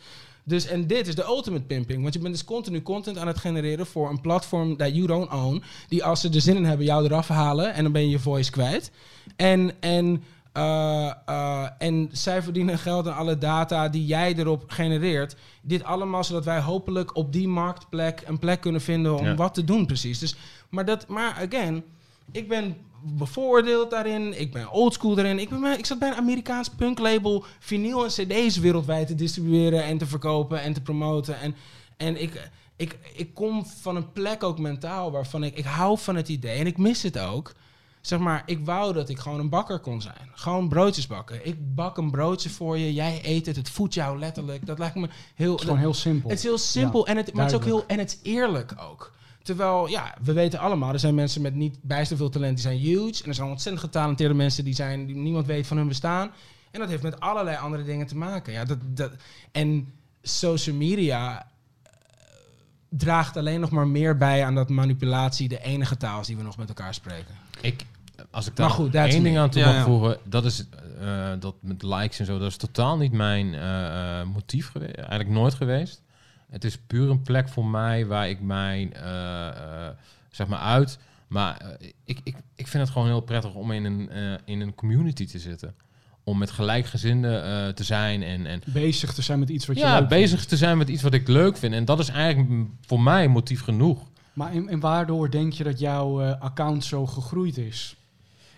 Dus, 0.46 0.66
en 0.66 0.86
dit 0.86 1.06
is 1.06 1.14
de 1.14 1.24
ultimate 1.24 1.62
pimping. 1.64 2.02
Want 2.02 2.14
je 2.14 2.20
bent 2.20 2.34
dus 2.34 2.44
continu 2.44 2.82
content 2.82 3.18
aan 3.18 3.26
het 3.26 3.38
genereren 3.38 3.86
voor 3.86 4.10
een 4.10 4.20
platform 4.20 4.76
that 4.76 4.94
you 4.94 5.06
don't 5.06 5.32
own. 5.32 5.62
Die 5.88 6.04
als 6.04 6.20
ze 6.20 6.28
er 6.30 6.40
zin 6.40 6.56
in 6.56 6.64
hebben, 6.64 6.86
jou 6.86 7.04
eraf 7.04 7.28
halen. 7.28 7.74
En 7.74 7.82
dan 7.82 7.92
ben 7.92 8.02
je 8.02 8.08
je 8.10 8.18
voice 8.18 8.50
kwijt. 8.50 8.90
En, 9.36 9.72
en, 9.80 10.24
eh, 10.52 11.10
eh, 11.26 11.66
en 11.78 12.08
zij 12.12 12.42
verdienen 12.42 12.78
geld 12.78 13.06
aan 13.08 13.16
alle 13.16 13.38
data 13.38 13.88
die 13.88 14.06
jij 14.06 14.34
erop 14.34 14.64
genereert. 14.66 15.36
Dit 15.62 15.84
allemaal 15.84 16.24
zodat 16.24 16.44
wij 16.44 16.60
hopelijk 16.60 17.16
op 17.16 17.32
die 17.32 17.48
marktplek 17.48 18.22
een 18.26 18.38
plek 18.38 18.60
kunnen 18.60 18.80
vinden 18.80 19.18
om 19.18 19.24
Ja. 19.24 19.34
wat 19.34 19.54
te 19.54 19.64
doen 19.64 19.86
precies. 19.86 20.18
Dus, 20.18 20.34
maar, 20.74 20.84
dat, 20.84 21.08
maar 21.08 21.32
again, 21.32 21.84
ik 22.30 22.48
ben 22.48 22.76
bevooroordeeld 23.04 23.90
daarin. 23.90 24.40
Ik 24.40 24.52
ben 24.52 24.70
oldschool 24.70 25.14
daarin. 25.14 25.38
Ik, 25.38 25.48
ben, 25.48 25.78
ik 25.78 25.86
zat 25.86 25.98
bij 25.98 26.08
een 26.08 26.14
Amerikaans 26.14 26.68
punklabel 26.68 27.44
vinyl 27.58 28.04
en 28.04 28.10
cd's 28.10 28.56
wereldwijd 28.56 29.06
te 29.06 29.14
distribueren 29.14 29.84
en 29.84 29.98
te 29.98 30.06
verkopen 30.06 30.60
en 30.60 30.72
te 30.72 30.80
promoten. 30.80 31.40
En, 31.40 31.54
en 31.96 32.22
ik, 32.22 32.50
ik, 32.76 32.98
ik 33.14 33.34
kom 33.34 33.66
van 33.66 33.96
een 33.96 34.12
plek 34.12 34.42
ook 34.42 34.58
mentaal 34.58 35.10
waarvan 35.10 35.44
ik, 35.44 35.56
ik 35.56 35.64
hou 35.64 35.98
van 35.98 36.16
het 36.16 36.28
idee 36.28 36.58
en 36.58 36.66
ik 36.66 36.78
mis 36.78 37.02
het 37.02 37.18
ook. 37.18 37.52
Zeg 38.00 38.18
maar, 38.18 38.42
ik 38.46 38.64
wou 38.64 38.92
dat 38.92 39.08
ik 39.08 39.18
gewoon 39.18 39.40
een 39.40 39.48
bakker 39.48 39.78
kon 39.78 40.00
zijn. 40.00 40.30
Gewoon 40.32 40.68
broodjes 40.68 41.06
bakken. 41.06 41.46
Ik 41.46 41.74
bak 41.74 41.96
een 41.96 42.10
broodje 42.10 42.50
voor 42.50 42.78
je, 42.78 42.94
jij 42.94 43.20
eet 43.22 43.46
het, 43.46 43.56
het 43.56 43.70
voedt 43.70 43.94
jou 43.94 44.18
letterlijk. 44.18 44.66
Dat 44.66 44.78
lijkt 44.78 44.94
me 44.94 45.08
heel... 45.34 45.50
Het 45.50 45.60
is 45.60 45.64
gewoon 45.64 45.80
heel 45.80 45.94
simpel. 45.94 46.28
Het 46.28 46.38
is 46.38 46.44
heel 46.44 46.58
simpel 46.58 47.06
en 47.06 47.16
het, 47.16 47.32
maar 47.32 47.44
het 47.44 47.52
is 47.52 47.58
ook 47.58 47.64
heel 47.64 47.86
en 47.86 47.98
het 47.98 48.10
is 48.10 48.32
eerlijk 48.32 48.74
ook. 48.90 49.12
Terwijl, 49.44 49.86
ja, 49.86 50.14
we 50.22 50.32
weten 50.32 50.58
allemaal, 50.58 50.92
er 50.92 50.98
zijn 50.98 51.14
mensen 51.14 51.42
met 51.42 51.54
niet 51.54 51.78
bijster 51.82 52.16
veel 52.16 52.28
talent, 52.28 52.54
die 52.54 52.62
zijn 52.62 52.78
huge. 52.78 53.22
En 53.22 53.28
er 53.28 53.34
zijn 53.34 53.48
ontzettend 53.48 53.84
getalenteerde 53.84 54.34
mensen 54.34 54.64
die 54.64 54.74
zijn, 54.74 55.06
die 55.06 55.16
niemand 55.16 55.46
weet 55.46 55.66
van 55.66 55.76
hun 55.76 55.88
bestaan. 55.88 56.30
En 56.70 56.80
dat 56.80 56.88
heeft 56.88 57.02
met 57.02 57.20
allerlei 57.20 57.56
andere 57.56 57.84
dingen 57.84 58.06
te 58.06 58.16
maken. 58.16 58.52
Ja, 58.52 58.64
dat, 58.64 58.78
dat, 58.84 59.12
en 59.52 59.92
social 60.22 60.76
media 60.76 61.46
eh, 61.82 61.90
draagt 62.88 63.36
alleen 63.36 63.60
nog 63.60 63.70
maar 63.70 63.86
meer 63.88 64.16
bij 64.16 64.44
aan 64.44 64.54
dat 64.54 64.68
manipulatie 64.68 65.48
de 65.48 65.62
enige 65.62 65.96
taal 65.96 66.20
is 66.20 66.26
die 66.26 66.36
we 66.36 66.42
nog 66.42 66.56
met 66.56 66.68
elkaar 66.68 66.94
spreken. 66.94 67.34
Ik, 67.60 67.84
als 68.30 68.46
ik 68.46 68.58
Maar 68.58 68.66
daar 68.66 68.76
goed, 68.76 68.94
één 68.94 69.16
me. 69.16 69.22
ding 69.22 69.38
aan 69.38 69.50
toe 69.50 69.60
Ja, 69.60 69.66
mag 69.66 69.76
ja. 69.76 69.84
voegen, 69.84 70.18
dat 70.24 70.44
is 70.44 70.64
eh, 71.00 71.32
dat 71.38 71.54
met 71.60 71.82
likes 71.82 72.18
en 72.18 72.26
zo, 72.26 72.38
dat 72.38 72.48
is 72.48 72.56
totaal 72.56 72.96
niet 72.96 73.12
mijn 73.12 73.54
eh, 73.54 74.20
eh, 74.20 74.26
motief 74.26 74.70
geweest, 74.70 74.94
eigenlijk 74.96 75.30
nooit 75.30 75.54
geweest. 75.54 76.02
Het 76.50 76.64
is 76.64 76.78
puur 76.78 77.10
een 77.10 77.22
plek 77.22 77.48
voor 77.48 77.66
mij 77.66 78.06
waar 78.06 78.28
ik 78.28 78.40
mijn, 78.40 78.92
eh, 78.94 79.48
eh, 79.48 79.94
zeg 80.30 80.46
maar 80.46 80.58
uit, 80.58 80.98
maar 81.26 81.56
eh, 81.56 81.88
ik, 82.04 82.20
ik, 82.24 82.36
ik 82.54 82.66
vind 82.68 82.82
het 82.82 82.92
gewoon 82.92 83.08
heel 83.08 83.20
prettig 83.20 83.54
om 83.54 83.70
in 83.72 83.84
een, 83.84 84.10
in 84.44 84.60
een 84.60 84.74
community 84.74 85.26
te 85.26 85.38
zitten. 85.38 85.74
Om 86.24 86.38
met 86.38 86.50
gelijkgezinden 86.50 87.44
eh, 87.44 87.68
te 87.72 87.84
zijn 87.84 88.22
en, 88.22 88.46
en 88.46 88.62
bezig 88.66 89.12
te 89.12 89.22
zijn 89.22 89.38
met 89.38 89.48
iets 89.48 89.66
wat 89.66 89.76
je 89.76 89.82
ja, 89.82 89.98
leuk 89.98 90.08
bezig 90.08 90.30
vindt. 90.36 90.48
te 90.48 90.56
zijn 90.56 90.78
met 90.78 90.88
iets 90.88 91.02
wat 91.02 91.14
ik 91.14 91.28
leuk 91.28 91.56
vind. 91.56 91.74
En 91.74 91.84
dat 91.84 91.98
is 91.98 92.08
eigenlijk 92.08 92.68
voor 92.86 93.00
mij 93.00 93.28
motief 93.28 93.60
genoeg. 93.60 94.02
Maar 94.32 94.52
en, 94.52 94.68
en 94.68 94.80
waardoor 94.80 95.30
denk 95.30 95.52
je 95.52 95.64
dat 95.64 95.78
jouw 95.78 96.22
account 96.22 96.84
zo 96.84 97.06
gegroeid 97.06 97.56
is? 97.58 97.96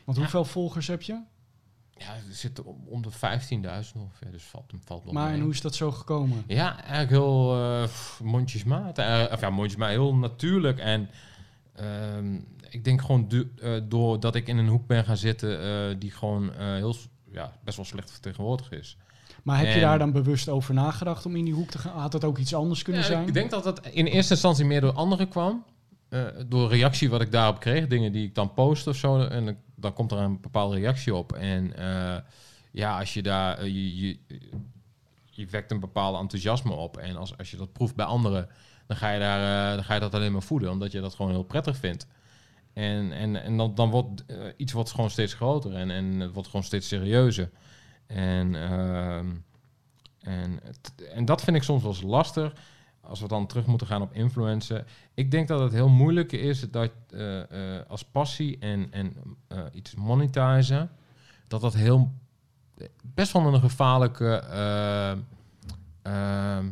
Want 0.05 0.16
Ja. 0.16 0.22
hoeveel 0.22 0.45
volgers 0.45 0.87
heb 0.87 1.03
je? 1.03 1.18
Ja, 1.99 2.14
er 2.14 2.22
zitten 2.34 2.64
om, 2.64 3.03
de 3.03 3.11
15.000 3.12 3.16
ongeveer, 3.97 4.30
dus 4.30 4.42
valt, 4.44 4.72
valt 4.84 5.05
wel 5.05 5.12
Maar 5.12 5.24
mee. 5.26 5.34
en 5.34 5.40
hoe 5.40 5.53
is 5.53 5.61
dat 5.61 5.74
zo 5.74 5.90
gekomen? 5.92 6.44
Ja, 6.47 6.78
eigenlijk 6.80 7.11
heel 7.11 7.55
eh, 7.55 7.82
pff, 7.82 8.20
mondjesmaat. 8.22 8.99
eh, 8.99 9.24
of 9.32 9.40
ja, 9.40 9.51
mondjesmaat, 9.51 9.88
heel 9.88 10.14
natuurlijk. 10.14 10.78
En 10.78 11.09
ehm, 11.74 12.34
ik 12.70 12.84
denk 12.84 13.01
gewoon 13.01 13.28
eh, 13.61 13.72
doordat 13.84 14.34
ik 14.34 14.49
in 14.49 14.57
een 14.59 14.68
hoek 14.68 14.86
ben 14.86 15.05
gaan 15.05 15.16
zitten 15.16 15.62
eh, 15.62 15.97
die 15.99 16.11
gewoon 16.11 16.53
eh, 16.55 16.66
heel, 16.74 16.94
ja, 17.32 17.53
best 17.64 17.76
wel 17.76 17.86
slecht 17.86 18.11
vertegenwoordigd 18.11 18.72
is. 18.72 18.97
Maar 19.42 19.59
heb 19.59 19.66
je 19.66 19.72
En- 19.72 19.80
daar 19.80 19.99
dan 19.99 20.12
bewust 20.12 20.49
over 20.49 20.74
nagedacht 20.74 21.26
om 21.26 21.36
in 21.36 21.44
die 21.44 21.55
hoek 21.55 21.70
te 21.70 21.78
gaan? 21.78 22.01
Had 22.01 22.12
dat 22.12 22.24
ook 22.24 22.38
iets 22.38 22.55
anders 22.55 22.82
kunnen 22.82 23.03
Ja, 23.03 23.09
zijn? 23.09 23.26
Ik 23.26 23.34
denk 23.34 23.51
dat 23.51 23.64
dat 23.64 23.86
in 23.86 24.07
eerste 24.07 24.32
instantie 24.32 24.64
meer 24.64 24.80
door 24.80 24.92
anderen 24.92 25.28
kwam. 25.28 25.64
Eh, 26.09 26.22
door 26.47 26.68
reactie 26.68 27.11
wat 27.11 27.20
ik 27.20 27.32
daarop 27.32 27.61
kreeg. 27.61 27.86
Dingen 27.86 28.12
die 28.12 28.24
ik 28.26 28.34
dan 28.34 28.53
post 28.53 28.86
of 28.86 28.97
zo. 28.97 29.20
En 29.20 29.44
dan- 29.44 29.57
dan 29.76 29.92
komt 29.92 30.12
er 30.12 30.18
een 30.18 30.40
bepaalde 30.40 30.76
reactie 30.76 31.14
op. 31.14 31.32
En 31.32 31.76
eh, 31.76 32.16
ja, 32.70 32.98
als 32.98 33.14
je 33.14 33.22
daar... 33.22 33.58
eh, 33.58 33.64
je, 33.64 33.96
je, 33.96 34.18
je 35.24 35.46
wekt 35.46 35.70
een 35.70 35.80
bepaalde 35.80 36.18
enthousiasme 36.18 36.72
op. 36.72 36.96
En 36.96 37.16
als, 37.16 37.38
als 37.38 37.50
je 37.50 37.56
dat 37.56 37.72
proeft 37.72 37.94
bij 37.94 38.06
anderen... 38.06 38.48
Dan 38.86 38.96
ga, 38.96 39.10
je 39.10 39.20
daar, 39.20 39.70
eh, 39.70 39.74
dan 39.74 39.84
ga 39.84 39.94
je 39.94 40.00
dat 40.00 40.14
alleen 40.14 40.32
maar 40.32 40.42
voeden. 40.42 40.70
Omdat 40.70 40.92
je 40.92 41.00
dat 41.00 41.14
gewoon 41.14 41.30
heel 41.30 41.42
prettig 41.42 41.76
vindt. 41.76 42.06
En, 42.72 43.12
en, 43.12 43.42
en 43.42 43.56
dan, 43.56 43.74
dan 43.74 43.90
wordt 43.90 44.24
iets 44.56 44.72
wordt 44.72 44.90
gewoon 44.90 45.10
steeds 45.10 45.34
groter. 45.34 45.74
En, 45.74 45.90
en 45.90 46.20
het 46.20 46.32
wordt 46.32 46.48
gewoon 46.48 46.64
steeds 46.64 46.88
serieuzer. 46.88 47.50
En... 48.06 48.54
ehm, 48.54 49.26
en, 50.26 50.60
en 51.12 51.24
dat 51.24 51.42
vind 51.42 51.56
ik 51.56 51.62
soms 51.62 51.82
wel 51.82 51.90
eens 51.92 52.02
lastig. 52.02 52.52
Als 53.09 53.20
we 53.20 53.28
dan 53.28 53.46
terug 53.46 53.66
moeten 53.66 53.86
gaan 53.86 54.02
op 54.02 54.12
influencen. 54.12 54.86
Ik 55.14 55.30
denk 55.30 55.48
dat 55.48 55.61
het 55.61 55.72
heel 55.72 55.88
moeilijk 55.88 56.32
is 56.32 56.70
dat 56.70 56.90
eh, 57.11 57.40
eh, 57.78 57.82
als 57.88 58.04
passie 58.04 58.59
en, 58.59 58.86
en 58.92 59.12
eh, 59.48 59.59
iets 59.72 59.94
monetizen, 59.94 60.90
dat 61.48 61.61
dat 61.61 61.74
heel 61.74 62.12
best 63.02 63.32
wel 63.32 63.54
een 63.54 63.61
gevaarlijke. 63.61 64.34
eh, 66.02 66.66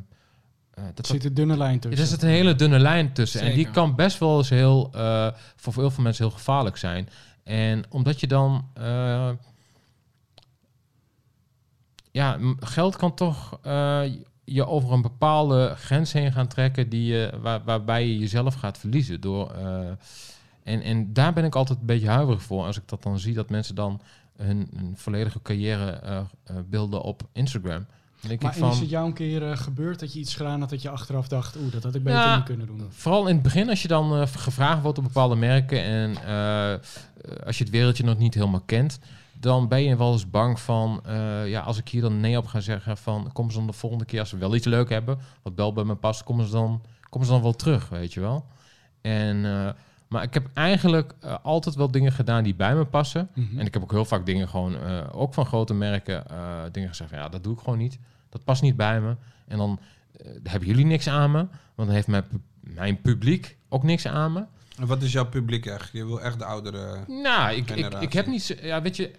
dat 0.95 0.99
Er 0.99 1.07
zit 1.07 1.24
een 1.24 1.35
dunne 1.35 1.57
lijn 1.57 1.74
er 1.74 1.80
tussen. 1.80 2.07
zit 2.07 2.22
een 2.22 2.28
hele 2.28 2.55
dunne 2.55 2.78
lijn 2.78 3.12
tussen. 3.12 3.41
En 3.41 3.55
die 3.55 3.70
kan 3.70 3.95
best 3.95 4.18
wel 4.18 4.37
eens 4.39 4.49
heel, 4.49 4.91
eh, 4.93 5.28
voor 5.57 5.74
heel 5.74 5.91
veel 5.91 6.03
mensen 6.03 6.24
heel 6.24 6.35
gevaarlijk 6.35 6.76
zijn. 6.76 7.09
En 7.43 7.85
omdat 7.89 8.20
je 8.20 8.26
dan. 8.26 8.68
eh, 8.74 9.30
ja, 12.11 12.39
geld 12.59 12.97
kan 12.97 13.14
toch 13.14 13.59
eh, 13.62 14.03
je 14.45 14.66
over 14.66 14.92
een 14.92 15.03
bepaalde 15.03 15.74
grens 15.76 16.12
heen 16.12 16.32
gaan 16.32 16.47
trekken 16.47 16.88
die 16.88 17.05
je, 17.05 17.32
waar, 17.40 17.64
waarbij 17.64 18.07
je 18.07 18.18
jezelf 18.18 18.55
gaat 18.55 18.78
verliezen. 18.78 19.20
Door, 19.20 19.51
eh, 19.51 19.88
en, 20.62 20.82
en 20.82 21.12
daar 21.12 21.32
ben 21.32 21.45
ik 21.45 21.55
altijd 21.55 21.78
een 21.78 21.86
beetje 21.86 22.09
huiverig 22.09 22.42
voor. 22.42 22.64
Als 22.64 22.76
ik 22.76 22.82
dat 22.86 23.03
dan 23.03 23.18
zie 23.18 23.34
dat 23.34 23.51
mensen 23.51 23.74
dan 23.74 24.01
hun, 24.36 24.68
hun 24.76 24.92
volledige 24.97 25.42
carrière 25.42 25.90
eh, 25.90 26.16
eh, 26.16 26.57
beelden 26.68 27.03
op 27.03 27.22
Instagram. 27.32 27.86
Denk 28.20 28.42
maar 28.42 28.53
ik 28.53 28.59
van, 28.59 28.70
is 28.70 28.78
het 28.78 28.90
jou 28.90 29.07
een 29.07 29.12
keer 29.12 29.57
gebeurd 29.57 30.01
dat 30.01 30.12
je 30.12 30.18
iets 30.18 30.34
gedaan 30.34 30.61
had 30.61 30.70
dat 30.70 30.82
je 30.82 30.88
achteraf 30.88 31.28
dacht, 31.28 31.57
oeh, 31.57 31.72
dat 31.72 31.82
had 31.82 31.95
ik 31.95 32.03
beter 32.03 32.20
Ja. 32.20 32.36
niet 32.36 32.45
kunnen 32.45 32.66
doen? 32.66 32.86
Vooral 32.90 33.26
in 33.26 33.34
het 33.34 33.42
begin, 33.42 33.68
als 33.68 33.82
je 33.82 33.88
dan 33.88 34.28
gevraagd 34.28 34.82
wordt 34.82 34.99
op 34.99 35.05
bepaalde 35.05 35.34
merken 35.34 35.82
en 35.82 36.16
als 37.47 37.59
je 37.59 37.64
het 37.64 37.72
wereldje 37.72 38.05
nog 38.05 38.18
niet 38.18 38.34
helemaal 38.34 38.62
kent, 38.66 38.99
dan 39.45 39.68
ben 39.68 39.82
je 39.82 39.97
wel 39.97 40.12
eens 40.12 40.30
bang 40.30 40.61
van, 40.61 41.01
eh, 41.05 41.49
ja, 41.49 41.61
als 41.61 41.78
ik 41.78 41.88
hier 41.88 42.01
dan 42.01 42.20
nee 42.20 42.36
op 42.36 42.47
ga 42.47 42.61
zeggen 42.61 42.97
van, 42.97 43.32
komen 43.32 43.53
ze 43.53 43.59
dan 43.59 43.66
de 43.66 43.72
volgende 43.72 44.05
keer 44.05 44.20
als 44.20 44.30
we 44.30 44.38
wel 44.38 44.55
iets 44.55 44.66
leuk 44.66 44.88
hebben, 44.88 45.18
wat 45.42 45.53
wel 45.55 45.72
bij 45.72 45.84
me 45.84 45.95
past, 45.95 46.24
komen 46.24 46.47
ze 46.47 46.53
dan, 46.53 46.82
komen 47.09 47.26
ze 47.26 47.32
dan 47.32 47.42
wel 47.42 47.53
terug, 47.53 47.88
weet 47.88 48.12
je 48.12 48.20
wel? 48.20 48.47
En, 49.01 49.45
eh, 49.45 49.70
maar 50.09 50.22
ik 50.22 50.34
heb 50.34 50.49
eigenlijk 50.55 51.14
eh, 51.20 51.36
altijd 51.42 51.74
wel 51.74 51.90
dingen 51.90 52.12
gedaan 52.12 52.45
die 52.45 52.55
bij 52.55 52.74
me 52.74 52.84
passen. 52.84 53.28
Mhm. 53.34 53.59
En 53.59 53.66
ik 53.66 53.74
heb 53.74 53.82
ook 53.82 53.90
heel 53.90 54.05
vaak 54.05 54.26
dingen 54.26 54.49
gewoon, 54.49 54.76
ook 55.12 55.34
van 55.34 55.47
grote 55.47 55.74
merken, 55.74 56.24
dingen 56.72 56.88
gezegd 56.88 57.11
van 57.11 57.18
ja, 57.18 57.28
dat 57.28 57.45
doe 57.45 57.55
ik 57.55 57.61
gewoon 57.61 57.78
niet. 57.78 57.99
Dat 58.28 58.45
past 58.45 58.62
niet 58.62 58.76
bij 58.76 59.01
me. 59.01 59.16
En 59.47 59.59
dan 59.59 59.78
hebben 60.42 60.68
jullie 60.68 60.86
niks 60.86 61.09
aan 61.09 61.30
me, 61.30 61.38
want 61.74 61.88
dan 61.88 61.90
heeft 61.90 62.07
mijn, 62.07 62.24
mijn 62.61 63.01
publiek 63.01 63.57
ook 63.68 63.82
niks 63.82 64.07
aan 64.07 64.32
me. 64.32 64.45
En 64.78 64.86
wat 64.86 65.03
is 65.03 65.12
jouw 65.12 65.28
publiek 65.28 65.66
echt? 65.66 65.92
Je 65.92 66.07
wil 66.07 66.20
echt 66.20 66.38
de 66.38 66.45
oudere... 66.45 67.05
Nou, 67.07 67.55
ik, 67.55 67.70
ik, 67.70 67.95
ik 67.95 68.12
heb 68.12 68.26
niet, 68.26 68.57
ja, 68.62 68.82
weet 68.82 68.97
je, 68.97 69.11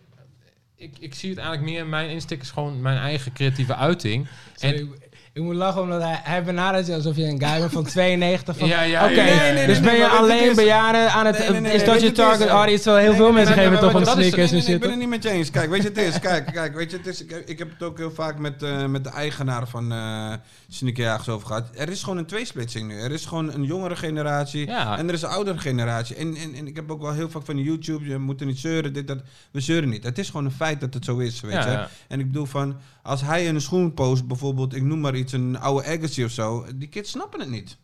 ik, 0.78 0.98
ik 1.00 1.16
zie 1.16 1.30
het 1.30 1.38
eigenlijk 1.40 1.70
meer, 1.72 1.88
mijn 1.88 2.10
insteek 2.10 2.42
is 2.42 2.52
gewoon 2.52 2.82
mijn 2.82 2.98
eigen 2.98 3.34
creatieve 3.34 3.76
uiting. 3.76 4.28
Sorry, 4.56 4.78
En- 4.78 4.94
ik, 5.36 5.42
moet 5.44 5.56
lachen 5.56 5.82
omdat 5.82 6.02
hij, 6.02 6.20
hij 6.24 6.44
benadert 6.44 6.88
je 6.88 6.94
alsof 6.94 7.16
je 7.16 7.24
een 7.24 7.40
guy 7.44 7.60
bent 7.60 7.72
van 7.72 7.84
92. 7.96 8.58
Van, 8.58 8.68
Ja, 8.68 8.82
ja, 8.82 9.04
Oké, 9.04 9.22
ja, 9.22 9.36
nee, 9.42 9.52
nee, 9.54 9.68
dus 9.68 9.80
nee, 9.80 9.90
ben 9.90 9.96
je 10.00 10.08
alleen 10.08 10.50
is- 10.50 10.56
bejaarden 10.56 11.12
aan 11.12 11.26
het... 11.26 11.38
Nee, 11.40 11.50
nee, 11.50 11.60
nee, 11.60 11.72
is 11.74 11.78
nee, 11.82 11.90
dat 11.92 12.02
je 12.02 12.08
is- 12.08 12.14
target 12.14 12.48
audience? 12.48 12.84
Terwijl 12.84 13.06
heel 13.06 13.16
veel 13.16 13.26
nee, 13.26 13.34
mensen 13.34 13.56
nee, 13.56 13.66
geven 13.66 13.82
nee, 13.82 13.90
toch 13.92 14.00
een 14.00 14.06
dat 14.06 14.18
is- 14.18 14.24
sneakers 14.28 14.52
en 14.52 14.58
nee, 14.58 14.74
ik 14.76 14.80
ben 14.82 14.90
het 14.90 15.00
niet 15.00 15.10
met 15.10 15.24
je 15.24 15.30
eens. 15.30 15.52
Kijk, 15.52 15.70
weet 15.70 15.82
je, 15.82 15.88
het 15.88 15.98
is. 15.98 16.20
Kijk, 16.20 16.46
kijk, 16.54 16.76
weet 16.76 16.92
je, 16.92 16.98
het 16.98 17.08
is. 17.08 17.26
Ik, 17.46 17.60
heb 17.60 17.70
het 17.70 17.84
ook 17.84 17.98
heel 17.98 18.12
vaak 18.12 18.40
met, 18.40 18.64
eh, 18.64 18.86
met 18.86 19.04
de 19.04 19.10
eigenaar 19.10 19.68
van 19.68 19.92
eh 19.92 20.34
sneakerjagers 20.70 21.30
over 21.30 21.48
gehad. 21.48 21.70
Er 21.76 21.90
is 21.90 22.04
gewoon 22.04 22.18
een 22.18 22.26
tweesplitsing 22.26 22.88
nu. 22.88 23.00
Er 23.00 23.12
is 23.12 23.26
gewoon 23.26 23.54
een 23.54 23.64
jongere 23.64 23.96
generatie 23.96 24.68
en 24.72 25.08
er 25.08 25.14
is 25.14 25.22
een 25.22 25.30
oudere 25.30 25.58
generatie. 25.60 26.16
En, 26.16 26.36
en, 26.36 26.54
en 26.54 26.68
ik 26.68 26.76
heb 26.76 26.92
ook 26.92 27.02
wel 27.02 27.14
heel 27.14 27.30
vaak 27.30 27.46
van 27.46 27.58
YouTube, 27.58 28.06
je 28.10 28.18
moet 28.18 28.40
er 28.40 28.46
niet 28.46 28.60
zeuren, 28.60 28.94
dit, 28.94 29.08
dat. 29.08 29.18
We 29.52 29.60
zeuren 29.60 29.90
niet. 29.90 30.04
Het 30.04 30.18
is 30.18 30.28
gewoon 30.30 30.46
een 30.46 30.52
feit 30.52 30.80
dat 30.80 30.94
het 30.94 31.06
zo 31.06 31.18
is, 31.18 31.42
weet 31.42 31.64
je. 31.64 31.86
En 32.08 32.20
ik 32.20 32.26
bedoel 32.28 32.46
van, 32.46 32.76
als 33.04 33.22
hij 33.22 33.50
een 33.50 33.62
schoen 33.62 33.94
post, 33.94 34.28
bijvoorbeeld, 34.28 34.76
ik 34.76 34.84
noem 34.84 35.00
maar 35.00 35.16
iets, 35.16 35.25
een 35.32 35.60
oude 35.60 35.88
Agassi 35.88 36.24
of 36.24 36.32
zo, 36.32 36.66
die 36.76 36.88
kids 36.88 37.12
snappen 37.12 37.40
het 37.40 37.50
niet. 37.50 37.78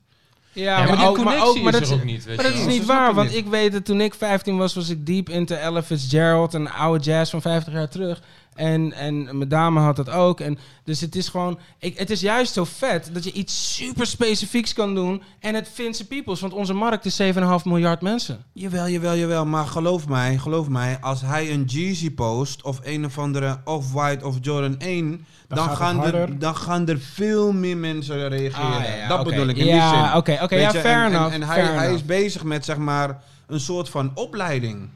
Ja, 0.54 0.80
Ja, 0.80 0.86
maar 0.88 0.98
die 0.98 1.06
ook- 1.06 1.16
connectie 1.16 1.44
ook- 1.44 1.62
maar 1.62 1.74
is 1.74 1.80
dat 1.80 1.90
er 1.90 1.96
ook 1.96 2.04
niet, 2.04 2.24
weet 2.24 2.36
Maar 2.36 2.46
dat 2.46 2.54
is 2.54 2.66
niet 2.66 2.86
waar, 2.86 3.14
want 3.14 3.30
niet. 3.30 3.38
ik 3.38 3.46
weet 3.48 3.72
dat 3.72 3.86
toen 3.86 4.02
ik 4.02 4.14
15 4.14 4.58
was, 4.58 4.74
was 4.74 4.90
ik 4.90 5.06
diep 5.06 5.30
into 5.30 5.56
Ella 5.56 5.84
Fitzgerald, 5.84 6.54
een 6.54 6.70
oude 6.70 7.04
jazz 7.04 7.32
van 7.32 7.42
50 7.42 7.74
jaar 7.74 7.90
terug. 7.90 8.22
En, 8.56 8.94
en 8.94 9.24
mijn 9.24 9.50
dame 9.50 9.80
had 9.80 9.96
dat 9.96 10.10
ook. 10.10 10.40
En 10.40 10.58
dus 10.84 11.02
het 11.02 11.16
is 11.16 11.30
gewoon, 11.30 11.60
ik, 11.80 11.98
het 11.98 12.10
is 12.10 12.22
juist 12.22 12.54
zo 12.54 12.64
vet 12.64 13.10
dat 13.14 13.24
je 13.24 13.32
iets 13.32 13.76
super 13.76 14.08
specifieks 14.08 14.74
kan 14.74 14.96
doen 14.96 15.24
en 15.40 15.56
het 15.56 15.70
vindt 15.74 15.96
zijn 15.96 16.08
peoples, 16.08 16.40
want 16.40 16.54
onze 16.54 16.74
markt 16.74 17.06
is 17.06 17.22
7,5 17.22 17.40
miljard 17.64 18.02
mensen. 18.02 18.44
Jawel, 18.54 18.88
jawel, 18.88 19.16
jawel. 19.16 19.46
Maar 19.46 19.66
geloof 19.66 20.08
mij, 20.08 20.38
geloof 20.38 20.68
mij, 20.68 20.98
als 21.02 21.22
hij 21.22 21.52
een 21.52 21.64
Jeezy 21.64 22.12
post 22.12 22.64
of 22.64 22.80
een 22.84 23.06
of 23.06 23.18
andere 23.18 23.62
Off-White 23.64 24.26
of 24.26 24.38
Jordan 24.42 24.80
1, 24.80 25.26
dan, 25.48 25.70
gaan 25.70 26.04
er, 26.04 26.40
dan 26.40 26.56
gaan 26.56 26.88
er 26.88 27.00
veel 27.00 27.52
meer 27.52 27.78
mensen 27.78 28.30
reageren. 28.30 28.78
Ah, 28.78 28.98
ja, 28.98 29.08
dat 29.08 29.20
oké. 29.20 29.30
bedoel 29.30 29.48
ik 29.48 29.58
in 29.58 29.66
ja, 29.66 29.90
die 29.90 30.00
zin. 30.00 30.18
Oké, 30.18 30.40
oké, 30.44 30.56
ja, 30.56 30.72
fair 30.72 31.06
en, 31.06 31.14
enough. 31.14 31.34
En, 31.34 31.42
en 31.42 31.48
hij, 31.48 31.64
fair 31.64 31.78
hij 31.78 31.94
is 31.94 32.06
bezig 32.06 32.44
met 32.44 32.66
zeg 32.66 32.78
maar 32.78 33.24
een 33.48 33.60
soort 33.60 33.90
van 33.90 34.12
opleiding. 34.14 34.90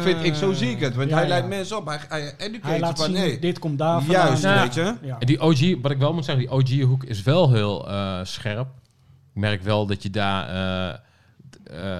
Vind 0.00 0.24
ik, 0.24 0.34
zo 0.34 0.52
zie 0.52 0.70
ik 0.70 0.80
het. 0.80 0.94
Want 0.94 1.08
Ja, 1.08 1.14
hij 1.14 1.22
ja. 1.24 1.28
leidt 1.30 1.48
mensen 1.48 1.76
op. 1.76 1.86
Hij, 1.86 1.98
hij 2.08 2.34
educate 2.38 2.66
Hij 2.68 2.80
laat 2.80 2.96
van, 2.98 3.06
zien, 3.06 3.16
hey, 3.16 3.38
dit 3.38 3.58
komt 3.58 3.78
daar 3.78 4.02
vandaan. 4.02 4.26
juist, 4.26 4.42
Ja. 4.42 4.62
weet 4.62 4.74
je. 4.74 4.94
Ja. 5.02 5.16
En 5.18 5.26
die 5.26 5.40
OG, 5.40 5.82
wat 5.82 5.90
ik 5.90 5.98
wel 5.98 6.14
moet 6.14 6.24
zeggen, 6.24 6.44
die 6.46 6.80
OG-hoek 6.82 7.04
is 7.04 7.22
wel 7.22 7.52
heel 7.52 7.88
eh, 7.88 8.18
scherp. 8.22 8.66
Ik 9.34 9.40
merk 9.40 9.62
wel 9.62 9.86
dat 9.86 10.02
je 10.02 10.10
daar... 10.10 10.48
eh, 10.48 10.88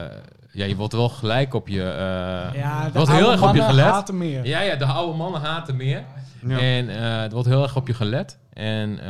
eh, 0.04 0.10
ja, 0.52 0.64
je 0.64 0.76
wordt 0.76 0.92
wel 0.92 1.08
gelijk 1.08 1.54
op 1.54 1.68
je... 1.68 1.82
eh, 1.82 2.60
Ja, 2.60 2.84
de 2.84 2.92
wordt 2.92 3.10
heel 3.10 3.18
oude 3.20 3.32
erg 3.32 3.42
op 3.42 3.54
je 3.54 3.60
mannen 3.60 3.64
gelet. 3.64 3.84
haten 3.84 4.18
meer. 4.18 4.46
Ja, 4.46 4.60
ja, 4.60 4.76
de 4.76 4.84
oude 4.84 5.16
mannen 5.16 5.40
haten 5.40 5.76
meer. 5.76 6.04
Ja. 6.46 6.58
En 6.58 6.88
eh 6.88 7.22
er 7.24 7.30
wordt 7.30 7.48
heel 7.48 7.62
erg 7.62 7.76
op 7.76 7.86
je 7.86 7.94
gelet. 7.94 8.38
En 8.52 8.98
eh 9.00 9.06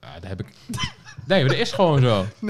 ja, 0.00 0.20
daar 0.20 0.28
heb 0.30 0.40
ik... 0.40 0.46
Nee, 1.30 1.40
maar 1.44 1.50
dat 1.52 1.58
is 1.66 1.72
gewoon 1.72 2.00
zo. 2.00 2.26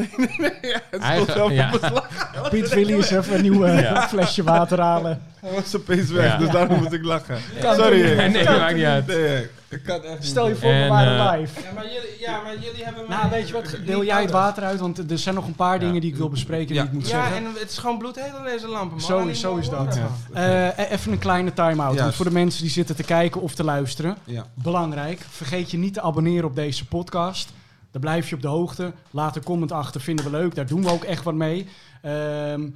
het 0.91 1.01
Eigen- 1.03 1.33
zelf 1.33 1.51
ja. 1.53 1.71
op. 1.73 2.07
Piet 2.51 2.69
Willy 2.75 2.93
is 2.99 3.11
even 3.11 3.35
een 3.35 3.43
nieuw 3.43 3.65
eh, 3.65 3.81
Ja. 3.81 4.09
flesje 4.09 4.43
water 4.43 4.81
halen. 4.81 5.23
Hij 5.41 5.53
was 5.53 5.77
opeens 5.77 6.11
weg, 6.11 6.25
Ja. 6.25 6.37
dus 6.37 6.51
daarom 6.51 6.79
moet 6.83 6.93
ik 6.93 7.05
lachen. 7.05 7.39
Kan 7.61 7.75
Sorry. 7.75 8.21
niet? 8.21 8.33
Nee, 8.33 8.45
Kan 8.45 8.59
maakt 8.59 8.75
niet 8.75 8.85
uit. 8.85 9.07
Nee, 9.07 9.49
ik 9.69 9.83
kan. 9.83 10.01
Stel 10.21 10.49
je 10.49 10.55
voor, 10.57 10.69
we 10.71 10.75
En, 10.75 10.89
waren 10.89 11.33
eh, 11.35 11.41
live. 11.41 11.61
Ja, 11.61 11.67
maar 11.75 11.85
jullie, 11.85 12.17
ja, 12.21 12.41
maar 12.43 12.53
jullie 12.61 12.85
hebben 12.85 13.05
Nou, 13.09 13.31
weet 13.31 13.47
je 13.49 13.53
wat? 13.55 13.77
Deel 13.87 14.05
jij 14.05 14.21
het 14.23 14.31
water 14.31 14.63
uit? 14.63 14.81
Want 14.81 15.11
er 15.11 15.19
zijn 15.19 15.35
nog 15.35 15.47
een 15.47 15.55
paar 15.55 15.79
dingen 15.79 16.01
die 16.01 16.11
ik 16.11 16.17
wil 16.17 16.29
bespreken 16.29 16.75
Ja. 16.75 16.81
die 16.81 16.91
ik 16.91 16.97
moet 16.97 17.09
Ja, 17.09 17.23
zeggen. 17.23 17.37
en 17.37 17.53
het 17.59 17.71
is 17.71 17.79
gewoon 17.79 17.99
bloedheet 17.99 18.33
aan 18.39 18.45
deze 18.45 18.69
lampen, 18.69 18.97
man. 18.97 19.07
Zo 19.07 19.19
is- 19.27 19.41
zo 19.41 19.57
is 19.57 19.69
dat. 19.69 19.99
Ja. 20.35 20.73
Eh, 20.77 20.85
e- 20.85 20.89
even 20.93 21.13
een 21.13 21.19
kleine 21.19 21.53
time-out. 21.53 22.01
Want 22.01 22.15
voor 22.15 22.25
de 22.25 22.31
mensen 22.33 22.63
die 22.63 22.71
zitten 22.71 22.97
te 22.97 23.03
kijken 23.03 23.41
of 23.41 23.55
te 23.55 23.65
luisteren. 23.65 24.17
Ja. 24.25 24.45
Belangrijk. 24.55 25.21
Vergeet 25.31 25.71
je 25.71 25.77
niet 25.79 25.95
te 25.95 26.01
abonneren 26.03 26.45
op 26.45 26.55
deze 26.55 26.87
podcast. 26.87 27.49
Daar 27.91 28.01
blijf 28.01 28.29
je 28.29 28.35
op 28.35 28.43
de 28.43 28.49
hoogte. 28.49 28.93
Laat 29.11 29.37
een 29.37 29.43
comment 29.45 29.73
achter. 29.73 30.01
Vinden 30.01 30.25
we 30.25 30.31
leuk. 30.31 30.55
Daar 30.55 30.67
doen 30.67 30.83
we 30.83 30.91
ook 30.91 31.05
echt 31.05 31.25
wat 31.25 31.35
mee. 31.35 31.67
Ehm, 32.03 32.69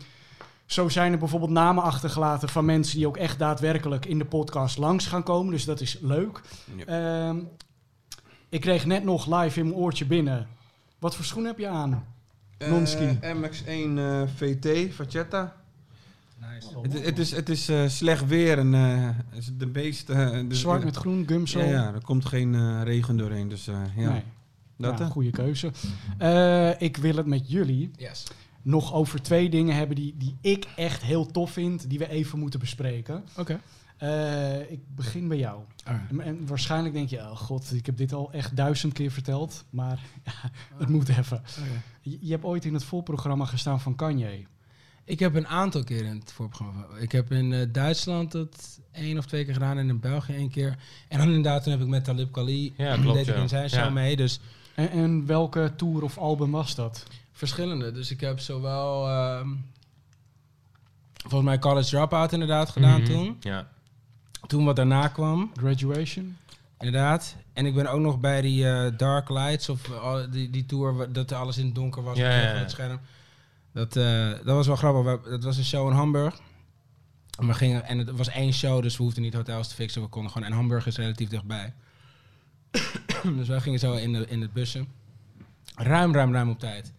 zo 0.66 0.88
zijn 0.88 1.12
er 1.12 1.18
bijvoorbeeld 1.18 1.50
namen 1.50 1.82
achtergelaten 1.82 2.48
van 2.48 2.64
mensen 2.64 2.96
die 2.96 3.06
ook 3.06 3.16
echt 3.16 3.38
daadwerkelijk 3.38 4.06
in 4.06 4.18
de 4.18 4.24
podcast 4.24 4.78
langs 4.78 5.06
gaan 5.06 5.22
komen. 5.22 5.52
Dus 5.52 5.64
dat 5.64 5.80
is 5.80 5.98
leuk. 6.00 6.40
Ja. 6.76 6.84
Ehm, 6.84 7.38
ik 8.48 8.60
kreeg 8.60 8.86
net 8.86 9.04
nog 9.04 9.40
live 9.40 9.58
in 9.58 9.66
mijn 9.66 9.78
oortje 9.78 10.04
binnen. 10.06 10.48
Wat 10.98 11.16
voor 11.16 11.24
schoen 11.24 11.44
heb 11.44 11.58
je 11.58 11.68
aan? 11.68 12.04
Non-ski. 12.58 13.18
Eh, 13.20 13.34
MX1 13.34 13.98
eh, 13.98 14.22
VT, 14.34 14.94
Facetta. 14.94 15.54
Nice. 16.52 16.68
Het, 16.82 17.04
het 17.06 17.18
is, 17.18 17.30
het 17.30 17.48
is 17.48 17.68
eh, 17.68 17.88
slecht 17.88 18.26
weer 18.26 18.58
en 18.58 18.74
eh, 18.74 19.08
de 19.58 19.70
dus- 20.48 20.60
Zwart 20.60 20.84
met 20.84 20.96
groen, 20.96 21.24
gumsol. 21.26 21.60
Ja, 21.60 21.68
ja, 21.68 21.94
er 21.94 22.02
komt 22.02 22.24
geen 22.24 22.54
eh, 22.54 22.82
regen 22.82 23.16
doorheen, 23.16 23.48
dus 23.48 23.68
eh, 23.68 23.74
ja. 23.96 24.10
Nee. 24.10 24.22
Dat, 24.76 24.98
Ja, 24.98 25.04
eh. 25.04 25.10
goede 25.10 25.30
keuze. 25.30 25.72
Eh, 26.18 26.80
ik 26.80 26.96
wil 26.96 27.16
het 27.16 27.26
met 27.26 27.50
jullie 27.50 27.90
Yes. 27.96 28.24
nog 28.62 28.92
over 28.94 29.22
twee 29.22 29.50
dingen 29.50 29.76
hebben 29.76 29.96
die, 29.96 30.14
die 30.18 30.36
ik 30.40 30.66
echt 30.76 31.02
heel 31.02 31.26
tof 31.26 31.50
vind, 31.50 31.90
die 31.90 31.98
we 31.98 32.08
even 32.08 32.38
moeten 32.38 32.60
bespreken. 32.60 33.24
Oké. 33.36 33.60
Eh, 33.96 34.70
ik 34.70 34.80
begin 34.94 35.28
bij 35.28 35.38
jou. 35.38 35.60
En, 35.84 36.20
en 36.20 36.46
waarschijnlijk 36.46 36.94
denk 36.94 37.08
je, 37.08 37.18
oh 37.18 37.36
god, 37.36 37.72
ik 37.74 37.86
heb 37.86 37.96
dit 37.96 38.12
al 38.12 38.32
echt 38.32 38.56
duizend 38.56 38.92
keer 38.92 39.10
verteld, 39.10 39.64
maar 39.70 40.00
ja, 40.24 40.50
het 40.78 40.88
moet 40.88 41.08
even. 41.08 41.42
Je, 42.00 42.18
je 42.20 42.30
hebt 42.32 42.44
ooit 42.44 42.64
in 42.64 42.74
het 42.74 42.84
voorprogramma 42.84 43.44
gestaan 43.44 43.80
van 43.80 43.94
Kanye. 43.94 44.46
Ik 45.04 45.18
heb 45.18 45.34
een 45.34 45.46
aantal 45.46 45.84
keer 45.84 46.04
in 46.04 46.16
het 46.18 46.32
voorprogramma. 46.32 46.86
Ik 47.00 47.12
heb 47.12 47.32
in 47.32 47.52
eh, 47.52 47.66
Duitsland 47.72 48.32
het 48.32 48.80
één 48.92 49.18
of 49.18 49.26
twee 49.26 49.44
keer 49.44 49.52
gedaan 49.52 49.78
en 49.78 49.88
in 49.88 50.00
België 50.00 50.32
één 50.34 50.50
keer. 50.50 50.78
En 51.08 51.18
dan 51.18 51.26
inderdaad, 51.28 51.62
toen 51.62 51.72
heb 51.72 51.80
ik 51.82 51.86
met 51.88 52.04
Talib 52.04 52.32
Kweli, 52.32 52.74
Ja, 52.76 52.96
klopt, 52.96 53.16
deed 53.16 53.28
ik 53.28 53.36
in 53.36 53.48
zijn 53.48 53.68
show 53.70 53.78
Ja. 53.84 53.90
mee. 53.90 54.16
Dus 54.16 54.40
En, 54.74 54.90
en 54.90 55.26
welke 55.26 55.72
tour 55.76 56.02
of 56.02 56.18
album 56.18 56.50
was 56.50 56.74
dat? 56.74 57.06
verschillende. 57.32 57.92
Dus 57.92 58.10
ik 58.10 58.20
heb 58.20 58.40
zowel, 58.40 59.08
ehm, 59.08 59.48
volgens 61.16 61.42
mij 61.42 61.58
College 61.58 61.88
Dropout 61.90 62.32
inderdaad 62.32 62.70
gedaan 62.70 63.00
Mhm. 63.02 63.10
toen. 63.12 63.36
Ja. 63.40 63.68
Toen 64.46 64.64
wat 64.64 64.76
daarna 64.76 65.08
kwam, 65.08 65.50
Graduation? 65.56 66.36
inderdaad. 66.78 67.36
En 67.52 67.66
ik 67.66 67.74
ben 67.74 67.86
ook 67.86 68.00
nog 68.00 68.20
bij 68.20 68.40
die 68.40 68.68
eh, 68.70 68.92
Dark 68.98 69.28
Lights, 69.28 69.68
of 69.68 69.90
eh, 69.90 70.00
al- 70.00 70.30
die, 70.30 70.50
die 70.50 70.66
tour 70.66 71.12
dat 71.12 71.32
alles 71.32 71.58
in 71.58 71.64
het 71.66 71.74
donker 71.74 72.02
was 72.02 72.16
Ja, 72.16 72.26
op 72.26 72.32
ja, 72.32 72.52
ja. 72.52 72.58
het 72.58 72.70
scherm. 72.70 73.00
Dat, 73.72 73.96
eh, 73.96 74.28
dat 74.30 74.44
was 74.56 74.66
wel 74.66 74.76
grappig. 74.76 75.22
We- 75.22 75.30
Dat 75.30 75.44
was 75.44 75.56
een 75.56 75.64
show 75.64 75.88
in 75.90 75.96
Hamburg. 75.96 76.40
En, 77.38 77.46
we 77.46 77.54
gingen, 77.54 77.84
en 77.84 77.98
het 77.98 78.10
was 78.10 78.28
één 78.28 78.52
show, 78.52 78.82
dus 78.82 78.96
we 78.96 79.02
hoefden 79.02 79.22
niet 79.22 79.34
hotels 79.34 79.68
te 79.68 79.74
fixen. 79.74 80.02
We 80.02 80.08
konden 80.08 80.30
gewoon... 80.32 80.48
En 80.48 80.54
Hamburg 80.54 80.86
is 80.86 80.96
relatief 80.96 81.28
dichtbij. 81.28 81.72
dus 83.38 83.48
wij 83.48 83.60
gingen 83.60 83.78
zo 83.78 83.92
in, 83.92 84.12
de, 84.12 84.26
in 84.28 84.40
het 84.40 84.52
busje. 84.52 84.84
Ruim, 85.76 86.14
ruim, 86.14 86.32
ruim 86.32 86.50
op 86.50 86.58
tijd. 86.58 86.92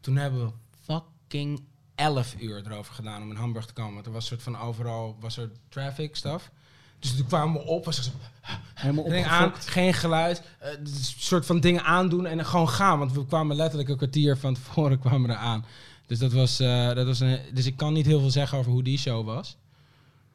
Toen 0.00 0.16
hebben 0.16 0.46
we 0.46 0.52
fucking 0.84 1.60
11 1.94 2.34
uur 2.40 2.62
erover 2.66 2.94
gedaan 2.94 3.22
om 3.22 3.30
in 3.30 3.36
Hamburg 3.36 3.66
te 3.66 3.72
komen. 3.72 3.94
Want 3.94 4.06
er 4.06 4.12
was 4.12 4.22
een 4.22 4.28
soort 4.28 4.42
van 4.42 4.58
overal 4.58 5.16
was 5.20 5.36
er 5.36 5.50
traffic 5.68 6.16
stuff. 6.16 6.50
Dus 6.98 7.16
toen 7.16 7.26
kwamen 7.26 7.60
we 7.62 7.66
op, 7.68 7.84
was 7.84 7.98
er 7.98 8.04
zo, 8.04 8.10
Helemaal 8.74 9.24
aan, 9.24 9.52
geen 9.54 9.94
geluid, 9.94 10.42
een 10.60 10.86
soort 11.18 11.46
van 11.46 11.60
dingen 11.60 11.84
aandoen 11.84 12.26
en 12.26 12.44
gewoon 12.44 12.68
gaan. 12.68 12.98
Want 12.98 13.12
we 13.12 13.26
kwamen 13.26 13.56
letterlijk 13.56 13.88
een 13.88 13.96
kwartier 13.96 14.36
van 14.36 14.54
tevoren 14.54 14.98
kwamen 15.08 15.30
er 15.30 15.36
aan. 15.36 15.64
Dus 16.06 16.18
dat 16.18 16.32
was, 16.32 16.60
eh, 16.60 16.94
dat 16.94 17.06
was 17.06 17.20
een, 17.20 17.38
dus 17.52 17.66
ik 17.66 17.76
kan 17.76 17.92
niet 17.92 18.06
heel 18.06 18.20
veel 18.20 18.30
zeggen 18.30 18.58
over 18.58 18.72
hoe 18.72 18.82
die 18.82 18.98
show 18.98 19.26
was. 19.26 19.56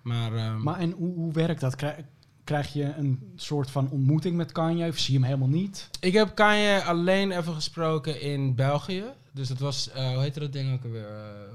Maar, 0.01 0.35
ehm, 0.35 0.63
Maar 0.63 0.79
en 0.79 0.91
hoe, 0.91 1.13
hoe 1.13 1.33
werkt 1.33 1.61
dat? 1.61 1.75
Krij- 1.75 2.05
Krijg 2.43 2.73
je 2.73 2.83
een 2.83 3.31
soort 3.35 3.71
van 3.71 3.89
ontmoeting 3.89 4.35
met 4.35 4.51
Kanye 4.51 4.87
of 4.87 4.97
zie 4.97 5.13
je 5.13 5.19
hem 5.19 5.27
helemaal 5.27 5.59
niet? 5.59 5.89
ik 5.99 6.13
heb 6.13 6.35
Kanye 6.35 6.83
alleen 6.83 7.31
even 7.31 7.53
gesproken 7.53 8.21
in 8.21 8.55
België. 8.55 9.03
Dus 9.31 9.47
dat 9.47 9.59
was, 9.59 9.89
eh, 9.89 10.09
hoe 10.09 10.21
heette 10.21 10.39
dat 10.39 10.53
ding 10.53 10.73
ook 10.73 10.83
alweer? 10.83 11.09
Eh, 11.09 11.51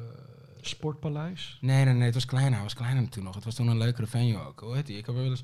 Sportpaleis? 0.60 1.58
nee, 1.60 1.84
nee, 1.84 1.94
nee, 1.94 2.04
het 2.04 2.14
was 2.14 2.24
kleiner. 2.24 2.52
Het 2.52 2.62
was 2.62 2.74
kleiner 2.74 3.08
toen 3.08 3.24
nog. 3.24 3.34
Het 3.34 3.44
was 3.44 3.54
toen 3.54 3.68
een 3.68 3.78
leukere 3.78 4.06
venue 4.06 4.38
ook. 4.38 4.60
Hoe 4.60 4.74
heet 4.74 4.86
die? 4.86 4.98
Ik 4.98 5.06
heb 5.06 5.14
wel 5.14 5.24
eens... 5.24 5.42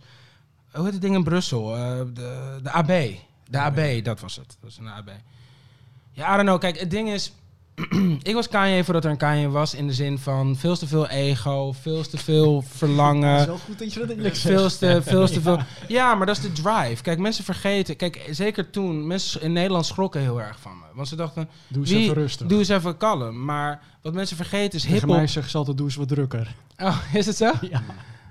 Hoe 0.72 0.84
heet 0.84 0.92
het 0.92 1.02
ding 1.02 1.14
in 1.14 1.24
Brussel? 1.24 1.76
Eh, 1.76 1.98
de, 2.12 2.60
de 2.62 2.70
AB. 2.70 3.16
De 3.48 3.58
AB, 3.58 4.04
dat 4.04 4.20
was 4.20 4.36
het. 4.36 4.46
Dat 4.46 4.56
was 4.60 4.78
een 4.78 4.88
AB. 4.88 5.10
Ja, 6.12 6.32
I 6.32 6.36
don't 6.36 6.48
know. 6.48 6.60
Kijk, 6.60 6.78
het 6.78 6.90
ding 6.90 7.08
is... 7.10 7.32
ik 8.22 8.34
was 8.34 8.48
Kanye 8.48 8.84
voordat 8.84 9.04
er 9.04 9.10
een 9.10 9.16
Kanye 9.16 9.48
was. 9.48 9.74
In 9.74 9.86
de 9.86 9.92
zin 9.92 10.18
van 10.18 10.56
veel 10.56 10.76
te 10.76 10.86
veel 10.86 11.08
ego, 11.08 11.72
veel 11.72 12.02
te 12.02 12.16
veel 12.18 12.56
Het 12.56 12.64
is 12.72 12.78
verlangen. 12.78 13.46
wel 13.46 13.58
goed 13.58 13.78
dat 13.78 13.92
je 13.92 14.06
dat 14.06 14.16
zegt. 14.18 14.38
Veel 14.38 14.68
te, 14.68 15.00
veel 15.10 15.26
te 15.26 15.40
veel. 15.40 15.58
Ja, 15.88 16.14
maar 16.14 16.26
dat 16.26 16.36
is 16.36 16.42
de 16.42 16.52
drive. 16.52 17.02
Kijk, 17.02 17.18
mensen 17.18 17.44
vergeten. 17.44 17.96
Kijk, 17.96 18.28
zeker 18.30 18.70
toen. 18.70 19.06
Mensen 19.06 19.42
in 19.42 19.52
Nederland 19.52 19.86
schrokken 19.86 20.20
heel 20.20 20.40
erg 20.40 20.58
van 20.60 20.72
me. 20.78 20.84
Want 20.94 21.08
ze 21.08 21.16
dachten, 21.16 21.48
Doe 21.68 21.80
eens 21.82 21.90
Wie- 21.90 22.02
even 22.02 22.14
rustig. 22.14 22.46
doe 22.46 22.58
eens 22.58 22.68
even 22.68 22.96
kalm. 22.96 23.44
Maar 23.44 23.80
wat 24.02 24.14
mensen 24.14 24.36
vergeten 24.36 24.78
is 24.78 24.86
hip-hop. 24.86 25.16
mij 25.16 25.26
zeggen 25.26 25.50
ze 25.50 25.58
altijd, 25.58 25.76
doe 25.76 25.86
eens 25.86 25.96
wat 25.96 26.08
drukker. 26.08 26.54
Oh, 26.78 26.98
is 27.14 27.26
het 27.26 27.36
zo? 27.36 27.50
Ja. 27.70 27.82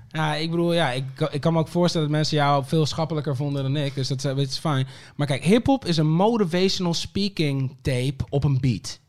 Ja, 0.08 0.34
ik 0.34 0.50
bedoel, 0.50 0.72
ja, 0.72 0.90
ik, 0.90 1.04
kan- 1.14 1.28
ik 1.30 1.40
kan 1.40 1.52
me 1.52 1.58
ook 1.58 1.68
voorstellen 1.68 2.06
dat 2.06 2.16
mensen 2.16 2.36
jou 2.36 2.64
veel 2.66 2.86
schappelijker 2.86 3.36
vonden 3.36 3.62
dan 3.62 3.76
ik. 3.76 3.94
Dus 3.94 4.08
dat 4.08 4.24
is- 4.24 4.46
is 4.48 4.58
fijn. 4.58 4.86
Maar 5.16 5.26
kijk, 5.26 5.44
hip-hop 5.44 5.84
is 5.84 5.96
een 5.96 6.10
motivational 6.10 6.94
speaking 6.94 7.76
tape 7.82 8.14
op 8.28 8.44
een 8.44 8.60
beat. 8.60 9.00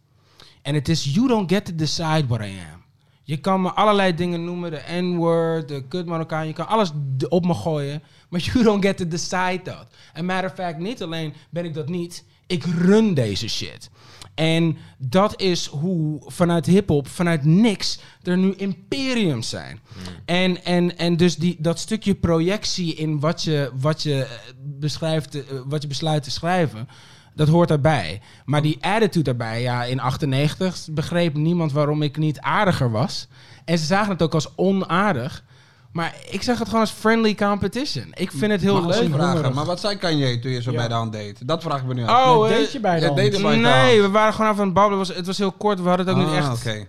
En 0.63 0.73
het 0.73 0.89
is, 0.89 1.03
you 1.03 1.27
don't 1.27 1.51
get 1.51 1.65
to 1.65 1.75
decide 1.75 2.27
what 2.27 2.41
I 2.41 2.59
am. 2.73 2.83
Je 3.23 3.37
kan 3.37 3.61
me 3.61 3.71
allerlei 3.71 4.15
dingen 4.15 4.43
noemen, 4.43 4.71
de 4.71 4.81
N-word, 5.01 5.67
de 5.67 5.87
kut 5.87 6.05
Marokkaan, 6.05 6.47
je 6.47 6.53
kan 6.53 6.67
alles 6.67 6.91
op 7.29 7.45
me 7.45 7.53
gooien, 7.53 8.01
maar 8.29 8.39
you 8.53 8.63
don't 8.63 8.85
get 8.85 8.97
to 8.97 9.07
decide 9.07 9.59
dat. 9.63 9.87
En 10.13 10.25
matter 10.25 10.49
of 10.49 10.55
fact, 10.55 10.77
niet 10.77 11.03
alleen 11.03 11.33
ben 11.49 11.65
ik 11.65 11.73
dat 11.73 11.89
niet, 11.89 12.25
ik 12.47 12.63
run 12.63 13.13
deze 13.13 13.47
shit. 13.47 13.89
En 14.35 14.77
dat 14.97 15.41
is 15.41 15.65
hoe 15.65 16.21
vanuit 16.25 16.65
hip-hop, 16.65 17.07
vanuit 17.07 17.45
niks, 17.45 17.99
er 18.23 18.37
nu 18.37 18.53
imperiums 18.53 19.49
zijn. 19.49 19.79
En, 20.25 20.63
en, 20.63 20.97
en 20.97 21.17
dus 21.17 21.35
die, 21.35 21.55
dat 21.59 21.79
stukje 21.79 22.15
projectie 22.15 22.93
in 22.95 23.19
wat 23.19 23.43
je, 23.43 23.71
wat 23.79 24.03
je, 24.03 24.23
eh, 24.23 24.29
beschrijft, 24.55 25.35
eh, 25.35 25.43
wat 25.65 25.81
je 25.81 25.87
besluit 25.87 26.23
te 26.23 26.31
schrijven, 26.31 26.87
dat 27.35 27.47
hoort 27.47 27.67
daarbij. 27.67 28.21
Maar 28.45 28.61
die 28.61 28.77
attitude 28.81 29.23
daarbij, 29.23 29.61
ja, 29.61 29.83
in 29.83 29.99
98 29.99 30.77
begreep 30.91 31.33
niemand 31.35 31.71
waarom 31.71 32.01
ik 32.01 32.17
niet 32.17 32.39
aardiger 32.39 32.91
was. 32.91 33.27
En 33.65 33.77
ze 33.77 33.85
zagen 33.85 34.09
het 34.11 34.21
ook 34.21 34.33
als 34.33 34.47
onaardig. 34.55 35.43
Maar 35.91 36.15
ik 36.29 36.41
zag 36.41 36.57
het 36.57 36.67
gewoon 36.67 36.81
als 36.81 36.91
friendly 36.91 37.35
competition. 37.35 38.05
Ik 38.13 38.31
vind 38.31 38.51
het 38.51 38.61
heel 38.61 38.85
leuk. 38.85 39.13
vragen, 39.13 39.53
maar 39.53 39.65
wat 39.65 39.79
zei 39.79 39.95
Kanye 39.97 40.39
toen 40.39 40.51
je 40.51 40.61
zo 40.61 40.71
Ja. 40.71 40.77
bij 40.77 40.87
de 40.87 40.93
hand 40.93 41.11
deed? 41.11 41.47
Dat 41.47 41.63
vraag 41.63 41.79
ik 41.81 41.85
me 41.87 41.93
nu 41.93 42.05
af. 42.05 42.25
Oh, 42.25 42.37
Wat 42.37 42.49
eh, 42.49 42.55
deed 42.55 42.71
je 42.71 42.79
bij 42.79 42.99
deed 42.99 43.31
de 43.31 43.39
nee, 43.39 43.63
hand. 43.63 44.01
we 44.01 44.09
waren 44.11 44.33
gewoon 44.33 44.49
even 44.51 44.61
aan 44.61 44.65
het 44.67 44.75
babbelen. 44.75 44.99
Het 44.99 45.07
was, 45.07 45.17
het 45.17 45.25
was 45.25 45.37
heel 45.37 45.51
kort. 45.51 45.81
We 45.81 45.87
hadden 45.87 46.05
het 46.07 46.15
ook 46.15 46.21
niet 46.21 46.31
Ah, 46.31 46.37
echt 46.37 46.51
oké. 46.67 46.87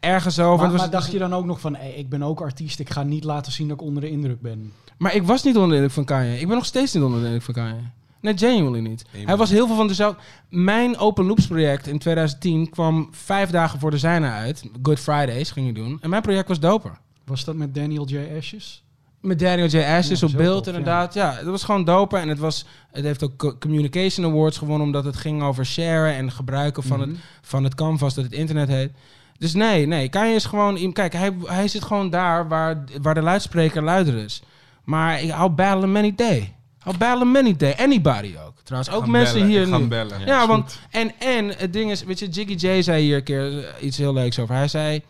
ergens 0.00 0.38
over. 0.38 0.54
Maar, 0.56 0.62
Het 0.64 0.72
was- 0.72 0.80
maar 0.80 0.90
dacht 0.90 1.12
je 1.12 1.18
dan 1.18 1.34
ook 1.34 1.44
nog 1.44 1.60
van, 1.60 1.76
hey, 1.76 1.90
ik 1.92 2.08
ben 2.08 2.22
ook 2.22 2.40
artiest, 2.40 2.78
ik 2.80 2.90
ga 2.90 3.02
niet 3.02 3.24
laten 3.24 3.52
zien 3.52 3.68
dat 3.68 3.80
ik 3.80 3.86
onder 3.86 4.02
de 4.02 4.10
indruk 4.10 4.40
ben. 4.40 4.72
Maar 4.98 5.14
ik 5.14 5.22
was 5.22 5.42
niet 5.42 5.54
onder 5.54 5.68
de 5.68 5.74
indruk 5.74 5.92
van 5.92 6.04
Kanye. 6.04 6.40
Ik 6.40 6.46
ben 6.46 6.56
nog 6.56 6.64
steeds 6.66 6.92
niet 6.94 7.02
onder 7.02 7.18
de 7.20 7.24
indruk 7.24 7.42
van 7.42 7.54
Kanye. 7.54 7.80
Nee, 8.24 8.38
genuinely 8.38 8.80
niet. 8.80 9.04
Hij 9.24 9.36
was 9.36 9.50
heel 9.50 9.66
veel 9.66 9.76
van 9.76 9.86
dezelfde... 9.88 10.20
Mijn 10.48 10.96
Open 10.98 11.24
Loops 11.24 11.46
project 11.46 11.86
in 11.86 11.98
2010 11.98 12.70
kwam 12.70 13.08
vijf 13.10 13.50
dagen 13.50 13.78
voor 13.78 13.90
de 13.90 13.98
zijne 13.98 14.28
uit. 14.28 14.64
Good 14.82 14.98
Fridays 15.00 15.50
ging 15.50 15.68
ik 15.68 15.74
doen. 15.74 15.98
En 16.00 16.10
mijn 16.10 16.22
project 16.22 16.48
was 16.48 16.60
doper. 16.60 16.98
Was 17.24 17.44
dat 17.44 17.54
met 17.54 17.74
Daniel 17.74 18.06
J. 18.06 18.18
Ashes? 18.38 18.84
Met 19.20 19.38
Daniel 19.38 19.66
J. 19.66 19.78
Ashes 19.78 20.20
Ja, 20.20 20.26
op 20.26 20.32
beeld 20.32 20.64
tof, 20.64 20.74
inderdaad. 20.74 21.14
Ja. 21.14 21.32
het 21.34 21.44
was 21.46 21.62
gewoon 21.64 21.84
doper. 21.84 22.18
En 22.20 22.28
het, 22.28 22.38
was, 22.38 22.64
het 22.92 23.04
heeft 23.04 23.22
ook 23.24 23.36
co- 23.36 23.56
Communication 23.58 24.26
Awards 24.26 24.58
gewonnen... 24.58 24.86
omdat 24.86 25.04
het 25.04 25.16
ging 25.16 25.42
over 25.42 25.66
sharen 25.66 26.14
en 26.14 26.30
gebruiken 26.32 26.82
van, 26.82 27.00
het, 27.00 27.08
Mhm. 27.10 27.18
van 27.42 27.64
het 27.64 27.74
canvas 27.74 28.14
dat 28.14 28.24
het 28.24 28.32
internet 28.32 28.68
heet. 28.68 28.90
Dus 29.38 29.54
nee, 29.54 29.86
nee. 29.86 30.08
Kanye 30.08 30.34
is 30.34 30.44
gewoon... 30.44 30.92
Kijk, 30.92 31.12
hij, 31.12 31.32
hij 31.44 31.68
zit 31.68 31.82
gewoon 31.84 32.10
daar 32.10 32.48
waar, 32.48 32.84
waar 33.02 33.14
de 33.14 33.22
luidspreker 33.22 33.82
luider 33.82 34.16
is. 34.16 34.42
Maar 34.84 35.22
ik 35.22 35.30
hou 35.30 35.50
battle 35.50 35.86
many 35.86 36.12
day. 36.16 36.54
I'll 36.86 36.98
battle 36.98 37.24
many 37.24 37.56
day. 37.56 37.74
Anybody 37.78 38.34
ook. 38.46 38.54
Trouwens, 38.62 38.94
ook 38.94 39.06
mensen 39.06 39.34
bellen, 39.34 39.48
hier 39.48 39.78
nu. 39.78 39.86
bellen. 39.86 40.26
Ja. 40.26 40.46
Want... 40.46 40.78
En, 40.90 41.12
en 41.18 41.48
het 41.48 41.72
ding 41.72 41.90
is... 41.90 42.04
Weet 42.04 42.18
je, 42.18 42.28
Jiggy 42.28 42.66
J 42.66 42.82
zei 42.82 43.02
hier 43.02 43.16
een 43.16 43.22
keer 43.22 43.64
eh, 43.64 43.82
iets 43.82 43.96
heel 43.96 44.12
leuks 44.12 44.38
over. 44.38 44.54
Hij 44.54 44.68
zei... 44.68 45.02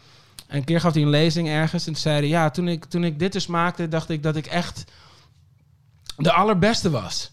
Een 0.49 0.64
keer 0.64 0.81
gaf 0.81 0.93
hij 0.93 1.03
een 1.03 1.09
lezing 1.09 1.49
ergens 1.49 1.87
en 1.87 1.93
toen 1.93 2.03
zei 2.03 2.18
hij... 2.18 2.29
Ja, 2.29 2.51
toen 2.51 2.68
ik, 2.68 2.85
toen 2.85 3.05
ik 3.05 3.18
dit 3.18 3.33
dus 3.33 3.47
maakte, 3.47 3.89
dacht 3.89 4.09
ik 4.09 4.22
dat 4.22 4.37
ik 4.37 4.47
echt 4.47 4.85
de 6.16 6.33
allerbeste 6.33 6.91
was. 6.91 7.33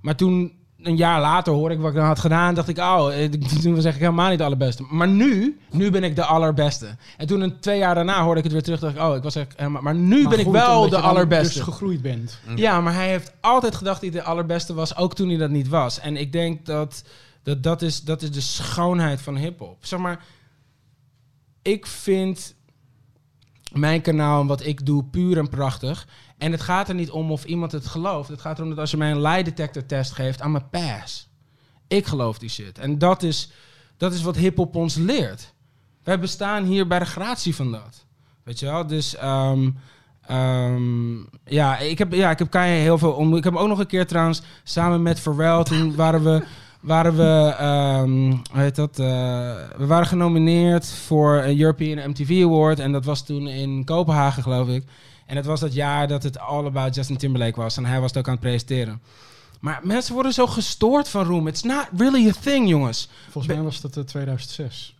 Maar 0.00 0.16
toen, 0.16 0.52
een 0.82 0.96
jaar 0.96 1.20
later, 1.20 1.52
hoorde 1.52 1.74
ik 1.74 1.80
wat 1.80 1.90
ik 1.90 1.96
dan 1.96 2.06
had 2.06 2.18
gedaan. 2.18 2.54
dacht 2.54 2.68
ik, 2.68 2.78
oh, 2.78 3.22
eh, 3.22 3.30
toen 3.62 3.74
was 3.74 3.84
ik 3.84 3.94
helemaal 3.94 4.28
niet 4.28 4.38
de 4.38 4.44
allerbeste. 4.44 4.84
Maar 4.90 5.08
nu, 5.08 5.60
nu 5.70 5.90
ben 5.90 6.04
ik 6.04 6.16
de 6.16 6.24
allerbeste. 6.24 6.96
En 7.16 7.26
toen 7.26 7.40
een 7.40 7.60
twee 7.60 7.78
jaar 7.78 7.94
daarna 7.94 8.22
hoorde 8.22 8.38
ik 8.38 8.44
het 8.44 8.52
weer 8.52 8.62
terug. 8.62 8.80
dacht 8.80 8.94
ik, 8.94 9.02
oh, 9.02 9.16
ik 9.16 9.22
was 9.22 9.34
echt 9.34 9.52
helemaal... 9.56 9.82
Maar 9.82 9.94
nu 9.94 10.22
Maar 10.22 10.30
ben 10.30 10.38
ik 10.38 10.46
wel 10.46 10.74
omdat 10.74 10.90
de 10.90 10.96
je 10.96 11.02
dan 11.02 11.10
allerbeste. 11.10 11.54
dus 11.54 11.62
gegroeid 11.62 12.02
bent. 12.02 12.38
Ja, 12.54 12.80
maar 12.80 12.94
hij 12.94 13.08
heeft 13.08 13.32
altijd 13.40 13.74
gedacht 13.74 14.00
dat 14.00 14.12
hij 14.12 14.20
de 14.20 14.26
allerbeste 14.26 14.74
was, 14.74 14.96
ook 14.96 15.14
toen 15.14 15.28
hij 15.28 15.38
dat 15.38 15.50
niet 15.50 15.68
was. 15.68 16.00
En 16.00 16.16
ik 16.16 16.32
denk 16.32 16.66
dat 16.66 17.02
dat, 17.42 17.62
dat, 17.62 17.82
is, 17.82 18.02
dat 18.02 18.22
is 18.22 18.30
de 18.30 18.40
schoonheid 18.40 19.20
van 19.20 19.36
hip-hop. 19.36 19.76
Zeg 19.80 19.98
maar, 19.98 20.24
ik 21.62 21.86
vind 21.86 22.54
mijn 23.72 24.00
kanaal 24.00 24.40
en 24.40 24.46
wat 24.46 24.64
ik 24.64 24.86
doe 24.86 25.04
puur 25.04 25.38
en 25.38 25.48
prachtig. 25.48 26.06
En 26.40 26.52
het 26.52 26.60
gaat 26.60 26.88
er 26.88 26.94
niet 26.94 27.10
om 27.10 27.30
of 27.30 27.44
iemand 27.44 27.72
het 27.72 27.86
gelooft. 27.86 28.28
Het 28.28 28.40
gaat 28.40 28.56
erom 28.58 28.70
dat 28.70 28.78
als 28.78 28.90
je 28.90 28.96
mij 28.96 29.10
een 29.10 29.20
lie 29.22 29.44
detector 29.44 29.86
test 29.86 30.12
geeft, 30.12 30.40
aan 30.40 30.50
mijn 30.50 30.68
pass. 30.70 31.28
Ik 31.88 32.06
geloof 32.06 32.38
die 32.38 32.48
shit. 32.48 32.78
En 32.78 32.98
dat 32.98 33.22
is, 33.22 33.50
dat 33.96 34.12
is 34.12 34.22
wat 34.22 34.36
hip-hop 34.36 34.76
ons 34.76 34.94
leert. 34.94 35.54
Wij 36.02 36.18
bestaan 36.18 36.64
hier 36.64 36.86
bij 36.86 36.98
de 36.98 37.04
gratie 37.04 37.54
van 37.54 37.72
dat. 37.72 38.04
Weet 38.42 38.58
je 38.58 38.66
wel? 38.66 38.86
Dus 38.86 39.16
ehm, 39.16 39.70
ehm, 40.26 41.18
ja, 41.44 41.78
ik 41.78 41.98
heb, 41.98 42.12
ja, 42.12 42.30
ik 42.30 42.38
heb 42.38 42.50
Kanye 42.50 42.72
heel 42.72 42.98
veel 42.98 43.12
om. 43.12 43.36
Ik 43.36 43.44
heb 43.44 43.56
ook 43.56 43.68
nog 43.68 43.78
een 43.78 43.86
keer 43.86 44.06
trouwens 44.06 44.42
samen 44.64 45.02
met 45.02 45.20
Pharrell. 45.20 45.62
Toen 45.62 45.94
waren 45.94 46.22
we. 46.24 46.44
Waren 46.80 47.16
we, 47.16 47.54
ehm, 47.58 48.30
hoe 48.30 48.60
heet 48.60 48.76
dat? 48.76 48.98
eh, 48.98 49.06
we 49.76 49.86
waren 49.86 50.06
genomineerd 50.06 50.92
voor 50.92 51.36
een 51.36 51.60
European 51.60 52.10
MTV 52.10 52.40
Award. 52.44 52.78
En 52.78 52.92
dat 52.92 53.04
was 53.04 53.24
toen 53.26 53.48
in 53.48 53.84
Kopenhagen, 53.84 54.42
geloof 54.42 54.68
ik. 54.68 54.84
En 55.30 55.36
het 55.36 55.46
was 55.46 55.60
dat 55.60 55.74
jaar 55.74 56.08
dat 56.08 56.22
het 56.22 56.38
all 56.38 56.64
about 56.66 56.94
Justin 56.94 57.16
Timberlake 57.16 57.60
was. 57.60 57.76
En 57.76 57.84
hij 57.84 58.00
was 58.00 58.10
het 58.10 58.18
ook 58.18 58.26
aan 58.26 58.32
het 58.32 58.42
presenteren. 58.42 59.00
Maar 59.60 59.80
mensen 59.82 60.14
worden 60.14 60.32
zo 60.32 60.46
gestoord 60.46 61.08
van 61.08 61.24
roem. 61.24 61.46
It's 61.46 61.62
not 61.62 61.86
really 61.96 62.28
a 62.28 62.32
thing, 62.40 62.68
jongens. 62.68 63.08
Volgens 63.30 63.54
mij 63.54 63.62
was 63.62 63.80
dat 63.80 63.96
eh, 63.96 64.02
2006. 64.04 64.94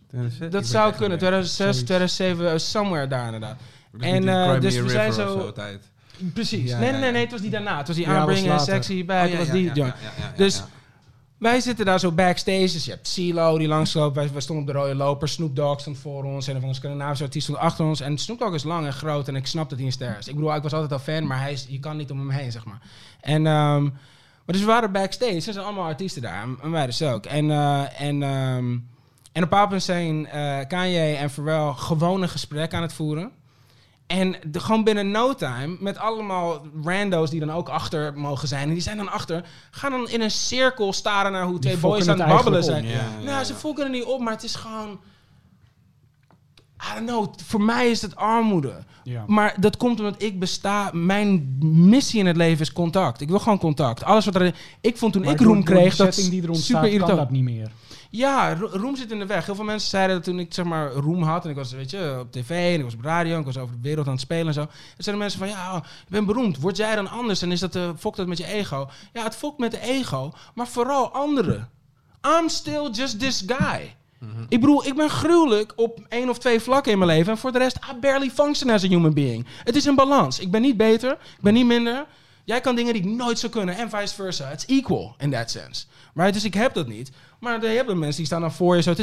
Dat 0.49 0.65
zou 0.65 0.93
kunnen. 0.93 1.17
2006, 1.17 1.75
2007, 1.83 2.61
somewhere 2.61 3.07
daar 3.07 3.25
inderdaad. 3.25 3.57
En, 3.99 4.29
eh, 4.29 4.59
dus 4.59 4.75
we 4.79 4.89
zijn 4.89 5.13
zo- 5.13 5.53
Precies. 6.33 6.69
Ja, 6.69 6.79
nee, 6.79 6.85
ja, 6.85 6.91
nee, 6.91 6.99
nee, 6.99 7.05
ja. 7.05 7.11
nee, 7.11 7.21
het 7.21 7.31
was 7.31 7.41
die 7.41 7.49
daarna. 7.49 7.77
Het 7.77 7.87
was 7.87 7.95
die 7.95 8.05
Ja, 8.05 8.15
aanbrengen 8.17 8.59
sexy 8.59 9.05
bij. 9.05 9.23
Oh, 9.25 9.29
het 9.29 9.39
was 9.39 9.49
die 9.49 9.71
joint. 9.73 9.93
Dus- 10.35 10.63
Wij 11.41 11.59
zitten 11.59 11.85
daar 11.85 11.99
zo 11.99 12.11
backstage. 12.11 12.59
Dus 12.59 12.85
je 12.85 12.91
hebt 12.91 13.07
CeeLo 13.07 13.57
die 13.57 13.67
langsloopt. 13.67 14.15
Wij, 14.15 14.31
wij 14.31 14.41
stonden 14.41 14.67
op 14.67 14.73
de 14.73 14.79
rode 14.79 14.95
loper. 14.95 15.27
Snoop 15.27 15.55
Dogg 15.55 15.79
stond 15.79 15.97
voor 15.97 16.23
ons. 16.23 16.47
En 16.47 16.53
van 16.53 16.63
onze 16.63 16.79
Scandinavische 16.79 17.23
artiest 17.23 17.43
stond 17.45 17.59
achter 17.59 17.85
ons. 17.85 17.99
En 17.99 18.17
Snoop 18.17 18.39
Dogg 18.39 18.53
is 18.53 18.63
lang 18.63 18.85
en 18.85 18.93
groot. 18.93 19.27
En 19.27 19.35
ik 19.35 19.47
snap 19.47 19.69
dat 19.69 19.77
hij 19.77 19.87
een 19.87 19.93
ster 19.93 20.17
is. 20.19 20.27
Ik 20.27 20.35
bedoel, 20.35 20.55
ik 20.55 20.63
was 20.63 20.73
altijd 20.73 20.91
al 20.91 20.99
fan. 20.99 21.27
Maar 21.27 21.39
hij 21.39 21.51
is, 21.51 21.65
je 21.69 21.79
kan 21.79 21.97
niet 21.97 22.11
om 22.11 22.19
hem 22.19 22.29
heen, 22.29 22.51
zeg 22.51 22.65
maar. 22.65 22.81
En, 23.21 23.47
ehm, 23.47 23.83
maar 23.83 23.91
dus 24.45 24.59
we 24.59 24.65
waren 24.65 24.91
backstage. 24.91 25.35
Er 25.35 25.41
zijn 25.41 25.65
allemaal 25.65 25.85
artiesten 25.85 26.21
daar. 26.21 26.47
En, 26.61 26.71
wij 26.71 26.85
dus 26.85 27.01
ook. 27.01 27.25
En, 27.25 27.51
eh, 27.51 28.01
en, 28.01 28.23
ehm, 28.23 28.71
en 28.71 28.75
op 28.75 29.33
een 29.33 29.41
bepaald 29.41 29.65
moment 29.65 29.83
zijn 29.83 30.27
eh, 30.27 30.67
Kanye 30.67 31.15
en 31.15 31.29
Pharrell 31.29 31.73
gewoon 31.75 32.21
een 32.21 32.29
gesprek 32.29 32.73
aan 32.73 32.81
het 32.81 32.93
voeren. 32.93 33.31
En 34.11 34.35
de, 34.51 34.59
gewoon 34.59 34.83
binnen 34.83 35.11
no 35.11 35.33
time, 35.33 35.77
met 35.79 35.97
allemaal 35.97 36.61
rando's 36.83 37.29
die 37.29 37.39
dan 37.39 37.51
ook 37.51 37.69
achter 37.69 38.13
mogen 38.17 38.47
zijn. 38.47 38.67
En 38.67 38.73
die 38.73 38.81
zijn 38.81 38.97
dan 38.97 39.11
achter, 39.11 39.45
gaan 39.71 39.91
dan 39.91 40.09
in 40.09 40.21
een 40.21 40.31
cirkel 40.31 40.93
staren 40.93 41.31
naar 41.31 41.45
hoe 41.45 41.59
twee 41.59 41.77
boys 41.77 42.07
aan 42.07 42.19
het 42.19 42.27
babbelen 42.27 42.63
zijn. 42.63 42.85
nou, 43.23 43.43
ze 43.43 43.53
fokken 43.53 43.83
er 43.83 43.89
niet 43.89 44.03
op, 44.03 44.19
maar 44.19 44.33
het 44.33 44.43
is 44.43 44.55
gewoon... 44.55 44.99
I 46.91 46.95
don't 46.95 47.07
know, 47.07 47.33
voor 47.45 47.61
mij 47.61 47.89
is 47.89 48.01
het 48.01 48.15
armoede. 48.15 48.83
Ja. 49.03 49.23
Maar 49.27 49.55
dat 49.59 49.77
komt 49.77 49.99
omdat 49.99 50.21
ik 50.21 50.39
besta... 50.39 50.89
Mijn 50.93 51.57
missie 51.61 52.19
in 52.19 52.25
het 52.25 52.35
leven 52.35 52.61
is 52.61 52.73
contact. 52.73 53.21
Ik 53.21 53.29
wil 53.29 53.39
gewoon 53.39 53.57
contact. 53.57 54.03
Alles 54.03 54.25
wat 54.25 54.35
er... 54.35 54.55
Ik 54.81 54.97
vond 54.97 55.13
toen 55.13 55.21
Maar 55.21 55.33
ik 55.33 55.39
roem 55.39 55.63
kreeg, 55.63 55.95
dat 55.95 56.15
die 56.15 56.47
er 56.47 56.55
super 56.55 56.85
irritant. 56.85 57.17
dat 57.17 57.31
niet 57.31 57.43
meer. 57.43 57.71
Ja, 58.13 58.53
ro- 58.55 58.69
roem 58.71 58.95
zit 58.95 59.11
in 59.11 59.19
de 59.19 59.25
weg. 59.25 59.45
Heel 59.45 59.55
veel 59.55 59.63
mensen 59.63 59.89
zeiden 59.89 60.15
dat 60.15 60.25
toen 60.25 60.39
ik 60.39 60.53
zeg 60.53 60.65
maar 60.65 60.91
roem 60.91 61.23
had 61.23 61.43
en 61.43 61.49
ik 61.49 61.55
was 61.55 61.71
weet 61.71 61.91
je, 61.91 62.17
op 62.19 62.31
tv 62.31 62.49
en 62.73 62.77
ik 62.79 62.83
was 62.83 62.93
op 62.93 63.01
radio 63.03 63.33
en 63.33 63.39
ik 63.39 63.45
was 63.45 63.57
over 63.57 63.75
de 63.75 63.81
wereld 63.81 64.05
aan 64.05 64.11
het 64.11 64.21
spelen 64.21 64.47
en 64.47 64.53
zo. 64.53 64.65
Dan 64.65 64.71
zeiden 64.97 65.17
mensen 65.23 65.39
van 65.39 65.47
ja, 65.49 65.75
ik 65.77 66.09
ben 66.09 66.25
beroemd. 66.25 66.57
Word 66.59 66.77
jij 66.77 66.95
dan 66.95 67.09
anders 67.09 67.41
en 67.41 67.51
is 67.51 67.59
dat, 67.59 67.75
eh 67.75 67.89
fokt 67.99 68.17
dat 68.17 68.27
met 68.27 68.37
je 68.37 68.45
ego? 68.45 68.89
Ja, 69.13 69.23
het 69.23 69.35
fokt 69.35 69.57
met 69.59 69.71
de 69.71 69.79
ego, 69.79 70.33
maar 70.53 70.67
vooral 70.67 71.11
anderen. 71.11 71.69
I'm 72.39 72.49
still 72.49 72.89
just 72.91 73.19
this 73.19 73.43
guy. 73.47 73.95
Ik 74.49 74.59
bedoel, 74.59 74.85
ik 74.85 74.95
ben 74.95 75.09
gruwelijk 75.09 75.73
op 75.75 75.99
één 76.09 76.29
of 76.29 76.37
twee 76.39 76.59
vlakken 76.59 76.91
in 76.91 76.97
mijn 76.97 77.09
leven. 77.09 77.31
En 77.31 77.37
voor 77.37 77.51
de 77.51 77.57
rest, 77.57 77.77
I 77.91 77.99
barely 77.99 78.29
function 78.29 78.69
as 78.69 78.83
a 78.83 78.87
human 78.87 79.13
being. 79.13 79.45
Het 79.63 79.75
is 79.75 79.85
een 79.85 79.95
balans. 79.95 80.39
Ik 80.39 80.51
ben 80.51 80.61
niet 80.61 80.77
beter, 80.77 81.11
ik 81.11 81.41
ben 81.41 81.53
niet 81.53 81.65
minder. 81.65 82.05
Jij 82.43 82.61
kan 82.61 82.75
dingen 82.75 82.93
die 82.93 83.01
ik 83.01 83.07
nooit 83.09 83.39
zou 83.39 83.51
kunnen 83.51 83.75
en 83.77 83.89
vice 83.89 84.13
versa. 84.15 84.49
It's 84.51 84.65
equal 84.65 85.15
in 85.17 85.31
that 85.31 85.51
sense. 85.51 85.85
Right? 86.13 86.33
Dus 86.33 86.43
ik 86.43 86.53
heb 86.53 86.73
dat 86.73 86.87
niet. 86.87 87.11
Maar 87.41 87.61
je 87.61 87.67
hebt 87.67 87.87
dan 87.87 87.99
mensen 87.99 88.17
die 88.17 88.25
staan 88.25 88.41
dan 88.41 88.51
voor 88.51 88.75
je 88.75 88.81
zo. 88.81 88.93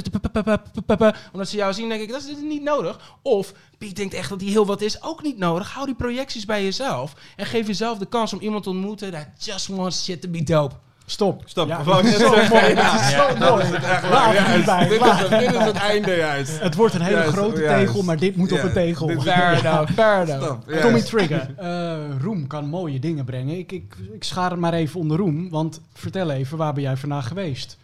Omdat 1.33 1.49
ze 1.49 1.57
jou 1.57 1.73
zien, 1.73 1.89
denk 1.89 2.01
ik, 2.01 2.11
dat 2.11 2.23
is 2.23 2.37
niet 2.43 2.63
nodig. 2.63 3.17
Of 3.23 3.53
Piet 3.79 3.97
denkt 3.97 4.15
echt 4.15 4.29
dat 4.29 4.41
hij 4.41 4.51
heel 4.51 4.67
wat 4.67 4.81
is. 4.81 5.03
Ook 5.03 5.23
niet 5.23 5.39
nodig. 5.39 5.73
Hou 5.73 5.87
die 5.87 5.95
projecties 5.95 6.45
bij 6.45 6.65
jezelf. 6.65 7.15
En 7.37 7.47
geef 7.47 7.67
jezelf 7.67 7.99
de 7.99 8.07
kans 8.07 8.33
om 8.33 8.41
iemand 8.41 8.63
te 8.63 8.69
ontmoeten 8.71 9.11
that 9.13 9.27
just 9.39 9.67
wants 9.67 10.05
shit 10.05 10.21
to 10.23 10.29
be 10.29 10.43
dope. 10.43 10.75
Stop. 11.07 11.43
Stop. 11.45 11.69
Ja, 11.69 11.83
dat 11.85 12.05
is 12.05 12.17
zo 12.17 12.29
mooi. 12.31 12.43
Is 12.43 13.11
zo 13.11 13.37
Juist. 13.39 14.47
hierbij. 14.55 14.89
Dit 14.89 15.01
is 15.01 15.07
het- 15.19 15.31
dit 15.31 15.53
is 15.55 15.65
het 15.65 15.77
einde 15.77 16.17
juist. 16.17 16.61
Het 16.61 16.75
wordt 16.75 16.95
een 16.95 17.01
hele 17.01 17.17
Juist, 17.17 17.33
grote 17.33 17.61
juist. 17.61 17.87
tegel, 17.87 18.03
maar 18.03 18.19
dit 18.19 18.37
moet 18.37 18.53
op 18.53 18.63
een 18.63 18.73
tegel. 18.73 19.09
Fair 19.21 19.59
enough, 19.59 19.93
fair 19.93 20.29
enough. 20.29 20.57
Juist. 20.67 20.83
Tommy 20.83 21.03
Trigger. 21.03 21.55
Eh, 21.57 21.97
roem 22.21 22.47
kan 22.47 22.67
mooie 22.67 22.99
dingen 22.99 23.25
brengen. 23.25 23.59
Ik, 23.59 23.73
ik, 23.73 23.95
ik 24.13 24.25
schaar 24.25 24.51
het 24.51 24.61
maar 24.61 24.73
even 24.73 25.01
onder 25.01 25.17
Roem. 25.17 25.51
Want 25.51 25.81
vertel 25.95 26.31
even, 26.31 26.57
waar 26.59 26.73
ben 26.73 26.83
jij 26.83 26.97
vandaag 26.97 27.29
geweest? 27.29 27.79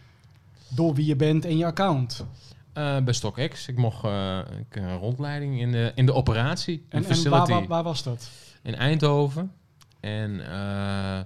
Door 0.75 0.93
wie 0.93 1.05
je 1.05 1.15
bent 1.15 1.45
en 1.45 1.57
je 1.57 1.65
account. 1.65 2.25
Eh, 2.73 2.97
bij 2.99 3.13
StockX. 3.13 3.67
Ik 3.67 3.77
mocht 3.77 4.03
eh, 4.03 4.37
ik, 4.69 4.75
eh, 4.75 4.95
rondleiding 4.99 5.59
in 5.61 5.71
de, 5.71 5.91
in 5.95 6.05
de 6.05 6.13
operatie. 6.13 6.85
En, 6.89 6.97
en 6.97 7.03
facility 7.05 7.29
waar, 7.29 7.47
waar, 7.47 7.67
waar 7.67 7.83
was 7.83 8.03
dat? 8.03 8.29
in 8.63 8.75
Eindhoven. 8.75 9.51
En 9.99 10.39
eh, 10.51 11.19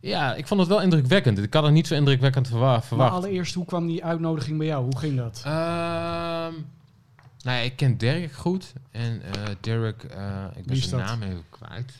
ja, 0.00 0.34
ik 0.34 0.46
vond 0.46 0.60
het 0.60 0.68
wel 0.68 0.80
indrukwekkend. 0.82 1.38
Ik 1.38 1.54
had 1.54 1.62
het 1.62 1.72
niet 1.72 1.86
zo 1.86 1.94
indrukwekkend 1.94 2.48
verwa- 2.48 2.70
Maar 2.70 2.82
verwacht. 2.82 3.12
allereerst, 3.12 3.54
hoe 3.54 3.64
kwam 3.64 3.86
die 3.86 4.04
uitnodiging 4.04 4.58
bij 4.58 4.66
jou? 4.66 4.84
Hoe 4.84 4.98
ging 4.98 5.16
dat? 5.16 5.42
Ehm, 5.44 6.52
Nou 7.42 7.56
ja, 7.56 7.62
ik 7.64 7.76
ken 7.76 7.98
Derek 7.98 8.32
goed. 8.32 8.72
En 8.90 9.22
eh 9.22 9.42
Derek, 9.60 10.02
eh, 10.04 10.44
ik 10.56 10.66
ben 10.66 10.76
zijn 10.76 11.00
naam 11.00 11.22
even 11.22 11.44
kwijt. 11.50 11.92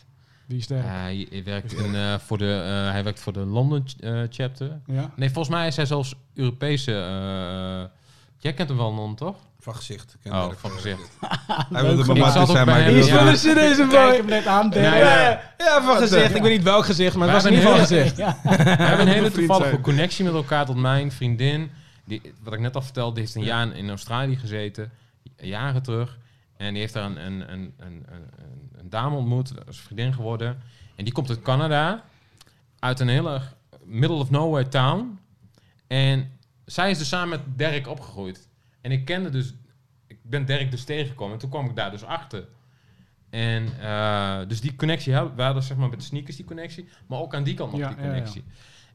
Is 0.52 0.66
daar? 0.66 0.82
Hij, 0.84 1.26
hij 1.30 1.44
werkt 1.44 1.72
in, 1.72 1.94
eh, 1.94 2.14
voor 2.18 2.38
de, 2.38 2.52
eh, 2.64 2.92
hij 2.92 3.04
werkt 3.04 3.20
voor 3.20 3.32
de 3.32 3.40
London 3.46 3.84
eh, 4.00 4.20
chapter. 4.30 4.80
ja. 4.86 5.10
Nee, 5.16 5.30
volgens 5.30 5.54
mij 5.54 5.66
is 5.66 5.76
hij 5.76 5.86
zelfs 5.86 6.14
Europese... 6.34 6.92
eh, 6.92 7.96
jij 8.38 8.52
kent 8.52 8.68
hem 8.68 8.78
wel, 8.78 8.92
Non, 8.92 9.14
toch? 9.14 9.36
Van 9.60 9.74
gezicht. 9.74 10.12
Ik 10.14 10.18
ken 10.22 10.32
Oh, 10.32 10.50
van 10.56 10.70
gezicht. 10.70 11.10
Hij 11.72 11.82
wilde 11.82 12.04
maar 12.14 12.40
Ik 12.40 12.46
zijn, 12.46 12.66
maar 12.66 12.80
hij 12.82 12.92
wilde... 12.94 13.30
Is 13.30 13.42
deze 13.42 13.86
hem 13.90 14.26
net 14.26 14.46
aan. 14.46 14.68
Nee, 14.68 14.82
ja. 14.82 14.90
Ja, 14.98 15.40
ja, 15.58 15.82
van 15.82 15.96
gezicht. 15.96 16.34
Ik 16.34 16.42
weet 16.42 16.52
niet 16.52 16.62
welk 16.62 16.84
gezicht, 16.84 17.16
maar 17.16 17.28
het 17.28 17.36
was 17.42 17.44
in 17.44 17.52
ieder 17.58 17.68
geval 17.68 17.86
gezicht. 17.86 18.16
We 18.16 18.22
hebben 18.82 19.06
een 19.06 19.12
hele 19.12 19.30
toevallige 19.30 19.80
connectie 19.80 20.24
met 20.24 20.34
elkaar 20.34 20.66
tot 20.66 20.76
mijn 20.76 21.12
vriendin. 21.12 21.70
Die, 22.04 22.20
wat 22.42 22.52
ik 22.52 22.60
net 22.60 22.74
al 22.74 22.82
vertelde, 22.82 23.12
die 23.14 23.22
heeft 23.22 23.34
een 23.34 23.42
jaar 23.42 23.76
in 23.76 23.88
Australië 23.88 24.36
gezeten. 24.36 24.90
Jaren 25.36 25.82
terug. 25.82 26.18
En 26.60 26.72
die 26.72 26.82
heeft 26.82 26.92
daar 26.92 27.04
een, 27.04 27.26
een, 27.26 27.52
een, 27.52 27.74
een, 27.76 28.04
een, 28.08 28.28
een 28.72 28.90
dame 28.90 29.16
ontmoet. 29.16 29.54
Dat 29.54 29.68
is 29.68 29.80
vriendin 29.80 30.14
geworden. 30.14 30.62
En 30.96 31.04
die 31.04 31.12
komt 31.12 31.28
uit 31.28 31.42
Canada. 31.42 32.04
Uit 32.78 33.00
een 33.00 33.08
hele 33.08 33.42
middle 33.84 34.16
of 34.16 34.30
nowhere 34.30 34.68
town. 34.68 35.18
En 35.86 36.30
zij 36.64 36.90
is 36.90 36.98
dus 36.98 37.08
samen 37.08 37.28
met 37.28 37.58
Dirk 37.58 37.88
opgegroeid. 37.88 38.48
En 38.80 38.90
ik 38.90 39.04
kende 39.04 39.30
dus... 39.30 39.54
Ik 40.06 40.18
ben 40.22 40.44
Dirk 40.44 40.70
dus 40.70 40.84
tegengekomen. 40.84 41.32
En 41.32 41.38
toen 41.38 41.50
kwam 41.50 41.66
ik 41.66 41.76
daar 41.76 41.90
dus 41.90 42.04
achter. 42.04 42.48
En 43.30 43.80
eh, 43.80 44.38
dus 44.48 44.60
die 44.60 44.74
connectie, 44.76 45.12
we 45.12 45.42
hadden 45.42 45.62
zeg 45.62 45.76
maar 45.76 45.88
met 45.88 45.98
de 45.98 46.04
sneakers 46.04 46.36
die 46.36 46.44
connectie. 46.44 46.88
Maar 47.06 47.18
ook 47.18 47.34
aan 47.34 47.44
die 47.44 47.54
kant 47.54 47.70
nog 47.70 47.80
Ja, 47.80 47.88
die 47.88 47.96
ja, 47.96 48.02
ja. 48.02 48.08
connectie. 48.08 48.44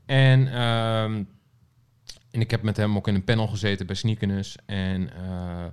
En, 0.05 0.47
ehm, 0.47 1.23
en 2.31 2.41
ik 2.41 2.51
heb 2.51 2.61
met 2.61 2.77
hem 2.77 2.95
ook 2.95 3.07
in 3.07 3.15
een 3.15 3.23
panel 3.23 3.47
gezeten 3.47 3.85
bij 3.85 3.95
Sneakerness. 3.95 4.55
En 4.65 5.13
eh, 5.13 5.65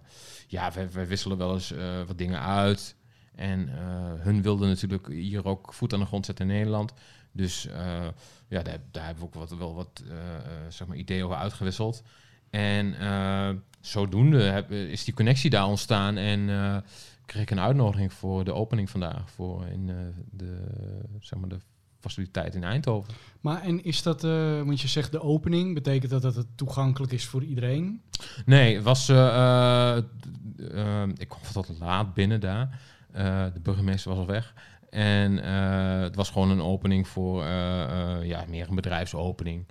ja, 0.52 0.72
wij, 0.72 0.90
wij 0.90 1.06
wisselen 1.06 1.38
wel 1.38 1.52
eens 1.52 1.72
eh, 1.72 2.02
wat 2.06 2.18
dingen 2.18 2.40
uit. 2.40 2.96
En 3.34 3.68
eh, 3.68 4.24
hun 4.24 4.42
wilden 4.42 4.68
natuurlijk 4.68 5.06
hier 5.06 5.44
ook 5.44 5.74
voet 5.74 5.92
aan 5.92 6.00
de 6.00 6.06
grond 6.06 6.26
zetten 6.26 6.50
in 6.50 6.56
Nederland. 6.56 6.92
Dus 7.32 7.66
eh, 7.66 8.08
ja, 8.48 8.62
daar, 8.62 8.78
daar 8.90 9.04
hebben 9.04 9.22
we 9.22 9.28
ook 9.28 9.48
wat, 9.48 9.58
wel 9.58 9.74
wat 9.74 10.02
zeg 10.68 10.86
maar 10.86 10.96
ideeën 10.96 11.24
over 11.24 11.36
uitgewisseld. 11.36 12.02
En 12.50 12.94
zodoende 13.80 14.66
is 14.68 15.04
die 15.04 15.14
connectie 15.14 15.50
daar 15.50 15.66
ontstaan. 15.66 16.16
En 16.16 16.46
kreeg 17.26 17.42
ik 17.42 17.50
een 17.50 17.60
uitnodiging 17.60 18.12
voor 18.12 18.44
de 18.44 18.54
opening 18.54 18.90
vandaag. 18.90 19.30
Voor 19.30 19.66
in 19.66 19.86
de, 20.30 20.64
zeg 21.20 21.38
maar 21.38 21.48
de 21.48 21.58
faciliteit 22.02 22.54
in 22.54 22.64
Eindhoven. 22.64 23.14
Maar 23.40 23.62
en 23.62 23.84
is 23.84 24.02
dat, 24.02 24.24
eh, 24.24 24.62
want 24.62 24.80
je 24.80 24.88
zegt 24.88 25.12
de 25.12 25.22
opening, 25.22 25.74
betekent 25.74 26.10
dat 26.10 26.22
dat 26.22 26.34
het 26.34 26.46
toegankelijk 26.56 27.12
is 27.12 27.26
voor 27.26 27.42
iedereen? 27.44 28.02
Nee, 28.44 28.74
het 28.74 28.84
was. 28.84 29.08
eh, 29.08 29.96
eh, 29.96 30.02
ik 31.16 31.28
kwam 31.28 31.40
wat 31.52 31.70
laat 31.78 32.14
binnen 32.14 32.40
daar. 32.40 32.80
De 33.52 33.60
burgemeester 33.62 34.10
was 34.10 34.20
al 34.20 34.26
weg. 34.26 34.54
En 34.90 35.36
het 36.02 36.16
was 36.16 36.30
gewoon 36.30 36.50
een 36.50 36.62
opening 36.62 37.08
voor. 37.08 37.44
ja, 38.24 38.44
meer 38.48 38.68
een 38.68 38.74
bedrijfsopening. 38.74 39.66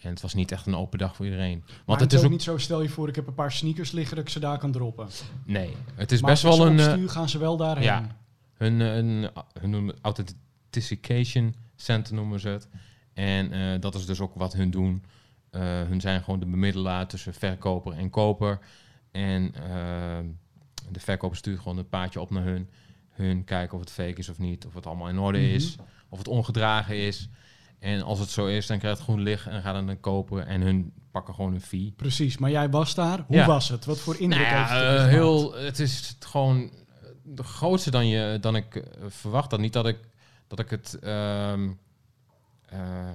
En 0.00 0.10
het 0.10 0.20
was 0.20 0.34
niet 0.34 0.52
echt 0.52 0.66
een 0.66 0.74
open 0.76 0.98
dag 0.98 1.16
voor 1.16 1.24
iedereen. 1.24 1.64
Want 1.86 2.00
het 2.00 2.12
is 2.12 2.24
ook. 2.24 2.30
niet 2.30 2.42
zo, 2.42 2.58
stel 2.58 2.82
je 2.82 2.88
voor, 2.88 3.08
ik 3.08 3.14
heb 3.14 3.26
een 3.26 3.34
paar 3.34 3.52
sneakers 3.52 3.90
liggen 3.92 4.16
dat 4.16 4.24
ik 4.24 4.30
ze 4.30 4.40
daar 4.40 4.58
kan 4.58 4.72
droppen. 4.72 5.08
Nee, 5.44 5.76
het 5.94 6.12
is 6.12 6.20
maar 6.20 6.30
best 6.30 6.42
wel 6.42 6.66
een. 6.66 6.72
opstuur, 6.80 7.08
gaan 7.08 7.28
ze 7.28 7.38
wel 7.38 7.56
daarheen. 7.56 7.84
ja. 7.84 8.06
hun, 8.54 8.80
hun, 8.80 9.30
hun 9.60 9.70
noemen 9.70 9.94
het 9.94 10.04
Authentication 10.04 11.54
Center 11.76 12.14
noemen 12.14 12.40
ze 12.40 12.48
het. 12.48 12.68
En 13.14 13.52
eh, 13.52 13.80
dat 13.80 13.94
is 13.94 14.06
dus 14.06 14.20
ook 14.20 14.34
wat 14.34 14.52
hun 14.52 14.70
doen. 14.70 15.04
Eh, 15.50 15.60
hun 15.62 16.00
zijn 16.00 16.22
gewoon 16.22 16.40
de 16.40 16.46
bemiddelaar 16.46 17.06
tussen 17.06 17.34
verkoper 17.34 17.92
en 17.92 18.10
koper. 18.10 18.58
En 19.10 19.54
eh, 19.54 20.18
de 20.90 21.00
verkoper 21.00 21.36
stuurt 21.36 21.58
gewoon 21.58 21.78
een 21.78 21.88
paardje 21.88 22.20
op 22.20 22.30
naar 22.30 22.44
hun. 22.44 22.68
Hun 23.10 23.44
kijken 23.44 23.74
of 23.74 23.80
het 23.80 23.90
fake 23.92 24.18
is 24.18 24.28
of 24.28 24.38
niet. 24.38 24.66
Of 24.66 24.74
het 24.74 24.86
allemaal 24.86 25.08
in 25.08 25.18
orde 25.18 25.38
Mhm. 25.38 25.48
is. 25.48 25.76
Of 26.08 26.18
het 26.18 26.28
ongedragen 26.28 26.96
is. 27.06 27.28
En 27.78 28.02
als 28.02 28.18
het 28.18 28.28
zo 28.28 28.46
is, 28.46 28.66
dan 28.66 28.78
krijgt 28.78 28.98
het 28.98 29.06
groen 29.06 29.20
licht 29.22 29.46
en 29.46 29.62
gaat 29.62 29.74
het 29.74 29.86
dan 29.86 30.00
kopen. 30.00 30.46
En 30.46 30.60
hun 30.60 30.92
pakken 31.10 31.34
gewoon 31.34 31.54
een 31.54 31.60
fee. 31.60 31.92
Precies, 31.96 32.38
maar 32.38 32.50
jij 32.50 32.70
was 32.70 32.94
daar. 32.94 33.24
Hoe 33.26 33.36
Ja. 33.36 33.46
was 33.46 33.68
het? 33.68 33.84
Wat 33.84 33.98
voor 33.98 34.16
indruk 34.20 34.42
Nou 34.42 34.52
ja, 34.54 34.58
heeft 34.58 34.70
het 34.80 34.88
gemaakt? 34.90 35.10
heel, 35.10 35.52
het 35.54 35.78
is 35.78 36.16
gewoon 36.20 36.70
de 37.22 37.42
grootste 37.42 37.90
dan, 37.90 38.06
je, 38.08 38.38
dan 38.40 38.56
ik 38.56 38.82
verwacht 39.08 39.50
had. 39.50 39.60
Niet 39.60 39.72
dat 39.72 39.86
ik, 39.86 39.98
dat 40.56 40.64
ik 40.64 40.70
het... 40.70 40.98
ehm, 40.98 41.70
eh, 42.66 43.10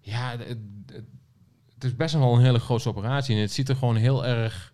ja, 0.00 0.30
het, 0.30 0.48
het- 0.86 1.04
het 1.74 1.84
is 1.84 1.96
best 1.96 2.14
wel 2.14 2.34
een 2.34 2.42
hele 2.42 2.58
grote 2.58 2.88
operatie. 2.88 3.34
En 3.34 3.40
het 3.40 3.52
ziet 3.52 3.68
er 3.68 3.76
gewoon 3.76 3.96
heel 3.96 4.26
erg 4.26 4.72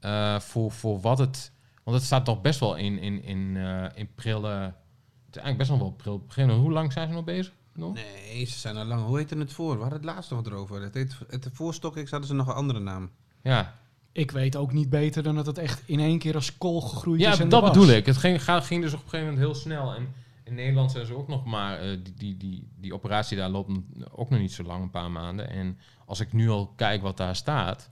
eh, 0.00 0.38
voor, 0.40 0.70
voor 0.72 1.00
wat 1.00 1.18
het... 1.18 1.52
Want 1.84 1.96
het 1.96 2.06
staat 2.06 2.24
toch 2.24 2.40
best 2.40 2.60
wel 2.60 2.76
in, 2.76 2.98
in, 2.98 3.22
in, 3.22 3.56
eh, 3.56 3.84
in 3.94 4.14
prille... 4.14 4.48
Het 4.48 5.36
is 5.36 5.42
eigenlijk 5.42 5.56
best 5.58 5.68
wel 5.70 5.78
wel 5.78 5.90
pril 5.90 6.18
beginnen. 6.26 6.56
Hoe 6.56 6.72
lang 6.72 6.92
zijn 6.92 7.08
ze 7.08 7.14
nog 7.14 7.24
bezig? 7.24 7.52
Nog? 7.74 7.94
Nee, 7.94 8.44
ze 8.44 8.58
zijn 8.58 8.76
al 8.76 8.84
lang. 8.84 9.04
Hoe 9.04 9.16
heette 9.18 9.36
het 9.38 9.52
voor? 9.52 9.74
We 9.74 9.80
hadden 9.80 9.98
het 9.98 10.08
laatst 10.08 10.30
nog 10.30 10.46
erover. 10.46 10.82
Het 10.82 10.94
heet, 10.94 11.16
het 11.28 11.48
voor 11.52 11.74
StockX 11.74 12.10
hadden 12.10 12.28
ze 12.28 12.34
nog 12.34 12.46
een 12.46 12.54
andere 12.54 12.78
naam. 12.80 13.10
Ja, 13.42 13.74
Ik 14.12 14.30
weet 14.30 14.56
ook 14.56 14.72
niet 14.72 14.90
beter 14.90 15.22
dan 15.22 15.34
dat 15.34 15.46
het 15.46 15.58
echt 15.58 15.82
in 15.86 16.00
één 16.00 16.18
keer 16.18 16.34
als 16.34 16.58
kool 16.58 16.80
gegroeid 16.80 17.20
Ja, 17.20 17.32
is. 17.32 17.38
en 17.40 17.48
dat 17.48 17.64
bedoel 17.64 17.88
ik. 17.88 18.06
Het 18.06 18.16
ging, 18.16 18.44
ging 18.44 18.82
dus 18.82 18.92
op 18.92 19.02
een 19.02 19.08
gegeven 19.08 19.26
moment 19.32 19.38
heel 19.44 19.54
snel. 19.54 19.94
En 19.94 20.08
in 20.48 20.54
Nederland 20.54 20.90
zijn 20.90 21.06
ze 21.06 21.14
ook 21.16 21.28
nog 21.28 21.44
maar... 21.44 21.78
eh, 21.80 21.98
die, 22.02 22.14
die, 22.14 22.36
die, 22.36 22.68
die 22.76 22.94
operatie 22.94 23.36
daar 23.36 23.48
loopt 23.48 23.70
ook 24.10 24.30
nog 24.30 24.40
niet 24.40 24.52
zo 24.52 24.62
lang, 24.62 24.82
een 24.82 24.90
paar 24.90 25.10
maanden. 25.10 25.50
En 25.50 25.78
als 26.04 26.20
ik 26.20 26.32
nu 26.32 26.48
al 26.48 26.66
kijk 26.76 27.02
wat 27.02 27.16
daar 27.16 27.36
staat... 27.36 27.90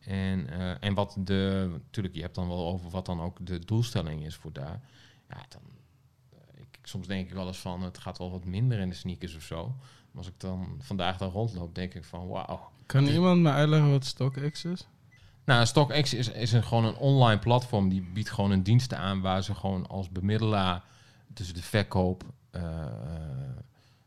En, 0.00 0.50
eh, 0.50 0.72
en 0.80 0.94
wat 0.94 1.16
de... 1.18 1.68
Natuurlijk, 1.70 2.14
je 2.14 2.20
hebt 2.20 2.34
dan 2.34 2.48
wel 2.48 2.66
over 2.68 2.90
wat 2.90 3.06
dan 3.06 3.20
ook 3.20 3.46
de 3.46 3.58
doelstelling 3.58 4.24
is 4.24 4.34
voor 4.36 4.52
daar. 4.52 4.80
Ja, 5.28 5.44
dan... 5.48 5.62
eh, 6.30 6.60
Ik, 6.60 6.78
soms 6.82 7.06
denk 7.06 7.28
ik 7.28 7.34
wel 7.34 7.46
eens 7.46 7.58
van... 7.58 7.82
Het 7.82 7.98
gaat 7.98 8.18
wel 8.18 8.30
wat 8.30 8.44
minder 8.44 8.78
in 8.78 8.88
de 8.88 8.94
sneakers 8.94 9.36
of 9.36 9.42
zo. 9.42 9.66
Maar 9.66 10.22
als 10.22 10.26
ik 10.26 10.40
dan 10.40 10.76
vandaag 10.78 11.16
daar 11.16 11.28
rondloop, 11.28 11.74
denk 11.74 11.94
ik 11.94 12.04
van... 12.04 12.28
Wauw. 12.28 12.70
Kan 12.86 13.06
iemand 13.06 13.40
me 13.40 13.50
uitleggen 13.50 13.90
wat 13.90 14.04
StockX 14.04 14.64
is? 14.64 14.86
Nou, 15.44 15.66
StockX 15.66 16.14
is, 16.14 16.28
is 16.28 16.52
een, 16.52 16.62
gewoon 16.62 16.84
een 16.84 16.96
online 16.96 17.38
platform. 17.38 17.88
Die 17.88 18.02
biedt 18.02 18.30
gewoon 18.30 18.50
een 18.50 18.62
dienst 18.62 18.94
aan 18.94 19.20
waar 19.20 19.42
ze 19.42 19.54
gewoon 19.54 19.86
als 19.88 20.10
bemiddelaar 20.10 20.82
tussen 21.34 21.54
de 21.54 21.62
verkoop 21.62 22.24
eh, 22.50 22.86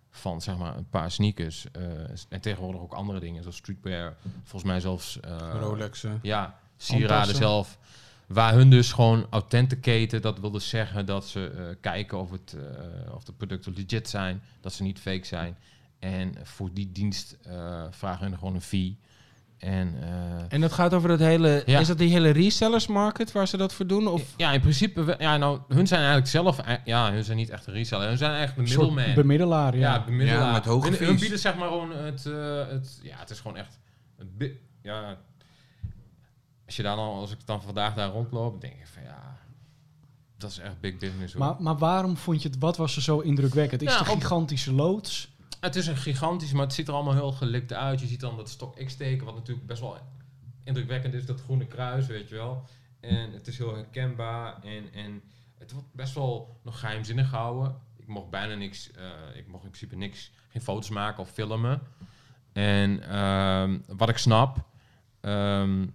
van 0.10 0.42
zeg 0.42 0.58
maar 0.58 0.78
een 0.78 0.90
paar 0.90 1.12
sneakers 1.12 1.72
eh, 1.72 1.82
en 2.30 2.42
tegenwoordig 2.42 2.82
ook 2.82 2.94
andere 2.94 3.20
dingen 3.20 3.42
zoals 3.42 3.58
streetwear, 3.58 4.16
volgens 4.44 4.72
mij 4.72 4.80
zelfs 4.80 5.20
eh, 5.20 5.56
Rolexen. 5.60 6.20
ja, 6.22 6.60
sieraden 6.78 7.36
zelf. 7.36 7.78
Waar 8.28 8.54
hun 8.54 8.70
dus 8.70 8.92
gewoon 8.92 9.28
authenticaten, 9.30 10.22
dat 10.22 10.40
wil 10.40 10.52
dus 10.52 10.70
zeggen 10.70 11.06
dat 11.06 11.28
ze 11.28 11.48
eh, 11.50 11.76
kijken 11.82 12.20
of, 12.20 12.32
het, 12.32 12.54
eh, 12.54 13.16
of 13.16 13.24
de 13.24 13.34
producten 13.34 13.74
legit 13.76 14.10
zijn, 14.10 14.42
dat 14.62 14.74
ze 14.74 14.84
niet 14.84 15.00
fake 15.00 15.26
zijn. 15.26 15.58
En 16.00 16.34
voor 16.44 16.74
die 16.74 16.92
dienst 16.92 17.38
eh, 17.42 17.84
vragen 17.90 18.26
hun 18.28 18.38
gewoon 18.38 18.56
een 18.56 18.62
fee. 18.62 18.98
En, 19.58 19.96
eh, 20.02 20.10
En 20.50 20.62
dat 20.62 20.72
gaat 20.74 20.94
over 20.94 21.10
dat 21.10 21.20
hele... 21.20 21.64
Ja. 21.66 21.80
Is 21.80 21.88
dat 21.88 21.98
die 21.98 22.10
hele 22.10 22.30
resellers 22.30 22.88
market 22.88 23.32
waar 23.32 23.48
ze 23.48 23.58
dat 23.58 23.74
voor 23.74 23.88
doen? 23.88 24.08
Of 24.08 24.34
Ja, 24.38 24.52
in 24.52 24.62
principe, 24.62 25.16
ja, 25.20 25.38
nou, 25.38 25.60
hun 25.68 25.88
zijn 25.88 26.00
eigenlijk 26.00 26.30
zelf, 26.30 26.60
eh, 26.60 26.76
ja, 26.86 27.12
hun 27.12 27.24
zijn 27.24 27.38
niet 27.38 27.50
echt 27.50 27.68
een 27.68 27.74
reseller. 27.74 28.08
Hun 28.08 28.18
zijn 28.18 28.32
eigenlijk 28.34 28.68
de 28.68 28.74
Een 28.74 28.80
soort 28.80 28.94
middleman. 28.96 29.22
bemiddelaar, 29.22 29.78
ja. 29.78 29.94
ja, 29.94 30.04
bemiddelaar. 30.04 30.46
Ja, 30.46 30.52
met 30.52 30.66
hoge 30.66 30.90
hun, 30.90 31.08
hun 31.08 31.20
bieden 31.20 31.40
zeg 31.40 31.56
maar 31.56 31.68
gewoon 31.68 31.92
het, 31.92 32.26
eh, 32.26 32.68
het, 32.68 33.00
ja, 33.04 33.18
het 33.18 33.30
is 33.30 33.40
gewoon 33.40 33.58
echt, 33.58 33.80
ja, 34.82 35.18
als 36.66 36.76
je 36.76 36.84
daar 36.84 36.96
dan, 36.96 37.10
als 37.10 37.32
ik 37.32 37.46
dan 37.46 37.62
vandaag 37.62 37.94
daar 37.94 38.10
rondloop, 38.10 38.62
denk 38.62 38.74
ik 38.74 38.88
van 38.94 39.04
ja, 39.04 39.38
dat 40.38 40.50
is 40.52 40.58
echt 40.60 40.80
big 40.80 40.98
business. 40.98 41.34
Hoor. 41.34 41.44
Maar, 41.46 41.56
maar 41.60 41.78
waarom 41.78 42.18
vond 42.18 42.42
je 42.42 42.48
het, 42.50 42.58
wat 42.60 42.78
was 42.78 42.96
er 42.96 43.02
zo 43.02 43.20
indrukwekkend? 43.20 43.82
Is 43.82 43.92
Ja, 43.92 43.98
het 43.98 44.06
de 44.08 44.12
gigantische 44.14 44.74
loods? 44.74 45.33
Het 45.60 45.76
is 45.76 45.88
een 45.88 45.98
gigantisch, 45.98 46.52
maar 46.52 46.64
het 46.64 46.74
ziet 46.74 46.88
er 46.88 46.94
allemaal 46.94 47.14
heel 47.14 47.32
gelikt 47.32 47.74
uit. 47.74 48.00
Je 48.00 48.08
ziet 48.08 48.20
dan 48.20 48.38
dat 48.38 48.50
stok 48.50 48.86
X-teken, 48.86 49.26
wat 49.26 49.36
natuurlijk 49.36 49.68
best 49.68 49.82
wel 49.82 49.98
indrukwekkend 50.64 51.14
is, 51.14 51.26
dat 51.26 51.42
groene 51.42 51.66
kruis, 51.66 52.08
weet 52.08 52.30
je 52.30 52.36
wel. 52.36 52.64
En 53.00 53.32
het 53.32 53.48
is 53.48 53.58
heel 53.58 53.76
herkenbaar 53.76 54.64
en, 54.64 54.94
en 54.94 55.24
het 55.58 55.72
wordt 55.72 55.94
best 55.94 56.14
wel 56.14 56.60
nog 56.64 56.80
geheimzinnig 56.80 57.30
gehouden. 57.30 57.76
Ik 57.98 58.08
mocht 58.08 58.30
bijna 58.30 58.56
niks, 58.56 58.92
eh, 58.92 59.06
ik 59.36 59.48
mocht 59.48 59.64
in 59.64 59.70
principe 59.70 59.96
niks, 59.96 60.32
geen 60.50 60.62
foto's 60.62 60.90
maken 60.90 61.20
of 61.20 61.30
filmen. 61.30 61.82
En 62.54 63.10
ehm, 63.10 63.80
wat 63.88 64.10
ik 64.10 64.18
snap, 64.18 64.66
ehm, 65.22 65.88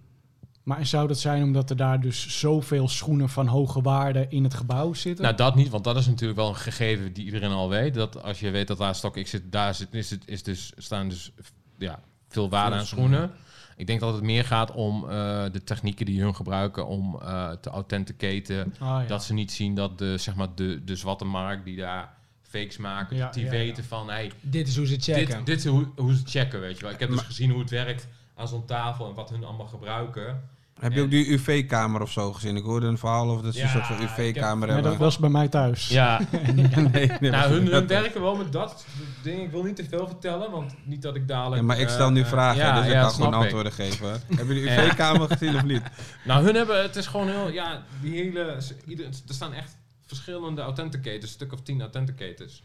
Maar 0.69 0.85
zou 0.85 1.07
dat 1.07 1.19
zijn 1.19 1.43
omdat 1.43 1.69
er 1.69 1.75
daar 1.75 2.01
dus 2.01 2.39
zoveel 2.39 2.87
schoenen 2.87 3.29
van 3.29 3.47
hoge 3.47 3.81
waarde 3.81 4.25
in 4.29 4.43
het 4.43 4.53
gebouw 4.53 4.93
zitten? 4.93 5.23
Nou, 5.23 5.35
dat 5.35 5.55
niet, 5.55 5.69
want 5.69 5.83
dat 5.83 5.97
is 5.97 6.07
natuurlijk 6.07 6.39
wel 6.39 6.49
een 6.49 6.55
gegeven 6.55 7.13
die 7.13 7.25
iedereen 7.25 7.51
al 7.51 7.69
weet. 7.69 7.93
Dat 7.93 8.23
als 8.23 8.39
je 8.39 8.49
weet 8.49 8.67
dat 8.67 8.77
daar 8.77 8.95
stok 8.95 9.23
X 9.23 9.29
zit, 9.29 9.51
daar 9.51 9.75
zit, 9.75 9.87
is 9.91 10.09
het, 10.09 10.23
is 10.25 10.43
dus, 10.43 10.73
staan 10.77 11.09
dus 11.09 11.31
ja, 11.77 11.99
veel 12.27 12.49
waarde 12.49 12.75
aan 12.75 12.85
schoenen. 12.85 13.31
Ik 13.75 13.87
denk 13.87 13.99
dat 13.99 14.13
het 14.13 14.23
meer 14.23 14.45
gaat 14.45 14.71
om 14.71 15.09
eh, 15.09 15.43
de 15.51 15.63
technieken 15.63 16.05
die 16.05 16.21
hun 16.21 16.35
gebruiken 16.35 16.87
om 16.87 17.19
eh, 17.21 17.51
te 17.51 17.69
authenticaten. 17.69 18.73
Ah, 18.79 18.87
ja. 19.01 19.05
Dat 19.05 19.23
ze 19.23 19.33
niet 19.33 19.51
zien 19.51 19.75
dat 19.75 19.97
de, 19.97 20.17
zeg 20.17 20.35
maar, 20.35 20.47
de, 20.55 20.83
de 20.83 20.95
zwarte 20.95 21.25
markt 21.25 21.65
die 21.65 21.75
daar 21.75 22.13
fakes 22.41 22.77
maken, 22.77 23.17
Ja, 23.17 23.29
die 23.29 23.43
ja, 23.43 23.49
weten 23.49 23.83
van, 23.83 24.09
hey, 24.09 24.31
dit 24.41 24.67
is 24.67 24.77
hoe 24.77 24.87
ze 24.87 24.99
checken. 24.99 25.37
dit, 25.37 25.45
dit 25.45 25.57
is 25.57 25.65
hoe, 25.65 25.87
hoe 25.95 26.15
ze 26.15 26.21
checken, 26.25 26.59
weet 26.59 26.77
je 26.77 26.83
wel. 26.83 26.93
Ik 26.93 26.99
heb 26.99 27.09
dus 27.09 27.21
gezien 27.21 27.49
hoe 27.51 27.59
het 27.59 27.69
werkt 27.69 28.07
aan 28.35 28.47
zo'n 28.47 28.65
tafel 28.65 29.07
en 29.09 29.13
wat 29.13 29.29
hun 29.29 29.43
allemaal 29.43 29.67
gebruiken. 29.67 30.57
Heb 30.79 30.93
je 30.93 31.01
ook 31.01 31.09
die 31.09 31.27
UV-kamer 31.31 32.01
of 32.01 32.11
zo 32.11 32.33
gezien? 32.33 32.55
Ik 32.55 32.63
hoorde 32.63 32.87
een 32.87 32.97
verhaal 32.97 33.29
over 33.29 33.43
dat 33.43 33.53
ze 33.53 33.59
Ja, 33.59 33.65
een 33.65 33.71
soort 33.71 33.85
van 33.85 33.95
heb- 33.95 34.09
UV-kamer 34.17 34.67
Ja, 34.67 34.73
hebben. 34.73 34.91
dat 34.91 34.99
was 35.01 35.17
bij 35.17 35.29
mij 35.29 35.47
thuis. 35.47 35.87
Ja, 35.87 36.19
nee, 36.91 37.07
nee, 37.19 37.31
nou, 37.31 37.49
hun, 37.51 37.61
hun 37.61 37.71
dat- 37.71 37.85
werken 37.85 38.21
wel 38.21 38.35
met 38.35 38.51
dat 38.51 38.85
ding. 39.23 39.41
Ik 39.43 39.51
wil 39.51 39.63
niet 39.63 39.75
te 39.75 39.85
veel 39.89 40.07
vertellen, 40.07 40.51
want 40.51 40.73
niet 40.85 41.01
dat 41.01 41.15
ik 41.15 41.27
dadelijk... 41.27 41.61
Ja, 41.61 41.67
maar 41.67 41.79
ik 41.79 41.87
eh, 41.87 41.93
stel 41.93 42.11
nu 42.11 42.21
eh, 42.21 42.27
vragen, 42.27 42.57
ja, 42.65 42.75
dus 42.81 42.85
ik 42.91 42.93
kan 42.99 43.11
gewoon 43.11 43.33
ik. 43.33 43.39
antwoorden 43.39 43.71
geven. 43.71 44.09
Hebben 44.27 44.55
jullie 44.55 44.63
de 44.63 44.69
UV-kamer 44.85 45.27
gezien 45.27 45.55
of 45.55 45.63
niet? 45.63 45.81
Nou, 46.25 46.43
hun 46.45 46.55
hebben, 46.55 46.81
het 46.81 46.95
is 46.95 47.07
gewoon 47.07 47.27
heel, 47.27 47.51
ja, 47.51 47.83
die 48.01 48.13
hele, 48.21 48.57
ieder, 48.85 49.05
er 49.05 49.33
staan 49.33 49.53
echt 49.53 49.77
verschillende 50.05 50.61
authenticators, 50.61 51.21
een 51.23 51.27
stuk 51.27 51.53
of 51.53 51.61
tien 51.61 51.81
authenticators. 51.81 52.61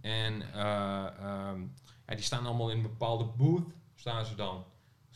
En 0.00 0.42
eh, 0.54 0.60
ehm, 1.20 1.60
ja, 2.06 2.14
die 2.14 2.24
staan 2.24 2.46
allemaal 2.46 2.70
in 2.70 2.76
een 2.76 2.82
bepaalde 2.82 3.24
booth, 3.36 3.68
staan 3.96 4.26
ze 4.26 4.34
dan, 4.34 4.64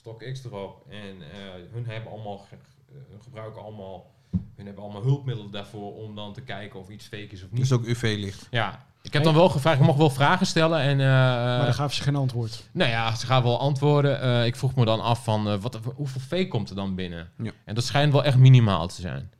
StockX 0.02 0.44
erop. 0.44 0.86
En 0.88 1.22
eh, 1.32 1.38
hun 1.72 1.86
hebben 1.86 2.12
allemaal, 2.12 2.38
ge- 2.38 2.54
eh, 2.88 2.94
hun 3.10 3.22
gebruiken 3.22 3.62
allemaal, 3.62 4.10
hun 4.56 4.66
hebben 4.66 4.84
allemaal 4.84 5.02
hulpmiddelen 5.02 5.50
daarvoor 5.50 5.94
om 5.96 6.14
dan 6.14 6.32
te 6.32 6.40
kijken 6.40 6.80
of 6.80 6.88
iets 6.88 7.06
fake 7.06 7.26
is 7.28 7.42
of 7.44 7.50
niet. 7.50 7.60
Dus 7.60 7.72
ook 7.72 7.84
UV-licht. 7.86 8.46
ja, 8.50 8.86
ik 9.02 9.12
heb 9.12 9.22
dan 9.24 9.34
wel 9.34 9.48
gevraagd, 9.48 9.80
ik 9.80 9.86
mocht 9.86 9.98
wel 9.98 10.10
vragen 10.10 10.46
stellen 10.46 10.80
en... 10.80 11.00
eh, 11.00 11.06
Maar 11.06 11.64
dan 11.64 11.74
gaven 11.74 11.96
ze 11.96 12.02
geen 12.02 12.16
antwoord. 12.16 12.68
nou 12.72 12.90
ja, 12.90 13.14
ze 13.14 13.26
gaan 13.26 13.42
wel 13.42 13.58
antwoorden. 13.60 14.20
Eh, 14.20 14.46
ik 14.46 14.56
vroeg 14.56 14.74
me 14.74 14.84
dan 14.84 15.00
af 15.00 15.24
van 15.24 15.48
eh, 15.48 15.58
wat, 15.60 15.78
hoeveel 15.94 16.20
fake 16.20 16.48
komt 16.48 16.70
er 16.70 16.76
dan 16.76 16.94
binnen? 16.94 17.30
Ja. 17.42 17.50
En 17.64 17.74
dat 17.74 17.84
schijnt 17.84 18.12
wel 18.12 18.24
echt 18.24 18.36
minimaal 18.38 18.88
te 18.88 19.00
zijn. 19.00 19.30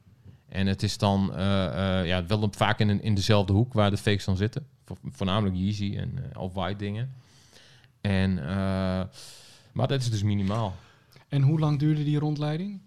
En 0.49 0.67
het 0.67 0.83
is 0.83 0.99
dan 0.99 1.35
eh, 1.35 2.01
eh, 2.01 2.07
ja, 2.07 2.27
wel 2.27 2.49
vaak 2.51 2.79
in, 2.79 2.89
een- 2.89 3.03
in 3.03 3.15
dezelfde 3.15 3.53
hoek 3.53 3.73
waar 3.73 3.91
de 3.91 3.97
fakes 3.97 4.25
dan 4.25 4.37
zitten. 4.37 4.67
Vo- 4.85 4.97
voornamelijk 5.11 5.57
Yeezy 5.57 5.97
en 5.97 6.19
uh, 6.35 6.41
Off-White 6.43 6.77
dingen. 6.79 7.15
En, 8.01 8.49
eh, 8.49 9.01
maar 9.73 9.89
dat 9.89 10.01
is 10.01 10.11
dus 10.11 10.23
minimaal. 10.23 10.75
En 11.29 11.43
hoe 11.43 11.59
lang 11.59 11.79
duurde 11.79 12.05
die 12.05 12.19
rondleiding? 12.19 12.81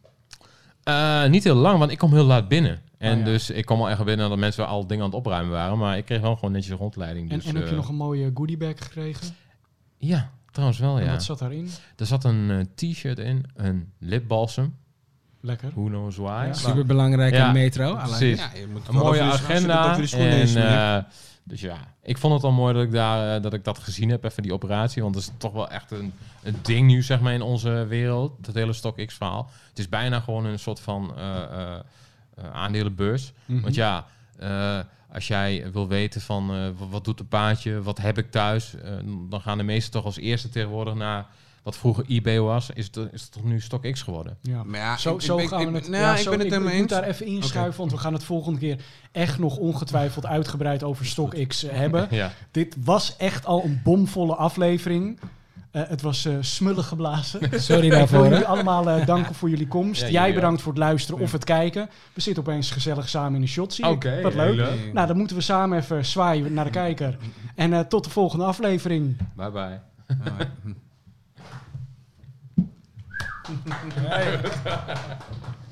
Eh, 0.83 1.25
niet 1.25 1.43
heel 1.43 1.55
lang, 1.55 1.79
want 1.79 1.91
ik 1.91 1.97
kom 1.97 2.13
heel 2.13 2.25
laat 2.25 2.47
binnen. 2.47 2.81
En 2.97 3.17
ja. 3.17 3.23
dus 3.23 3.49
ik 3.49 3.65
kom 3.65 3.79
al 3.79 3.89
echt 3.89 4.03
binnen 4.03 4.29
dat 4.29 4.37
mensen 4.37 4.67
al 4.67 4.87
dingen 4.87 5.03
aan 5.03 5.09
het 5.09 5.19
opruimen 5.19 5.51
waren. 5.51 5.77
Maar 5.77 5.97
ik 5.97 6.05
kreeg 6.05 6.21
wel 6.21 6.35
gewoon 6.35 6.51
netjes 6.51 6.71
een 6.71 6.77
rondleiding. 6.77 7.29
En, 7.31 7.37
Dus, 7.37 7.47
en 7.47 7.55
heb 7.55 7.63
je 7.63 7.69
eh, 7.69 7.75
nog 7.75 7.89
een 7.89 7.95
mooie 7.95 8.31
goodiebag 8.33 8.73
gekregen? 8.77 9.35
Ja, 9.97 10.31
trouwens 10.51 10.79
wel, 10.79 10.97
En 10.97 11.05
ja. 11.05 11.11
wat 11.11 11.23
zat 11.23 11.39
daarin? 11.39 11.69
Er 11.95 12.05
zat 12.05 12.23
een 12.23 12.51
eh, 12.51 12.59
t-shirt 12.75 13.19
in, 13.19 13.43
een 13.55 13.91
lipbalsem. 13.99 14.75
Lekker. 15.45 15.71
Who 15.73 15.83
knows 15.83 16.15
why. 16.17 16.43
Ja. 16.45 16.53
Super 16.53 16.85
belangrijk 16.85 17.33
Ja, 17.33 17.47
in 17.47 17.53
metro. 17.53 17.97
It. 18.19 18.37
Ja, 18.37 18.51
je 18.55 18.67
moet 18.71 18.87
Een 18.87 18.95
mooie 18.95 19.21
agenda. 19.21 19.97
En, 19.97 20.55
eh, 20.55 21.03
dus 21.43 21.61
ja, 21.61 21.77
ik 22.03 22.17
vond 22.17 22.33
het 22.33 22.43
al 22.43 22.51
mooi 22.51 22.73
dat 22.73 22.83
ik, 22.83 22.91
daar, 22.91 23.35
eh, 23.35 23.41
dat 23.41 23.53
ik 23.53 23.63
dat 23.63 23.79
gezien 23.79 24.09
heb, 24.09 24.23
even 24.23 24.43
die 24.43 24.53
operatie. 24.53 25.01
Want 25.01 25.13
dat 25.13 25.23
is 25.23 25.31
toch 25.37 25.53
wel 25.53 25.69
echt 25.69 25.91
een, 25.91 26.13
een 26.43 26.55
ding 26.61 26.87
nu, 26.87 27.01
zeg 27.03 27.19
maar, 27.19 27.33
in 27.33 27.41
onze 27.41 27.85
wereld. 27.89 28.31
Dat 28.45 28.55
hele 28.55 28.73
StockX-verhaal. 28.73 29.49
Het 29.69 29.79
is 29.79 29.89
bijna 29.89 30.19
gewoon 30.19 30.45
een 30.45 30.59
soort 30.59 30.79
van 30.79 31.13
eh, 31.17 31.35
eh, 31.43 31.79
eh, 32.35 32.51
aandelenbeurs. 32.53 33.33
Mhm. 33.45 33.61
Want 33.61 33.75
ja, 33.75 34.05
eh, 34.39 34.79
als 35.13 35.27
jij 35.27 35.71
wil 35.71 35.87
weten 35.87 36.21
van 36.21 36.51
eh, 36.51 36.89
wat, 36.89 37.05
doet 37.05 37.19
een 37.19 37.27
paardje, 37.27 37.81
wat 37.81 37.97
heb 37.97 38.17
ik 38.17 38.31
thuis, 38.31 38.73
dan 39.29 39.41
gaan 39.41 39.57
de 39.57 39.63
meesten 39.63 39.91
toch 39.91 40.05
als 40.05 40.17
eerste 40.17 40.49
tegenwoordig 40.49 40.93
naar 40.93 41.25
wat 41.65 41.77
vroeger 41.77 42.05
eBay 42.07 42.39
was, 42.39 42.69
is 42.73 42.85
het, 42.85 42.97
is 43.11 43.21
het 43.21 43.31
toch 43.31 43.43
nu 43.43 43.59
StockX 43.61 44.01
geworden. 44.01 44.37
Ja. 44.41 44.63
Maar 44.63 44.79
ja, 44.79 44.97
Zo, 44.97 45.13
ik- 45.15 45.21
zo 45.21 45.37
ik- 45.37 45.47
gaan 45.47 45.61
ik- 45.61 45.67
we 45.69 45.75
het. 45.77 45.87
nou, 45.89 46.03
ja, 46.03 46.11
ik 46.11 46.17
zo- 46.17 46.29
ben 46.29 46.39
het 46.39 46.49
helemaal 46.49 46.73
ik 46.73 46.79
moet 46.79 46.89
daar 46.89 47.03
even 47.03 47.25
inschuiven, 47.25 47.77
want 47.79 47.91
we 47.91 47.97
gaan 47.97 48.13
het 48.13 48.23
volgende 48.23 48.59
keer 48.59 48.79
echt 49.11 49.39
nog 49.39 49.57
ongetwijfeld 49.57 50.25
uitgebreid 50.25 50.83
over 50.83 51.05
StockX 51.05 51.63
eh, 51.63 51.75
hebben. 51.77 52.07
Ja. 52.15 52.31
Dit 52.51 52.75
was 52.83 53.15
echt 53.17 53.45
al 53.45 53.63
een 53.63 53.81
bomvolle 53.83 54.35
aflevering. 54.35 55.19
Eh, 55.71 55.81
het 55.87 56.01
was 56.01 56.25
eh, 56.25 56.33
smullig 56.39 56.87
geblazen. 56.87 57.39
Sorry 57.61 57.83
Ik 57.83 57.89
wil 57.89 57.99
daarvoor. 57.99 58.23
jullie 58.27 58.45
allemaal 58.45 58.89
eh, 58.89 59.05
danken 59.05 59.35
voor 59.35 59.49
jullie 59.49 59.67
komst. 59.67 60.01
Ja, 60.01 60.07
Jij 60.09 60.33
bedankt 60.33 60.61
voor 60.61 60.71
het 60.71 60.81
luisteren 60.81 61.21
of 61.21 61.31
het 61.31 61.43
kijken. 61.43 61.89
We 62.13 62.21
zitten 62.21 62.43
opeens 62.43 62.71
gezellig 62.71 63.09
samen 63.09 63.35
in 63.35 63.41
een 63.41 63.47
shot. 63.47 63.73
Zie. 63.73 63.85
Oké, 63.87 64.21
Wat 64.21 64.33
leuk. 64.33 64.55
leuk. 64.55 64.93
Nou, 64.93 65.07
dan 65.07 65.17
moeten 65.17 65.35
we 65.35 65.41
samen 65.41 65.77
even 65.77 66.05
zwaaien 66.05 66.53
naar 66.53 66.65
de 66.65 66.71
kijker. 66.71 67.17
En 67.55 67.73
eh, 67.73 67.79
tot 67.79 68.03
de 68.03 68.09
volgende 68.09 68.45
aflevering. 68.45 69.17
Bye 69.35 69.51
bye. 69.51 69.79
Nein. 74.03 74.39